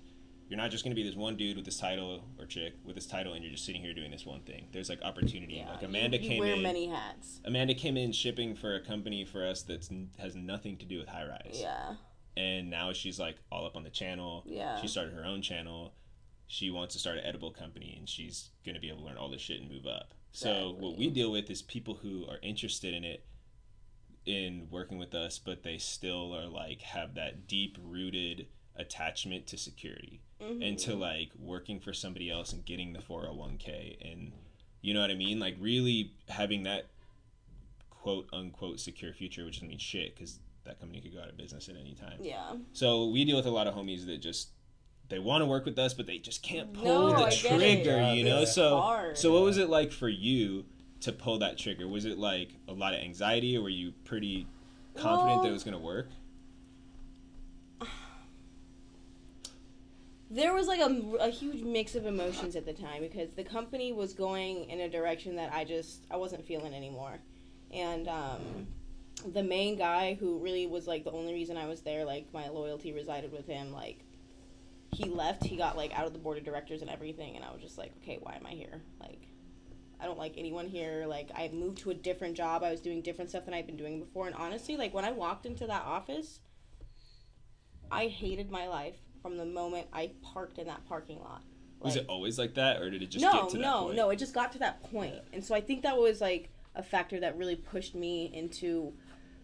you're 0.50 0.58
not 0.58 0.72
just 0.72 0.84
going 0.84 0.92
to 0.92 0.96
be 0.96 1.04
this 1.08 1.16
one 1.18 1.36
dude 1.36 1.58
with 1.58 1.66
this 1.66 1.78
title 1.80 2.24
or 2.40 2.46
chick 2.46 2.74
with 2.86 2.96
this 2.96 3.06
title 3.06 3.34
and 3.34 3.44
you're 3.44 3.52
just 3.52 3.66
sitting 3.66 3.82
here 3.82 3.94
doing 3.94 4.12
this 4.12 4.26
one 4.26 4.42
thing. 4.42 4.70
There's 4.72 4.90
like 4.90 5.02
opportunity. 5.02 5.56
Yeah, 5.56 5.72
like 5.72 5.82
you- 5.82 5.88
Amanda 5.88 6.18
you, 6.18 6.30
came 6.30 6.40
wear 6.40 6.54
in. 6.54 6.62
many 6.62 6.88
hats. 6.88 7.42
Amanda 7.44 7.74
came 7.74 7.98
in 7.98 8.12
shipping 8.14 8.56
for 8.56 8.76
a 8.76 8.80
company 8.80 9.26
for 9.26 9.46
us 9.46 9.64
that 9.64 9.88
has 10.20 10.36
nothing 10.36 10.78
to 10.78 10.86
do 10.86 11.00
with 11.00 11.10
high 11.10 11.26
rise. 11.28 11.60
Yeah. 11.60 11.96
And 12.38 12.70
now 12.70 12.94
she's 12.94 13.20
like 13.20 13.38
all 13.52 13.66
up 13.66 13.76
on 13.76 13.84
the 13.84 13.90
channel. 13.90 14.44
Yeah. 14.46 14.80
She 14.80 14.88
started 14.88 15.14
her 15.14 15.26
own 15.26 15.42
channel. 15.42 15.94
She 16.48 16.70
wants 16.72 16.94
to 16.96 17.00
start 17.00 17.18
an 17.18 17.26
edible 17.26 17.52
company 17.52 17.96
and 17.98 18.08
she's 18.08 18.50
going 18.66 18.76
to 18.76 18.82
be 18.82 18.90
able 18.90 19.00
to 19.00 19.06
learn 19.06 19.18
all 19.18 19.30
this 19.30 19.42
shit 19.42 19.60
and 19.62 19.70
move 19.70 19.86
up. 19.86 20.14
So 20.32 20.76
what 20.78 20.98
we 20.98 21.10
deal 21.10 21.32
with 21.32 21.50
is 21.50 21.62
people 21.62 21.96
who 21.96 22.26
are 22.30 22.38
interested 22.42 22.94
in 22.94 23.04
it 23.04 23.26
in 24.26 24.68
working 24.70 24.98
with 24.98 25.14
us, 25.16 25.40
but 25.40 25.64
they 25.64 25.78
still 25.78 26.34
are 26.36 26.48
like 26.48 26.82
have 26.82 27.16
that 27.16 27.48
deep 27.48 27.78
rooted 27.82 28.48
attachment 28.76 29.48
to 29.48 29.58
security 29.58 30.22
Mm-hmm. 30.40 30.62
and 30.62 30.78
to 30.78 30.94
like 30.94 31.32
working 31.40 31.80
for 31.80 31.94
somebody 31.94 32.30
else 32.30 32.54
and 32.54 32.64
getting 32.64 32.94
the 32.94 33.00
401k 33.00 33.98
and 34.08 34.32
you 34.84 34.94
know 34.94 35.02
what 35.02 35.10
I 35.10 35.16
mean? 35.16 35.40
Like 35.40 35.56
really 35.60 36.12
having 36.30 36.62
that 36.64 36.86
quote 37.90 38.30
unquote 38.32 38.80
secure 38.80 39.14
future, 39.14 39.46
which 39.46 39.56
doesn't 39.56 39.68
mean 39.68 39.80
shit 39.80 40.14
because 40.14 40.38
that 40.66 40.80
company 40.80 41.02
could 41.02 41.16
go 41.16 41.22
out 41.24 41.30
of 41.30 41.38
business 41.38 41.70
at 41.70 41.76
any 41.76 41.96
time. 41.96 42.20
Yeah. 42.22 42.54
So 42.74 43.08
we 43.08 43.26
deal 43.26 43.36
with 43.36 43.48
a 43.48 43.50
lot 43.50 43.66
of 43.66 43.74
homies 43.74 44.06
that 44.06 44.22
just 44.22 44.50
they 45.10 45.20
want 45.20 45.42
to 45.42 45.46
work 45.46 45.66
with 45.66 45.80
us, 45.80 45.94
but 45.94 46.06
they 46.06 46.18
just 46.18 46.44
can't 46.44 46.74
pull 46.74 47.12
No, 47.12 47.18
the 47.20 47.26
I 47.28 47.30
trigger. 47.30 48.14
You 48.14 48.24
know, 48.26 48.42
it's 48.42 48.54
so 48.54 48.80
hard. 48.80 49.18
so 49.18 49.32
what 49.34 49.44
was 49.44 49.58
it 49.58 49.70
like 49.70 49.92
for 49.92 50.10
you 50.10 50.66
to 51.02 51.12
pull 51.12 51.40
that 51.40 51.58
trigger? 51.58 51.88
Was 51.88 52.06
it 52.06 52.18
like 52.18 52.50
a 52.68 52.74
lot 52.74 52.94
of 52.94 53.00
anxiety, 53.00 53.58
or 53.58 53.62
were 53.64 53.70
you 53.70 53.94
pretty 54.04 54.48
confident 54.96 55.44
that 55.44 55.50
it 55.50 55.54
was 55.54 55.64
gonna 55.64 55.80
work? 55.80 56.10
There 60.30 60.54
was 60.54 60.68
like 60.68 60.82
a, 60.82 60.92
a 61.22 61.30
huge 61.30 61.62
mix 61.64 61.96
of 61.96 62.06
emotions 62.06 62.58
at 62.58 62.66
the 62.66 62.74
time 62.74 63.02
because 63.02 63.30
the 63.32 63.46
company 63.46 63.94
was 63.94 64.14
going 64.14 64.70
in 64.70 64.82
a 64.82 64.90
direction 64.90 65.38
that 65.38 65.54
I 65.54 65.64
just 65.64 66.06
I 66.12 66.18
wasn't 66.18 66.46
feeling 66.46 66.74
anymore, 66.74 67.20
and 67.72 68.10
um, 68.10 68.68
the 69.32 69.42
main 69.44 69.78
guy 69.78 70.16
who 70.20 70.38
really 70.40 70.68
was 70.68 70.86
like 70.86 71.06
the 71.06 71.12
only 71.12 71.34
reason 71.34 71.56
I 71.56 71.66
was 71.68 71.80
there, 71.82 72.04
like 72.04 72.28
my 72.34 72.50
loyalty 72.50 72.92
resided 72.92 73.32
with 73.32 73.48
him. 73.48 73.72
Like 73.72 74.04
he 74.94 75.06
left, 75.06 75.44
he 75.44 75.58
got 75.58 75.78
like 75.78 75.98
out 75.98 76.08
of 76.08 76.14
the 76.14 76.20
board 76.20 76.38
of 76.38 76.44
directors 76.44 76.82
and 76.82 76.90
everything, 76.90 77.36
and 77.36 77.44
I 77.44 77.52
was 77.52 77.62
just 77.62 77.78
like, 77.78 77.92
okay, 78.02 78.18
why 78.22 78.36
am 78.36 78.46
I 78.46 78.52
here? 78.52 78.82
Like 79.00 79.28
I 80.00 80.06
don't 80.06 80.18
like 80.18 80.34
anyone 80.38 80.68
here. 80.68 81.06
Like 81.08 81.30
I 81.36 81.50
moved 81.54 81.80
to 81.80 81.92
a 81.92 81.94
different 81.94 82.36
job. 82.36 82.64
I 82.64 82.72
was 82.72 82.82
doing 82.82 83.02
different 83.02 83.30
stuff 83.30 83.46
than 83.46 83.54
I'd 83.54 83.68
been 83.68 83.78
doing 83.78 84.00
before, 84.00 84.28
and 84.28 84.36
honestly, 84.36 84.78
like 84.78 84.94
when 84.94 85.06
I 85.06 85.12
walked 85.12 85.46
into 85.46 85.68
that 85.68 85.84
office, 85.84 86.40
I 87.92 88.08
hated 88.08 88.52
my 88.52 88.68
life 88.68 88.96
from 89.22 89.38
the 89.38 89.46
moment 89.46 89.88
I 89.92 90.12
parked 90.22 90.58
in 90.58 90.68
that 90.68 90.86
parking 90.88 91.20
lot. 91.20 91.42
Was 91.80 91.96
it 91.96 92.06
always 92.10 92.40
like 92.40 92.56
that, 92.56 92.82
or 92.82 92.90
did 92.90 93.04
it 93.04 93.12
just 93.12 93.24
no, 93.24 93.32
get 93.32 93.50
to 93.50 93.58
that 93.58 93.64
no, 93.64 93.92
no. 93.92 94.10
It 94.10 94.18
just 94.18 94.34
got 94.34 94.52
to 94.54 94.60
that 94.60 94.82
point. 94.82 95.14
point, 95.14 95.24
and 95.34 95.44
so 95.44 95.54
I 95.54 95.62
think 95.62 95.84
that 95.84 95.96
was 95.96 96.22
like 96.22 96.50
a 96.76 96.82
factor 96.82 97.20
that 97.20 97.38
really 97.38 97.56
pushed 97.56 97.94
me 97.94 98.32
into 98.34 98.94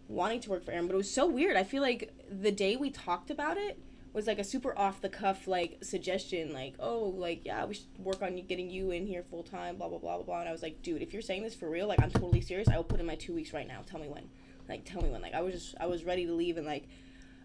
wanting 0.08 0.40
to 0.40 0.50
work 0.50 0.64
for 0.64 0.72
Aaron. 0.72 0.86
But 0.86 0.94
it 0.94 0.98
was 0.98 1.10
so 1.10 1.26
weird. 1.26 1.56
I 1.56 1.62
feel 1.62 1.82
like 1.82 2.12
the 2.28 2.50
day 2.50 2.76
we 2.76 2.90
talked 2.90 3.30
about 3.30 3.56
it 3.56 3.78
was 4.14 4.28
like 4.28 4.38
a 4.38 4.44
super 4.44 4.78
off 4.78 5.00
the 5.00 5.08
cuff 5.08 5.48
like 5.48 5.78
suggestion, 5.82 6.52
like 6.52 6.74
oh, 6.78 7.12
like 7.16 7.44
yeah, 7.44 7.64
we 7.66 7.74
should 7.74 7.86
work 7.98 8.22
on 8.22 8.36
getting 8.46 8.70
you 8.70 8.92
in 8.92 9.06
here 9.06 9.24
full 9.24 9.42
time, 9.42 9.76
blah 9.76 9.88
blah 9.88 9.98
blah 9.98 10.16
blah 10.16 10.24
blah. 10.24 10.40
And 10.40 10.48
I 10.48 10.52
was 10.52 10.62
like, 10.62 10.82
dude, 10.82 11.02
if 11.02 11.12
you're 11.12 11.20
saying 11.20 11.42
this 11.42 11.54
for 11.54 11.68
real, 11.68 11.88
like 11.88 12.00
I'm 12.00 12.12
totally 12.12 12.40
serious. 12.40 12.68
I 12.68 12.76
will 12.76 12.84
put 12.84 13.00
in 13.00 13.06
my 13.06 13.16
two 13.16 13.34
weeks 13.34 13.52
right 13.52 13.66
now. 13.66 13.80
Tell 13.84 14.00
me 14.00 14.08
when. 14.08 14.28
Like 14.68 14.84
tell 14.84 15.02
me 15.02 15.10
when. 15.10 15.20
Like 15.20 15.34
I 15.34 15.42
was 15.42 15.54
just 15.54 15.74
I 15.80 15.86
was 15.86 16.04
ready 16.04 16.26
to 16.26 16.32
leave 16.32 16.56
and 16.56 16.66
like 16.66 16.84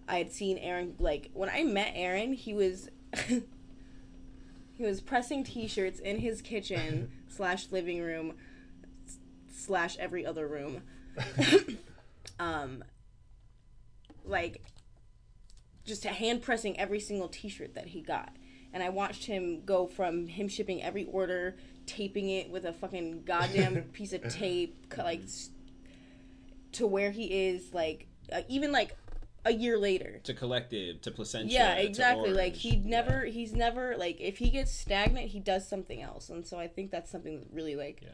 I 0.07 0.19
had 0.19 0.31
seen 0.31 0.59
Aaron 0.59 0.95
like 0.99 1.31
when 1.33 1.49
I 1.49 1.63
met 1.63 1.93
Aaron, 1.95 2.33
he 2.33 2.53
was 2.53 2.89
he 3.27 3.43
was 4.85 5.01
pressing 5.01 5.43
t-shirts 5.43 5.99
in 5.99 6.19
his 6.19 6.41
kitchen 6.41 7.11
slash 7.27 7.71
living 7.71 7.99
room 7.99 8.35
slash 9.51 9.97
every 9.97 10.23
other 10.23 10.47
room. 10.47 10.83
um 12.39 12.83
like 14.23 14.61
just 15.89 16.05
hand 16.05 16.41
pressing 16.41 16.79
every 16.79 16.99
single 16.99 17.27
t-shirt 17.27 17.73
that 17.75 17.87
he 17.87 18.01
got. 18.01 18.35
And 18.71 18.83
I 18.83 18.89
watched 18.89 19.25
him 19.25 19.63
go 19.65 19.87
from 19.87 20.27
him 20.27 20.47
shipping 20.47 20.81
every 20.81 21.05
order, 21.05 21.57
taping 21.87 22.29
it 22.29 22.49
with 22.49 22.65
a 22.65 22.71
fucking 22.71 23.23
goddamn 23.23 23.81
piece 23.93 24.13
of 24.13 24.21
tape, 24.29 24.93
like 24.97 25.21
to 26.73 26.85
where 26.85 27.09
he 27.11 27.47
is 27.47 27.73
like 27.73 28.07
uh, 28.31 28.41
even 28.47 28.71
like 28.71 28.95
a 29.45 29.51
year 29.51 29.77
later. 29.77 30.19
to 30.23 30.33
collective, 30.33 31.01
to 31.01 31.11
placentia. 31.11 31.53
Yeah, 31.53 31.75
to 31.75 31.83
exactly. 31.85 32.29
Like 32.29 32.53
Orange. 32.53 32.61
he 32.61 32.75
never, 32.77 33.25
he's 33.25 33.53
never 33.53 33.97
like 33.97 34.21
if 34.21 34.37
he 34.37 34.51
gets 34.51 34.71
stagnant, 34.71 35.29
he 35.29 35.39
does 35.39 35.67
something 35.67 36.01
else, 36.01 36.29
and 36.29 36.45
so 36.45 36.59
I 36.59 36.67
think 36.67 36.91
that's 36.91 37.09
something 37.11 37.39
that 37.39 37.47
really 37.51 37.75
like. 37.75 38.01
Yeah. 38.03 38.09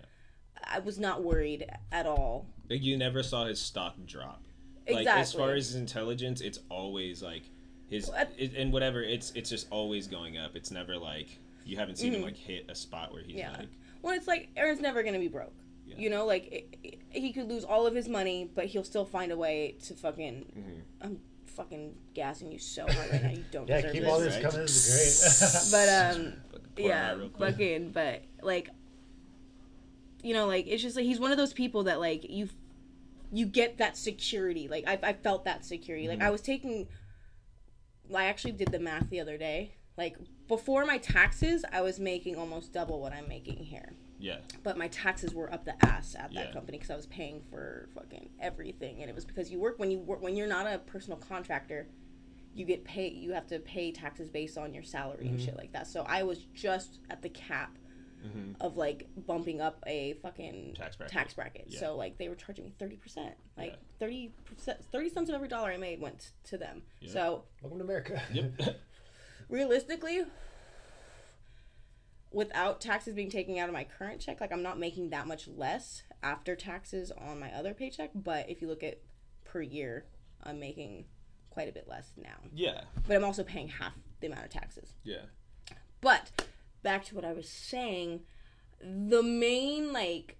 I 0.63 0.79
was 0.79 0.97
not 0.97 1.21
worried 1.21 1.69
at 1.91 2.05
all. 2.05 2.47
Like 2.69 2.81
you 2.81 2.97
never 2.97 3.21
saw 3.23 3.45
his 3.45 3.59
stock 3.59 3.95
drop. 4.05 4.41
Like 4.87 4.99
Exactly. 4.99 5.21
as 5.21 5.33
far 5.33 5.53
as 5.53 5.67
his 5.67 5.75
intelligence, 5.75 6.41
it's 6.41 6.59
always 6.69 7.21
like 7.21 7.43
his 7.89 8.09
Well, 8.09 8.25
it, 8.37 8.53
and 8.55 8.71
whatever. 8.73 9.01
It's 9.03 9.31
it's 9.35 9.49
just 9.49 9.67
always 9.71 10.07
going 10.07 10.37
up. 10.37 10.55
It's 10.55 10.71
never 10.71 10.97
like 10.97 11.39
you 11.65 11.77
haven't 11.77 11.97
seen 11.97 12.13
him 12.13 12.21
like 12.21 12.37
hit 12.37 12.65
a 12.69 12.75
spot 12.75 13.11
where 13.13 13.21
he's 13.23 13.31
Mm-hmm. 13.37 13.39
Yeah. 13.39 13.57
like 13.57 13.69
Well, 14.01 14.15
it's 14.15 14.27
like 14.27 14.49
Aaron's 14.55 14.81
never 14.81 15.03
gonna 15.03 15.19
be 15.19 15.27
broke. 15.27 15.53
Yeah. 15.87 15.95
You 15.97 16.09
know, 16.09 16.25
like 16.25 16.45
it, 16.51 16.77
it- 16.83 16.99
he 17.11 17.31
could 17.31 17.47
lose 17.47 17.63
all 17.63 17.85
of 17.87 17.95
his 17.95 18.07
money, 18.09 18.49
but 18.53 18.65
he'll 18.65 18.83
still 18.83 19.05
find 19.05 19.31
a 19.31 19.37
way 19.37 19.75
to 19.85 19.93
fucking. 19.93 20.45
Mhm. 20.57 20.81
I'm 21.01 21.19
fucking 21.45 21.95
gassing 22.13 22.51
you 22.51 22.59
so 22.59 22.81
hard 22.87 23.09
right 23.11 23.23
now. 23.23 23.29
You 23.29 23.45
don't 23.51 23.67
Yeah, 23.69 23.77
deserve 23.77 23.93
keep 23.93 24.01
this. 24.03 24.11
all 24.11 24.19
this 24.19 24.33
right? 24.35 24.43
coming. 24.43 24.61
This 24.61 24.87
is 24.89 25.71
great. 25.71 25.71
But 25.71 25.89
um, 25.89 26.33
fucking 26.51 26.69
pour 26.75 26.85
it 26.85 26.89
yeah, 26.89 27.11
out 27.11 27.17
real 27.19 27.29
fucking. 27.39 27.91
But 27.91 28.23
like, 28.41 28.69
you 30.23 30.33
know, 30.33 30.47
like 30.47 30.67
it's 30.67 30.81
just 30.81 30.95
like 30.95 31.05
he's 31.05 31.19
one 31.19 31.31
of 31.31 31.37
those 31.37 31.53
people 31.53 31.83
that 31.83 31.99
like 31.99 32.29
you, 32.29 32.49
you 33.31 33.45
get 33.45 33.77
that 33.77 33.95
security. 33.97 34.67
Like 34.67 34.85
I, 34.87 34.99
I 35.01 35.13
felt 35.13 35.45
that 35.45 35.63
security. 35.65 36.07
Like 36.07 36.21
I 36.21 36.29
was 36.31 36.41
taking. 36.41 36.87
I 38.13 38.25
actually 38.25 38.53
did 38.53 38.71
the 38.71 38.79
math 38.79 39.09
the 39.09 39.19
other 39.19 39.37
day. 39.37 39.75
Like 39.97 40.17
before 40.47 40.85
my 40.85 40.97
taxes, 40.97 41.63
I 41.71 41.81
was 41.81 41.99
making 41.99 42.35
almost 42.35 42.73
double 42.73 42.99
what 42.99 43.13
I'm 43.13 43.27
making 43.27 43.57
here. 43.57 43.93
Yeah. 44.19 44.37
But 44.63 44.77
my 44.77 44.87
taxes 44.87 45.33
were 45.33 45.51
up 45.51 45.65
the 45.65 45.75
ass 45.85 46.15
at 46.15 46.33
that 46.33 46.47
Yeah. 46.47 46.51
company 46.53 46.77
because 46.77 46.91
I 46.91 46.95
was 46.95 47.05
paying 47.07 47.41
for 47.49 47.89
fucking 47.95 48.29
everything, 48.39 49.01
and 49.01 49.09
it 49.09 49.15
was 49.15 49.25
because 49.25 49.51
you 49.51 49.59
work 49.59 49.79
when 49.79 49.91
you 49.91 49.99
work 49.99 50.21
when 50.21 50.35
you're 50.35 50.47
not 50.47 50.67
a 50.67 50.79
personal 50.79 51.17
contractor, 51.17 51.87
you 52.53 52.65
get 52.65 52.83
paid. 52.85 53.13
You 53.13 53.33
have 53.33 53.47
to 53.47 53.59
pay 53.59 53.91
taxes 53.91 54.29
based 54.29 54.57
on 54.57 54.73
your 54.73 54.83
salary 54.83 55.27
and 55.27 55.37
mm-hmm. 55.37 55.45
shit 55.45 55.57
like 55.57 55.73
that. 55.73 55.87
So 55.87 56.05
I 56.07 56.23
was 56.23 56.45
just 56.53 56.99
at 57.09 57.21
the 57.21 57.29
cap 57.29 57.77
Mhm. 58.25 58.55
of 58.61 58.77
like 58.77 59.07
bumping 59.15 59.61
up 59.61 59.83
a 59.87 60.13
fucking 60.21 60.73
Tax 60.75 60.95
bracket. 60.95 61.13
tax 61.13 61.33
bracket. 61.33 61.65
Yeah. 61.67 61.79
So 61.79 61.95
like 61.95 62.17
they 62.17 62.27
were 62.29 62.35
charging 62.35 62.65
me 62.65 62.73
thirty 62.79 62.95
percent, 62.97 63.35
like 63.57 63.71
Yeah. 63.71 63.77
thirty 63.99 64.33
percent, 64.45 64.83
thirty 64.91 65.09
cents 65.09 65.29
of 65.29 65.35
every 65.35 65.47
dollar 65.47 65.71
I 65.71 65.77
made 65.77 65.99
went 66.01 66.31
to 66.45 66.57
them. 66.57 66.83
Yeah. 66.99 67.11
So 67.11 67.43
Welcome 67.61 67.79
to 67.79 67.83
America. 67.85 68.21
Yep. 68.33 68.61
realistically 69.49 70.23
without 72.31 72.81
taxes 72.81 73.13
being 73.13 73.29
taken 73.29 73.57
out 73.57 73.69
of 73.69 73.73
my 73.73 73.83
current 73.83 74.19
check 74.19 74.41
like 74.41 74.51
i'm 74.51 74.63
not 74.63 74.77
making 74.79 75.09
that 75.11 75.27
much 75.27 75.47
less 75.47 76.03
after 76.23 76.55
taxes 76.55 77.11
on 77.11 77.39
my 77.39 77.51
other 77.53 77.73
paycheck 77.73 78.09
but 78.13 78.49
if 78.49 78.61
you 78.61 78.67
look 78.67 78.83
at 78.83 78.99
per 79.45 79.61
year 79.61 80.05
i'm 80.43 80.59
making 80.59 81.05
quite 81.49 81.69
a 81.69 81.71
bit 81.71 81.87
less 81.87 82.11
now 82.17 82.35
yeah. 82.53 82.81
but 83.07 83.15
i'm 83.15 83.23
also 83.23 83.43
paying 83.43 83.67
half 83.69 83.93
the 84.19 84.27
amount 84.27 84.43
of 84.43 84.49
taxes 84.49 84.93
Yeah. 85.03 85.21
but 86.01 86.44
back 86.85 87.03
to 87.03 87.15
what 87.15 87.25
i 87.25 87.33
was 87.33 87.49
saying 87.49 88.21
the 89.09 89.21
main 89.23 89.91
like 89.91 90.37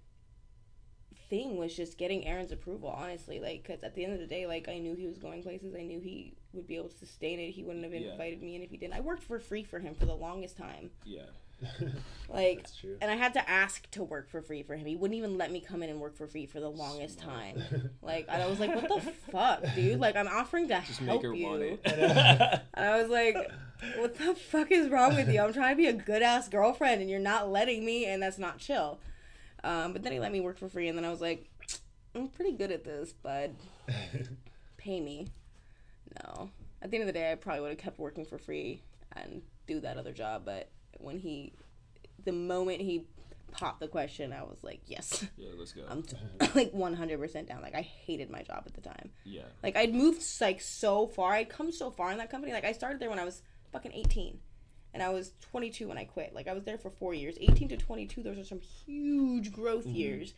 thing 1.28 1.56
was 1.56 1.74
just 1.74 1.98
getting 1.98 2.24
Aaron's 2.24 2.52
approval, 2.52 2.88
honestly. 2.88 3.40
Like, 3.40 3.62
because 3.62 3.82
at 3.82 3.94
the 3.96 4.04
end 4.04 4.12
of 4.12 4.20
the 4.20 4.26
day, 4.26 4.46
like, 4.46 4.68
I 4.68 4.78
knew 4.78 4.94
he 4.94 5.06
was 5.06 5.18
going 5.18 5.42
places. 5.42 5.74
I 5.74 5.82
knew 5.82 5.98
he 5.98 6.34
would 6.52 6.66
be 6.68 6.76
able 6.76 6.88
to 6.90 6.96
sustain 6.96 7.40
it. 7.40 7.50
He 7.50 7.64
wouldn't 7.64 7.84
have 7.84 7.92
Yeah. 7.92 8.12
invited 8.12 8.40
me 8.42 8.54
in 8.54 8.62
if 8.62 8.70
he 8.70 8.76
didn't. 8.76 8.94
I 8.94 9.00
worked 9.00 9.24
for 9.24 9.40
free 9.40 9.64
for 9.64 9.80
him 9.80 9.94
for 9.96 10.06
the 10.06 10.14
longest 10.14 10.56
time. 10.56 10.90
Yeah. 11.04 11.26
Like, 12.28 12.56
That's 12.64 12.76
true. 12.76 12.96
and 13.00 13.08
I 13.08 13.14
had 13.14 13.34
to 13.34 13.48
ask 13.48 13.88
to 13.92 14.02
work 14.02 14.28
for 14.28 14.42
free 14.42 14.64
for 14.64 14.74
him. 14.74 14.84
He 14.84 14.96
wouldn't 14.96 15.16
even 15.16 15.38
let 15.38 15.52
me 15.52 15.60
come 15.60 15.80
in 15.84 15.90
and 15.90 16.00
work 16.00 16.16
for 16.16 16.26
free 16.26 16.44
for 16.44 16.58
the 16.58 16.68
longest 16.68 17.20
time. 17.20 17.62
Like, 18.02 18.26
and 18.28 18.42
I 18.42 18.46
was 18.48 18.58
like, 18.58 18.74
what 18.74 18.88
the 18.88 19.12
fuck, 19.32 19.62
dude? 19.76 20.00
Like, 20.00 20.16
I'm 20.16 20.26
offering 20.26 20.66
to 20.68 20.82
Just 20.86 20.98
help 20.98 21.22
make 21.22 21.30
her 21.30 21.34
you. 21.34 21.46
want 21.46 21.62
it. 21.62 21.80
And 21.84 22.60
I 22.74 23.00
was 23.00 23.08
like, 23.10 23.36
what 23.96 24.16
the 24.18 24.34
fuck 24.34 24.70
is 24.72 24.88
wrong 24.88 25.14
with 25.14 25.28
you? 25.28 25.40
I'm 25.40 25.52
trying 25.52 25.76
to 25.76 25.76
be 25.76 25.86
a 25.86 25.92
good 25.92 26.20
ass 26.22 26.48
girlfriend 26.48 27.00
and 27.00 27.08
you're 27.08 27.20
not 27.20 27.48
letting 27.50 27.84
me, 27.84 28.06
and 28.06 28.20
that's 28.22 28.38
not 28.38 28.58
chill. 28.58 28.98
Um, 29.64 29.92
but 29.92 30.02
then 30.02 30.12
he 30.12 30.18
let 30.20 30.32
me 30.32 30.40
work 30.40 30.58
for 30.58 30.68
free, 30.68 30.88
and 30.88 30.98
then 30.98 31.04
I 31.04 31.10
was 31.10 31.20
like, 31.20 31.48
I'm 32.14 32.26
pretty 32.28 32.52
good 32.52 32.72
at 32.72 32.84
this, 32.84 33.12
bud. 33.12 33.54
Pay 34.76 35.00
me. 35.00 35.28
No. 36.24 36.50
At 36.82 36.90
the 36.90 36.96
end 36.96 37.02
of 37.02 37.06
the 37.06 37.18
day, 37.18 37.30
I 37.32 37.34
probably 37.36 37.60
would 37.62 37.70
have 37.70 37.78
kept 37.78 37.98
working 37.98 38.24
for 38.24 38.38
free 38.38 38.82
and 39.12 39.42
do 39.66 39.80
that 39.80 39.96
other 39.96 40.12
job. 40.12 40.42
But 40.44 40.68
when 41.00 41.18
he, 41.18 41.52
the 42.24 42.32
moment 42.32 42.80
he 42.80 43.06
popped 43.52 43.80
the 43.80 43.88
question, 43.88 44.32
I 44.32 44.42
was 44.42 44.62
like, 44.62 44.80
yes. 44.86 45.24
yeah, 45.36 45.50
let's 45.56 45.72
go. 45.72 45.82
I'm 45.88 46.02
t- 46.02 46.16
like 46.54 46.72
100% 46.72 47.48
down. 47.48 47.62
Like, 47.62 47.74
I 47.74 47.82
hated 47.82 48.30
my 48.30 48.42
job 48.42 48.64
at 48.66 48.74
the 48.74 48.80
time. 48.80 49.10
yeah. 49.24 49.42
Like 49.62 49.76
I'd 49.76 49.94
moved 49.94 50.22
like 50.40 50.60
so 50.60 51.06
far. 51.06 51.32
I'd 51.32 51.48
come 51.48 51.72
so 51.72 51.90
far 51.90 52.12
in 52.12 52.18
that 52.18 52.30
company. 52.30 52.52
Like 52.52 52.64
I 52.64 52.72
started 52.72 53.00
there 53.00 53.10
when 53.10 53.18
I 53.18 53.24
was 53.24 53.42
fucking 53.72 53.92
18. 53.92 54.38
And 54.94 55.02
I 55.02 55.10
was 55.10 55.32
22 55.50 55.88
when 55.88 55.98
I 55.98 56.04
quit. 56.04 56.34
Like 56.34 56.48
I 56.48 56.54
was 56.54 56.64
there 56.64 56.78
for 56.78 56.90
4 56.90 57.12
years. 57.12 57.36
18 57.40 57.68
to 57.68 57.76
22 57.76 58.22
those 58.22 58.38
are 58.38 58.44
some 58.44 58.60
huge 58.60 59.52
growth 59.52 59.84
mm-hmm. 59.84 59.96
years. 59.96 60.34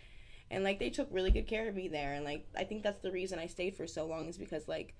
And 0.50 0.64
like 0.64 0.78
they 0.78 0.90
took 0.90 1.09
really 1.11 1.30
good 1.30 1.46
care 1.46 1.68
of 1.68 1.74
me 1.74 1.88
there 1.88 2.14
and 2.14 2.24
like 2.24 2.46
I 2.56 2.64
think 2.64 2.82
that's 2.82 3.00
the 3.00 3.12
reason 3.12 3.38
I 3.38 3.46
stayed 3.46 3.76
for 3.76 3.86
so 3.86 4.06
long 4.06 4.26
is 4.28 4.38
because 4.38 4.66
like 4.66 4.94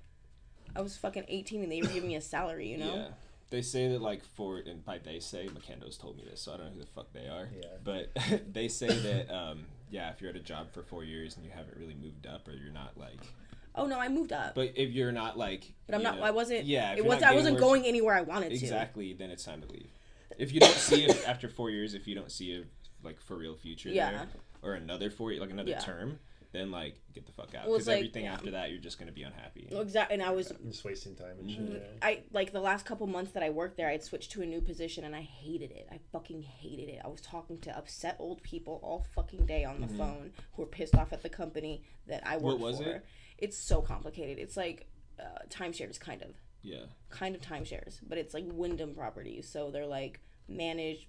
I 0.77 0.81
was 0.81 0.97
fucking 0.97 1.25
18 1.29 1.63
and 1.63 1.73
they 1.73 1.81
were 1.81 1.89
giving 1.89 2.09
me 2.09 2.17
a 2.17 2.21
salary, 2.21 2.69
you 2.69 2.77
know? 2.77 2.95
Yeah. 2.95 3.09
They 3.51 3.63
say 3.63 3.89
that 3.89 4.03
like 4.03 4.23
for 4.25 4.59
and 4.59 4.85
by 4.85 4.99
they 4.99 5.21
say 5.21 5.49
Makendo's 5.49 5.97
told 5.97 6.17
me 6.19 6.25
this, 6.31 6.43
so 6.43 6.53
I 6.53 6.57
don't 6.59 6.67
know 6.67 6.73
who 6.75 6.81
the 6.81 6.87
fuck 6.87 7.13
they 7.13 7.27
are. 7.29 7.49
Yeah. 7.55 7.69
But 7.83 8.11
they 8.53 8.69
say 8.69 8.89
that 8.89 9.35
um 9.35 9.67
yeah, 9.91 10.11
if 10.11 10.21
you're 10.21 10.31
at 10.31 10.37
a 10.37 10.41
job 10.41 10.71
for 10.73 10.83
four 10.83 11.03
years 11.05 11.37
and 11.37 11.45
you 11.47 11.51
haven't 11.51 11.77
really 11.79 11.95
moved 11.95 12.27
up 12.27 12.47
or 12.47 12.53
you're 12.53 12.73
not 12.73 12.97
like 12.99 13.21
Oh 13.75 13.87
no, 13.87 13.99
I 13.99 14.09
moved 14.09 14.33
up. 14.33 14.55
But, 14.55 14.75
but 14.75 14.79
if 14.83 14.91
you're 14.91 15.13
not 15.13 15.39
like 15.39 15.73
But 15.87 15.95
I'm 15.95 16.03
not 16.03 16.19
know- 16.19 16.25
I 16.25 16.31
wasn't 16.31 16.65
Yeah, 16.67 16.95
it 16.95 17.05
was 17.05 17.21
not 17.21 17.33
I 17.33 17.35
wasn't 17.35 17.55
where- 17.55 17.61
going 17.63 17.85
anywhere 17.87 18.15
I 18.15 18.23
wanted 18.23 18.49
to. 18.51 18.55
Exactly, 18.55 19.13
then 19.15 19.31
it's 19.31 19.45
time 19.45 19.63
to 19.63 19.69
leave. 19.69 19.91
If 20.37 20.53
you 20.53 20.61
don't 20.61 20.75
see 20.75 21.05
it 21.05 21.25
after 21.27 21.49
four 21.49 21.71
years, 21.71 21.95
if 21.95 22.07
you 22.07 22.15
don't 22.15 22.31
see 22.31 22.55
a 22.55 22.65
like 23.07 23.21
for 23.21 23.37
real 23.37 23.55
future 23.55 23.89
Yeah. 23.89 24.11
there, 24.11 24.27
or 24.63 24.75
another 24.75 25.09
four 25.11 25.33
like 25.35 25.51
another 25.51 25.71
Yeah. 25.71 25.79
term, 25.79 26.19
then 26.53 26.71
like 26.71 26.97
get 27.13 27.27
the 27.27 27.33
fuck 27.33 27.55
out 27.55 27.65
because 27.65 27.81
it's 27.81 27.87
like- 27.89 27.97
everything 27.99 28.25
yeah. 28.25 28.33
after 28.33 28.51
that 28.53 28.71
you're 28.71 28.81
just 28.81 28.99
gonna 28.99 29.13
be 29.13 29.23
unhappy. 29.23 29.69
Exactly, 29.71 30.15
and 30.15 30.23
I 30.23 30.31
was 30.31 30.51
I'm 30.51 30.71
just 30.71 30.85
wasting 30.85 31.15
time 31.15 31.37
and 31.41 31.49
Mm-hmm. 31.51 31.73
shit. 31.73 31.99
I 32.03 32.23
like 32.33 32.53
the 32.53 32.61
last 32.61 32.87
couple 32.87 33.07
months 33.07 33.33
that 33.33 33.43
I 33.43 33.51
worked 33.51 33.77
there, 33.77 33.89
I'd 33.89 34.03
switched 34.03 34.33
to 34.33 34.43
a 34.43 34.47
new 34.47 34.61
position 34.61 35.05
and 35.05 35.15
I 35.15 35.21
hated 35.23 35.71
it. 35.73 35.87
I 35.93 35.99
fucking 36.13 36.43
hated 36.43 36.89
it. 36.89 37.01
I 37.05 37.09
was 37.09 37.21
talking 37.21 37.59
to 37.61 37.77
upset 37.77 38.17
old 38.19 38.43
people 38.43 38.81
all 38.83 39.05
fucking 39.15 39.47
day 39.47 39.65
on 39.65 39.81
the 39.81 39.89
phone 39.89 40.33
who 40.55 40.63
were 40.63 40.69
pissed 40.69 40.95
off 40.95 41.13
at 41.13 41.23
the 41.23 41.29
company 41.29 41.83
that 42.07 42.27
I 42.27 42.37
worked 42.39 42.57
Mm-hmm. 42.57 42.63
was 42.65 42.79
for. 42.81 42.91
it? 42.91 43.05
It's 43.37 43.59
so 43.59 43.83
complicated. 43.83 44.39
It's 44.39 44.57
like 44.57 44.87
uh, 45.21 45.25
timeshares, 45.51 46.01
kind 46.01 46.23
of, 46.23 46.31
Yeah, 46.63 46.85
kind 47.11 47.35
of 47.35 47.41
timeshares, 47.43 47.99
but 48.09 48.19
it's 48.19 48.33
like 48.35 48.45
Wyndham 48.47 48.95
properties. 48.95 49.49
So 49.49 49.71
they're 49.71 49.87
like 49.87 50.21
managed. 50.49 51.07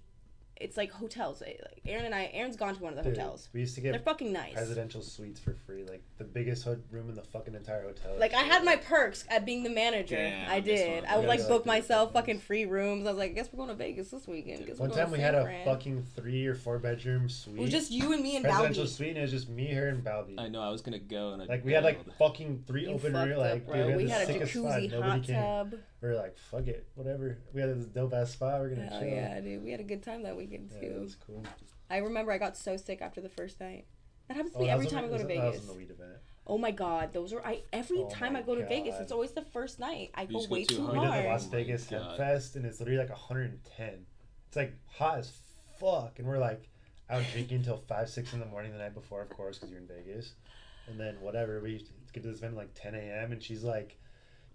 It's 0.60 0.76
like 0.76 0.92
hotels. 0.92 1.42
Eh, 1.42 1.54
Like 1.62 1.80
Aaron 1.86 2.04
and 2.04 2.14
I, 2.14 2.30
Aaron's 2.34 2.56
gone 2.56 2.74
to 2.76 2.82
one 2.82 2.92
of 2.92 3.02
the 3.02 3.10
Dude, 3.10 3.18
hotels. 3.18 3.48
We 3.54 3.60
used 3.60 3.74
to 3.76 3.80
get. 3.80 3.92
They're 3.92 4.00
fucking 4.00 4.30
nice. 4.32 4.52
presidential 4.52 5.00
suites 5.00 5.40
for 5.40 5.54
free, 5.66 5.84
like 5.84 6.02
the 6.18 6.24
biggest 6.24 6.64
ho- 6.64 6.76
room 6.90 7.08
in 7.08 7.14
the 7.14 7.22
fucking 7.22 7.54
entire 7.54 7.82
hotel. 7.82 8.14
Like 8.18 8.34
I 8.34 8.42
had 8.42 8.62
my 8.64 8.76
perks 8.76 9.24
at 9.30 9.46
being 9.46 9.62
the 9.62 9.70
manager. 9.70 10.16
Damn, 10.16 10.50
I 10.50 10.60
did. 10.60 11.04
I 11.06 11.16
would 11.16 11.26
like 11.26 11.46
book 11.48 11.64
myself 11.64 12.10
yeah. 12.12 12.20
fucking 12.20 12.40
free 12.40 12.66
rooms. 12.66 13.06
I 13.06 13.10
was 13.10 13.18
like, 13.18 13.30
I 13.30 13.34
guess 13.34 13.48
we're 13.52 13.56
going 13.56 13.70
to 13.70 13.74
Vegas 13.74 14.10
this 14.10 14.26
weekend. 14.28 14.66
Guess 14.66 14.78
One 14.78 14.90
time 14.90 15.10
we 15.10 15.18
had 15.18 15.34
a 15.34 15.44
Fran. 15.44 15.64
fucking 15.64 16.06
three 16.14 16.46
or 16.46 16.54
four 16.54 16.78
bedroom 16.78 17.28
suite. 17.30 17.56
It 17.58 17.62
was 17.62 17.70
just 17.70 17.90
you 17.90 18.12
and 18.12 18.22
me 18.22 18.36
and 18.36 18.44
presidential 18.44 18.84
Balby. 18.84 18.94
suite, 18.94 19.08
and 19.10 19.18
it 19.18 19.22
was 19.22 19.30
just 19.30 19.48
me, 19.48 19.72
her, 19.72 19.88
and 19.88 20.04
Balby. 20.04 20.36
I 20.38 20.48
know. 20.48 20.60
I 20.60 20.68
was 20.68 20.82
gonna 20.82 20.98
go 20.98 21.32
and 21.32 21.42
I 21.42 21.46
Like 21.46 21.64
we 21.64 21.72
had 21.72 21.84
like 21.84 22.00
fucking 22.18 22.64
three 22.66 22.82
You 22.82 22.90
open 22.90 23.12
fucked 23.12 23.28
room, 23.30 23.38
up, 23.40 23.44
like 23.52 23.66
bro. 23.66 23.86
dude, 23.88 23.96
we 23.96 24.08
had 24.10 24.22
a 24.22 24.26
sickest 24.26 24.52
spot. 24.52 24.64
jacuzzi 24.82 24.90
Nobody 24.90 25.10
hot 25.10 25.22
came. 25.22 25.36
tub. 25.36 25.74
We 26.02 26.08
were 26.08 26.14
like, 26.14 26.38
fuck 26.38 26.66
it, 26.66 26.86
whatever. 26.94 27.38
We 27.52 27.60
had 27.60 27.76
this 27.76 27.86
dope 27.86 28.14
ass 28.14 28.30
spot. 28.32 28.60
We're 28.60 28.70
gonna 28.70 28.88
Hell 28.88 29.00
chill. 29.00 29.08
yeah, 29.08 29.40
dude. 29.40 29.62
We 29.62 29.70
had 29.70 29.80
a 29.80 29.84
good 29.84 30.02
time 30.02 30.22
that 30.22 30.36
weekend 30.36 30.70
Yeah, 30.72 30.88
it 30.88 30.94
too. 30.94 31.00
was 31.00 31.14
cool. 31.16 31.44
I 31.90 31.98
remember 31.98 32.32
I 32.32 32.38
got 32.38 32.56
so 32.56 32.76
sick 32.76 33.02
after 33.02 33.20
the 33.20 33.28
first 33.28 33.60
night. 33.60 33.84
That 34.28 34.34
happens 34.36 34.54
to 34.54 34.60
Oh, 34.60 34.62
me 34.62 34.70
every 34.70 34.86
time 34.86 35.04
I 35.04 35.08
go 35.08 35.18
to 35.18 35.24
that 35.24 35.28
that 35.28 35.44
was 35.52 35.56
Vegas. 35.60 35.76
weed 35.76 35.90
event. 35.90 36.12
Oh 36.46 36.56
my 36.56 36.70
god, 36.70 37.12
those 37.12 37.32
are 37.32 37.44
I 37.44 37.62
every 37.72 37.98
Oh 37.98 38.08
time 38.08 38.30
I 38.34 38.40
my 38.40 38.42
go 38.42 38.54
to 38.54 38.66
Vegas, 38.66 38.96
it's 38.98 39.12
always 39.12 39.32
the 39.32 39.42
first 39.42 39.78
night. 39.78 40.10
I 40.14 40.24
go 40.24 40.40
go 40.40 40.46
way 40.48 40.64
too 40.64 40.76
too 40.76 40.82
hard. 40.86 40.94
We 40.98 41.00
did 41.04 41.12
the 41.24 41.28
Las 41.28 41.46
Oh 41.46 41.50
Vegas 41.50 41.88
Hemp 41.88 42.02
God. 42.04 42.16
Fest, 42.16 42.56
and 42.56 42.64
it's 42.64 42.80
literally 42.80 42.98
like 43.00 43.10
110. 43.10 44.06
It's 44.48 44.56
like 44.56 44.72
hot 44.86 45.18
as 45.18 45.32
fuck, 45.78 46.18
and 46.18 46.26
we're 46.26 46.38
like 46.38 46.68
out 47.10 47.22
drinking 47.32 47.58
until 47.58 47.76
five, 47.76 48.08
six 48.08 48.32
in 48.32 48.40
the 48.40 48.46
morning 48.46 48.72
the 48.72 48.78
night 48.78 48.94
before, 48.94 49.20
of 49.20 49.28
course, 49.28 49.58
because 49.58 49.70
you're 49.70 49.80
in 49.80 49.86
Vegas. 49.86 50.32
And 50.88 50.98
then 50.98 51.20
whatever, 51.20 51.60
we 51.60 51.84
get 52.12 52.22
to 52.22 52.28
this 52.30 52.38
event 52.38 52.54
at 52.54 52.58
like 52.58 52.74
10 52.74 52.94
a.m. 52.94 53.32
and 53.32 53.42
she's 53.42 53.62
like 53.62 53.98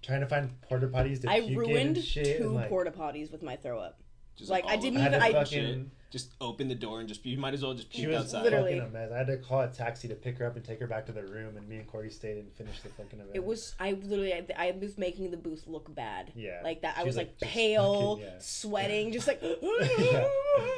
trying 0.05 0.21
to 0.21 0.27
find 0.27 0.61
porta 0.61 0.87
potties 0.87 1.21
to 1.21 1.29
I 1.29 1.39
puke 1.41 1.51
in 1.51 1.57
ruined 1.57 1.97
and 1.97 2.05
shit. 2.05 2.37
two 2.37 2.43
and, 2.45 2.55
like, 2.55 2.69
porta 2.69 2.91
potties 2.91 3.31
with 3.31 3.41
my 3.43 3.55
throw 3.55 3.79
up. 3.79 3.99
Just 4.37 4.51
like, 4.51 4.65
I 4.67 4.75
didn't. 4.75 4.99
I 4.99 5.01
had 5.03 5.13
even- 5.13 5.19
to 5.19 5.25
I- 5.25 5.43
fucking. 5.43 5.91
just 6.11 6.31
open 6.39 6.67
the 6.69 6.75
door 6.75 6.99
and 6.99 7.09
just 7.09 7.25
you 7.25 7.37
might 7.37 7.53
as 7.53 7.61
well 7.63 7.73
just 7.73 7.91
She 7.93 8.01
puke 8.01 8.11
was 8.11 8.19
outside. 8.21 8.43
Literally. 8.43 8.79
fucking 8.79 8.87
a 8.89 8.91
mess. 8.91 9.11
I 9.11 9.17
had 9.17 9.27
to 9.27 9.37
call 9.37 9.61
a 9.61 9.67
taxi 9.69 10.07
to 10.09 10.15
pick 10.15 10.37
her 10.37 10.45
up 10.45 10.55
and 10.55 10.63
take 10.63 10.79
her 10.79 10.87
back 10.87 11.05
to 11.07 11.11
the 11.13 11.23
room, 11.23 11.55
and 11.57 11.67
me 11.67 11.77
and 11.77 11.87
Corey 11.87 12.09
stayed 12.09 12.37
and 12.37 12.51
finished 12.53 12.83
the 12.83 12.89
fucking 12.89 13.19
event. 13.19 13.31
It 13.33 13.43
was 13.43 13.75
I 13.79 13.93
literally 13.93 14.33
I, 14.33 14.45
I 14.57 14.71
was 14.79 14.97
making 14.97 15.31
the 15.31 15.37
booth 15.37 15.63
look 15.67 15.93
bad. 15.95 16.31
Yeah. 16.35 16.61
Like 16.63 16.81
that. 16.83 16.95
I 16.97 17.01
She 17.01 17.05
was 17.07 17.15
was, 17.15 17.17
like, 17.17 17.27
like, 17.27 17.39
just 17.39 17.51
pale, 17.53 18.15
fucking- 18.17 18.25
yeah. 18.33 18.39
sweating, 18.39 19.11
just 19.13 19.27
like. 19.27 19.41
yeah. 19.61 20.27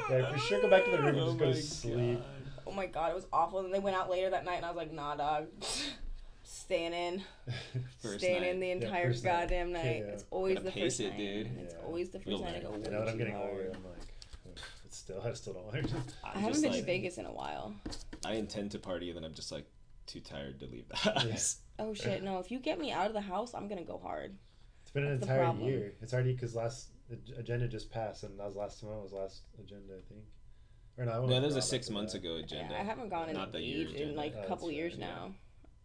yeah, 0.10 0.32
for 0.32 0.38
sure. 0.40 0.62
Go 0.62 0.70
back 0.70 0.86
to 0.86 0.92
the 0.92 0.98
room 0.98 1.08
and 1.08 1.20
Oh 1.20 1.26
just 1.28 1.38
go 1.40 1.46
to 1.52 1.62
sleep. 1.62 2.20
God. 2.20 2.26
Oh 2.68 2.72
my 2.72 2.86
god, 2.86 3.12
it 3.12 3.16
was 3.16 3.26
awful. 3.34 3.60
And 3.60 3.74
they 3.74 3.80
went 3.80 3.96
out 3.96 4.10
later 4.10 4.30
that 4.32 4.46
night, 4.46 4.58
and 4.58 4.66
I 4.66 4.70
was 4.70 4.78
like, 4.78 4.92
nah, 4.94 5.16
dog. 5.16 5.48
Staying 6.52 6.94
in, 6.94 7.24
First 8.02 8.20
staying 8.20 8.42
night. 8.42 8.50
in 8.52 8.60
the 8.62 8.72
entire 8.72 9.08
first 9.12 9.26
night. 9.26 9.32
goddamn 9.42 9.74
night. 9.74 10.04
Yeah. 10.06 10.14
It's 10.14 10.24
always 10.32 10.54
Gotta 10.56 10.66
the 10.68 10.72
pace 10.72 10.84
first 10.84 11.00
it, 11.02 11.10
night. 11.10 11.18
dude. 11.18 11.48
It's 11.58 11.74
Yeah. 11.74 11.86
always 11.86 12.10
the 12.10 12.20
1st 12.20 12.28
You'll 12.28 12.40
night. 12.40 12.48
I 12.48 12.54
learn. 12.54 12.62
go 12.62 12.74
And 12.74 12.84
way 12.86 12.92
now 12.92 13.12
I'm 13.12 13.18
getting 13.18 13.34
hard. 13.34 13.50
older, 13.52 13.72
I'm 13.76 13.84
like, 13.84 14.14
"Ugh, 14.50 14.60
it's 14.86 14.98
still, 14.98 15.22
I 15.22 15.34
still 15.34 15.54
don't 15.54 15.74
learn. 15.74 15.88
I'm 16.24 16.40
haven't 16.40 16.50
just 16.54 16.64
been 16.64 16.72
to 16.72 16.82
Vegas 16.84 17.18
in 17.18 17.26
a 17.26 17.34
while. 17.34 17.76
I 18.26 18.34
intend 18.36 18.72
to 18.72 18.80
party, 18.80 19.10
and 19.10 19.18
then 19.18 19.26
I'm 19.26 19.34
just 19.34 19.52
like 19.52 19.66
too 20.06 20.22
tired 20.22 20.62
to 20.62 20.68
leave 20.68 20.88
the 20.88 20.96
house. 20.98 21.58
Oh 21.80 21.94
shit, 21.94 22.24
no! 22.24 22.40
If 22.40 22.50
you 22.50 22.58
get 22.60 22.80
me 22.80 22.92
out 22.92 23.06
of 23.06 23.14
the 23.14 23.22
house, 23.22 23.54
I'm 23.54 23.68
gonna 23.68 23.84
go 23.84 24.00
hard. 24.00 24.36
It's 24.82 24.90
been 24.90 25.04
an 25.04 25.20
That's 25.20 25.28
the 25.28 25.42
entire 25.44 25.64
year. 25.64 25.94
It's 26.02 26.12
already 26.12 26.34
because 26.34 26.56
last 26.56 26.88
agenda 27.38 27.68
just 27.68 27.92
passed, 27.92 28.24
and 28.24 28.40
that 28.40 28.48
was 28.48 28.56
last 28.56 28.80
time. 28.82 28.90
was 29.04 29.14
last 29.14 29.42
agenda, 29.64 29.94
I 29.94 30.02
think. 30.12 30.24
Or 30.98 31.06
no, 31.06 31.12
I 31.12 31.16
No, 31.18 31.22
with 31.22 31.30
that 31.30 31.42
was 31.44 31.56
a 31.56 31.62
six 31.62 31.92
months 31.92 32.14
that. 32.14 32.20
ago 32.24 32.38
agenda. 32.38 32.74
Yeah, 32.74 32.82
I 32.82 32.84
haven't 32.84 33.10
gone 33.10 33.30
in 33.30 33.36
Not 33.36 33.52
the 33.52 33.62
year 33.62 33.90
in 33.96 34.16
like 34.16 34.32
Oh, 34.32 34.38
a 34.38 34.38
that's 34.38 34.48
couple 34.48 34.68
right, 34.70 34.76
years 34.78 34.96
yeah. 34.98 35.06
now. 35.06 35.36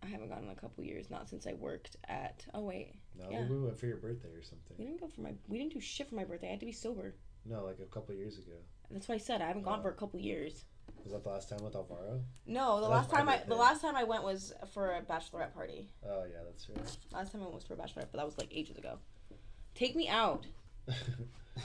I 0.02 0.06
haven't 0.06 0.28
gone 0.28 0.42
in 0.44 0.50
a 0.50 0.54
couple 0.54 0.82
years, 0.84 1.10
not 1.10 1.28
since 1.28 1.46
I 1.46 1.52
worked 1.52 1.96
at. 2.08 2.44
Oh 2.54 2.62
wait, 2.62 2.94
No, 3.18 3.30
Yeah. 3.30 3.46
we 3.48 3.58
went 3.60 3.78
for 3.78 3.86
your 3.86 3.98
birthday 3.98 4.28
or 4.30 4.42
something. 4.42 4.76
we 4.78 4.84
didn't 4.86 5.00
go 5.00 5.08
for 5.08 5.20
my. 5.20 5.32
We 5.48 5.58
didn't 5.58 5.72
do 5.74 5.80
shit 5.80 6.08
for 6.08 6.14
my 6.16 6.24
birthday. 6.24 6.48
I 6.48 6.50
had 6.50 6.60
to 6.60 6.66
be 6.66 6.72
sober. 6.72 7.14
No, 7.44 7.64
like 7.64 7.78
a 7.80 7.84
couple 7.86 8.14
years 8.14 8.38
ago. 8.38 8.56
That's 8.90 9.08
what 9.08 9.14
I 9.14 9.18
said. 9.18 9.40
I 9.42 9.46
haven't 9.46 9.62
gone 9.62 9.78
Oh. 9.80 9.82
for 9.82 9.90
a 9.90 9.94
couple 9.94 10.18
years. 10.20 10.64
Was 11.04 11.12
that 11.12 11.22
the 11.24 11.30
last 11.30 11.48
time 11.48 11.62
with 11.64 11.74
Alvaro? 11.74 12.20
No, 12.46 12.76
the 12.76 12.82
That 12.88 12.92
last 12.92 13.10
time 13.10 13.28
I 13.28 13.38
the 13.38 13.54
last 13.56 13.80
time 13.80 13.96
I 13.96 14.04
went 14.04 14.24
was 14.24 14.52
for 14.72 14.94
a 14.94 15.02
bachelorette 15.02 15.52
party. 15.54 15.88
Oh 16.04 16.24
yeah, 16.24 16.42
that's 16.44 16.68
right. 16.68 16.78
Last 17.12 17.32
time 17.32 17.40
I 17.42 17.44
went 17.44 17.54
was 17.54 17.64
for 17.64 17.74
a 17.74 17.76
bachelorette, 17.76 18.08
but 18.10 18.14
that 18.14 18.26
was 18.26 18.38
like 18.38 18.48
ages 18.52 18.78
ago. 18.78 18.98
Take 19.74 19.94
me 19.96 20.08
out. 20.08 20.46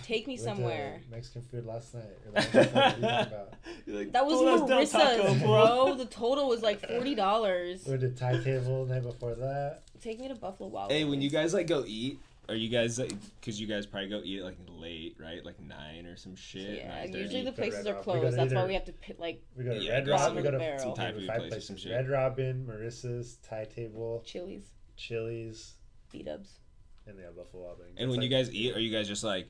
Take 0.04 0.28
me 0.28 0.38
We 0.38 0.46
went 0.46 0.58
somewhere. 0.58 1.02
Mexican 1.10 1.42
food 1.44 1.66
last 1.66 1.94
night. 1.94 2.04
Or 2.26 2.32
the 2.32 2.40
last 2.42 2.54
night. 2.54 2.74
What 2.74 2.76
are 2.76 2.90
you 2.90 3.02
talking 3.02 3.04
about? 3.34 3.54
You're 3.86 3.96
like, 3.98 4.12
That 4.12 4.26
was 4.26 4.38
"Pull 4.40 4.48
us 4.48 4.92
Del 4.92 5.02
Taco, 5.02 5.24
Marissa's, 5.24 5.42
bro. 5.42 5.96
The 5.96 6.06
total 6.06 6.48
was 6.50 6.62
like 6.62 6.86
forty 6.88 7.16
dollars. 7.16 7.84
We 7.86 7.92
went 7.92 8.02
to 8.02 8.10
Thai 8.12 8.44
table 8.44 8.86
the 8.86 8.94
night 8.96 9.04
before 9.04 9.36
that. 9.36 9.82
Take 10.02 10.20
me 10.20 10.28
to 10.28 10.36
Buffalo 10.36 10.70
Wild. 10.70 10.92
Hey, 10.92 11.04
when 11.06 11.22
you 11.22 11.30
guys 11.30 11.54
like 11.54 11.68
go 11.68 11.84
eat, 11.88 12.20
are 12.50 12.56
you 12.56 12.70
guys 12.70 13.00
like? 13.00 13.14
Because 13.40 13.60
you 13.60 13.68
guys 13.68 13.86
probably 13.86 14.10
go 14.10 14.22
eat 14.24 14.42
like 14.44 14.58
late, 14.68 15.16
right? 15.20 15.44
Like 15.46 15.60
nine 15.62 16.06
or 16.06 16.16
some 16.18 16.36
shit. 16.36 16.80
Yeah, 16.80 17.06
9:30. 17.06 17.14
usually 17.18 17.44
the 17.46 17.52
places 17.54 17.88
are 17.88 17.94
Rob. 17.96 18.06
We 18.08 18.14
go 18.14 18.20
closed. 18.20 18.36
to 18.38 18.42
That's 18.44 18.54
why 18.54 18.66
we 18.66 18.74
have 18.74 18.86
to 18.86 18.94
pit, 18.94 19.20
like 19.20 19.42
We 19.56 19.64
go 19.64 19.74
to 19.74 19.80
Yeah, 19.82 19.94
Red 19.94 20.08
Robin. 20.10 20.36
We 20.36 20.42
the 20.42 20.48
go 20.48 20.52
to 20.52 20.58
barrel. 20.60 20.80
Some 20.80 20.94
Thai 20.96 21.12
food 21.14 21.28
five 21.28 21.38
places, 21.40 21.66
some 21.68 21.76
places. 21.76 21.80
shit. 21.84 21.92
Red 21.94 22.10
Robin, 22.10 22.68
Marissa's, 22.70 23.38
Thai 23.48 23.66
table, 23.74 24.22
Chili's, 24.26 24.66
Chili's, 24.98 25.76
B 26.12 26.24
Dubs. 26.24 26.60
and 27.08 27.18
the 27.18 27.24
Buffalo 27.36 27.64
Wild 27.64 27.80
Wings. 27.80 27.92
And 27.98 28.10
It's 28.10 28.12
when 28.12 28.22
you 28.22 28.30
guys 28.30 28.54
eat, 28.54 28.76
are 28.76 28.80
you 28.80 28.92
guys 28.92 29.08
just 29.08 29.24
like 29.24 29.48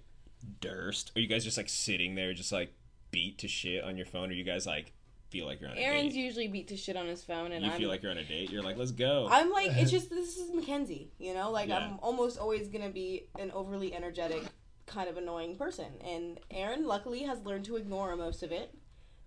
durst? 0.61 1.11
Are 1.15 1.19
you 1.19 1.27
guys 1.27 1.43
just 1.43 1.57
like 1.57 1.69
sitting 1.69 2.15
there, 2.15 2.33
just 2.33 2.51
like 2.51 2.73
beat 3.11 3.37
to 3.39 3.47
shit 3.47 3.83
on 3.83 3.97
your 3.97 4.05
phone? 4.05 4.29
Or 4.29 4.33
you 4.33 4.43
guys 4.43 4.65
like 4.65 4.93
feel 5.29 5.45
like 5.45 5.59
you're 5.59 5.69
on 5.69 5.77
a 5.77 5.81
Aaron's 5.81 6.13
date? 6.13 6.19
usually 6.19 6.47
beat 6.47 6.67
to 6.69 6.77
shit 6.77 6.95
on 6.95 7.07
his 7.07 7.23
phone, 7.23 7.51
and 7.51 7.65
you 7.65 7.71
I'm 7.71 7.77
feel 7.77 7.89
like 7.89 8.01
you're 8.01 8.11
on 8.11 8.17
a 8.17 8.23
date. 8.23 8.49
You're 8.49 8.63
like, 8.63 8.77
let's 8.77 8.91
go. 8.91 9.27
I'm 9.29 9.51
like, 9.51 9.71
it's 9.75 9.91
just 9.97 10.09
this 10.09 10.37
is 10.37 10.53
Mackenzie, 10.53 11.11
you 11.19 11.33
know. 11.33 11.51
Like 11.51 11.69
Yeah. 11.69 11.79
I'm 11.79 11.99
almost 12.01 12.37
always 12.39 12.67
gonna 12.67 12.89
be 12.89 13.27
an 13.39 13.51
overly 13.51 13.93
energetic, 13.93 14.43
kind 14.85 15.09
of 15.09 15.17
annoying 15.17 15.55
person, 15.55 15.87
and 16.03 16.39
Aaron 16.51 16.85
luckily 16.85 17.23
has 17.23 17.39
learned 17.41 17.65
to 17.65 17.75
ignore 17.75 18.15
most 18.15 18.43
of 18.43 18.51
it, 18.51 18.73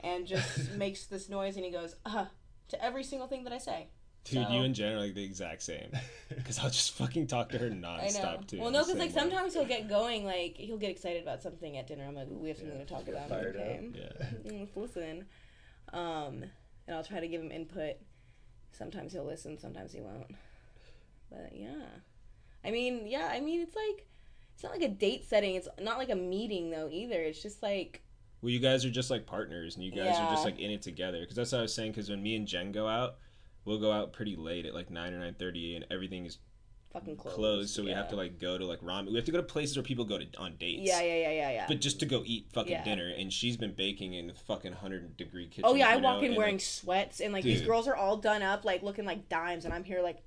and 0.01 0.27
just 0.27 0.73
makes 0.77 1.07
this 1.07 1.29
noise, 1.29 1.57
and 1.57 1.65
he 1.65 1.71
goes, 1.71 1.97
"Uh, 2.07 2.27
to 2.69 2.83
every 2.85 3.05
single 3.05 3.29
thing 3.29 3.45
that 3.45 3.53
I 3.53 3.59
say. 3.59 3.89
Dude, 4.25 4.47
So- 4.47 4.53
you 4.53 4.62
and 4.62 4.75
Jen 4.75 4.93
are 4.93 5.01
like 5.01 5.14
the 5.14 5.25
exact 5.25 5.62
same. 5.62 5.91
Because 6.29 6.59
I'll 6.61 6.71
just 6.71 6.93
fucking 6.93 7.27
talk 7.27 7.49
to 7.51 7.59
her 7.59 7.66
I 7.66 7.71
know. 7.71 7.89
nonstop 7.99 8.47
too. 8.47 8.61
well, 8.61 8.71
no, 8.71 8.81
because 8.85 8.99
like 9.01 9.09
way. 9.09 9.14
sometimes 9.21 9.53
he'll 9.53 9.64
get 9.66 9.89
going, 9.89 10.25
like 10.25 10.57
he'll 10.57 10.77
get 10.79 10.91
excited 10.91 11.23
about 11.23 11.43
something 11.43 11.77
at 11.77 11.89
dinner. 11.89 12.05
I'm 12.07 12.14
like, 12.14 12.29
we 12.31 12.49
have 12.49 12.59
something 12.59 12.79
Yeah, 12.79 12.85
to 12.85 12.95
talk 12.95 13.09
about. 13.09 13.29
fired 13.29 13.57
up. 13.57 13.62
Okay. 13.62 13.89
Yeah. 13.95 14.27
Mm, 14.53 14.61
let's 14.61 14.77
listen. 14.77 15.25
Um, 15.93 16.45
and 16.87 16.97
I'll 16.97 17.03
try 17.05 17.18
to 17.21 17.27
give 17.27 17.41
him 17.43 17.51
input. 17.51 17.97
Sometimes 18.73 19.12
he'll 19.12 19.25
listen, 19.27 19.59
sometimes 19.59 19.93
he 19.93 20.01
won't. 20.01 20.31
But 21.31 21.51
yeah, 21.55 21.83
I 22.64 22.71
mean, 22.71 23.07
yeah, 23.07 23.29
I 23.33 23.41
mean, 23.41 23.61
it's 23.61 23.75
like 23.77 24.07
it's 24.55 24.62
not 24.62 24.73
like 24.73 24.83
a 24.83 24.89
date 24.89 25.25
setting. 25.29 25.57
It's 25.57 25.68
not 25.81 25.99
like 25.99 26.11
a 26.11 26.14
meeting 26.16 26.71
though 26.71 26.89
either. 26.93 27.21
It's 27.21 27.43
just 27.43 27.62
like 27.62 28.03
Well, 28.43 28.51
you 28.51 28.61
guys 28.61 28.85
are 28.85 28.91
just 28.91 29.11
like 29.11 29.27
partners, 29.27 29.75
and 29.77 29.85
you 29.85 29.91
guys 29.91 30.16
are 30.16 30.31
just 30.31 30.45
like 30.45 30.59
in 30.61 30.71
it 30.71 30.83
together. 30.83 31.21
Because 31.21 31.35
that's 31.37 31.51
what 31.53 31.59
I 31.59 31.62
was 31.62 31.75
saying. 31.75 31.91
Because 31.93 32.09
when 32.11 32.23
me 32.23 32.37
and 32.37 32.47
Jen 32.47 32.71
go 32.73 32.87
out, 32.87 33.16
we'll 33.71 33.79
go 33.79 33.93
out 33.93 34.12
pretty 34.12 34.37
late 34.37 34.66
at 34.66 34.75
like 34.75 34.91
nine 34.91 35.14
or 35.14 35.21
nine 35.21 35.35
thirty, 35.39 35.77
and 35.77 35.87
everything 35.91 36.27
is 36.27 36.39
fucking 36.93 37.16
closed. 37.16 37.37
closed. 37.37 37.75
So 37.75 37.85
we 37.85 37.93
have 37.93 38.09
to 38.09 38.16
like 38.16 38.39
go 38.41 38.59
to 38.59 38.66
like 38.66 38.81
ramen. 38.81 39.09
We 39.09 39.14
have 39.16 39.25
to 39.27 39.33
go 39.33 39.39
to 39.39 39.45
places 39.45 39.77
where 39.77 39.85
people 39.85 40.05
go 40.05 40.18
to 40.18 40.27
on 40.39 40.57
dates. 40.59 40.83
Yeah, 40.83 41.01
yeah, 41.01 41.14
yeah, 41.14 41.31
yeah, 41.31 41.51
yeah. 41.53 41.64
But 41.68 41.81
just 41.81 42.01
to 42.01 42.07
go 42.07 42.23
eat 42.27 42.49
fucking 42.53 42.73
Yeah. 42.73 42.85
dinner, 42.85 43.09
and 43.16 43.33
she's 43.33 43.57
been 43.57 43.73
baking 43.73 44.14
in 44.14 44.27
the 44.27 44.35
fucking 44.35 44.73
hundred 44.73 45.16
degree 45.16 45.47
kitchen. 45.47 45.64
Oh 45.64 45.75
yeah, 45.75 45.89
I 45.89 45.95
you 45.95 46.01
know, 46.01 46.14
walk 46.14 46.23
in 46.25 46.35
wearing 46.35 46.57
like, 46.57 46.61
sweats 46.62 47.21
and 47.21 47.33
like 47.33 47.45
these 47.45 47.62
girls 47.62 47.87
are 47.89 47.97
all 47.97 48.16
done 48.16 48.43
up, 48.43 48.64
like 48.64 48.83
looking 48.83 49.05
like 49.07 49.29
dimes, 49.29 49.64
and 49.64 49.73
I'm 49.73 49.85
here 49.85 50.03
like 50.03 50.23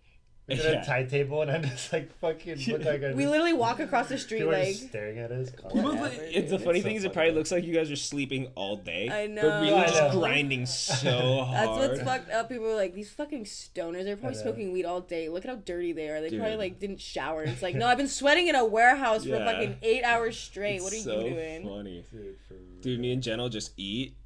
We 0.45 0.55
did 0.55 0.65
Yeah. 0.65 0.81
a 0.81 0.85
tie 0.85 1.03
table, 1.05 1.41
and 1.41 1.49
I'm 1.49 1.63
just 1.63 1.93
like 1.93 2.11
fucking 2.19 2.57
look 2.67 2.83
like 2.83 3.01
I 3.01 3.13
we 3.13 3.25
literally 3.27 3.53
walk 3.53 3.79
across 3.79 4.09
the 4.09 4.17
street 4.17 4.39
people 4.39 4.53
are 4.53 4.59
like 4.59 4.75
staring 4.75 5.17
at 5.17 5.31
us. 5.31 5.51
People, 5.51 5.83
Whatever, 5.83 6.09
it's 6.19 6.51
the 6.51 6.59
funny 6.59 6.79
It's 6.79 6.85
thing 6.85 6.95
so 6.95 6.97
is, 6.97 7.03
it 7.05 7.13
probably 7.13 7.31
looks 7.31 7.49
like 7.49 7.63
you 7.63 7.73
guys 7.73 7.89
are 7.89 7.95
sleeping 7.95 8.47
all 8.55 8.75
day. 8.75 9.07
I 9.07 9.27
But 9.27 9.41
really, 9.61 9.69
know. 9.69 9.77
I 9.77 9.87
just 9.87 10.11
grinding 10.17 10.65
so 10.65 11.43
hard. 11.45 11.53
That's 11.79 11.89
what's 11.89 12.01
fucked 12.03 12.31
up. 12.31 12.49
People 12.49 12.67
are 12.69 12.75
like, 12.75 12.93
these 12.93 13.09
fucking 13.09 13.45
stoners, 13.45 14.03
they're 14.03 14.17
probably 14.17 14.37
smoking 14.37 14.73
weed 14.73 14.83
all 14.83 14.99
day. 14.99 15.29
Look 15.29 15.45
at 15.45 15.49
how 15.49 15.55
dirty 15.57 15.93
they 15.93 16.09
are. 16.09 16.19
They 16.19 16.37
probably 16.37 16.57
like 16.57 16.77
didn't 16.77 16.99
shower. 16.99 17.43
It's 17.43 17.61
like, 17.61 17.75
no, 17.77 17.87
I've 17.87 17.97
been 17.97 18.09
sweating 18.09 18.49
in 18.49 18.55
a 18.55 18.65
warehouse 18.65 19.23
for 19.23 19.37
fucking 19.37 19.77
eight 19.81 20.03
hours 20.03 20.37
straight. 20.37 20.75
It's 20.75 20.83
what 20.83 20.91
are 20.93 20.97
so 20.97 21.21
you 21.21 21.29
doing? 21.35 21.63
Funny. 21.69 22.05
Dude, 22.11 22.35
for 22.49 22.55
Dude, 22.81 22.99
me 22.99 23.13
and 23.13 23.23
Jen 23.23 23.39
will 23.39 23.47
just 23.47 23.71
eat, 23.77 24.17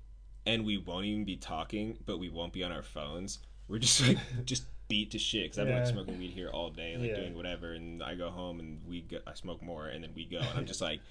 and 0.47 0.65
we 0.65 0.79
won't 0.79 1.05
even 1.05 1.25
be 1.25 1.35
talking, 1.35 1.95
but 2.07 2.17
we 2.17 2.29
won't 2.29 2.53
be 2.53 2.63
on 2.63 2.71
our 2.71 2.81
phones. 2.81 3.37
We're 3.67 3.77
just 3.77 4.01
like 4.07 4.17
just 4.45 4.63
beat 4.87 5.11
to 5.11 5.19
shit 5.19 5.43
because 5.45 5.59
I've 5.59 5.67
been 5.67 5.77
like 5.77 5.87
smoking 5.87 6.17
weed 6.17 6.31
here 6.31 6.49
all 6.49 6.69
day, 6.69 6.95
like 6.97 7.09
Yeah. 7.09 7.17
doing 7.17 7.35
whatever, 7.35 7.73
and 7.73 8.01
I 8.03 8.15
go 8.15 8.29
home 8.29 8.59
and 8.59 8.79
we 8.87 9.01
go, 9.01 9.17
I 9.27 9.33
smoke 9.33 9.61
more, 9.61 9.87
and 9.87 10.03
then 10.03 10.11
we 10.15 10.25
go, 10.25 10.37
and 10.39 10.47
I'm 10.57 10.65
just 10.65 10.81
like. 10.81 10.99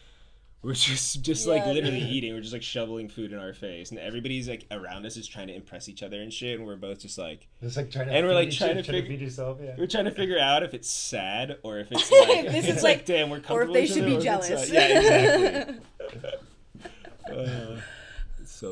We're 0.62 0.72
just, 0.72 1.22
just 1.22 1.46
like 1.46 1.64
literally 1.66 2.00
dude. 2.00 2.08
eating. 2.08 2.34
We're 2.34 2.40
just 2.40 2.54
like 2.54 2.62
shoveling 2.62 3.08
food 3.08 3.30
in 3.32 3.38
our 3.38 3.52
face, 3.52 3.90
and 3.90 4.00
everybody's 4.00 4.48
like 4.48 4.66
around 4.72 5.06
us 5.06 5.16
is 5.16 5.28
trying 5.28 5.46
to 5.46 5.54
impress 5.54 5.88
each 5.88 6.02
other 6.02 6.20
and 6.20 6.32
shit. 6.32 6.58
And 6.58 6.66
we're 6.66 6.74
both 6.76 6.98
just 6.98 7.18
like, 7.18 7.46
just 7.62 7.76
like 7.76 7.88
trying 7.90 8.08
to 8.08 8.12
And 8.14 8.26
we're, 8.26 8.34
like, 8.34 8.50
trying 8.50 8.74
to 8.74 8.82
trying 8.82 9.02
figure- 9.02 9.16
feed 9.16 9.20
yourself. 9.20 9.58
Yeah. 9.62 9.74
we're 9.78 9.86
trying 9.86 10.06
to 10.06 10.10
figure 10.10 10.40
out 10.40 10.64
if 10.64 10.74
it's 10.74 10.90
sad 10.90 11.58
or 11.62 11.78
if 11.78 11.92
it's 11.92 12.10
like, 12.28 12.46
This 12.46 12.64
it's 12.66 12.78
is 12.78 12.82
like, 12.82 12.96
like- 12.96 13.04
damn, 13.06 13.30
we're 13.30 13.36
Or 13.36 13.40
comfortable. 13.40 13.76
if 13.76 13.80
they 13.88 13.94
should 13.94 14.06
be 14.06 14.16
other, 14.28 14.30
or 14.30 14.44
if 14.46 14.50
it's, 14.50 14.70
jealous. 14.70 14.72
yeah, 14.72 14.98
exactly. 15.58 16.30
Uh, 17.32 17.80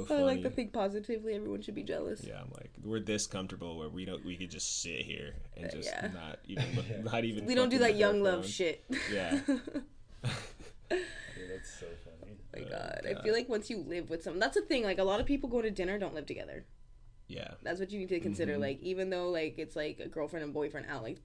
it's 0.01 0.09
so 0.09 0.16
I 0.18 0.22
like 0.22 0.43
to 0.43 0.51
think 0.51 0.72
positively. 0.72 1.35
Everyone 1.35 1.61
should 1.62 1.74
be 1.74 1.82
jealous. 1.82 2.22
Yeah, 2.26 2.41
I'm 2.41 2.51
like 2.53 2.70
we're 2.82 3.01
this 3.01 3.26
comfortable 3.26 3.76
where 3.78 3.89
we 3.89 4.05
don't 4.05 4.24
we 4.24 4.37
could 4.37 4.51
just 4.51 4.82
sit 4.82 5.03
here 5.03 5.35
and 5.57 5.70
just 5.70 5.89
Uh, 5.89 5.93
yeah. 6.03 6.11
not 6.12 6.39
even 6.47 6.64
look, 6.76 6.85
Yeah. 6.89 7.03
not 7.12 7.24
even. 7.24 7.47
We 7.47 7.55
don't 7.55 7.68
do 7.68 7.78
that 7.78 7.97
young 7.97 8.22
love 8.22 8.43
phone. 8.43 8.51
shit. 8.51 8.85
Yeah. 9.12 9.41
Dude, 10.91 11.51
that's 11.51 11.70
so 11.80 11.87
funny. 12.05 12.37
my 12.55 12.61
Oh, 12.61 12.70
god. 12.70 13.07
I 13.09 13.22
feel 13.22 13.35
like 13.35 13.49
once 13.49 13.68
you 13.70 13.78
live 13.78 14.11
with 14.11 14.22
someone, 14.22 14.41
that's 14.41 14.55
the 14.55 14.62
thing. 14.62 14.85
Like 14.85 14.99
a 14.99 15.05
lot 15.05 15.20
of 15.20 15.26
people 15.26 15.49
go 15.49 15.61
to 15.62 15.70
dinner 15.70 15.99
don't 15.99 16.14
live 16.14 16.26
together. 16.26 16.64
Yeah. 17.26 17.55
That's 17.62 17.80
what 17.80 17.91
you 17.91 17.99
need 17.99 18.11
to 18.11 18.20
consider. 18.20 18.57
Mhm. 18.57 18.61
Like 18.61 18.82
even 18.82 19.11
though 19.11 19.30
like 19.30 19.59
it's 19.59 19.76
like 19.76 19.99
a 19.99 20.09
girlfriend 20.09 20.45
and 20.45 20.53
boyfriend 20.55 20.87
out, 20.89 21.03
like 21.03 21.18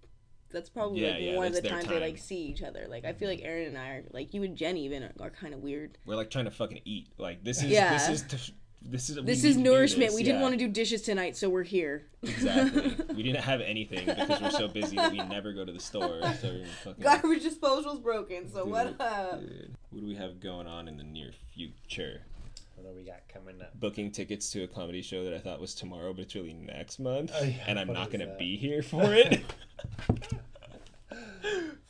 that's 0.51 0.69
probably 0.69 1.01
Yeah, 1.01 1.11
like 1.11 1.21
yeah, 1.21 1.35
one 1.35 1.47
of 1.47 1.53
the 1.53 1.61
times 1.61 1.85
they 1.85 1.99
like 1.99 2.17
see 2.17 2.43
each 2.45 2.63
other. 2.63 2.85
Like 2.89 3.05
I 3.05 3.13
feel 3.13 3.27
like 3.29 3.41
Aaron 3.43 3.67
and 3.67 3.77
I 3.77 3.89
are 3.89 4.03
like 4.11 4.33
you 4.33 4.43
and 4.43 4.55
Jenny 4.55 4.85
even 4.85 5.03
are, 5.03 5.13
are 5.19 5.29
kind 5.29 5.53
of 5.53 5.61
weird. 5.61 5.97
We're 6.05 6.15
like 6.15 6.29
trying 6.31 6.45
to 6.45 6.51
fucking 6.51 6.81
eat. 6.85 7.07
Like 7.17 7.43
this 7.43 7.57
is 7.63 7.69
Yeah. 7.71 7.93
this 7.93 8.09
is 8.09 8.21
to, 8.23 8.51
this 8.81 9.09
is 9.09 9.17
This 9.23 9.43
is 9.43 9.57
nourishment. 9.57 10.09
this, 10.11 10.15
we 10.15 10.23
didn't 10.23 10.41
want 10.41 10.53
to 10.53 10.57
do 10.57 10.67
dishes 10.67 11.01
tonight, 11.01 11.35
so 11.35 11.49
we're 11.49 11.63
here. 11.63 12.05
Exactly. 12.23 12.95
we 13.15 13.23
didn't 13.23 13.43
have 13.43 13.59
anything 13.61 14.05
because 14.05 14.41
we're 14.41 14.51
so 14.51 14.67
busy 14.69 14.95
that 14.95 15.11
we 15.11 15.17
never 15.17 15.51
go 15.53 15.65
to 15.65 15.71
the 15.71 15.79
store. 15.79 16.19
So 16.39 16.47
we're 16.49 16.65
fucking. 16.83 17.03
Garbage 17.03 17.43
disposal's 17.43 17.99
broken, 17.99 18.49
so 18.49 18.63
Dude, 18.63 18.71
what 18.71 19.01
up? 19.01 19.41
dude. 19.41 19.75
What 19.89 20.01
do 20.01 20.07
we 20.07 20.15
have 20.15 20.39
going 20.39 20.65
on 20.67 20.87
in 20.87 20.95
the 20.97 21.03
near 21.03 21.31
future? 21.53 22.21
What 22.89 22.95
we 22.97 23.03
got 23.03 23.21
coming 23.31 23.61
up? 23.61 23.79
Booking 23.79 24.09
tickets 24.09 24.49
to 24.49 24.63
a 24.63 24.67
comedy 24.67 25.03
show 25.03 25.23
that 25.23 25.31
I 25.35 25.37
thought 25.37 25.61
was 25.61 25.75
tomorrow, 25.75 26.11
but 26.11 26.23
it's 26.23 26.33
really 26.33 26.53
next 26.53 26.97
month, 26.97 27.31
Oh, 27.35 27.43
yeah, 27.43 27.53
and 27.67 27.77
I'm 27.79 27.93
not 27.93 28.09
gonna 28.09 28.25
that? 28.25 28.39
be 28.39 28.57
here 28.57 28.81
for 28.81 29.13
it. 29.13 29.43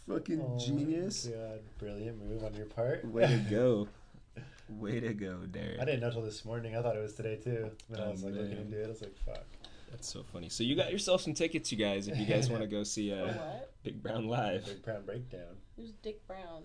Fucking 0.10 0.42
Oh 0.42 0.58
genius! 0.60 1.28
God, 1.28 1.60
brilliant 1.78 2.22
move 2.22 2.44
on 2.44 2.54
your 2.54 2.66
part. 2.66 3.06
Way 3.06 3.28
to 3.28 3.38
go! 3.50 3.88
Way 4.70 5.00
to 5.00 5.14
go, 5.14 5.38
Derek. 5.50 5.80
I 5.80 5.86
didn't 5.86 6.02
know 6.02 6.12
till 6.12 6.22
this 6.22 6.44
morning. 6.44 6.76
I 6.76 6.82
thought 6.82 6.98
it 6.98 7.02
was 7.02 7.14
today 7.14 7.38
too. 7.38 7.72
Then 7.90 8.02
I 8.02 8.08
Oh, 8.08 8.12
was 8.12 8.24
like 8.26 8.34
looking 8.34 8.58
into 8.58 8.82
it. 8.82 8.86
I 8.86 8.90
was 8.90 9.02
like, 9.02 9.16
fuck. 9.26 9.46
That's 9.92 10.12
so 10.12 10.24
funny. 10.34 10.50
So 10.50 10.66
you 10.66 10.76
got 10.76 10.92
yourself 10.92 11.22
some 11.22 11.34
tickets, 11.34 11.72
you 11.72 11.78
guys. 11.78 12.10
If 12.10 12.18
you 12.18 12.26
guys 12.26 12.50
want 12.52 12.62
to 12.64 12.68
go 12.68 12.84
see 12.84 13.14
uh, 13.14 13.28
What? 13.28 13.72
Big 13.84 14.04
Brown 14.04 14.28
live, 14.28 14.66
Big 14.66 14.84
Brown 14.84 15.06
breakdown. 15.06 15.56
Who's 15.78 15.92
Dick 16.04 16.28
Brown? 16.28 16.64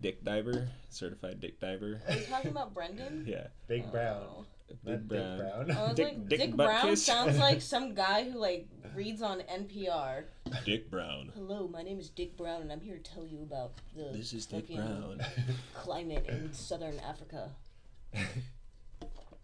Dick 0.00 0.22
Diver, 0.24 0.68
certified 0.90 1.40
Dick 1.40 1.60
Diver. 1.60 2.00
Are 2.08 2.14
you 2.14 2.24
talking 2.24 2.50
about 2.50 2.74
Brendan? 2.74 3.24
Yeah, 3.28 3.46
Big 3.68 3.90
Brown. 3.90 4.22
Oh. 4.28 4.44
Not 4.84 4.84
Big 4.84 5.08
Brown. 5.08 5.38
Dick 5.38 5.38
Brown. 5.66 5.70
I 5.78 5.82
was 5.88 5.94
Dick- 5.94 6.04
like, 6.06 6.28
Dick 6.28 6.38
Dick, 6.40 6.56
Brown 6.56 6.88
Kiss? 6.88 7.04
sounds 7.04 7.38
like 7.46 7.60
some 7.62 7.94
guy 7.94 8.28
who 8.28 8.38
like 8.38 8.68
reads 8.94 9.22
on 9.22 9.40
NPR. 9.40 10.24
Dick 10.64 10.90
Brown. 10.90 11.32
Hello, 11.34 11.68
my 11.68 11.82
name 11.82 11.98
is 11.98 12.10
Dick 12.10 12.36
Brown, 12.36 12.60
and 12.62 12.70
I'm 12.72 12.80
here 12.80 12.96
to 12.98 13.02
tell 13.02 13.26
you 13.26 13.40
about 13.42 13.72
the 13.96 14.10
This 14.16 14.32
is 14.34 14.44
Dick 14.46 14.68
Brown. 14.74 15.20
climate 15.74 16.26
in 16.28 16.52
southern 16.52 16.98
Africa. 17.00 17.50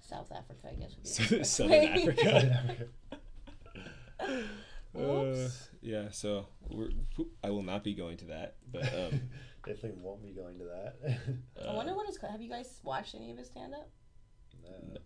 South 0.01 0.31
Africa, 0.31 0.69
I 0.71 0.75
guess. 0.75 1.31
Would 1.31 1.39
be 1.39 1.45
Southern 1.45 2.03
correct 2.05 2.23
way. 2.23 2.51
Africa. 2.51 2.87
Uh, 4.97 5.49
yeah, 5.83 6.11
so 6.11 6.47
we're, 6.69 6.91
I 7.43 7.51
will 7.51 7.63
not 7.63 7.83
be 7.83 7.95
going 7.95 8.17
to 8.19 8.27
that, 8.27 8.57
but 8.73 8.85
um, 8.95 9.21
Definitely 9.67 10.01
won't 10.03 10.23
be 10.23 10.31
going 10.31 10.59
to 10.59 10.65
that. 10.65 11.19
uh, 11.65 11.71
I 11.71 11.75
wonder 11.75 11.95
what 11.95 12.07
his. 12.07 12.19
Have 12.19 12.41
you 12.43 12.49
guys 12.51 12.81
watched 12.83 13.15
any 13.15 13.31
of 13.31 13.39
his 13.39 13.47
stand 13.49 13.75
up? 13.75 13.89
No. 14.63 14.99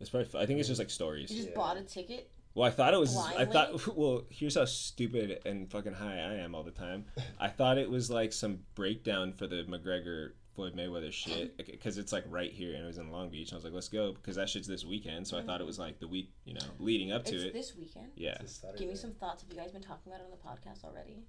it's 0.00 0.10
probably. 0.10 0.40
I 0.40 0.46
think 0.46 0.58
it's 0.58 0.68
just 0.68 0.78
like 0.78 0.90
stories. 0.90 1.30
You 1.30 1.36
just 1.38 1.48
Yeah. 1.50 1.54
bought 1.56 1.76
a 1.76 1.82
ticket. 1.82 2.30
Well, 2.54 2.66
I 2.68 2.70
thought 2.70 2.92
it 2.92 3.00
was. 3.00 3.16
I 3.16 3.44
thought. 3.46 3.86
Well, 3.96 4.24
here's 4.28 4.56
how 4.56 4.64
stupid 4.66 5.40
and 5.46 5.70
fucking 5.70 5.94
high 5.94 6.18
I 6.18 6.34
am 6.34 6.54
all 6.54 6.62
the 6.62 6.70
time. 6.70 7.06
I 7.40 7.48
thought 7.48 7.78
it 7.78 7.90
was 7.90 8.10
like 8.10 8.32
some 8.32 8.60
breakdown 8.74 9.32
for 9.32 9.46
the 9.46 9.64
McGregor 9.64 10.32
Floyd 10.54 10.76
Mayweather 10.76 11.10
shit 11.12 11.56
because 11.66 11.96
it's 11.96 12.12
like 12.12 12.24
right 12.28 12.52
here 12.52 12.74
and 12.74 12.84
it 12.84 12.86
was 12.86 12.98
in 12.98 13.10
Long 13.10 13.30
Beach. 13.30 13.48
And 13.48 13.54
I 13.54 13.56
was 13.56 13.64
like, 13.64 13.72
let's 13.72 13.88
go 13.88 14.12
because 14.12 14.36
that 14.36 14.48
shit's 14.50 14.68
this 14.68 14.84
weekend. 14.84 15.26
So 15.26 15.38
I 15.38 15.42
thought 15.42 15.60
it 15.62 15.66
was 15.66 15.78
like 15.78 15.98
the 15.98 16.08
week, 16.08 16.30
you 16.44 16.52
know, 16.54 16.60
leading 16.78 17.10
up 17.12 17.24
to 17.26 17.34
it's 17.34 17.44
it. 17.44 17.52
this 17.54 17.74
weekend. 17.74 18.08
Yeah, 18.16 18.36
It's 18.40 18.62
Give 18.78 18.88
me 18.88 18.96
some 18.96 19.12
thoughts. 19.12 19.42
Have 19.42 19.50
you 19.50 19.56
guys 19.58 19.72
been 19.72 19.82
talking 19.82 20.12
about 20.12 20.20
it 20.20 20.24
on 20.24 20.30
the 20.30 20.36
podcast 20.36 20.84
already? 20.84 21.24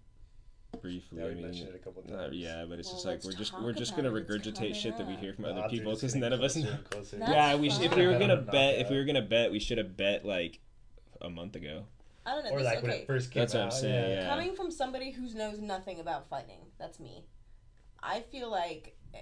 Briefly. 0.81 1.19
Yeah, 1.19 1.25
we 1.25 1.31
I 1.31 1.33
mean, 1.35 1.43
mentioned 1.43 1.69
it 1.69 1.75
a 1.75 1.79
couple 1.79 2.03
uh, 2.11 2.17
times. 2.23 2.35
yeah, 2.35 2.65
but 2.67 2.79
it's 2.79 2.87
Well, 2.89 2.95
just 2.95 3.05
like 3.05 3.23
we're 3.23 3.31
just 3.37 3.53
we're 3.61 3.73
just 3.73 3.95
gonna 3.95 4.13
it. 4.13 4.27
Regurgitate 4.27 4.55
coming 4.55 4.73
shit 4.73 4.97
that 4.97 5.07
we 5.07 5.13
hear 5.15 5.33
from 5.33 5.43
The 5.45 5.51
other 5.51 5.69
people 5.69 5.93
because 5.93 6.15
none 6.15 6.33
of 6.33 6.41
us 6.41 6.55
know. 6.55 6.69
and 6.69 6.83
closer. 6.89 7.17
That's 7.17 7.31
Yeah, 7.31 7.55
we 7.55 7.69
sh- 7.69 7.81
if 7.81 7.95
we 7.95 8.05
were 8.07 8.17
gonna 8.19 8.37
bet, 8.37 8.79
if 8.79 8.89
we 8.89 8.97
were 8.97 9.05
gonna 9.05 9.21
bet, 9.21 9.51
we 9.51 9.59
should 9.59 9.77
have 9.77 9.95
bet 9.95 10.25
like 10.25 10.59
a 11.21 11.29
month 11.29 11.55
ago. 11.55 11.85
I 12.25 12.35
don't 12.35 12.45
know. 12.45 12.51
Or 12.51 12.59
this, 12.59 12.65
like 12.65 12.81
when 12.81 12.91
it 12.91 13.07
first 13.07 13.31
came 13.31 13.41
That's 13.41 13.53
what 13.53 13.63
I'm 13.63 13.71
saying, 13.71 14.09
yeah. 14.11 14.21
yeah. 14.23 14.29
Coming 14.29 14.55
from 14.55 14.71
somebody 14.71 15.11
who 15.11 15.33
knows 15.33 15.59
nothing 15.59 15.99
about 15.99 16.29
fighting, 16.29 16.59
that's 16.79 16.99
me. 16.99 17.25
I 18.01 18.21
feel 18.21 18.49
like 18.49 18.97
eh, 19.13 19.19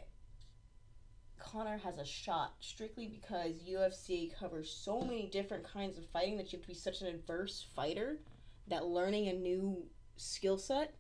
Conor 1.40 1.78
has 1.84 1.98
a 1.98 2.06
shot 2.06 2.54
strictly 2.60 3.08
because 3.08 3.64
UFC 3.64 4.34
covers 4.38 4.72
so 4.72 5.02
many 5.02 5.28
different 5.28 5.64
kinds 5.64 5.98
of 5.98 6.06
fighting 6.10 6.38
that 6.38 6.52
you 6.52 6.58
have 6.58 6.64
to 6.64 6.68
be 6.68 6.74
such 6.74 7.02
an 7.02 7.08
adverse 7.08 7.66
fighter 7.76 8.20
that 8.68 8.86
learning 8.86 9.28
a 9.28 9.34
new 9.34 9.84
skill 10.18 10.58
set 10.58 10.94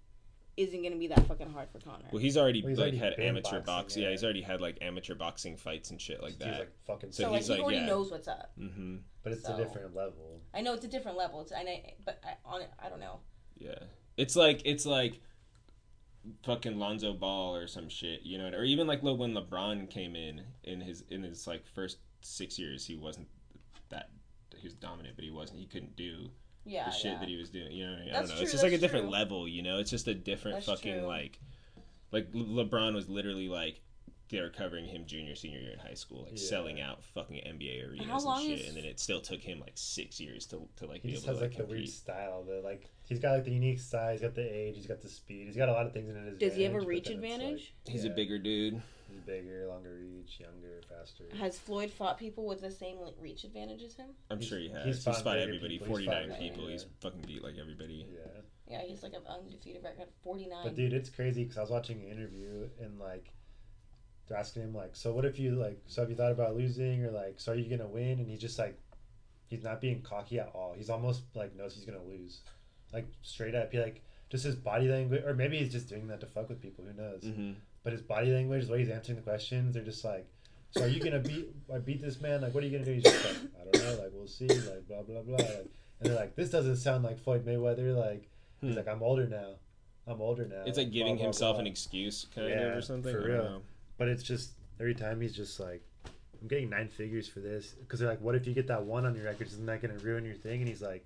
isn't 0.57 0.81
going 0.81 0.91
to 0.93 0.99
be 0.99 1.07
that 1.07 1.25
fucking 1.27 1.51
hard 1.51 1.69
for 1.71 1.79
Conor. 1.79 2.05
Well, 2.11 2.21
he's 2.21 2.37
already 2.37 2.61
Well, 2.61 2.69
he's 2.69 2.77
like 2.77 2.93
already 2.93 2.97
had 2.97 3.19
amateur 3.19 3.59
boxing, 3.59 3.63
boxing. 3.65 4.01
Yeah. 4.01 4.07
yeah. 4.09 4.11
he's 4.11 4.23
already 4.23 4.41
had 4.41 4.61
like 4.61 4.77
amateur 4.81 5.15
boxing 5.15 5.57
fights 5.57 5.91
and 5.91 6.01
shit 6.01 6.21
like 6.21 6.37
that. 6.39 6.47
He's 6.47 6.59
like 6.59 6.71
fucking. 6.85 7.11
So 7.11 7.23
so 7.23 7.31
like 7.31 7.39
he's 7.39 7.47
he 7.47 7.53
like, 7.53 7.61
already 7.61 7.77
yeah. 7.79 7.85
knows 7.85 8.11
what's 8.11 8.27
up. 8.27 8.51
mm-hmm. 8.59 8.97
but 9.23 9.33
it's 9.33 9.45
so- 9.45 9.53
a 9.53 9.57
different 9.57 9.95
level. 9.95 10.41
I 10.53 10.61
know 10.61 10.73
it's 10.73 10.85
a 10.85 10.89
different 10.89 11.17
level. 11.17 11.41
It's 11.41 11.51
and 11.51 11.67
I, 11.67 11.93
but 12.05 12.21
I, 12.25 12.35
on 12.45 12.61
it, 12.61 12.69
I 12.83 12.89
don't 12.89 12.99
know. 12.99 13.19
Yeah, 13.57 13.79
it's 14.17 14.35
like 14.35 14.61
it's 14.65 14.85
like 14.85 15.21
fucking 16.43 16.77
Lonzo 16.77 17.13
Ball 17.13 17.55
or 17.55 17.67
some 17.67 17.89
shit, 17.89 18.21
you 18.23 18.37
know, 18.37 18.49
or 18.49 18.63
even 18.63 18.87
like 18.87 19.03
lo- 19.03 19.15
when 19.15 19.33
LeBron 19.33 19.89
came 19.89 20.15
in 20.15 20.41
in 20.63 20.81
his 20.81 21.03
in 21.09 21.23
his 21.23 21.47
like 21.47 21.65
first 21.67 21.97
six 22.21 22.59
years, 22.59 22.85
he 22.85 22.95
wasn't 22.95 23.27
that 23.89 24.09
he 24.57 24.67
was 24.67 24.73
dominant, 24.73 25.15
but 25.15 25.23
he 25.23 25.31
wasn't 25.31 25.59
he 25.59 25.65
couldn't 25.65 25.95
do 25.95 26.29
Yeah, 26.65 26.85
the 26.85 26.91
shit 26.91 27.13
yeah. 27.13 27.19
that 27.19 27.27
he 27.27 27.37
was 27.37 27.49
doing. 27.49 27.71
You 27.71 27.85
know, 27.87 27.91
what 27.93 27.99
I, 28.01 28.05
mean? 28.05 28.09
I 28.09 28.13
That's 28.13 28.27
don't 28.29 28.29
know. 28.29 28.35
true, 28.35 28.43
it's 28.43 28.51
just 28.51 28.63
like 28.63 28.73
a 28.73 28.77
different 28.77 29.05
true. 29.05 29.11
level. 29.13 29.47
You 29.47 29.63
know, 29.63 29.77
it's 29.79 29.89
just 29.89 30.07
a 30.07 30.13
different 30.13 30.57
That's 30.57 30.67
fucking 30.67 30.99
true. 30.99 31.07
like 31.07 31.39
like 32.11 32.27
Le- 32.33 32.65
LeBron 32.65 32.93
was 32.93 33.09
literally 33.09 33.47
like 33.47 33.81
they're 34.29 34.49
covering 34.49 34.85
him 34.85 35.05
junior 35.05 35.35
senior 35.35 35.59
year 35.59 35.73
in 35.73 35.79
high 35.79 35.93
school, 35.93 36.23
like 36.23 36.33
Yeah. 36.39 36.47
selling 36.47 36.79
out 36.79 37.03
fucking 37.03 37.37
NBA 37.45 37.85
arenas 37.89 38.07
How 38.07 38.19
long 38.19 38.39
and 38.39 38.47
shit, 38.49 38.59
is- 38.59 38.67
and 38.69 38.77
then 38.77 38.85
it 38.85 38.99
still 38.99 39.21
took 39.21 39.41
him 39.41 39.59
like 39.59 39.73
six 39.75 40.19
years 40.19 40.45
to 40.47 40.67
to 40.77 40.85
like 40.85 41.01
He 41.01 41.09
be 41.09 41.13
just 41.15 41.25
able 41.27 41.33
has 41.33 41.39
to 41.39 41.45
like 41.45 41.57
like 41.57 41.67
the 41.67 41.73
weird 41.73 41.89
style, 41.89 42.43
The 42.43 42.61
like 42.63 42.89
he's 43.11 43.19
got 43.19 43.33
like 43.33 43.43
the 43.45 43.51
unique 43.51 43.79
size. 43.79 44.19
He's 44.19 44.27
got 44.27 44.35
the 44.35 44.41
age. 44.55 44.75
He's 44.75 44.87
got 44.87 45.01
the 45.01 45.09
speed. 45.09 45.45
He's 45.47 45.57
got 45.57 45.69
a 45.69 45.73
lot 45.73 45.85
of 45.85 45.93
things 45.93 46.09
in 46.09 46.15
his. 46.25 46.37
Does 46.39 46.55
he 46.55 46.63
have 46.63 46.73
a 46.73 46.79
reach 46.81 47.05
then 47.05 47.17
it's, 47.17 47.23
like, 47.23 47.31
advantage? 47.31 47.75
He's 47.87 48.05
a 48.05 48.09
bigger 48.09 48.39
dude. 48.39 48.81
He's 49.09 49.19
bigger, 49.21 49.67
longer 49.67 49.97
reach, 49.99 50.39
younger, 50.39 50.81
faster. 50.89 51.25
Has 51.37 51.59
Floyd 51.59 51.91
fought 51.91 52.17
people 52.17 52.45
with 52.47 52.61
the 52.61 52.71
same 52.71 52.97
like, 53.01 53.13
reach 53.19 53.43
advantage 53.43 53.83
as 53.83 53.93
him? 53.95 54.07
I'm 54.29 54.37
He's- 54.39 54.49
sure 54.49 54.59
he 54.59 54.69
has. 54.69 54.85
he's 54.85 54.95
He's, 54.95 55.03
fought 55.03 55.21
fought 55.23 55.37
everybody. 55.37 55.77
people. 55.79 55.97
He's 55.97 56.05
fought 56.07 56.13
49 56.15 56.27
bigger, 56.29 56.39
people. 56.39 56.63
yeah. 56.65 56.71
He's 56.71 56.85
fucking 57.01 57.21
beat 57.27 57.43
like 57.43 57.55
everybody. 57.59 58.05
Yeah. 58.09 58.41
Yeah, 58.69 58.81
he's 58.87 59.03
like 59.03 59.11
an 59.13 59.23
undefeated 59.27 59.83
record, 59.83 60.07
forty 60.23 60.47
nine. 60.47 60.63
But 60.63 60.75
dude, 60.75 60.93
it's 60.93 61.09
crazy 61.09 61.43
because 61.43 61.57
I 61.57 61.61
was 61.61 61.69
watching 61.71 62.01
an 62.03 62.07
interview 62.07 62.69
and 62.81 62.97
like 62.99 63.33
they're 64.29 64.37
asking 64.37 64.63
him 64.63 64.73
like, 64.73 64.95
so 64.95 65.11
what 65.11 65.25
if 65.25 65.37
you 65.39 65.55
like, 65.55 65.81
so 65.87 66.01
have 66.03 66.09
you 66.09 66.15
thought 66.15 66.31
about 66.31 66.55
losing 66.55 67.03
or 67.03 67.11
like, 67.11 67.37
so 67.41 67.51
are 67.51 67.55
you 67.55 67.69
gonna 67.69 67.89
win? 67.89 68.19
And 68.19 68.29
he's 68.29 68.39
just 68.39 68.57
like, 68.57 68.79
he's 69.47 69.61
not 69.65 69.81
being 69.81 70.01
cocky 70.01 70.39
at 70.39 70.51
all. 70.55 70.73
He's 70.77 70.89
almost 70.89 71.23
like 71.35 71.53
knows 71.53 71.73
he's 71.75 71.83
gonna 71.83 72.01
lose, 72.07 72.43
like 72.93 73.07
straight 73.21 73.55
up. 73.55 73.71
He 73.71 73.79
like 73.79 74.01
just 74.29 74.43
his 74.43 74.55
body 74.55 74.87
language, 74.87 75.23
or 75.25 75.33
maybe 75.33 75.57
he's 75.57 75.71
just 75.71 75.89
doing 75.89 76.07
that 76.07 76.19
to 76.21 76.25
fuck 76.25 76.49
with 76.49 76.61
people. 76.61 76.85
Who 76.85 77.01
knows? 77.01 77.23
hmm 77.23 77.51
But 77.83 77.93
his 77.93 78.01
body 78.01 78.31
language, 78.31 78.65
the 78.67 78.73
way 78.73 78.79
he's 78.79 78.89
answering 78.89 79.17
the 79.17 79.23
questions, 79.23 79.73
they're 79.73 79.83
just 79.83 80.03
like, 80.05 80.25
so 80.71 80.83
are 80.83 80.87
you 80.87 81.01
gonna 81.03 81.19
beat, 81.19 81.49
I 81.73 81.79
beat 81.79 82.01
this 82.01 82.21
man? 82.21 82.41
Like, 82.41 82.53
what 82.53 82.63
are 82.63 82.67
you 82.67 82.71
gonna 82.71 82.85
do? 82.85 82.93
He's 82.93 83.03
just 83.03 83.25
like, 83.25 83.35
I 83.59 83.63
don't 83.71 83.83
know. 83.83 84.03
Like, 84.03 84.11
we'll 84.13 84.27
see. 84.27 84.47
Like, 84.47 84.87
blah 84.87 85.01
blah 85.01 85.21
blah. 85.21 85.35
Like, 85.37 85.67
and 85.99 86.09
they're 86.09 86.15
like, 86.15 86.35
this 86.35 86.49
doesn't 86.49 86.77
sound 86.77 87.03
like 87.03 87.19
Floyd 87.19 87.45
Mayweather. 87.45 87.95
Like, 87.95 88.29
he's 88.61 88.71
Hmm. 88.71 88.77
like, 88.77 88.87
I'm 88.87 89.03
older 89.03 89.27
now. 89.27 89.55
I'm 90.07 90.19
older 90.21 90.45
now. 90.47 90.63
It's 90.65 90.77
like 90.77 90.87
blah, 90.87 90.93
giving 90.93 91.15
blah, 91.17 91.25
himself 91.25 91.55
blah. 91.55 91.61
an 91.61 91.67
excuse, 91.67 92.25
kind 92.33 92.49
Yeah, 92.49 92.55
of, 92.71 92.77
or 92.77 92.81
something. 92.81 93.13
for 93.13 93.21
real. 93.21 93.61
But 93.97 94.07
it's 94.07 94.23
just 94.23 94.51
every 94.79 94.95
time 94.95 95.21
he's 95.21 95.35
just 95.35 95.59
like, 95.59 95.83
I'm 96.41 96.47
getting 96.47 96.69
nine 96.71 96.87
figures 96.87 97.27
for 97.27 97.39
this 97.39 97.75
because 97.81 97.99
they're 97.99 98.09
like, 98.09 98.19
what 98.21 98.33
if 98.33 98.47
you 98.47 98.53
get 98.55 98.65
that 98.67 98.83
one 98.83 99.05
on 99.05 99.13
your 99.15 99.25
records? 99.25 99.53
Isn't 99.53 99.67
that 99.67 99.79
gonna 99.81 99.99
ruin 99.99 100.25
your 100.25 100.33
thing? 100.33 100.59
And 100.61 100.67
he's 100.67 100.81
like, 100.81 101.05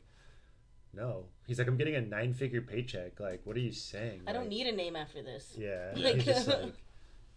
no. 0.95 1.25
He's 1.47 1.59
like, 1.59 1.67
I'm 1.67 1.77
getting 1.77 1.95
a 1.95 2.01
nine 2.01 2.33
figure 2.33 2.61
paycheck. 2.61 3.19
Like, 3.19 3.41
what 3.43 3.55
are 3.55 3.59
you 3.59 3.71
saying? 3.71 4.21
I 4.27 4.33
don't 4.33 4.49
need 4.49 4.65
a 4.67 4.71
name 4.71 4.95
after 4.95 5.21
this. 5.21 5.53
Yeah. 5.57 5.91
Like- 5.95 6.15
he's 6.15 6.25
just 6.25 6.47
like, 6.47 6.73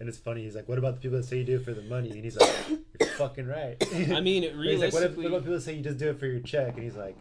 and 0.00 0.08
it's 0.08 0.18
funny. 0.18 0.44
He's 0.44 0.54
like, 0.54 0.68
what 0.68 0.78
about 0.78 0.94
the 0.94 1.00
people 1.00 1.18
that 1.18 1.24
say 1.24 1.38
you 1.38 1.44
do 1.44 1.56
it 1.56 1.64
for 1.64 1.74
the 1.74 1.82
money? 1.82 2.10
And 2.12 2.22
he's 2.24 2.36
like, 2.36 2.50
you're 3.00 3.08
fucking 3.18 3.46
right. 3.48 3.76
I 4.12 4.20
mean, 4.20 4.42
But 4.56 4.62
he's 4.64 4.80
like, 4.80 4.92
what, 4.92 5.02
if, 5.02 5.16
what 5.16 5.26
about 5.26 5.40
people 5.40 5.54
that 5.54 5.60
say 5.62 5.74
you 5.74 5.82
just 5.82 5.98
do 5.98 6.10
it 6.10 6.20
for 6.20 6.26
your 6.26 6.40
check? 6.40 6.74
And 6.74 6.84
he's 6.84 6.94
like, 6.96 7.16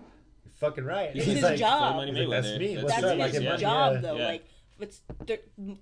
you're 0.46 0.54
fucking 0.54 0.86
right. 0.86 1.10
It's 1.16 1.26
he's 1.26 1.36
his 1.36 1.44
like, 1.44 1.58
job. 1.58 1.96
Money 1.96 2.14
He's 2.14 2.28
like, 2.28 2.44
that's 2.44 2.60
me. 2.60 2.76
that's 2.76 2.84
What's 2.84 2.94
That's 2.96 3.04
up? 3.06 3.12
his 3.12 3.20
Like, 3.20 3.32
his 3.32 3.42
in 3.42 3.50
my- 3.50 3.56
job 3.58 3.94
yeah. 3.96 4.00
though. 4.02 4.16
Yeah. 4.18 4.28
Like 4.28 4.46
it's 4.80 5.02
they're, 5.26 5.40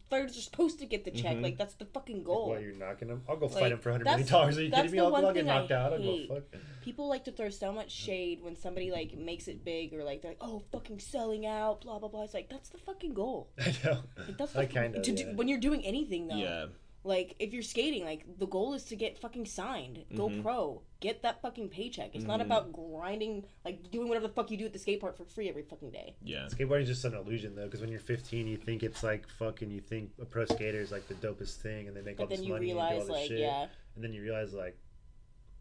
thirds 0.10 0.38
are 0.38 0.42
supposed 0.42 0.80
to 0.80 0.86
get 0.86 1.04
the 1.06 1.12
check. 1.12 1.38
Mhm. 1.38 1.44
Like 1.44 1.58
that's 1.58 1.76
the 1.76 1.86
fucking 1.86 2.18
Like, 2.18 2.26
goal. 2.26 2.50
what, 2.50 2.62
you're 2.62 2.74
knocking 2.74 3.10
him? 3.10 3.22
I'll 3.30 3.38
go 3.38 3.48
Like, 3.48 3.56
fight 3.60 3.72
him 3.72 3.80
for 3.80 3.92
hundred 3.92 4.06
million 4.06 4.28
dollars. 4.28 4.58
Are 4.58 4.64
you 4.64 4.72
kidding 4.72 4.92
me? 4.92 5.00
I'll, 5.00 5.12
one 5.12 5.26
I'll 5.26 5.34
get 5.34 5.42
thing 5.44 5.50
I 5.52 5.60
knocked 5.60 5.72
out. 5.72 5.94
I'll 5.94 6.00
go 6.00 6.04
hate. 6.04 6.30
fuck. 6.30 6.44
People 6.84 7.08
like 7.10 7.24
to 7.26 7.32
throw 7.32 7.50
so 7.50 7.72
much 7.72 7.92
shade 7.92 8.42
when 8.44 8.56
somebody 8.56 8.92
like 8.92 9.18
makes 9.18 9.48
it 9.48 9.66
big 9.66 9.94
or 9.94 10.04
like 10.04 10.22
they're 10.22 10.32
like, 10.32 10.38
oh, 10.42 10.62
fucking 10.72 11.00
selling 11.00 11.46
out, 11.46 11.82
blah 11.82 12.00
blah 12.00 12.10
blah. 12.10 12.24
It's 12.24 12.34
like 12.34 12.50
that's 12.50 12.70
the 12.70 12.78
fucking 12.78 13.14
goal. 13.14 13.50
I 13.60 13.74
know. 13.84 14.00
Like, 14.18 14.38
that's 14.38 14.56
I 14.56 14.66
kind 14.66 14.96
of. 14.96 15.04
do, 15.04 15.14
yeah. 15.14 15.34
when 15.34 15.48
you're 15.48 15.60
doing 15.60 15.84
anything 15.86 16.28
though. 16.28 16.36
yeah, 16.36 16.66
Like 17.06 17.36
if 17.38 17.54
you're 17.54 17.62
skating, 17.62 18.04
like 18.04 18.26
the 18.40 18.48
goal 18.48 18.74
is 18.74 18.84
to 18.86 18.96
get 18.96 19.16
fucking 19.20 19.46
signed, 19.46 20.04
go 20.16 20.28
Mhm. 20.28 20.42
pro, 20.42 20.82
get 21.00 21.22
that 21.22 21.40
fucking 21.40 21.70
paycheck. 21.70 22.16
It's 22.16 22.26
not 22.26 22.40
Mhm. 22.40 22.46
about 22.46 22.74
grinding, 22.74 23.46
like 23.64 23.92
doing 23.92 24.08
whatever 24.08 24.28
the 24.28 24.34
fuck 24.34 24.50
you 24.50 24.58
do 24.58 24.66
at 24.66 24.74
the 24.74 24.80
skate 24.80 25.02
park 25.02 25.16
for 25.16 25.24
free 25.24 25.48
every 25.48 25.62
fucking 25.62 25.92
day. 25.92 26.16
yeah. 26.24 26.48
Skateboarding 26.48 26.82
is 26.82 26.88
just 26.88 27.06
an 27.06 27.14
illusion 27.14 27.54
though, 27.56 27.66
because 27.66 27.80
when 27.82 27.92
you're 27.92 28.00
15, 28.00 28.48
you 28.48 28.58
think 28.58 28.82
it's 28.82 29.04
like 29.04 29.30
fucking. 29.30 29.70
You 29.70 29.82
think 29.82 30.14
a 30.20 30.26
pro 30.26 30.46
skater 30.46 30.80
is 30.80 30.92
like 30.92 31.08
the 31.08 31.14
dopest 31.14 31.58
thing, 31.62 31.88
and 31.88 31.96
they 31.96 32.02
make 32.02 32.20
all 32.20 32.26
But 32.26 32.32
this 32.32 32.40
then 32.40 32.48
you 32.48 32.54
money 32.54 32.72
and 32.72 32.80
do 32.80 32.84
all 32.84 33.00
this 33.00 33.08
like, 33.10 33.28
shit, 33.28 33.40
yeah, 33.40 33.68
and 33.94 34.04
then 34.04 34.12
you 34.12 34.24
realize 34.24 34.56
like, 34.56 34.76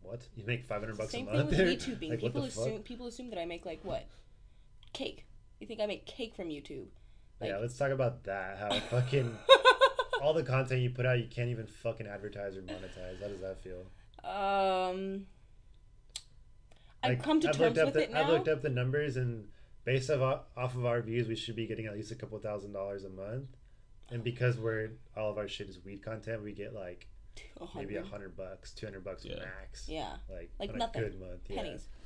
what? 0.00 0.26
You 0.36 0.44
make 0.46 0.64
500 0.64 0.96
bucks 0.96 1.12
same 1.12 1.28
a 1.28 1.30
thing 1.30 1.36
month 1.36 1.50
with 1.50 1.58
there? 1.58 1.66
YouTubing. 1.76 2.08
Like, 2.08 2.22
what 2.22 2.32
people 2.32 2.42
the 2.42 2.50
fuck? 2.50 2.66
assume 2.68 2.82
people 2.84 3.06
assume 3.06 3.28
that 3.28 3.38
I 3.38 3.44
make 3.44 3.66
like 3.66 3.84
what, 3.84 4.06
cake. 4.94 5.26
You 5.60 5.66
think 5.66 5.80
I 5.80 5.86
make 5.86 6.06
cake 6.06 6.34
from 6.34 6.48
YouTube? 6.48 6.86
yeah, 7.42 7.58
let's 7.58 7.76
talk 7.76 7.90
about 7.90 8.24
that. 8.24 8.56
How 8.56 8.70
fucking 8.90 9.36
all 10.24 10.32
the 10.32 10.42
content 10.42 10.80
you 10.80 10.88
put 10.90 11.04
out, 11.04 11.18
you 11.18 11.26
can't 11.28 11.50
even 11.50 11.66
fucking 11.66 12.06
advertise 12.06 12.56
or 12.56 12.62
monetize. 12.62 13.20
How 13.20 13.28
does 13.28 13.40
that 13.42 13.58
feel? 13.62 13.84
Um, 14.24 15.26
I've 17.02 17.10
Like, 17.10 17.22
come 17.22 17.40
to 17.40 17.50
I've 17.50 17.58
terms 17.58 17.76
with 17.78 17.92
the, 17.94 18.02
it 18.04 18.12
now. 18.12 18.22
I've 18.22 18.28
looked 18.30 18.48
up 18.48 18.62
the 18.62 18.70
numbers, 18.70 19.18
and 19.18 19.48
based 19.84 20.08
off 20.10 20.44
off 20.56 20.74
of 20.74 20.86
our 20.86 21.02
views, 21.02 21.28
we 21.28 21.36
should 21.36 21.56
be 21.56 21.66
getting 21.66 21.84
at 21.86 21.92
least 21.94 22.10
a 22.10 22.14
couple 22.14 22.38
thousand 22.38 22.72
dollars 22.72 23.04
a 23.04 23.10
month. 23.10 23.48
And 24.10 24.24
because 24.24 24.56
we're 24.58 24.92
all 25.16 25.30
of 25.30 25.36
our 25.38 25.46
shit 25.48 25.68
is 25.68 25.78
weed 25.84 26.02
content, 26.02 26.42
we 26.42 26.52
get 26.52 26.74
like 26.74 27.06
A 27.60 27.66
maybe 27.76 27.96
a 27.96 27.98
hundred. 28.00 28.10
hundred 28.10 28.36
bucks, 28.38 28.72
two 28.72 28.86
hundred 28.86 29.04
bucks 29.04 29.24
Yeah. 29.26 29.36
max. 29.60 29.88
Yeah, 29.88 30.16
Like, 30.30 30.50
Like 30.58 30.70
on 30.70 30.78
nothing. 30.78 31.02
a 31.02 31.08
good 31.10 31.20
month. 31.20 31.40
Yeah. 31.50 31.56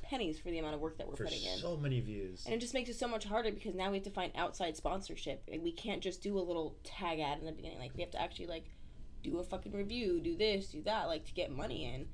Pennies, 0.09 0.35
pennies 0.35 0.39
for 0.39 0.49
the 0.51 0.59
amount 0.59 0.75
of 0.75 0.81
work 0.81 0.97
that 0.97 1.07
we're 1.07 1.15
For 1.15 1.25
putting 1.25 1.43
in. 1.43 1.57
so 1.59 1.77
many 1.77 1.99
views. 2.01 2.43
And 2.45 2.53
it 2.53 2.59
just 2.59 2.73
makes 2.73 2.89
it 2.89 2.95
so 2.95 3.07
much 3.07 3.25
harder 3.25 3.51
because 3.51 3.75
now 3.75 3.89
we 3.91 3.97
have 3.97 4.03
to 4.05 4.09
find 4.11 4.31
outside 4.35 4.75
sponsorship. 4.75 5.43
And 5.51 5.61
we 5.61 5.71
can't 5.71 6.01
just 6.01 6.21
do 6.21 6.37
a 6.37 6.41
little 6.41 6.75
tag 6.83 7.19
ad 7.19 7.39
in 7.39 7.45
the 7.45 7.51
beginning. 7.51 7.79
Like 7.79 7.91
we 7.95 8.01
have 8.01 8.11
to 8.11 8.21
actually 8.21 8.47
like 8.47 8.65
do 9.23 9.39
a 9.39 9.43
fucking 9.43 9.71
review, 9.73 10.19
do 10.21 10.35
this, 10.35 10.67
do 10.69 10.81
that, 10.83 11.07
like 11.07 11.25
to 11.25 11.33
get 11.33 11.51
money 11.51 11.85
in. 11.93 12.07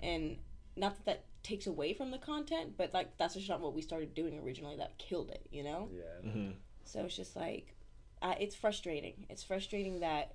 And 0.00 0.38
not 0.76 0.96
that 0.96 1.04
that 1.06 1.24
takes 1.42 1.66
away 1.66 1.94
from 1.94 2.10
the 2.10 2.18
content, 2.18 2.74
but 2.76 2.92
like 2.92 3.16
that's 3.16 3.34
just 3.34 3.48
not 3.48 3.60
what 3.60 3.74
we 3.74 3.82
started 3.82 4.14
doing 4.14 4.38
originally. 4.38 4.76
That 4.76 4.98
killed 4.98 5.30
it, 5.30 5.46
you 5.50 5.62
know. 5.64 5.88
Yeah. 5.92 6.30
hmm 6.30 6.50
So 6.84 7.04
it's 7.04 7.16
just 7.16 7.36
like, 7.36 7.74
uh, 8.22 8.34
it's 8.38 8.54
frustrating. 8.54 9.26
It's 9.30 9.42
frustrating 9.42 10.00
that 10.00 10.34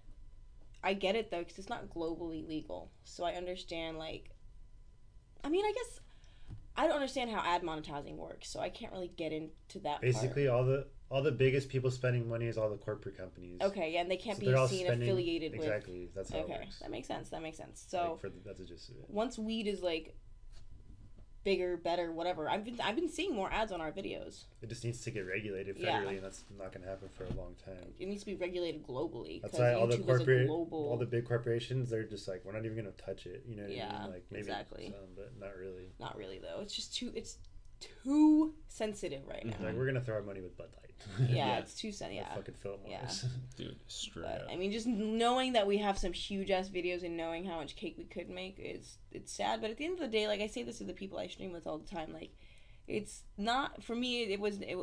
I 0.83 0.93
get 0.93 1.15
it 1.15 1.31
though 1.31 1.39
because 1.39 1.57
it's 1.59 1.69
not 1.69 1.89
globally 1.89 2.47
legal. 2.47 2.91
So 3.03 3.23
I 3.23 3.33
understand 3.33 3.97
like, 3.97 4.31
I 5.43 5.49
mean, 5.49 5.65
I 5.65 5.71
guess 5.73 5.99
I 6.77 6.87
don't 6.87 6.95
understand 6.95 7.29
how 7.31 7.39
ad 7.43 7.63
monetizing 7.63 8.15
works, 8.17 8.49
so 8.49 8.59
I 8.59 8.69
can't 8.69 8.91
really 8.91 9.11
get 9.15 9.31
into 9.31 9.79
that. 9.79 9.83
part. 9.83 10.01
Basically, 10.01 10.47
all 10.47 10.63
the 10.65 10.87
all 11.09 11.21
the 11.21 11.31
biggest 11.31 11.69
people 11.69 11.91
spending 11.91 12.27
money 12.27 12.47
is 12.47 12.57
all 12.57 12.69
the 12.69 12.77
corporate 12.77 13.15
companies. 13.15 13.59
Okay, 13.61 13.91
yeah, 13.93 14.01
and 14.01 14.09
they 14.09 14.17
can't 14.17 14.37
So 14.37 14.45
be 14.45 14.67
seen 14.67 14.85
spending- 14.87 15.07
affiliated 15.07 15.53
Exactly. 15.53 16.09
That's 16.15 16.31
how 16.31 16.39
with. 16.41 16.49
it 16.49 16.53
Okay, 16.53 16.69
that 16.81 16.91
makes 16.91 17.07
sense. 17.07 17.29
That 17.29 17.41
makes 17.43 17.57
sense. 17.57 17.85
Like, 17.93 18.01
So 18.01 18.17
for 18.19 18.29
the, 18.29 18.37
that's 18.43 18.59
just 18.61 18.89
it. 18.89 18.95
once 19.07 19.37
weed 19.37 19.67
is 19.67 19.81
like 19.81 20.15
bigger, 21.45 21.77
better, 21.77 22.11
whatever, 22.11 22.49
I've 22.49 22.65
been 22.65 22.81
I've 22.83 22.95
been 22.95 23.07
seeing 23.07 23.33
more 23.33 23.49
ads 23.53 23.71
on 23.71 23.79
our 23.79 23.91
videos. 23.91 24.43
It 24.61 24.67
just 24.67 24.83
needs 24.83 24.99
to 25.01 25.11
get 25.11 25.21
regulated 25.21 25.77
federally, 25.77 25.83
Yeah. 25.83 26.09
and 26.09 26.23
that's 26.23 26.43
not 26.57 26.73
going 26.73 26.81
to 26.83 26.89
happen 26.89 27.07
for 27.13 27.23
a 27.23 27.33
long 27.33 27.55
time. 27.63 27.93
It 27.97 28.07
needs 28.09 28.21
to 28.21 28.25
be 28.25 28.35
regulated 28.35 28.85
globally 28.85 29.41
That's 29.41 29.57
why 29.57 29.73
all 29.73 29.87
the 29.87 29.97
YouTube 29.97 30.07
corporate, 30.07 30.47
global. 30.47 30.89
all 30.89 30.97
the 30.97 31.05
big 31.05 31.25
corporations, 31.25 31.89
they're 31.89 32.03
just 32.03 32.27
like, 32.27 32.43
we're 32.43 32.51
not 32.51 32.65
even 32.65 32.75
going 32.75 32.91
to 32.91 33.05
touch 33.05 33.27
it. 33.27 33.43
You 33.47 33.55
know 33.55 33.63
what 33.63 33.71
I 33.71 34.01
mean? 34.01 34.11
Like 34.11 34.25
maybe 34.31 34.41
exactly. 34.41 34.85
some, 34.91 35.09
but 35.15 35.31
not 35.39 35.55
really. 35.55 35.93
Not 35.99 36.17
really 36.17 36.39
though. 36.39 36.59
It's 36.61 36.75
just 36.75 36.95
too. 36.95 37.13
It's 37.15 37.37
too 37.79 38.53
sensitive 38.67 39.21
right 39.27 39.45
mm-hmm. 39.45 39.61
now. 39.61 39.69
Like 39.69 39.77
we're 39.77 39.85
gonna 39.85 40.01
throw 40.01 40.15
our 40.15 40.23
money 40.23 40.41
with 40.41 40.57
Bud 40.57 40.69
Light. 40.75 40.84
Yeah, 41.19 41.27
Yeah. 41.35 41.57
it's 41.59 41.75
too 41.75 41.91
sen- 41.91 42.11
Or 42.11 42.13
Yeah, 42.13 42.33
fucking 42.35 42.55
Philip 42.55 42.81
Yeah. 42.87 43.09
Dude, 43.57 43.75
straight 43.87 44.23
but 44.25 44.41
up. 44.41 44.47
I 44.51 44.55
mean, 44.55 44.71
just 44.71 44.87
knowing 44.87 45.53
that 45.53 45.67
we 45.67 45.77
have 45.77 45.97
some 45.97 46.13
huge 46.13 46.51
ass 46.51 46.69
videos 46.69 47.03
and 47.03 47.15
knowing 47.17 47.45
how 47.45 47.57
much 47.57 47.75
cake 47.75 47.95
we 47.97 48.05
could 48.05 48.29
make 48.29 48.57
is 48.59 48.97
it's 49.11 49.31
sad. 49.31 49.61
But 49.61 49.69
at 49.71 49.77
the 49.77 49.85
end 49.85 49.93
of 49.95 49.99
the 49.99 50.07
day, 50.07 50.27
like 50.27 50.41
I 50.41 50.47
say 50.47 50.63
this 50.63 50.77
to 50.79 50.83
the 50.83 50.93
people 50.93 51.17
I 51.17 51.27
stream 51.27 51.51
with 51.51 51.67
all 51.67 51.77
the 51.77 51.87
time, 51.87 52.11
like 52.13 52.31
it's 52.87 53.23
not 53.37 53.83
for 53.83 53.95
me. 53.95 54.23
It 54.23 54.39
was. 54.39 54.59
It, 54.61 54.77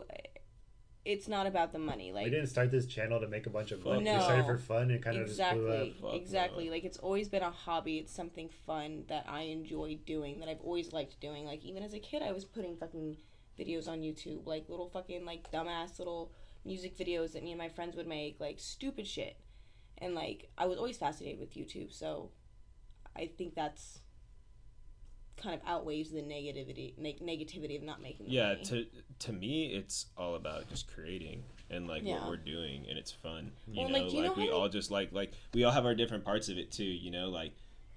it's 1.04 1.26
not 1.26 1.48
about 1.48 1.72
the 1.72 1.80
money. 1.80 2.12
Like 2.12 2.24
we 2.24 2.30
didn't 2.30 2.46
start 2.46 2.70
this 2.70 2.86
channel 2.86 3.18
to 3.20 3.26
make 3.26 3.46
a 3.46 3.50
bunch 3.50 3.72
of 3.72 3.84
money. 3.84 4.04
no. 4.04 4.14
We 4.18 4.22
started 4.22 4.46
for 4.46 4.56
fun 4.58 4.90
and 4.92 5.02
kind 5.02 5.16
of 5.18 5.26
just 5.26 5.38
blew 5.52 5.68
up. 5.68 5.82
exactly, 5.86 6.16
exactly. 6.16 6.70
Like 6.70 6.84
it's 6.84 6.98
always 6.98 7.28
been 7.28 7.42
a 7.42 7.50
hobby. 7.50 7.98
It's 7.98 8.14
something 8.14 8.48
fun 8.66 9.04
that 9.08 9.24
I 9.28 9.42
enjoy 9.42 9.98
doing. 10.06 10.38
That 10.38 10.48
I've 10.48 10.60
always 10.60 10.92
liked 10.92 11.20
doing. 11.20 11.44
Like 11.44 11.64
even 11.64 11.82
as 11.82 11.92
a 11.92 11.98
kid, 11.98 12.22
I 12.22 12.30
was 12.30 12.44
putting 12.44 12.76
fucking 12.76 13.16
videos 13.58 13.88
on 13.88 14.00
YouTube, 14.00 14.46
like 14.46 14.68
little 14.68 14.88
fucking 14.88 15.24
like 15.24 15.50
dumbass 15.52 15.98
little 15.98 16.32
music 16.64 16.96
videos 16.96 17.32
that 17.32 17.42
me 17.42 17.50
and 17.52 17.58
my 17.58 17.68
friends 17.68 17.96
would 17.96 18.06
make, 18.06 18.38
like 18.40 18.58
stupid 18.58 19.06
shit. 19.06 19.36
And 19.98 20.14
like 20.14 20.50
I 20.58 20.66
was 20.66 20.78
always 20.78 20.96
fascinated 20.96 21.38
with 21.40 21.54
YouTube, 21.54 21.92
so 21.92 22.30
I 23.16 23.30
think 23.38 23.54
that's 23.54 24.00
kind 25.36 25.54
of 25.54 25.60
outweighs 25.66 26.10
the 26.10 26.20
negativity 26.20 26.96
neg- 26.98 27.20
negativity 27.20 27.76
of 27.76 27.82
not 27.82 28.00
making 28.02 28.26
yeah 28.28 28.50
money. 28.52 28.62
to 28.64 28.86
to 29.18 29.32
me 29.32 29.66
it's 29.74 30.06
all 30.16 30.34
about 30.36 30.68
just 30.68 30.86
creating 30.94 31.42
and 31.70 31.88
like 31.88 32.02
Yeah. 32.04 32.20
what 32.20 32.28
we're 32.28 32.36
doing 32.36 32.84
and 32.88 32.98
it's 32.98 33.10
fun 33.10 33.50
you 33.66 33.80
Well, 33.82 33.88
know 33.90 34.02
like, 34.04 34.12
you 34.12 34.22
know 34.22 34.32
we 34.34 34.50
all 34.50 34.68
just 34.68 34.90
like 34.90 35.10
like 35.10 35.32
we 35.54 35.64
all 35.64 35.72
have 35.72 35.86
our 35.86 35.94
different 35.94 36.24
parts 36.24 36.48
of 36.48 36.58
it 36.58 36.70
too 36.70 36.84
you 36.84 37.10
know 37.10 37.28
like 37.30 37.52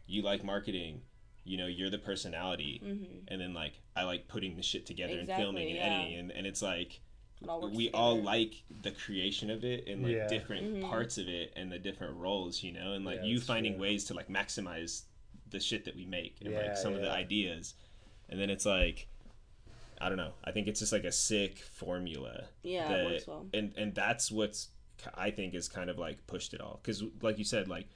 you 0.07 0.21
like 0.23 0.43
marketing 0.45 1.01
you 1.45 1.57
know 1.57 1.67
you're 1.67 1.89
the 1.91 1.97
personality 1.99 2.81
Mhm. 2.83 3.23
and 3.29 3.39
then 3.39 3.53
like 3.53 3.73
i 3.95 4.03
like 4.03 4.27
putting 4.27 4.55
the 4.57 4.63
shit 4.63 4.85
together 4.85 5.13
Exactly, 5.19 5.33
and 5.33 5.43
filming 5.43 5.67
and 5.69 5.75
yeah. 5.77 5.85
editing 5.85 6.19
and, 6.19 6.31
and 6.31 6.47
it's 6.47 6.61
like 6.61 6.99
It 7.41 7.47
all 7.49 7.61
works 7.61 7.75
we 7.75 7.89
all 7.91 8.21
like 8.21 8.63
the 8.81 8.91
creation 8.91 9.49
of 9.51 9.63
it 9.63 9.87
and 9.87 10.01
like 10.03 10.13
Yeah. 10.13 10.27
different 10.27 10.65
Mhm. 10.77 10.89
parts 10.89 11.17
of 11.17 11.27
it 11.27 11.53
and 11.55 11.71
the 11.71 11.77
different 11.79 12.15
roles 12.17 12.63
you 12.63 12.71
know 12.71 12.93
and 12.93 13.05
like 13.05 13.17
Yeah, 13.17 13.25
you 13.25 13.39
finding 13.39 13.73
true. 13.73 13.81
ways 13.83 14.05
to 14.05 14.13
like 14.15 14.27
maximize 14.27 15.03
the 15.49 15.59
shit 15.59 15.85
that 15.85 15.95
we 15.95 16.05
make 16.05 16.37
and 16.41 16.51
Yeah, 16.51 16.61
like 16.61 16.77
some 16.77 16.95
of 16.95 17.01
the 17.01 17.11
ideas 17.11 17.75
and 18.29 18.39
then 18.39 18.49
it's 18.49 18.65
like 18.65 19.07
i 20.01 20.09
don't 20.09 20.17
know 20.17 20.33
i 20.43 20.51
think 20.51 20.67
it's 20.67 20.79
just 20.79 20.91
like 20.91 21.03
a 21.05 21.11
sick 21.11 21.59
formula 21.59 22.45
yeah, 22.63 22.87
that 22.89 22.99
it 23.01 23.05
works 23.05 23.27
well. 23.27 23.45
and 23.53 23.71
and 23.77 23.93
that's 23.93 24.31
what's 24.31 24.69
i 25.13 25.29
think 25.29 25.53
is 25.53 25.69
kind 25.69 25.89
of 25.89 25.97
like 25.99 26.25
pushed 26.25 26.53
it 26.55 26.59
all 26.61 26.79
because 26.81 27.03
like 27.21 27.37
you 27.37 27.43
said 27.45 27.67
like 27.67 27.87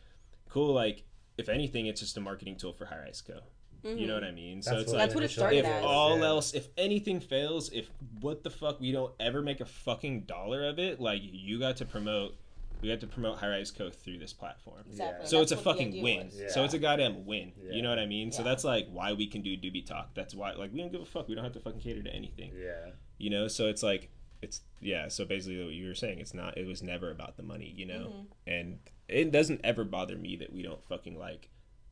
cool 0.49 0.73
like 0.73 1.03
if 1.39 1.49
anything, 1.49 1.85
it's 1.87 1.99
just 2.01 2.17
a 2.17 2.21
marketing 2.21 2.55
tool 2.55 2.73
for 2.73 2.85
High 2.85 2.99
Rise 2.99 3.21
Co. 3.21 3.39
You 3.81 4.07
know 4.07 4.13
what 4.15 4.25
I 4.25 4.31
mean? 4.31 4.61
so 4.61 4.71
That's 4.71 4.81
it's 4.83 4.91
what 4.91 4.97
like 4.97 5.07
That's 5.07 5.15
what 5.15 5.23
it 5.23 5.27
initially 5.27 5.59
started 5.61 5.65
if 5.65 5.65
as. 5.65 5.85
all 5.85 6.17
Yeah. 6.19 6.25
else, 6.25 6.53
if 6.53 6.67
anything 6.77 7.21
fails, 7.21 7.71
if 7.71 7.89
what 8.19 8.43
the 8.43 8.49
fuck 8.49 8.81
we 8.81 8.91
don't 8.91 9.13
ever 9.21 9.41
make 9.41 9.61
a 9.61 9.65
fucking 9.65 10.23
dollar 10.23 10.67
of 10.67 10.79
it, 10.79 10.99
like 10.99 11.21
you 11.23 11.59
got 11.59 11.77
to 11.77 11.85
promote, 11.85 12.35
we 12.81 12.89
got 12.89 12.99
to 12.99 13.07
promote 13.07 13.37
High 13.37 13.47
Rise 13.51 13.71
Co 13.71 13.89
through 13.89 14.17
this 14.19 14.33
platform. 14.33 14.83
Exactly. 14.89 15.27
So 15.27 15.41
it's 15.41 15.53
a 15.53 15.55
That's 15.55 15.65
what 15.65 15.77
the 15.77 15.83
fucking 15.85 16.03
win. 16.03 16.29
Yeah. 16.33 16.49
So 16.49 16.65
it's 16.65 16.73
a 16.73 16.79
goddamn 16.79 17.25
win. 17.25 17.53
Yeah. 17.63 17.71
You 17.73 17.81
know 17.81 17.89
what 17.89 17.99
I 17.99 18.05
mean? 18.05 18.33
So 18.33 18.43
that's 18.43 18.65
like 18.65 18.87
why 18.91 19.13
we 19.13 19.27
can 19.27 19.41
do 19.41 19.55
Doobie 19.55 19.85
Talk. 19.85 20.13
That's 20.13 20.35
why 20.35 20.51
like 20.55 20.73
we 20.73 20.79
don't 20.81 20.91
give 20.91 21.01
a 21.01 21.05
fuck. 21.05 21.29
We 21.29 21.35
don't 21.35 21.45
have 21.45 21.53
to 21.53 21.61
fucking 21.61 21.79
cater 21.79 22.03
to 22.03 22.13
anything. 22.13 22.51
Yeah. 22.57 22.91
You 23.17 23.29
know? 23.29 23.47
So 23.47 23.67
it's 23.67 23.81
like 23.81 24.09
it's 24.41 24.59
yeah, 24.81 25.07
so 25.07 25.23
basically 25.23 25.63
what 25.63 25.73
you 25.73 25.87
were 25.87 25.95
saying, 25.95 26.19
it's 26.19 26.33
not 26.33 26.57
it 26.57 26.67
was 26.67 26.83
never 26.83 27.11
about 27.11 27.37
the 27.37 27.43
money, 27.43 27.73
you 27.77 27.85
know? 27.85 28.07
Mm-hmm. 28.13 28.21
And 28.49 28.79
it 29.09 29.31
doesn't 29.31 29.61
ever 29.63 29.83
bother 29.83 30.17
me 30.17 30.35
that 30.37 30.51
we 30.53 30.61
don't 30.63 30.83
fucking 30.87 31.17
like 31.17 31.49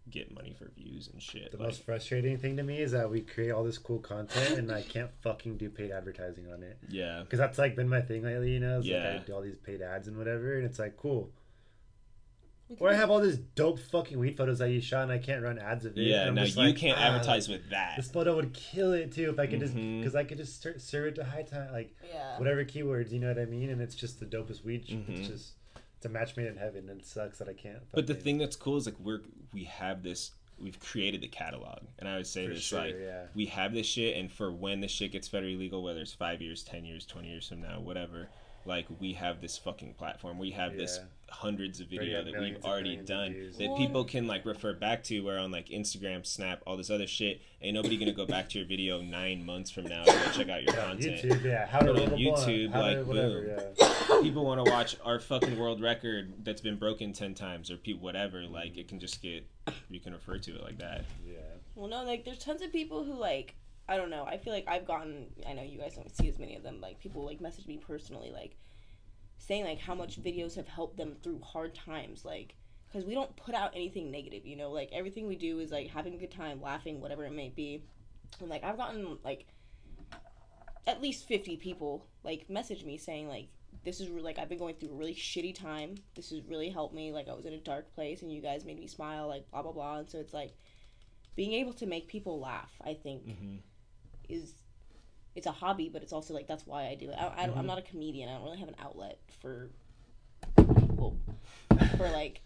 get 0.10 0.34
money 0.34 0.56
for 0.58 0.72
views 0.76 1.10
and 1.12 1.22
shit. 1.22 1.52
The 1.52 1.58
like, 1.58 1.68
most 1.68 1.84
frustrating 1.84 2.38
thing 2.38 2.56
to 2.58 2.64
me 2.64 2.80
is 2.80 2.92
that 2.94 3.10
we 3.10 3.20
create 3.22 3.52
all 3.52 3.64
this 3.66 3.78
cool 3.78 4.00
content 4.00 4.58
and 4.58 4.72
I 4.72 4.82
can't 4.82 5.10
fucking 5.22 5.58
do 5.58 5.70
paid 5.70 5.92
advertising 5.92 6.50
on 6.50 6.64
it. 6.64 6.78
yeah. 6.88 7.20
Because 7.24 7.40
that's 7.40 7.58
like 7.58 7.76
been 7.76 7.90
my 7.90 8.00
thing 8.02 8.24
lately, 8.24 8.52
you 8.52 8.62
know? 8.62 8.78
It's 8.78 8.88
Yeah. 8.88 9.04
like 9.12 9.22
I 9.22 9.24
do 9.26 9.34
all 9.34 9.42
these 9.42 9.58
paid 9.58 9.82
ads 9.82 10.08
and 10.08 10.18
whatever, 10.18 10.56
and 10.56 10.64
it's 10.66 10.80
like, 10.80 10.96
cool. 10.96 11.32
Or 12.80 12.90
I 12.90 12.96
have 12.96 13.10
all 13.10 13.22
this 13.22 13.38
dope 13.38 13.80
fucking 13.80 14.20
weed 14.20 14.36
photos 14.36 14.60
that 14.60 14.70
you 14.70 14.82
shot 14.82 15.04
and 15.04 15.12
I 15.12 15.20
can't 15.20 15.42
run 15.42 15.58
ads 15.58 15.86
of 15.86 15.98
it. 15.98 16.02
Yeah, 16.02 16.22
and 16.22 16.30
I'm 16.30 16.36
now 16.36 16.44
you 16.44 16.54
like, 16.56 16.76
can't 16.78 16.98
ah, 16.98 17.02
advertise 17.16 17.48
with 17.48 17.70
that. 17.70 17.94
This 17.96 18.10
photo 18.12 18.36
would 18.36 18.54
kill 18.54 18.92
it 18.92 19.14
too 19.14 19.30
if 19.30 19.40
I 19.40 19.48
could 19.48 19.62
just 19.62 19.74
Mhm. 19.74 20.00
because 20.00 20.16
I 20.16 20.26
could 20.26 20.38
just 20.38 20.62
serve 20.82 21.06
it 21.08 21.16
to 21.16 21.24
high 21.24 21.44
time 21.44 21.72
like 21.72 21.96
Yeah. 22.14 22.38
whatever 22.38 22.66
keywords 22.66 23.12
you 23.12 23.20
know 23.20 23.30
what 23.30 23.40
I 23.40 23.46
mean 23.46 23.70
and 23.70 23.82
it's 23.82 23.96
just 23.96 24.20
the 24.20 24.26
dopest 24.26 24.66
weed. 24.66 24.86
sh- 24.86 24.92
Mhm. 24.94 25.18
It's 25.18 25.28
just 25.30 25.54
it's 25.98 26.06
a 26.06 26.10
match 26.10 26.38
made 26.38 26.48
in 26.48 26.56
heaven 26.56 26.90
and 26.90 27.02
it 27.02 27.06
sucks 27.06 27.40
that 27.40 27.50
I 27.50 27.54
can't. 27.54 27.82
But 27.92 28.08
the 28.08 28.14
thing 28.14 28.38
that's 28.38 28.56
cool 28.56 28.78
is 28.78 28.86
like 28.86 29.00
we're 29.00 29.22
we 29.54 29.66
have 29.66 30.04
this 30.04 30.32
we've 30.60 30.80
created 30.80 31.22
the 31.22 31.28
catalog. 31.28 31.80
And 32.00 32.08
I 32.08 32.16
would 32.18 32.28
say 32.28 32.48
For 32.48 32.54
this 32.54 32.64
sure, 32.64 32.80
like 32.80 32.98
yeah. 33.00 33.26
we 33.36 33.48
have 33.48 33.74
this 33.74 33.86
shit 33.88 34.18
and 34.18 34.32
for 34.32 34.52
when 34.52 34.82
this 34.82 34.92
shit 34.92 35.12
gets 35.12 35.28
federally 35.28 35.58
legal, 35.58 35.84
whether 35.84 36.00
it's 36.00 36.14
five 36.14 36.42
years, 36.42 36.64
ten 36.64 36.86
years, 36.86 37.06
twenty 37.06 37.30
years 37.30 37.48
from 37.48 37.62
now, 37.62 37.80
whatever, 37.80 38.30
like 38.68 38.86
we 39.00 39.14
have 39.14 39.42
this 39.42 39.58
fucking 39.58 39.94
platform. 39.94 40.38
We 40.38 40.52
have 40.52 40.76
this 40.78 41.00
hundreds 41.30 41.82
of 41.82 41.88
video 41.88 42.24
that 42.24 42.40
we've 42.40 42.64
already 42.64 42.96
done 42.96 43.34
views. 43.34 43.58
that 43.58 43.76
people 43.76 44.06
can 44.06 44.28
like 44.28 44.46
refer 44.46 44.74
back 44.74 45.04
to 45.04 45.20
where 45.22 45.40
on 45.40 45.52
like 45.52 45.68
Instagram, 45.70 46.26
Snap, 46.26 46.62
all 46.66 46.78
this 46.78 46.90
other 46.90 47.08
shit. 47.08 47.42
Ain't 47.62 47.76
nobody 47.76 47.98
gonna 47.98 48.14
go 48.14 48.26
back 48.26 48.48
to 48.50 48.60
your 48.60 48.68
video 48.68 49.02
nine 49.02 49.46
months 49.46 49.70
from 49.72 49.86
now 49.86 50.04
to 50.04 50.12
go 50.12 50.32
check 50.32 50.50
out 50.50 50.64
your 50.64 50.74
Yeah, 50.76 50.86
content. 50.86 51.22
YouTube, 51.22 51.44
yeah. 51.44 51.66
How 51.66 51.80
to 51.80 51.86
Put 51.88 52.02
on 52.04 52.10
roll 52.10 52.14
a 52.14 52.18
blunt, 52.18 52.48
YouTube, 52.48 52.72
how 52.72 52.82
like, 52.82 53.06
whatever, 53.06 53.42
boom. 53.42 53.74
yeah. 53.78 54.22
people 54.22 54.46
want 54.46 54.64
to 54.64 54.72
watch 54.72 54.96
our 55.04 55.20
fucking 55.20 55.58
world 55.60 55.82
record 55.82 56.34
that's 56.44 56.62
been 56.62 56.78
broken 56.78 57.14
10 57.14 57.34
times 57.34 57.72
or 57.72 57.78
pe- 57.78 57.94
whatever 57.94 58.44
like 58.44 58.72
mm-hmm. 58.72 58.80
it 58.80 58.88
can 58.88 59.00
just 59.00 59.22
get 59.22 59.46
you 59.90 60.00
can 60.00 60.14
refer 60.14 60.38
to 60.38 60.56
it 60.56 60.62
like 60.64 60.78
that 60.78 61.04
Yeah. 61.26 61.38
Well, 61.76 61.88
no, 61.90 62.04
like 62.04 62.26
there's 62.26 62.40
tons 62.40 62.62
of 62.62 62.72
people 62.72 63.04
who 63.04 63.14
like 63.14 63.56
I 63.90 63.96
don't 63.98 64.10
know. 64.10 64.26
I 64.26 64.38
feel 64.38 64.54
like 64.54 64.66
I've 64.68 64.86
gotten. 64.86 65.28
I 65.48 65.54
know 65.54 65.64
you 65.64 65.80
guys 65.80 65.96
don't 65.96 66.14
see 66.16 66.28
as 66.28 66.38
many 66.40 66.56
of 66.56 66.64
them. 66.64 66.82
Like 66.82 67.00
people 67.00 67.26
like 67.26 67.40
message 67.40 67.68
me 67.68 67.78
personally, 67.78 68.32
like 68.32 68.58
saying 69.38 69.64
like 69.64 69.80
how 69.80 69.96
much 69.96 70.22
videos 70.22 70.56
have 70.56 70.68
helped 70.68 70.98
them 70.98 71.16
through 71.24 71.40
hard 71.42 71.74
times. 71.74 72.26
Like 72.26 72.56
because 72.88 73.06
we 73.06 73.14
don't 73.14 73.36
put 73.38 73.56
out 73.56 73.72
anything 73.76 74.12
negative, 74.12 74.46
you 74.46 74.56
know. 74.58 74.72
Like 74.72 74.90
everything 74.92 75.28
we 75.28 75.36
do 75.38 75.60
is 75.60 75.72
like 75.72 75.90
having 75.90 76.14
a 76.16 76.18
good 76.18 76.32
time, 76.32 76.62
laughing, 76.62 77.00
whatever 77.00 77.24
it 77.26 77.32
may 77.32 77.50
be. 77.50 77.84
And 78.42 78.50
like 78.50 78.64
I've 78.64 78.78
gotten 78.78 79.20
like 79.24 79.48
at 80.86 81.02
least 81.02 81.28
fifty 81.28 81.56
people 81.58 82.06
like 82.24 82.50
message 82.50 82.84
me 82.84 82.98
saying 82.98 83.28
like 83.28 83.48
this 83.84 84.02
is 84.02 84.10
like 84.10 84.38
I've 84.38 84.50
been 84.50 84.58
going 84.58 84.76
through 84.76 84.90
a 84.92 84.96
really 84.96 85.16
shitty 85.16 85.56
time. 85.56 85.96
This 86.14 86.30
has 86.32 86.42
really 86.42 86.70
helped 86.70 86.94
me. 86.94 87.14
Like 87.14 87.30
I 87.30 87.34
was 87.34 87.46
in 87.46 87.54
a 87.54 87.60
dark 87.60 87.94
place 87.96 88.22
and 88.22 88.34
you 88.34 88.42
guys 88.42 88.66
made 88.66 88.80
me 88.80 88.88
smile. 88.88 89.30
Like 89.30 89.50
blah 89.50 89.62
blah 89.62 89.72
blah. 89.72 90.00
And 90.00 90.10
so 90.10 90.20
it's 90.20 90.34
like 90.34 90.52
being 91.38 91.54
able 91.54 91.72
to 91.74 91.86
make 91.86 92.08
people 92.10 92.40
laugh. 92.40 92.72
I 92.84 92.96
think 92.96 93.26
Mhm. 93.28 93.60
Is 94.30 94.54
it's 95.36 95.48
a 95.48 95.52
hobby, 95.52 95.90
but 95.90 96.02
it's 96.02 96.14
also 96.14 96.34
like 96.34 96.48
that's 96.48 96.66
why 96.66 96.88
I 96.88 96.96
do 96.96 97.10
it. 97.10 97.16
I, 97.18 97.28
I, 97.28 97.48
Mm-hmm. 97.48 97.60
I'm 97.60 97.66
not 97.68 97.78
a 97.78 97.84
comedian. 97.84 98.28
I 98.30 98.34
don't 98.34 98.44
really 98.44 98.58
have 98.60 98.70
an 98.70 98.76
outlet 98.82 99.20
for 99.42 99.70
people 100.56 101.18
for 101.98 102.10
like 102.10 102.42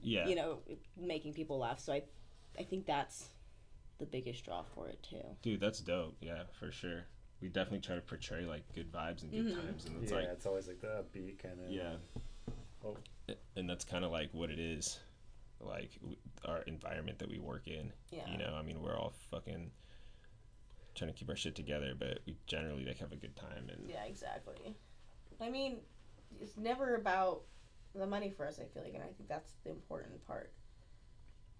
yeah 0.00 0.26
you 0.28 0.34
know 0.36 0.58
making 0.96 1.32
people 1.34 1.58
laugh. 1.58 1.80
So 1.80 1.92
I 1.92 2.02
I 2.58 2.62
think 2.62 2.86
that's 2.86 3.28
the 3.98 4.06
biggest 4.06 4.44
draw 4.44 4.62
for 4.74 4.88
it 4.88 5.02
too. 5.02 5.16
dude 5.42 5.60
that's 5.60 5.80
dope 5.80 6.14
yeah 6.20 6.42
for 6.60 6.70
sure 6.70 7.02
we 7.42 7.48
definitely 7.48 7.80
try 7.80 7.96
to 7.96 8.00
portray 8.00 8.44
like 8.44 8.62
good 8.72 8.92
vibes 8.92 9.22
and 9.22 9.32
good 9.32 9.46
Mhm. 9.46 9.54
times 9.66 9.86
and 9.86 10.00
it's 10.00 10.12
yeah, 10.12 10.18
like 10.18 10.28
it's 10.28 10.46
always 10.46 10.68
like 10.68 10.80
the 10.80 10.86
upbeat 11.02 11.38
kind 11.42 11.58
of. 11.64 11.68
yeah 11.70 11.94
Oh. 12.84 12.96
and 13.56 13.68
that's 13.68 13.84
kind 13.84 14.04
of 14.04 14.12
like 14.12 14.28
what 14.32 14.50
it 14.50 14.60
is 14.60 15.00
like 15.60 15.90
w- 16.00 16.16
our 16.44 16.62
environment 16.62 17.18
that 17.18 17.28
we 17.28 17.40
work 17.40 17.66
in 17.66 17.92
Yeah. 18.12 18.30
you 18.30 18.38
know 18.38 18.54
i 18.56 18.62
mean 18.62 18.80
we're 18.80 18.96
all 18.96 19.12
fucking 19.32 19.72
trying 20.98 21.12
to 21.12 21.16
keep 21.18 21.28
our 21.28 21.36
shit 21.36 21.54
together 21.54 21.94
but 21.98 22.18
we 22.26 22.36
generally 22.46 22.84
like 22.84 22.98
have 22.98 23.12
a 23.12 23.16
good 23.16 23.34
time 23.36 23.68
and 23.68 23.88
Yeah, 23.88 24.04
exactly. 24.04 24.76
I 25.40 25.48
mean, 25.48 25.78
it's 26.40 26.56
never 26.56 26.96
about 26.96 27.42
the 27.94 28.06
money 28.06 28.28
for 28.36 28.46
us. 28.46 28.58
I 28.58 28.64
feel 28.64 28.82
like, 28.82 28.94
and 28.94 29.02
I 29.02 29.06
think 29.06 29.28
that's 29.28 29.52
the 29.64 29.70
important 29.70 30.26
part. 30.26 30.52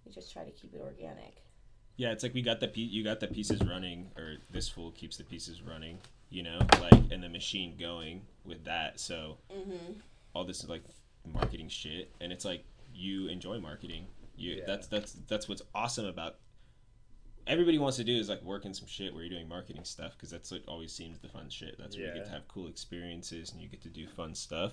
We 0.04 0.10
just 0.12 0.32
try 0.32 0.44
to 0.44 0.50
keep 0.50 0.74
it 0.74 0.80
organic. 0.80 1.42
Yeah, 1.96 2.10
it's 2.10 2.22
like 2.24 2.34
we 2.34 2.42
got 2.42 2.58
the 2.60 2.68
pe- 2.68 2.80
you 2.80 3.04
got 3.04 3.20
the 3.20 3.28
pieces 3.28 3.60
running, 3.62 4.10
or 4.16 4.36
this 4.50 4.68
fool 4.68 4.90
keeps 4.92 5.16
the 5.16 5.24
pieces 5.24 5.62
running, 5.62 5.98
you 6.30 6.42
know, 6.42 6.58
like 6.80 6.92
and 7.12 7.22
the 7.22 7.28
machine 7.28 7.76
going 7.78 8.22
with 8.44 8.64
that. 8.64 8.98
So 9.00 9.38
Mm-hmm. 9.52 9.92
all 10.34 10.44
this 10.44 10.62
is 10.64 10.68
like 10.68 10.82
marketing 11.32 11.68
shit, 11.68 12.10
and 12.20 12.32
it's 12.32 12.44
like 12.44 12.64
you 12.94 13.28
enjoy 13.28 13.58
marketing. 13.60 14.06
You 14.36 14.56
Yeah. 14.56 14.64
that's 14.66 14.86
that's 14.88 15.12
that's 15.28 15.48
what's 15.48 15.62
awesome 15.74 16.06
about. 16.06 16.36
Everybody 17.48 17.78
wants 17.78 17.96
to 17.96 18.04
do 18.04 18.14
is 18.16 18.28
like 18.28 18.42
work 18.42 18.64
in 18.66 18.74
some 18.74 18.86
shit 18.86 19.12
where 19.14 19.22
you're 19.24 19.30
doing 19.36 19.48
marketing 19.48 19.84
stuff 19.84 20.12
because 20.12 20.30
that's 20.30 20.52
like 20.52 20.62
always 20.68 20.92
seems 20.92 21.18
the 21.18 21.28
fun 21.28 21.48
shit. 21.48 21.76
That's 21.78 21.96
where 21.96 22.06
you 22.08 22.14
get 22.14 22.26
to 22.26 22.30
have 22.32 22.46
cool 22.48 22.68
experiences 22.68 23.50
and 23.52 23.60
you 23.62 23.68
get 23.68 23.82
to 23.82 23.88
do 23.88 24.06
fun 24.06 24.34
stuff. 24.34 24.72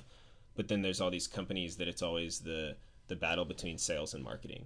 But 0.55 0.67
then 0.67 0.81
there's 0.81 0.99
all 1.01 1.09
these 1.09 1.27
companies 1.27 1.77
that 1.77 1.87
it's 1.87 2.01
always 2.01 2.39
the 2.39 2.75
the 3.07 3.15
battle 3.15 3.45
between 3.45 3.77
sales 3.77 4.13
and 4.13 4.23
marketing 4.23 4.65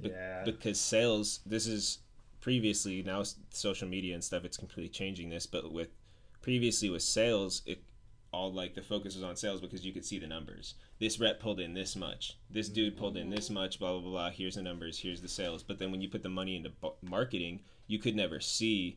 Be- 0.00 0.08
Yeah. 0.10 0.44
because 0.44 0.78
sales 0.80 1.40
this 1.44 1.66
is 1.66 1.98
previously 2.40 3.02
now 3.02 3.24
social 3.50 3.88
media 3.88 4.14
and 4.14 4.22
stuff 4.22 4.44
it's 4.44 4.56
completely 4.56 4.88
changing 4.88 5.30
this 5.30 5.46
but 5.46 5.72
with 5.72 5.88
previously 6.42 6.88
with 6.90 7.02
sales 7.02 7.62
it 7.66 7.82
all 8.32 8.52
like 8.52 8.74
the 8.74 8.82
focus 8.82 9.14
was 9.14 9.22
on 9.22 9.36
sales 9.36 9.60
because 9.60 9.84
you 9.84 9.92
could 9.92 10.04
see 10.04 10.18
the 10.18 10.26
numbers. 10.26 10.74
This 10.98 11.20
rep 11.20 11.38
pulled 11.38 11.60
in 11.60 11.74
this 11.74 11.94
much. 11.94 12.38
This 12.50 12.68
dude 12.68 12.96
pulled 12.96 13.16
in 13.16 13.30
this 13.30 13.50
much 13.50 13.78
blah 13.78 13.92
blah 13.98 14.10
blah, 14.10 14.30
here's 14.30 14.54
the 14.56 14.62
numbers. 14.62 14.98
Here's 14.98 15.20
the 15.20 15.28
sales. 15.28 15.62
But 15.62 15.78
then 15.78 15.90
when 15.90 16.00
you 16.00 16.08
put 16.08 16.22
the 16.22 16.28
money 16.28 16.56
into 16.56 16.72
marketing 17.02 17.60
you 17.88 17.98
could 17.98 18.16
never 18.16 18.40
see 18.40 18.96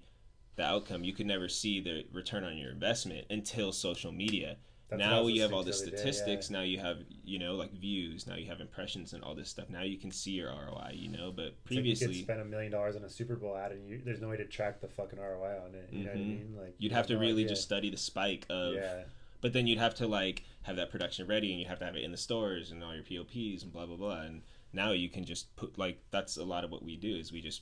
the 0.56 0.64
outcome. 0.64 1.04
You 1.04 1.12
could 1.12 1.26
never 1.26 1.50
see 1.50 1.82
the 1.82 2.06
return 2.14 2.44
on 2.46 2.58
your 2.58 2.72
investment 2.72 3.26
until 3.30 3.74
social 3.74 4.12
media. 4.12 4.56
That's 4.88 5.00
now 5.00 5.26
you 5.28 5.42
have 5.42 5.52
all 5.52 5.64
the 5.64 5.72
listening 5.72 5.90
to 5.90 5.96
the 5.96 6.02
other 6.04 6.06
day, 6.06 6.12
statistics. 6.14 6.50
now 6.52 6.62
you 6.62 6.78
have 6.80 7.00
you 7.26 7.40
know 7.40 7.56
like 7.56 7.74
views. 7.74 8.26
Now 8.28 8.36
you 8.36 8.46
have 8.46 8.62
impressions 8.62 9.12
and 9.14 9.24
all 9.24 9.34
this 9.36 9.50
stuff. 9.50 9.70
Now 9.70 9.82
you 9.82 9.98
can 9.98 10.12
see 10.12 10.32
your 10.32 10.50
roi 10.52 10.92
you 10.94 11.10
know. 11.10 11.34
But 11.36 11.62
previously 11.66 12.08
like 12.08 12.16
you 12.16 12.22
could 12.22 12.26
spend 12.28 12.42
a 12.42 12.46
million 12.46 12.72
dollars 12.72 12.96
on 12.96 13.04
a 13.04 13.10
Super 13.10 13.36
Bowl 13.36 13.58
ad, 13.58 13.72
and 13.74 13.90
you, 13.90 14.00
there's 14.06 14.22
no 14.22 14.30
way 14.30 14.38
to 14.38 14.46
track 14.46 14.80
the 14.82 14.88
fucking 14.88 15.20
ROI 15.20 15.58
on 15.66 15.74
it. 15.76 15.90
You 15.92 16.06
know 16.06 16.12
what 16.12 16.18
I 16.18 16.22
Mhm. 16.22 16.28
mean? 16.28 16.56
Like 16.58 16.76
you'd 16.78 16.92
have 16.94 17.08
to 17.08 17.18
really 17.18 17.42
idea. 17.44 17.50
just 17.50 17.64
study 17.64 17.90
the 17.90 17.98
spike 17.98 18.46
of 18.50 18.76
yeah, 18.76 19.04
but 19.42 19.54
then 19.54 19.68
you'd 19.68 19.80
have 19.80 19.96
to 19.96 20.08
like 20.08 20.44
have 20.64 20.76
that 20.76 20.90
production 20.92 21.28
ready 21.28 21.52
and 21.52 21.60
you 21.62 21.68
have 21.68 21.80
to 21.80 21.86
have 21.86 21.96
it 21.96 22.04
in 22.04 22.12
the 22.12 22.18
stores 22.18 22.72
and 22.72 22.84
all 22.84 22.94
your 22.96 23.04
pops 23.04 23.64
and 23.64 23.72
blah 23.72 23.86
blah 23.86 23.96
blah 23.98 24.22
and 24.22 24.42
now 24.74 24.92
you 24.92 25.10
can 25.10 25.24
just 25.26 25.56
put 25.56 25.78
like 25.78 26.00
that's 26.12 26.38
a 26.38 26.44
lot 26.44 26.64
of 26.64 26.72
what 26.72 26.84
we 26.84 26.96
do 26.96 27.16
is 27.16 27.32
we 27.32 27.42
just 27.42 27.62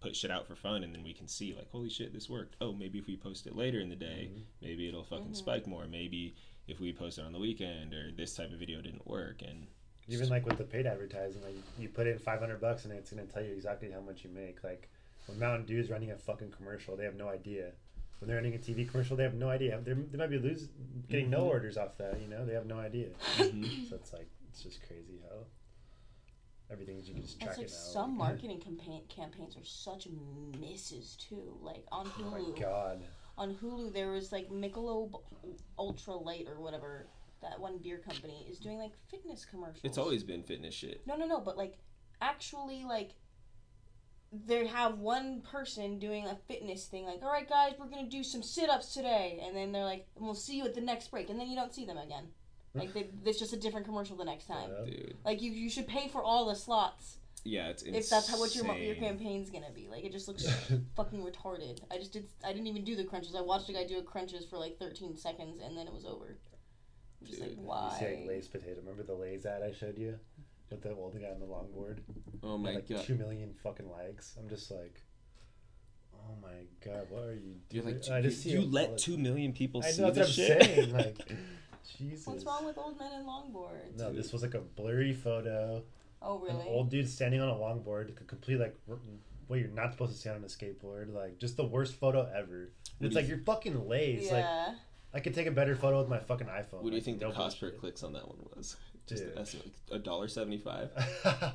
put 0.00 0.14
shit 0.14 0.30
out 0.30 0.46
for 0.46 0.54
fun 0.54 0.84
and 0.84 0.94
then 0.94 1.02
we 1.02 1.12
can 1.14 1.26
see 1.26 1.54
like 1.54 1.70
holy 1.70 1.88
shit 1.90 2.12
this 2.12 2.28
worked 2.28 2.56
oh 2.60 2.72
maybe 2.72 2.98
if 2.98 3.06
we 3.06 3.16
post 3.16 3.46
it 3.46 3.56
later 3.56 3.80
in 3.80 3.88
the 3.88 3.96
day 3.96 4.28
Mm-hmm. 4.30 4.42
maybe 4.62 4.88
it'll 4.88 5.04
fucking 5.04 5.28
Mhm. 5.32 5.36
spike 5.36 5.66
more 5.66 5.86
maybe 5.86 6.34
if 6.68 6.78
we 6.80 6.92
post 6.92 7.18
it 7.18 7.24
on 7.24 7.32
the 7.32 7.38
weekend 7.38 7.92
or 7.94 8.10
this 8.12 8.34
type 8.36 8.52
of 8.52 8.58
video 8.58 8.80
didn't 8.80 9.06
work 9.06 9.42
and 9.42 9.66
even 10.08 10.28
like 10.28 10.44
with 10.44 10.58
the 10.58 10.64
paid 10.64 10.84
advertising, 10.86 11.40
like 11.42 11.54
you 11.78 11.88
put 11.88 12.06
in 12.06 12.18
500 12.18 12.60
bucks, 12.60 12.84
and 12.84 12.92
it's 12.92 13.08
gonna 13.10 13.24
tell 13.24 13.42
you 13.42 13.54
exactly 13.54 13.90
how 13.90 14.00
much 14.02 14.22
you 14.22 14.28
make. 14.28 14.62
Like 14.62 14.90
when 15.24 15.38
Mountain 15.38 15.64
Dew 15.64 15.78
is 15.78 15.88
running 15.88 16.10
a 16.10 16.18
fucking 16.18 16.50
commercial, 16.50 16.94
they 16.94 17.04
have 17.04 17.14
no 17.16 17.26
idea. 17.26 17.72
When 18.24 18.28
they're 18.28 18.36
running 18.38 18.54
a 18.54 18.58
TV 18.58 18.88
commercial, 18.90 19.18
they 19.18 19.22
have 19.24 19.34
no 19.34 19.50
idea. 19.50 19.78
They're, 19.84 19.94
they 19.96 20.16
might 20.16 20.30
be 20.30 20.38
losing, 20.38 20.70
getting 21.10 21.28
no 21.28 21.40
Mhm. 21.42 21.48
orders 21.50 21.76
off 21.76 21.98
that. 21.98 22.18
You 22.22 22.26
know, 22.26 22.46
they 22.46 22.54
have 22.54 22.64
no 22.64 22.78
idea. 22.78 23.10
Mhm. 23.36 23.86
So 23.90 23.96
it's 23.96 24.14
like 24.14 24.30
it's 24.48 24.62
just 24.62 24.80
crazy 24.86 25.20
how 25.28 25.44
everything 26.70 26.96
you 27.04 27.12
can 27.12 27.20
just 27.20 27.34
It's 27.34 27.44
track 27.44 27.56
like 27.58 27.66
it 27.66 27.70
now. 27.70 27.76
some 27.76 28.16
marketing 28.16 28.60
campaign 28.60 29.04
campaigns 29.10 29.58
are 29.58 29.64
such 29.64 30.08
misses 30.58 31.16
too. 31.16 31.58
Like 31.60 31.84
on 31.92 32.06
Hulu. 32.06 32.24
Oh 32.26 32.30
my 32.30 32.38
Hulu, 32.40 32.60
god. 32.60 33.04
on 33.36 33.54
Hulu 33.56 33.92
there 33.92 34.10
was 34.10 34.32
like 34.32 34.48
Michelob 34.48 35.20
Ultra 35.78 36.14
Light 36.16 36.46
or 36.48 36.58
whatever 36.62 37.06
that 37.42 37.60
one 37.60 37.76
beer 37.76 37.98
company 37.98 38.46
is 38.48 38.58
doing 38.58 38.78
like 38.78 38.92
fitness 39.10 39.44
commercials. 39.44 39.84
it's 39.84 39.98
always 39.98 40.24
been 40.24 40.42
fitness 40.42 40.72
shit 40.72 41.06
no 41.06 41.14
no 41.14 41.26
no, 41.26 41.40
but 41.40 41.58
like 41.58 41.76
actually 42.22 42.84
like 42.84 43.10
they 44.46 44.66
have 44.66 44.98
one 44.98 45.40
person 45.42 45.98
doing 45.98 46.26
a 46.26 46.36
fitness 46.48 46.86
thing 46.86 47.04
like 47.04 47.22
all 47.22 47.30
right 47.30 47.48
guys 47.48 47.72
we're 47.78 47.86
gonna 47.86 48.08
do 48.08 48.22
some 48.22 48.42
sit-ups 48.42 48.94
today 48.94 49.40
and 49.44 49.56
then 49.56 49.72
they're 49.72 49.84
like 49.84 50.06
we'll 50.16 50.34
see 50.34 50.56
you 50.56 50.64
at 50.64 50.74
the 50.74 50.80
next 50.80 51.10
break 51.10 51.30
and 51.30 51.38
then 51.38 51.48
you 51.48 51.56
don't 51.56 51.74
see 51.74 51.84
them 51.84 51.98
again 51.98 52.24
like 52.74 52.92
they, 52.92 53.08
it's 53.24 53.38
just 53.38 53.52
a 53.52 53.56
different 53.56 53.86
commercial 53.86 54.16
the 54.16 54.24
next 54.24 54.46
time 54.46 54.70
Yeah. 54.70 54.84
dude 54.84 55.14
like 55.24 55.40
you, 55.42 55.52
you 55.52 55.70
should 55.70 55.86
pay 55.86 56.08
for 56.08 56.22
all 56.22 56.46
the 56.46 56.54
slots 56.56 57.18
yeah, 57.46 57.68
it's 57.68 57.82
insane. 57.82 58.00
if 58.00 58.08
that's 58.08 58.28
how 58.28 58.38
what 58.38 58.54
your 58.56 58.64
your 58.76 58.94
campaign's 58.94 59.50
gonna 59.50 59.70
be. 59.74 59.86
Like 59.86 60.02
it 60.04 60.12
just 60.12 60.28
looks 60.28 60.46
fucking 60.96 61.22
retarded. 61.22 61.80
I 61.90 61.98
just 61.98 62.12
did. 62.12 62.26
I 62.42 62.52
didn't 62.54 62.68
even 62.68 62.84
do 62.84 62.96
the 62.96 63.04
crunches. 63.04 63.34
I 63.34 63.42
watched 63.42 63.68
a 63.68 63.74
guy 63.74 63.84
do 63.84 63.98
a 63.98 64.02
crunches 64.02 64.46
for 64.46 64.56
like 64.56 64.78
13 64.78 65.16
seconds 65.18 65.60
and 65.62 65.76
then 65.76 65.86
it 65.86 65.92
was 65.92 66.06
over. 66.06 66.38
I'm 67.20 67.26
just 67.26 67.40
like, 67.40 67.50
Dude, 67.50 67.58
you 67.58 67.64
why? 67.64 67.98
You 68.00 68.16
see 68.16 68.28
Lay's 68.28 68.48
potato. 68.48 68.76
Remember 68.80 69.02
the 69.02 69.12
Lay's 69.12 69.44
ad 69.44 69.62
I 69.62 69.72
showed 69.72 69.98
you 69.98 70.18
with 70.74 70.82
the 70.82 70.94
old 70.94 71.20
guy 71.20 71.28
on 71.28 71.40
the 71.40 71.46
longboard? 71.46 71.98
Oh 72.42 72.58
my 72.58 72.74
like 72.74 72.88
god. 72.88 73.04
two 73.04 73.14
million 73.14 73.54
fucking 73.62 73.90
likes. 73.90 74.36
I'm 74.38 74.48
just 74.48 74.70
like, 74.70 75.00
oh 76.14 76.34
my 76.42 76.66
god, 76.84 77.06
what 77.10 77.24
are 77.24 77.34
you 77.34 77.56
You're 77.70 77.82
doing? 77.82 77.94
like, 78.00 78.10
I 78.10 78.18
you, 78.18 78.22
just 78.24 78.42
see 78.42 78.50
you 78.50 78.58
it 78.60 78.64
all 78.64 78.68
let 78.70 78.90
the- 78.92 78.96
two 78.98 79.16
million 79.18 79.52
people 79.52 79.82
I 79.84 79.90
see 79.90 80.02
know 80.02 80.10
this 80.10 80.36
what 80.38 80.50
I'm 80.50 80.58
shit. 80.60 80.62
saying. 80.76 80.92
Like, 80.94 81.18
Jesus. 81.98 82.26
What's 82.26 82.44
wrong 82.44 82.64
with 82.64 82.78
old 82.78 82.98
men 82.98 83.10
and 83.12 83.26
longboards? 83.26 83.98
No, 83.98 84.10
this 84.12 84.32
was 84.32 84.42
like 84.42 84.54
a 84.54 84.60
blurry 84.60 85.12
photo. 85.12 85.82
Oh 86.22 86.44
An 86.46 86.56
really? 86.56 86.68
old 86.68 86.90
dude 86.90 87.08
standing 87.08 87.40
on 87.42 87.48
a 87.50 87.54
longboard, 87.54 88.08
c- 88.18 88.24
complete 88.26 88.58
like 88.58 88.74
r- 88.88 88.96
what 89.48 89.58
you're 89.58 89.68
not 89.68 89.92
supposed 89.92 90.12
to 90.12 90.18
stand 90.18 90.36
on 90.36 90.44
a 90.44 90.46
skateboard. 90.46 91.12
Like 91.12 91.38
just 91.38 91.56
the 91.58 91.66
worst 91.66 91.94
photo 91.94 92.28
ever. 92.34 92.70
What 92.98 93.06
it's 93.08 93.14
like 93.14 93.24
you- 93.26 93.36
you're 93.36 93.44
fucking 93.44 93.86
lazy. 93.88 94.24
Like 94.30 94.44
yeah. 94.44 94.74
I 95.12 95.20
could 95.20 95.34
take 95.34 95.46
a 95.46 95.50
better 95.50 95.76
photo 95.76 96.00
with 96.00 96.08
my 96.08 96.18
fucking 96.18 96.46
iPhone. 96.46 96.80
What 96.80 96.84
do 96.84 96.88
you 96.88 96.94
Like, 96.94 97.04
think 97.04 97.20
the 97.20 97.30
cost 97.30 97.60
per 97.60 97.70
clicks 97.70 98.02
on 98.02 98.14
that 98.14 98.26
one 98.26 98.38
was? 98.56 98.76
Just 99.06 99.22
Dude. 99.24 99.34
the 99.34 99.40
estimate, 99.40 99.70
like 99.90 100.00
a 100.00 100.02
dollar 100.02 100.28
seventy-five. 100.28 100.90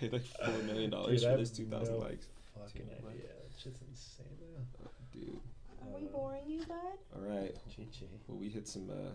Paid 0.00 0.12
like 0.12 0.24
four 0.24 0.58
million 0.64 0.90
dollars 0.90 1.22
I 1.22 1.26
for 1.26 1.30
have 1.30 1.40
this 1.40 1.50
two 1.50 1.66
thousand 1.66 1.94
no 1.94 2.00
likes. 2.00 2.26
Fucking 2.58 2.86
Two 2.86 3.08
idea. 3.08 3.22
That 3.26 3.60
shit's 3.62 3.80
insane 3.88 4.26
though. 4.40 4.88
Dude. 5.12 5.38
Are 5.82 5.98
we 6.00 6.06
boring 6.06 6.42
you, 6.48 6.58
bud? 6.66 6.76
All 7.16 7.22
right. 7.22 7.54
Chi 7.76 7.82
chi. 7.92 8.06
Well, 8.26 8.38
we 8.38 8.48
hit 8.48 8.66
some. 8.68 8.90
uh 8.90 9.10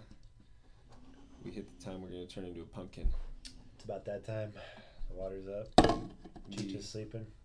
We 1.44 1.52
hit 1.52 1.68
the 1.80 1.86
time 1.86 2.02
we're 2.02 2.10
gonna 2.10 2.26
turn 2.26 2.46
into 2.46 2.62
a 2.62 2.66
pumpkin. 2.66 3.08
It's 3.76 3.84
about 3.86 4.06
that 4.06 4.26
time. 4.26 4.54
The 5.10 5.16
water's 5.16 5.48
up. 5.48 5.68
Cheech 6.52 6.78
is 6.78 6.88
sleeping. 6.90 7.26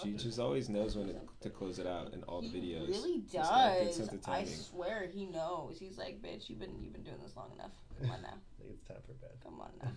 She 0.00 0.12
just 0.12 0.38
always 0.38 0.68
knows 0.68 0.94
when 0.94 1.08
to, 1.08 1.14
to 1.40 1.50
close 1.50 1.80
it 1.80 1.86
out 1.86 2.12
in 2.14 2.22
all 2.24 2.40
the 2.40 2.46
he 2.48 2.60
videos. 2.74 2.88
really 2.88 3.14
He's 3.14 3.32
got 3.32 3.72
a 3.72 3.78
good 3.80 3.86
does. 3.86 3.96
sense 3.96 4.12
of 4.12 4.20
I 4.28 4.44
swear 4.44 5.08
he 5.12 5.26
knows. 5.26 5.78
He's 5.80 5.98
like, 5.98 6.22
bitch, 6.22 6.48
you've 6.48 6.60
been 6.60 6.80
you've 6.80 6.92
been 6.92 7.02
doing 7.02 7.16
this 7.20 7.34
long 7.34 7.50
enough. 7.58 7.72
Come 8.00 8.10
on 8.10 8.22
now. 8.22 8.28
I 8.28 8.62
think 8.62 8.74
it's 8.74 8.84
time 8.88 8.96
for 9.06 9.12
bed. 9.14 9.30
Come 9.42 9.60
on 9.60 9.70
now. 9.82 9.90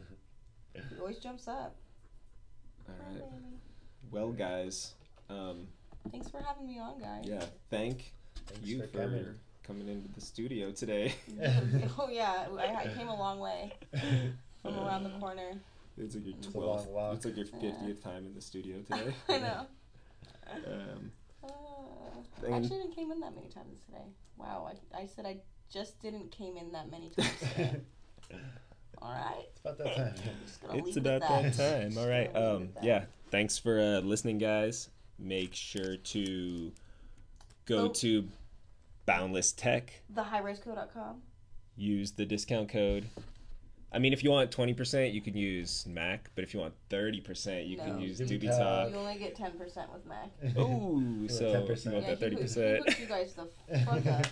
He 0.90 1.00
always 1.00 1.18
jumps 1.20 1.48
up. 1.48 1.76
All 2.88 2.96
Hi, 3.14 3.20
Well, 4.12 4.32
guys. 4.32 4.94
Um, 5.30 5.68
Thanks 6.12 6.30
for 6.30 6.42
having 6.42 6.68
me 6.68 6.80
on, 6.80 7.00
guys. 7.00 7.24
yeah. 7.26 7.44
Thank 7.70 8.14
Thanks 8.48 8.68
you 8.68 8.82
for 8.82 8.88
for 8.88 8.98
coming. 9.00 9.26
coming 9.64 9.88
into 9.88 10.10
the 10.14 10.22
studio 10.22 10.72
today. 10.72 11.14
oh 12.00 12.10
yeah, 12.12 12.48
I, 12.58 12.76
I 12.86 12.88
came 12.98 13.08
a 13.08 13.16
long 13.16 13.40
way 13.40 13.74
from 14.62 14.76
around 14.80 15.04
the 15.04 15.12
corner. 15.20 15.52
It's 15.98 16.16
like 16.16 16.26
your 16.26 16.36
It's 16.38 16.48
a 16.48 16.58
long 16.58 16.68
twelfth. 16.78 16.88
walk. 16.90 17.16
It's 17.18 17.26
like 17.26 17.38
your 17.38 17.46
Yeah. 17.46 17.60
fiftieth 17.72 18.04
time 18.04 18.26
in 18.26 18.34
the 18.34 18.42
studio 18.42 18.78
today. 18.90 19.14
I 19.30 19.38
know. 19.40 19.68
Um, 20.68 21.12
Uh, 21.44 21.48
And- 22.46 22.56
actually, 22.56 22.80
didn't 22.80 22.96
came 22.96 23.12
in 23.12 23.20
that 23.20 23.36
many 23.36 23.50
times 23.50 23.80
today. 23.86 24.06
Wow, 24.38 24.72
I, 24.94 25.02
I 25.04 25.06
said 25.06 25.26
I 25.26 25.38
just 25.72 26.00
didn't 26.02 26.32
came 26.32 26.58
in 26.58 26.72
that 26.74 26.90
many 26.92 27.10
times 27.10 27.30
today. 27.40 27.76
All 29.02 29.12
right. 29.14 29.46
It's 29.50 29.62
about 29.64 29.78
that 29.80 30.16
time. 30.18 30.80
It's 30.86 30.98
about 30.98 31.22
that 31.22 31.58
that. 31.58 31.82
time. 31.92 31.98
All 31.98 32.08
right. 32.08 32.36
Um. 32.36 32.70
Yeah. 32.82 33.06
Thanks 33.32 33.58
for 33.58 33.80
uh, 33.80 34.00
listening, 34.02 34.38
guys. 34.38 34.90
Make 35.18 35.56
sure 35.56 35.98
to 35.98 36.72
go 37.66 37.86
Oh. 37.86 37.88
to 37.90 38.28
Boundless 39.06 39.52
Tech. 39.54 39.94
TheHighRiseCo.com. 40.14 41.22
Use 41.78 42.12
the 42.12 42.26
discount 42.26 42.70
code. 42.70 43.08
I 43.94 44.00
mean, 44.00 44.14
if 44.14 44.24
you 44.24 44.30
want 44.32 44.52
twenty 44.52 44.74
percent, 44.74 45.14
you 45.14 45.20
can 45.22 45.36
use 45.36 45.86
Mac. 45.86 46.30
But 46.36 46.46
if 46.46 46.54
you 46.54 46.62
want 46.62 46.74
thirty 46.90 47.20
percent, 47.20 47.66
you 47.66 47.78
can 47.78 48.00
use 48.00 48.20
Doobie 48.22 48.42
Doobie 48.44 48.48
Talk. 48.50 48.60
Talk. 48.60 48.90
You 48.92 48.96
only 48.96 49.18
get 49.18 49.36
10% 49.36 49.60
with 49.94 50.06
Mac. 50.06 50.30
Ooh, 50.58 51.28
so 51.28 51.44
10%. 51.44 51.86
you 51.86 51.92
want 51.92 52.04
Yeah, 52.06 52.10
that 52.12 52.20
thirty 52.22 52.36
he, 52.38 52.42
hooked- 52.42 52.56
he 52.56 52.62
percent. 52.62 52.78
hooked 52.86 53.00
you 53.02 53.06
guys 53.08 53.34
the 53.34 53.48
fuck 53.86 54.06
up. 54.08 54.26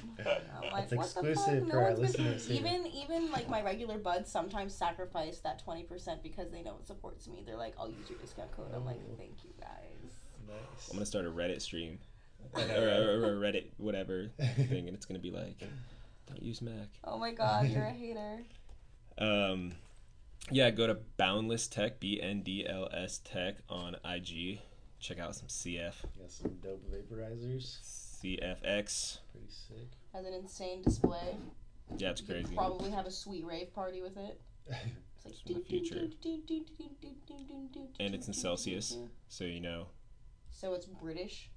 I'm 0.63 0.71
like, 0.71 0.89
That's 0.89 1.13
what 1.15 1.23
the 1.25 1.31
exclusive 1.31 1.35
fuck? 1.35 1.69
for 1.69 1.75
No 1.75 1.75
our 1.75 1.93
one's 1.93 1.95
been, 2.15 2.25
listeners 2.25 2.47
here. 2.47 2.57
even 2.61 2.87
even 2.87 3.31
like 3.31 3.49
my 3.49 3.61
regular 3.61 3.97
buds 3.97 4.31
sometimes 4.31 4.73
sacrifice 4.73 5.39
that 5.39 5.59
twenty 5.61 5.83
percent 5.83 6.23
because 6.23 6.49
they 6.51 6.61
know 6.61 6.77
it 6.79 6.87
supports 6.87 7.27
me. 7.27 7.43
They're 7.45 7.57
like, 7.57 7.73
I'll 7.77 7.89
use 7.89 8.09
your 8.09 8.19
discount 8.19 8.51
code. 8.55 8.67
I'm 8.73 8.85
like, 8.85 8.99
Oh. 9.11 9.15
thank 9.17 9.43
you 9.43 9.49
guys. 9.59 10.13
Nice. 10.47 10.87
I'm 10.89 10.95
gonna 10.95 11.05
start 11.05 11.25
a 11.25 11.29
Reddit 11.31 11.61
stream 11.61 11.99
or, 12.53 12.61
or, 12.61 12.63
or 12.63 13.45
a 13.45 13.51
Reddit 13.51 13.65
whatever 13.77 14.31
thing, 14.55 14.87
and 14.87 14.95
it's 14.95 15.05
gonna 15.05 15.19
be 15.19 15.31
like, 15.31 15.59
don't 16.27 16.41
use 16.41 16.61
Mac. 16.61 16.87
Oh 17.03 17.17
my 17.17 17.31
god, 17.33 17.67
you're 17.67 17.83
a 17.83 17.91
hater. 17.91 18.39
Um, 19.19 19.73
yeah, 20.51 20.69
go 20.71 20.87
to 20.87 20.97
Boundless 21.17 21.67
Tech, 21.67 21.99
B 21.99 22.19
N 22.21 22.41
D 22.41 22.65
L 22.67 22.89
S 22.93 23.19
Tech 23.23 23.57
on 23.69 23.95
IG. 24.05 24.59
Check 24.99 25.19
out 25.19 25.35
some 25.35 25.47
CF, 25.47 25.93
Got 26.19 26.29
some 26.31 26.55
dope 26.61 26.83
vaporizers. 26.91 27.79
CFX. 28.21 29.19
Pretty 29.31 29.47
sick. 29.49 29.87
Has 30.13 30.25
an 30.25 30.33
insane 30.33 30.81
display. 30.81 31.37
Yeah, 31.97 32.09
it's 32.11 32.21
You 32.21 32.27
could 32.27 32.35
crazy. 32.43 32.55
probably 32.55 32.91
have 32.91 33.05
a 33.05 33.11
sweet 33.11 33.45
rave 33.45 33.73
party 33.73 34.01
with 34.01 34.17
it. 34.17 34.41
It's 34.67 35.25
like 35.25 35.35
in 35.47 35.53
the 35.55 35.61
future. 35.65 36.07
And 37.99 38.13
it's 38.15 38.27
in 38.27 38.33
Celsius. 38.33 38.97
So 39.29 39.43
you 39.45 39.59
know, 39.61 39.87
So 40.51 40.73
it's 40.73 40.85
British. 40.85 41.49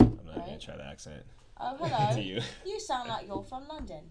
I'm 0.00 0.18
not 0.26 0.44
gonna 0.46 0.58
try 0.58 0.76
the 0.76 0.84
accent 0.84 1.22
Oh 1.60 1.76
to 1.76 1.84
hello. 1.88 2.20
you. 2.20 2.40
you 2.66 2.80
sound 2.80 3.08
like 3.08 3.26
you're 3.26 3.44
from 3.44 3.68
London. 3.68 4.02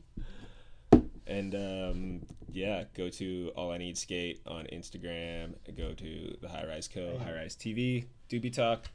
And 1.26 1.56
um, 1.56 2.26
yeah, 2.52 2.84
go 2.96 3.10
to 3.10 3.52
All 3.56 3.72
I 3.72 3.78
Need 3.78 3.98
Skate 3.98 4.42
on 4.46 4.66
Instagram. 4.74 5.54
Go 5.78 5.94
to 5.94 6.38
the 6.42 6.50
High 6.50 6.66
Rise 6.68 6.88
Co. 6.88 7.18
Hey. 7.18 7.24
High 7.26 7.34
Rise 7.34 7.56
TV. 7.56 8.06
Doobie 8.30 8.54
Talk. 8.54 8.86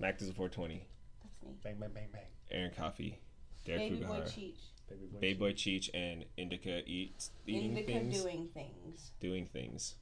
Mac 0.00 0.18
does 0.18 0.28
a 0.28 0.32
420. 0.32 0.84
That's 1.22 1.42
me. 1.44 1.50
Bang, 1.62 1.76
bang, 1.78 1.90
bang, 1.94 2.08
bang. 2.12 2.22
Aaron 2.50 2.72
Coffee. 2.76 3.18
Derek 3.64 3.80
Baby 3.90 4.04
boy 4.04 4.20
Cheech. 4.20 4.54
Baby 4.88 5.06
boy. 5.12 5.18
Baby 5.20 5.38
Boy 5.38 5.52
Cheech 5.52 5.88
and 5.94 6.24
Indica 6.36 6.82
eats 6.86 7.30
eating 7.46 7.70
Indica 7.70 7.92
things. 7.92 8.20
doing 8.22 8.48
things. 8.52 9.12
doing 9.20 9.46
things. 9.46 9.94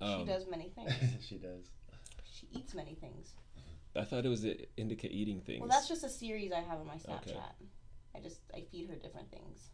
she 0.00 0.04
Um, 0.04 0.26
does 0.26 0.46
many 0.50 0.68
things. 0.74 0.92
she 1.26 1.36
does. 1.36 1.64
She 2.30 2.46
eats 2.52 2.74
many 2.74 2.94
things. 2.94 3.30
I 3.96 4.02
thought 4.04 4.26
it 4.26 4.28
was 4.28 4.42
the 4.42 4.66
Indica 4.76 5.06
eating 5.10 5.40
things. 5.40 5.60
Well, 5.60 5.68
that's 5.70 5.88
just 5.88 6.02
a 6.04 6.10
series 6.10 6.52
I 6.52 6.60
have 6.60 6.80
on 6.80 6.86
my 6.86 6.96
Snapchat. 6.96 7.28
Okay. 7.28 7.38
I 8.16 8.20
just 8.20 8.40
I 8.52 8.64
feed 8.70 8.88
her 8.90 8.96
different 8.96 9.30
things. 9.30 9.70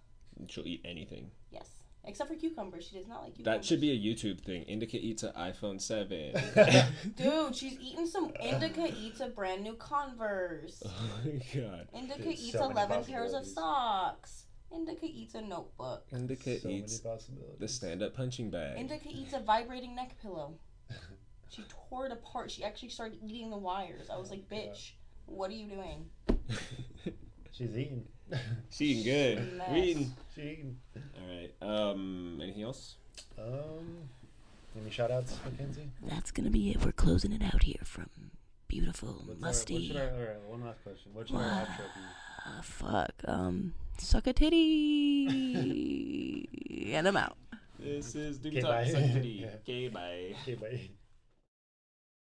She'll 0.48 0.66
eat 0.66 0.82
anything. 0.84 1.30
Yes, 1.50 1.68
except 2.04 2.30
for 2.30 2.36
cucumbers. 2.36 2.86
She 2.86 2.96
does 2.96 3.08
not 3.08 3.22
like 3.22 3.34
cucumbers. 3.34 3.60
That 3.62 3.64
should 3.66 3.80
be 3.80 3.90
a 3.90 3.98
YouTube 3.98 4.40
thing. 4.40 4.62
Indica 4.64 4.98
eats 4.98 5.22
an 5.22 5.32
iPhone 5.32 5.80
7. 5.80 6.34
Dude, 7.16 7.56
she's 7.56 7.78
eating 7.80 8.06
some. 8.06 8.32
Indica 8.40 8.92
eats 8.98 9.20
a 9.20 9.28
brand 9.28 9.62
new 9.62 9.74
Converse. 9.74 10.82
oh 10.86 11.10
my 11.24 11.40
god. 11.54 11.88
Indica 11.94 12.22
There's 12.22 12.42
eats 12.42 12.52
so 12.52 12.70
eleven 12.70 13.04
pairs 13.04 13.32
of 13.32 13.46
socks. 13.46 14.44
Indica 14.72 15.06
eats 15.06 15.34
a 15.34 15.40
notebook. 15.40 16.04
Indica 16.12 16.60
so 16.60 16.68
eats 16.68 17.02
many 17.04 17.18
the 17.58 17.68
stand 17.68 18.02
up 18.02 18.14
punching 18.14 18.50
bag. 18.50 18.78
Indica 18.78 19.08
eats 19.08 19.32
a 19.32 19.40
vibrating 19.40 19.96
neck 19.96 20.16
pillow. 20.22 20.54
She 21.48 21.64
tore 21.88 22.06
it 22.06 22.12
apart. 22.12 22.50
She 22.50 22.62
actually 22.62 22.90
started 22.90 23.18
eating 23.26 23.50
the 23.50 23.58
wires. 23.58 24.08
I 24.08 24.16
was 24.16 24.30
like, 24.30 24.44
my 24.48 24.56
bitch, 24.56 24.92
what 25.26 25.50
are 25.50 25.54
you 25.54 25.68
doing? 25.68 26.06
She's 27.60 27.76
eating. 27.76 28.06
she 28.70 28.84
eating 28.86 29.04
good. 29.04 29.58
Mess. 29.58 29.68
We 29.70 29.80
eating. 29.82 30.14
She 30.34 30.40
eating. 30.40 30.76
Alright. 31.20 31.52
Um, 31.60 32.38
anything 32.42 32.62
else? 32.62 32.96
Um, 33.38 34.08
any 34.80 34.90
shout 34.90 35.10
outs, 35.10 35.36
Mackenzie? 35.44 35.90
That's 36.08 36.30
gonna 36.30 36.48
be 36.50 36.70
it. 36.70 36.82
We're 36.82 36.92
closing 36.92 37.32
it 37.32 37.42
out 37.42 37.64
here 37.64 37.82
from 37.84 38.08
beautiful, 38.66 39.08
What's 39.08 39.20
our, 39.28 39.34
what 39.34 39.40
musty. 39.40 39.86
should 39.88 39.96
our, 39.96 40.04
all 40.10 40.18
right, 40.20 40.40
one 40.48 40.64
last 40.64 40.82
question. 40.82 41.12
What 41.12 41.28
should 41.28 41.36
our 41.36 41.42
Wow. 41.42 41.64
outro 41.66 41.84
be? 41.94 42.00
Ah, 42.46 42.60
fuck. 42.62 43.12
Um, 43.26 43.74
suck 43.98 44.26
a 44.26 44.32
titty, 44.32 45.26
and 46.94 47.06
I'm 47.08 47.16
out. 47.18 47.36
This 47.78 48.14
is 48.14 48.38
Okay, 48.38 48.50
Doobie 48.56 48.60
Talk. 48.62 48.70
bye. 48.70 48.88
Suck 48.88 49.02
titty. 49.02 49.28
Yeah. 49.42 49.48
Okay, 49.62 49.88
bye. 49.88 50.34
Okay, 50.42 50.54
bye. 50.54 50.80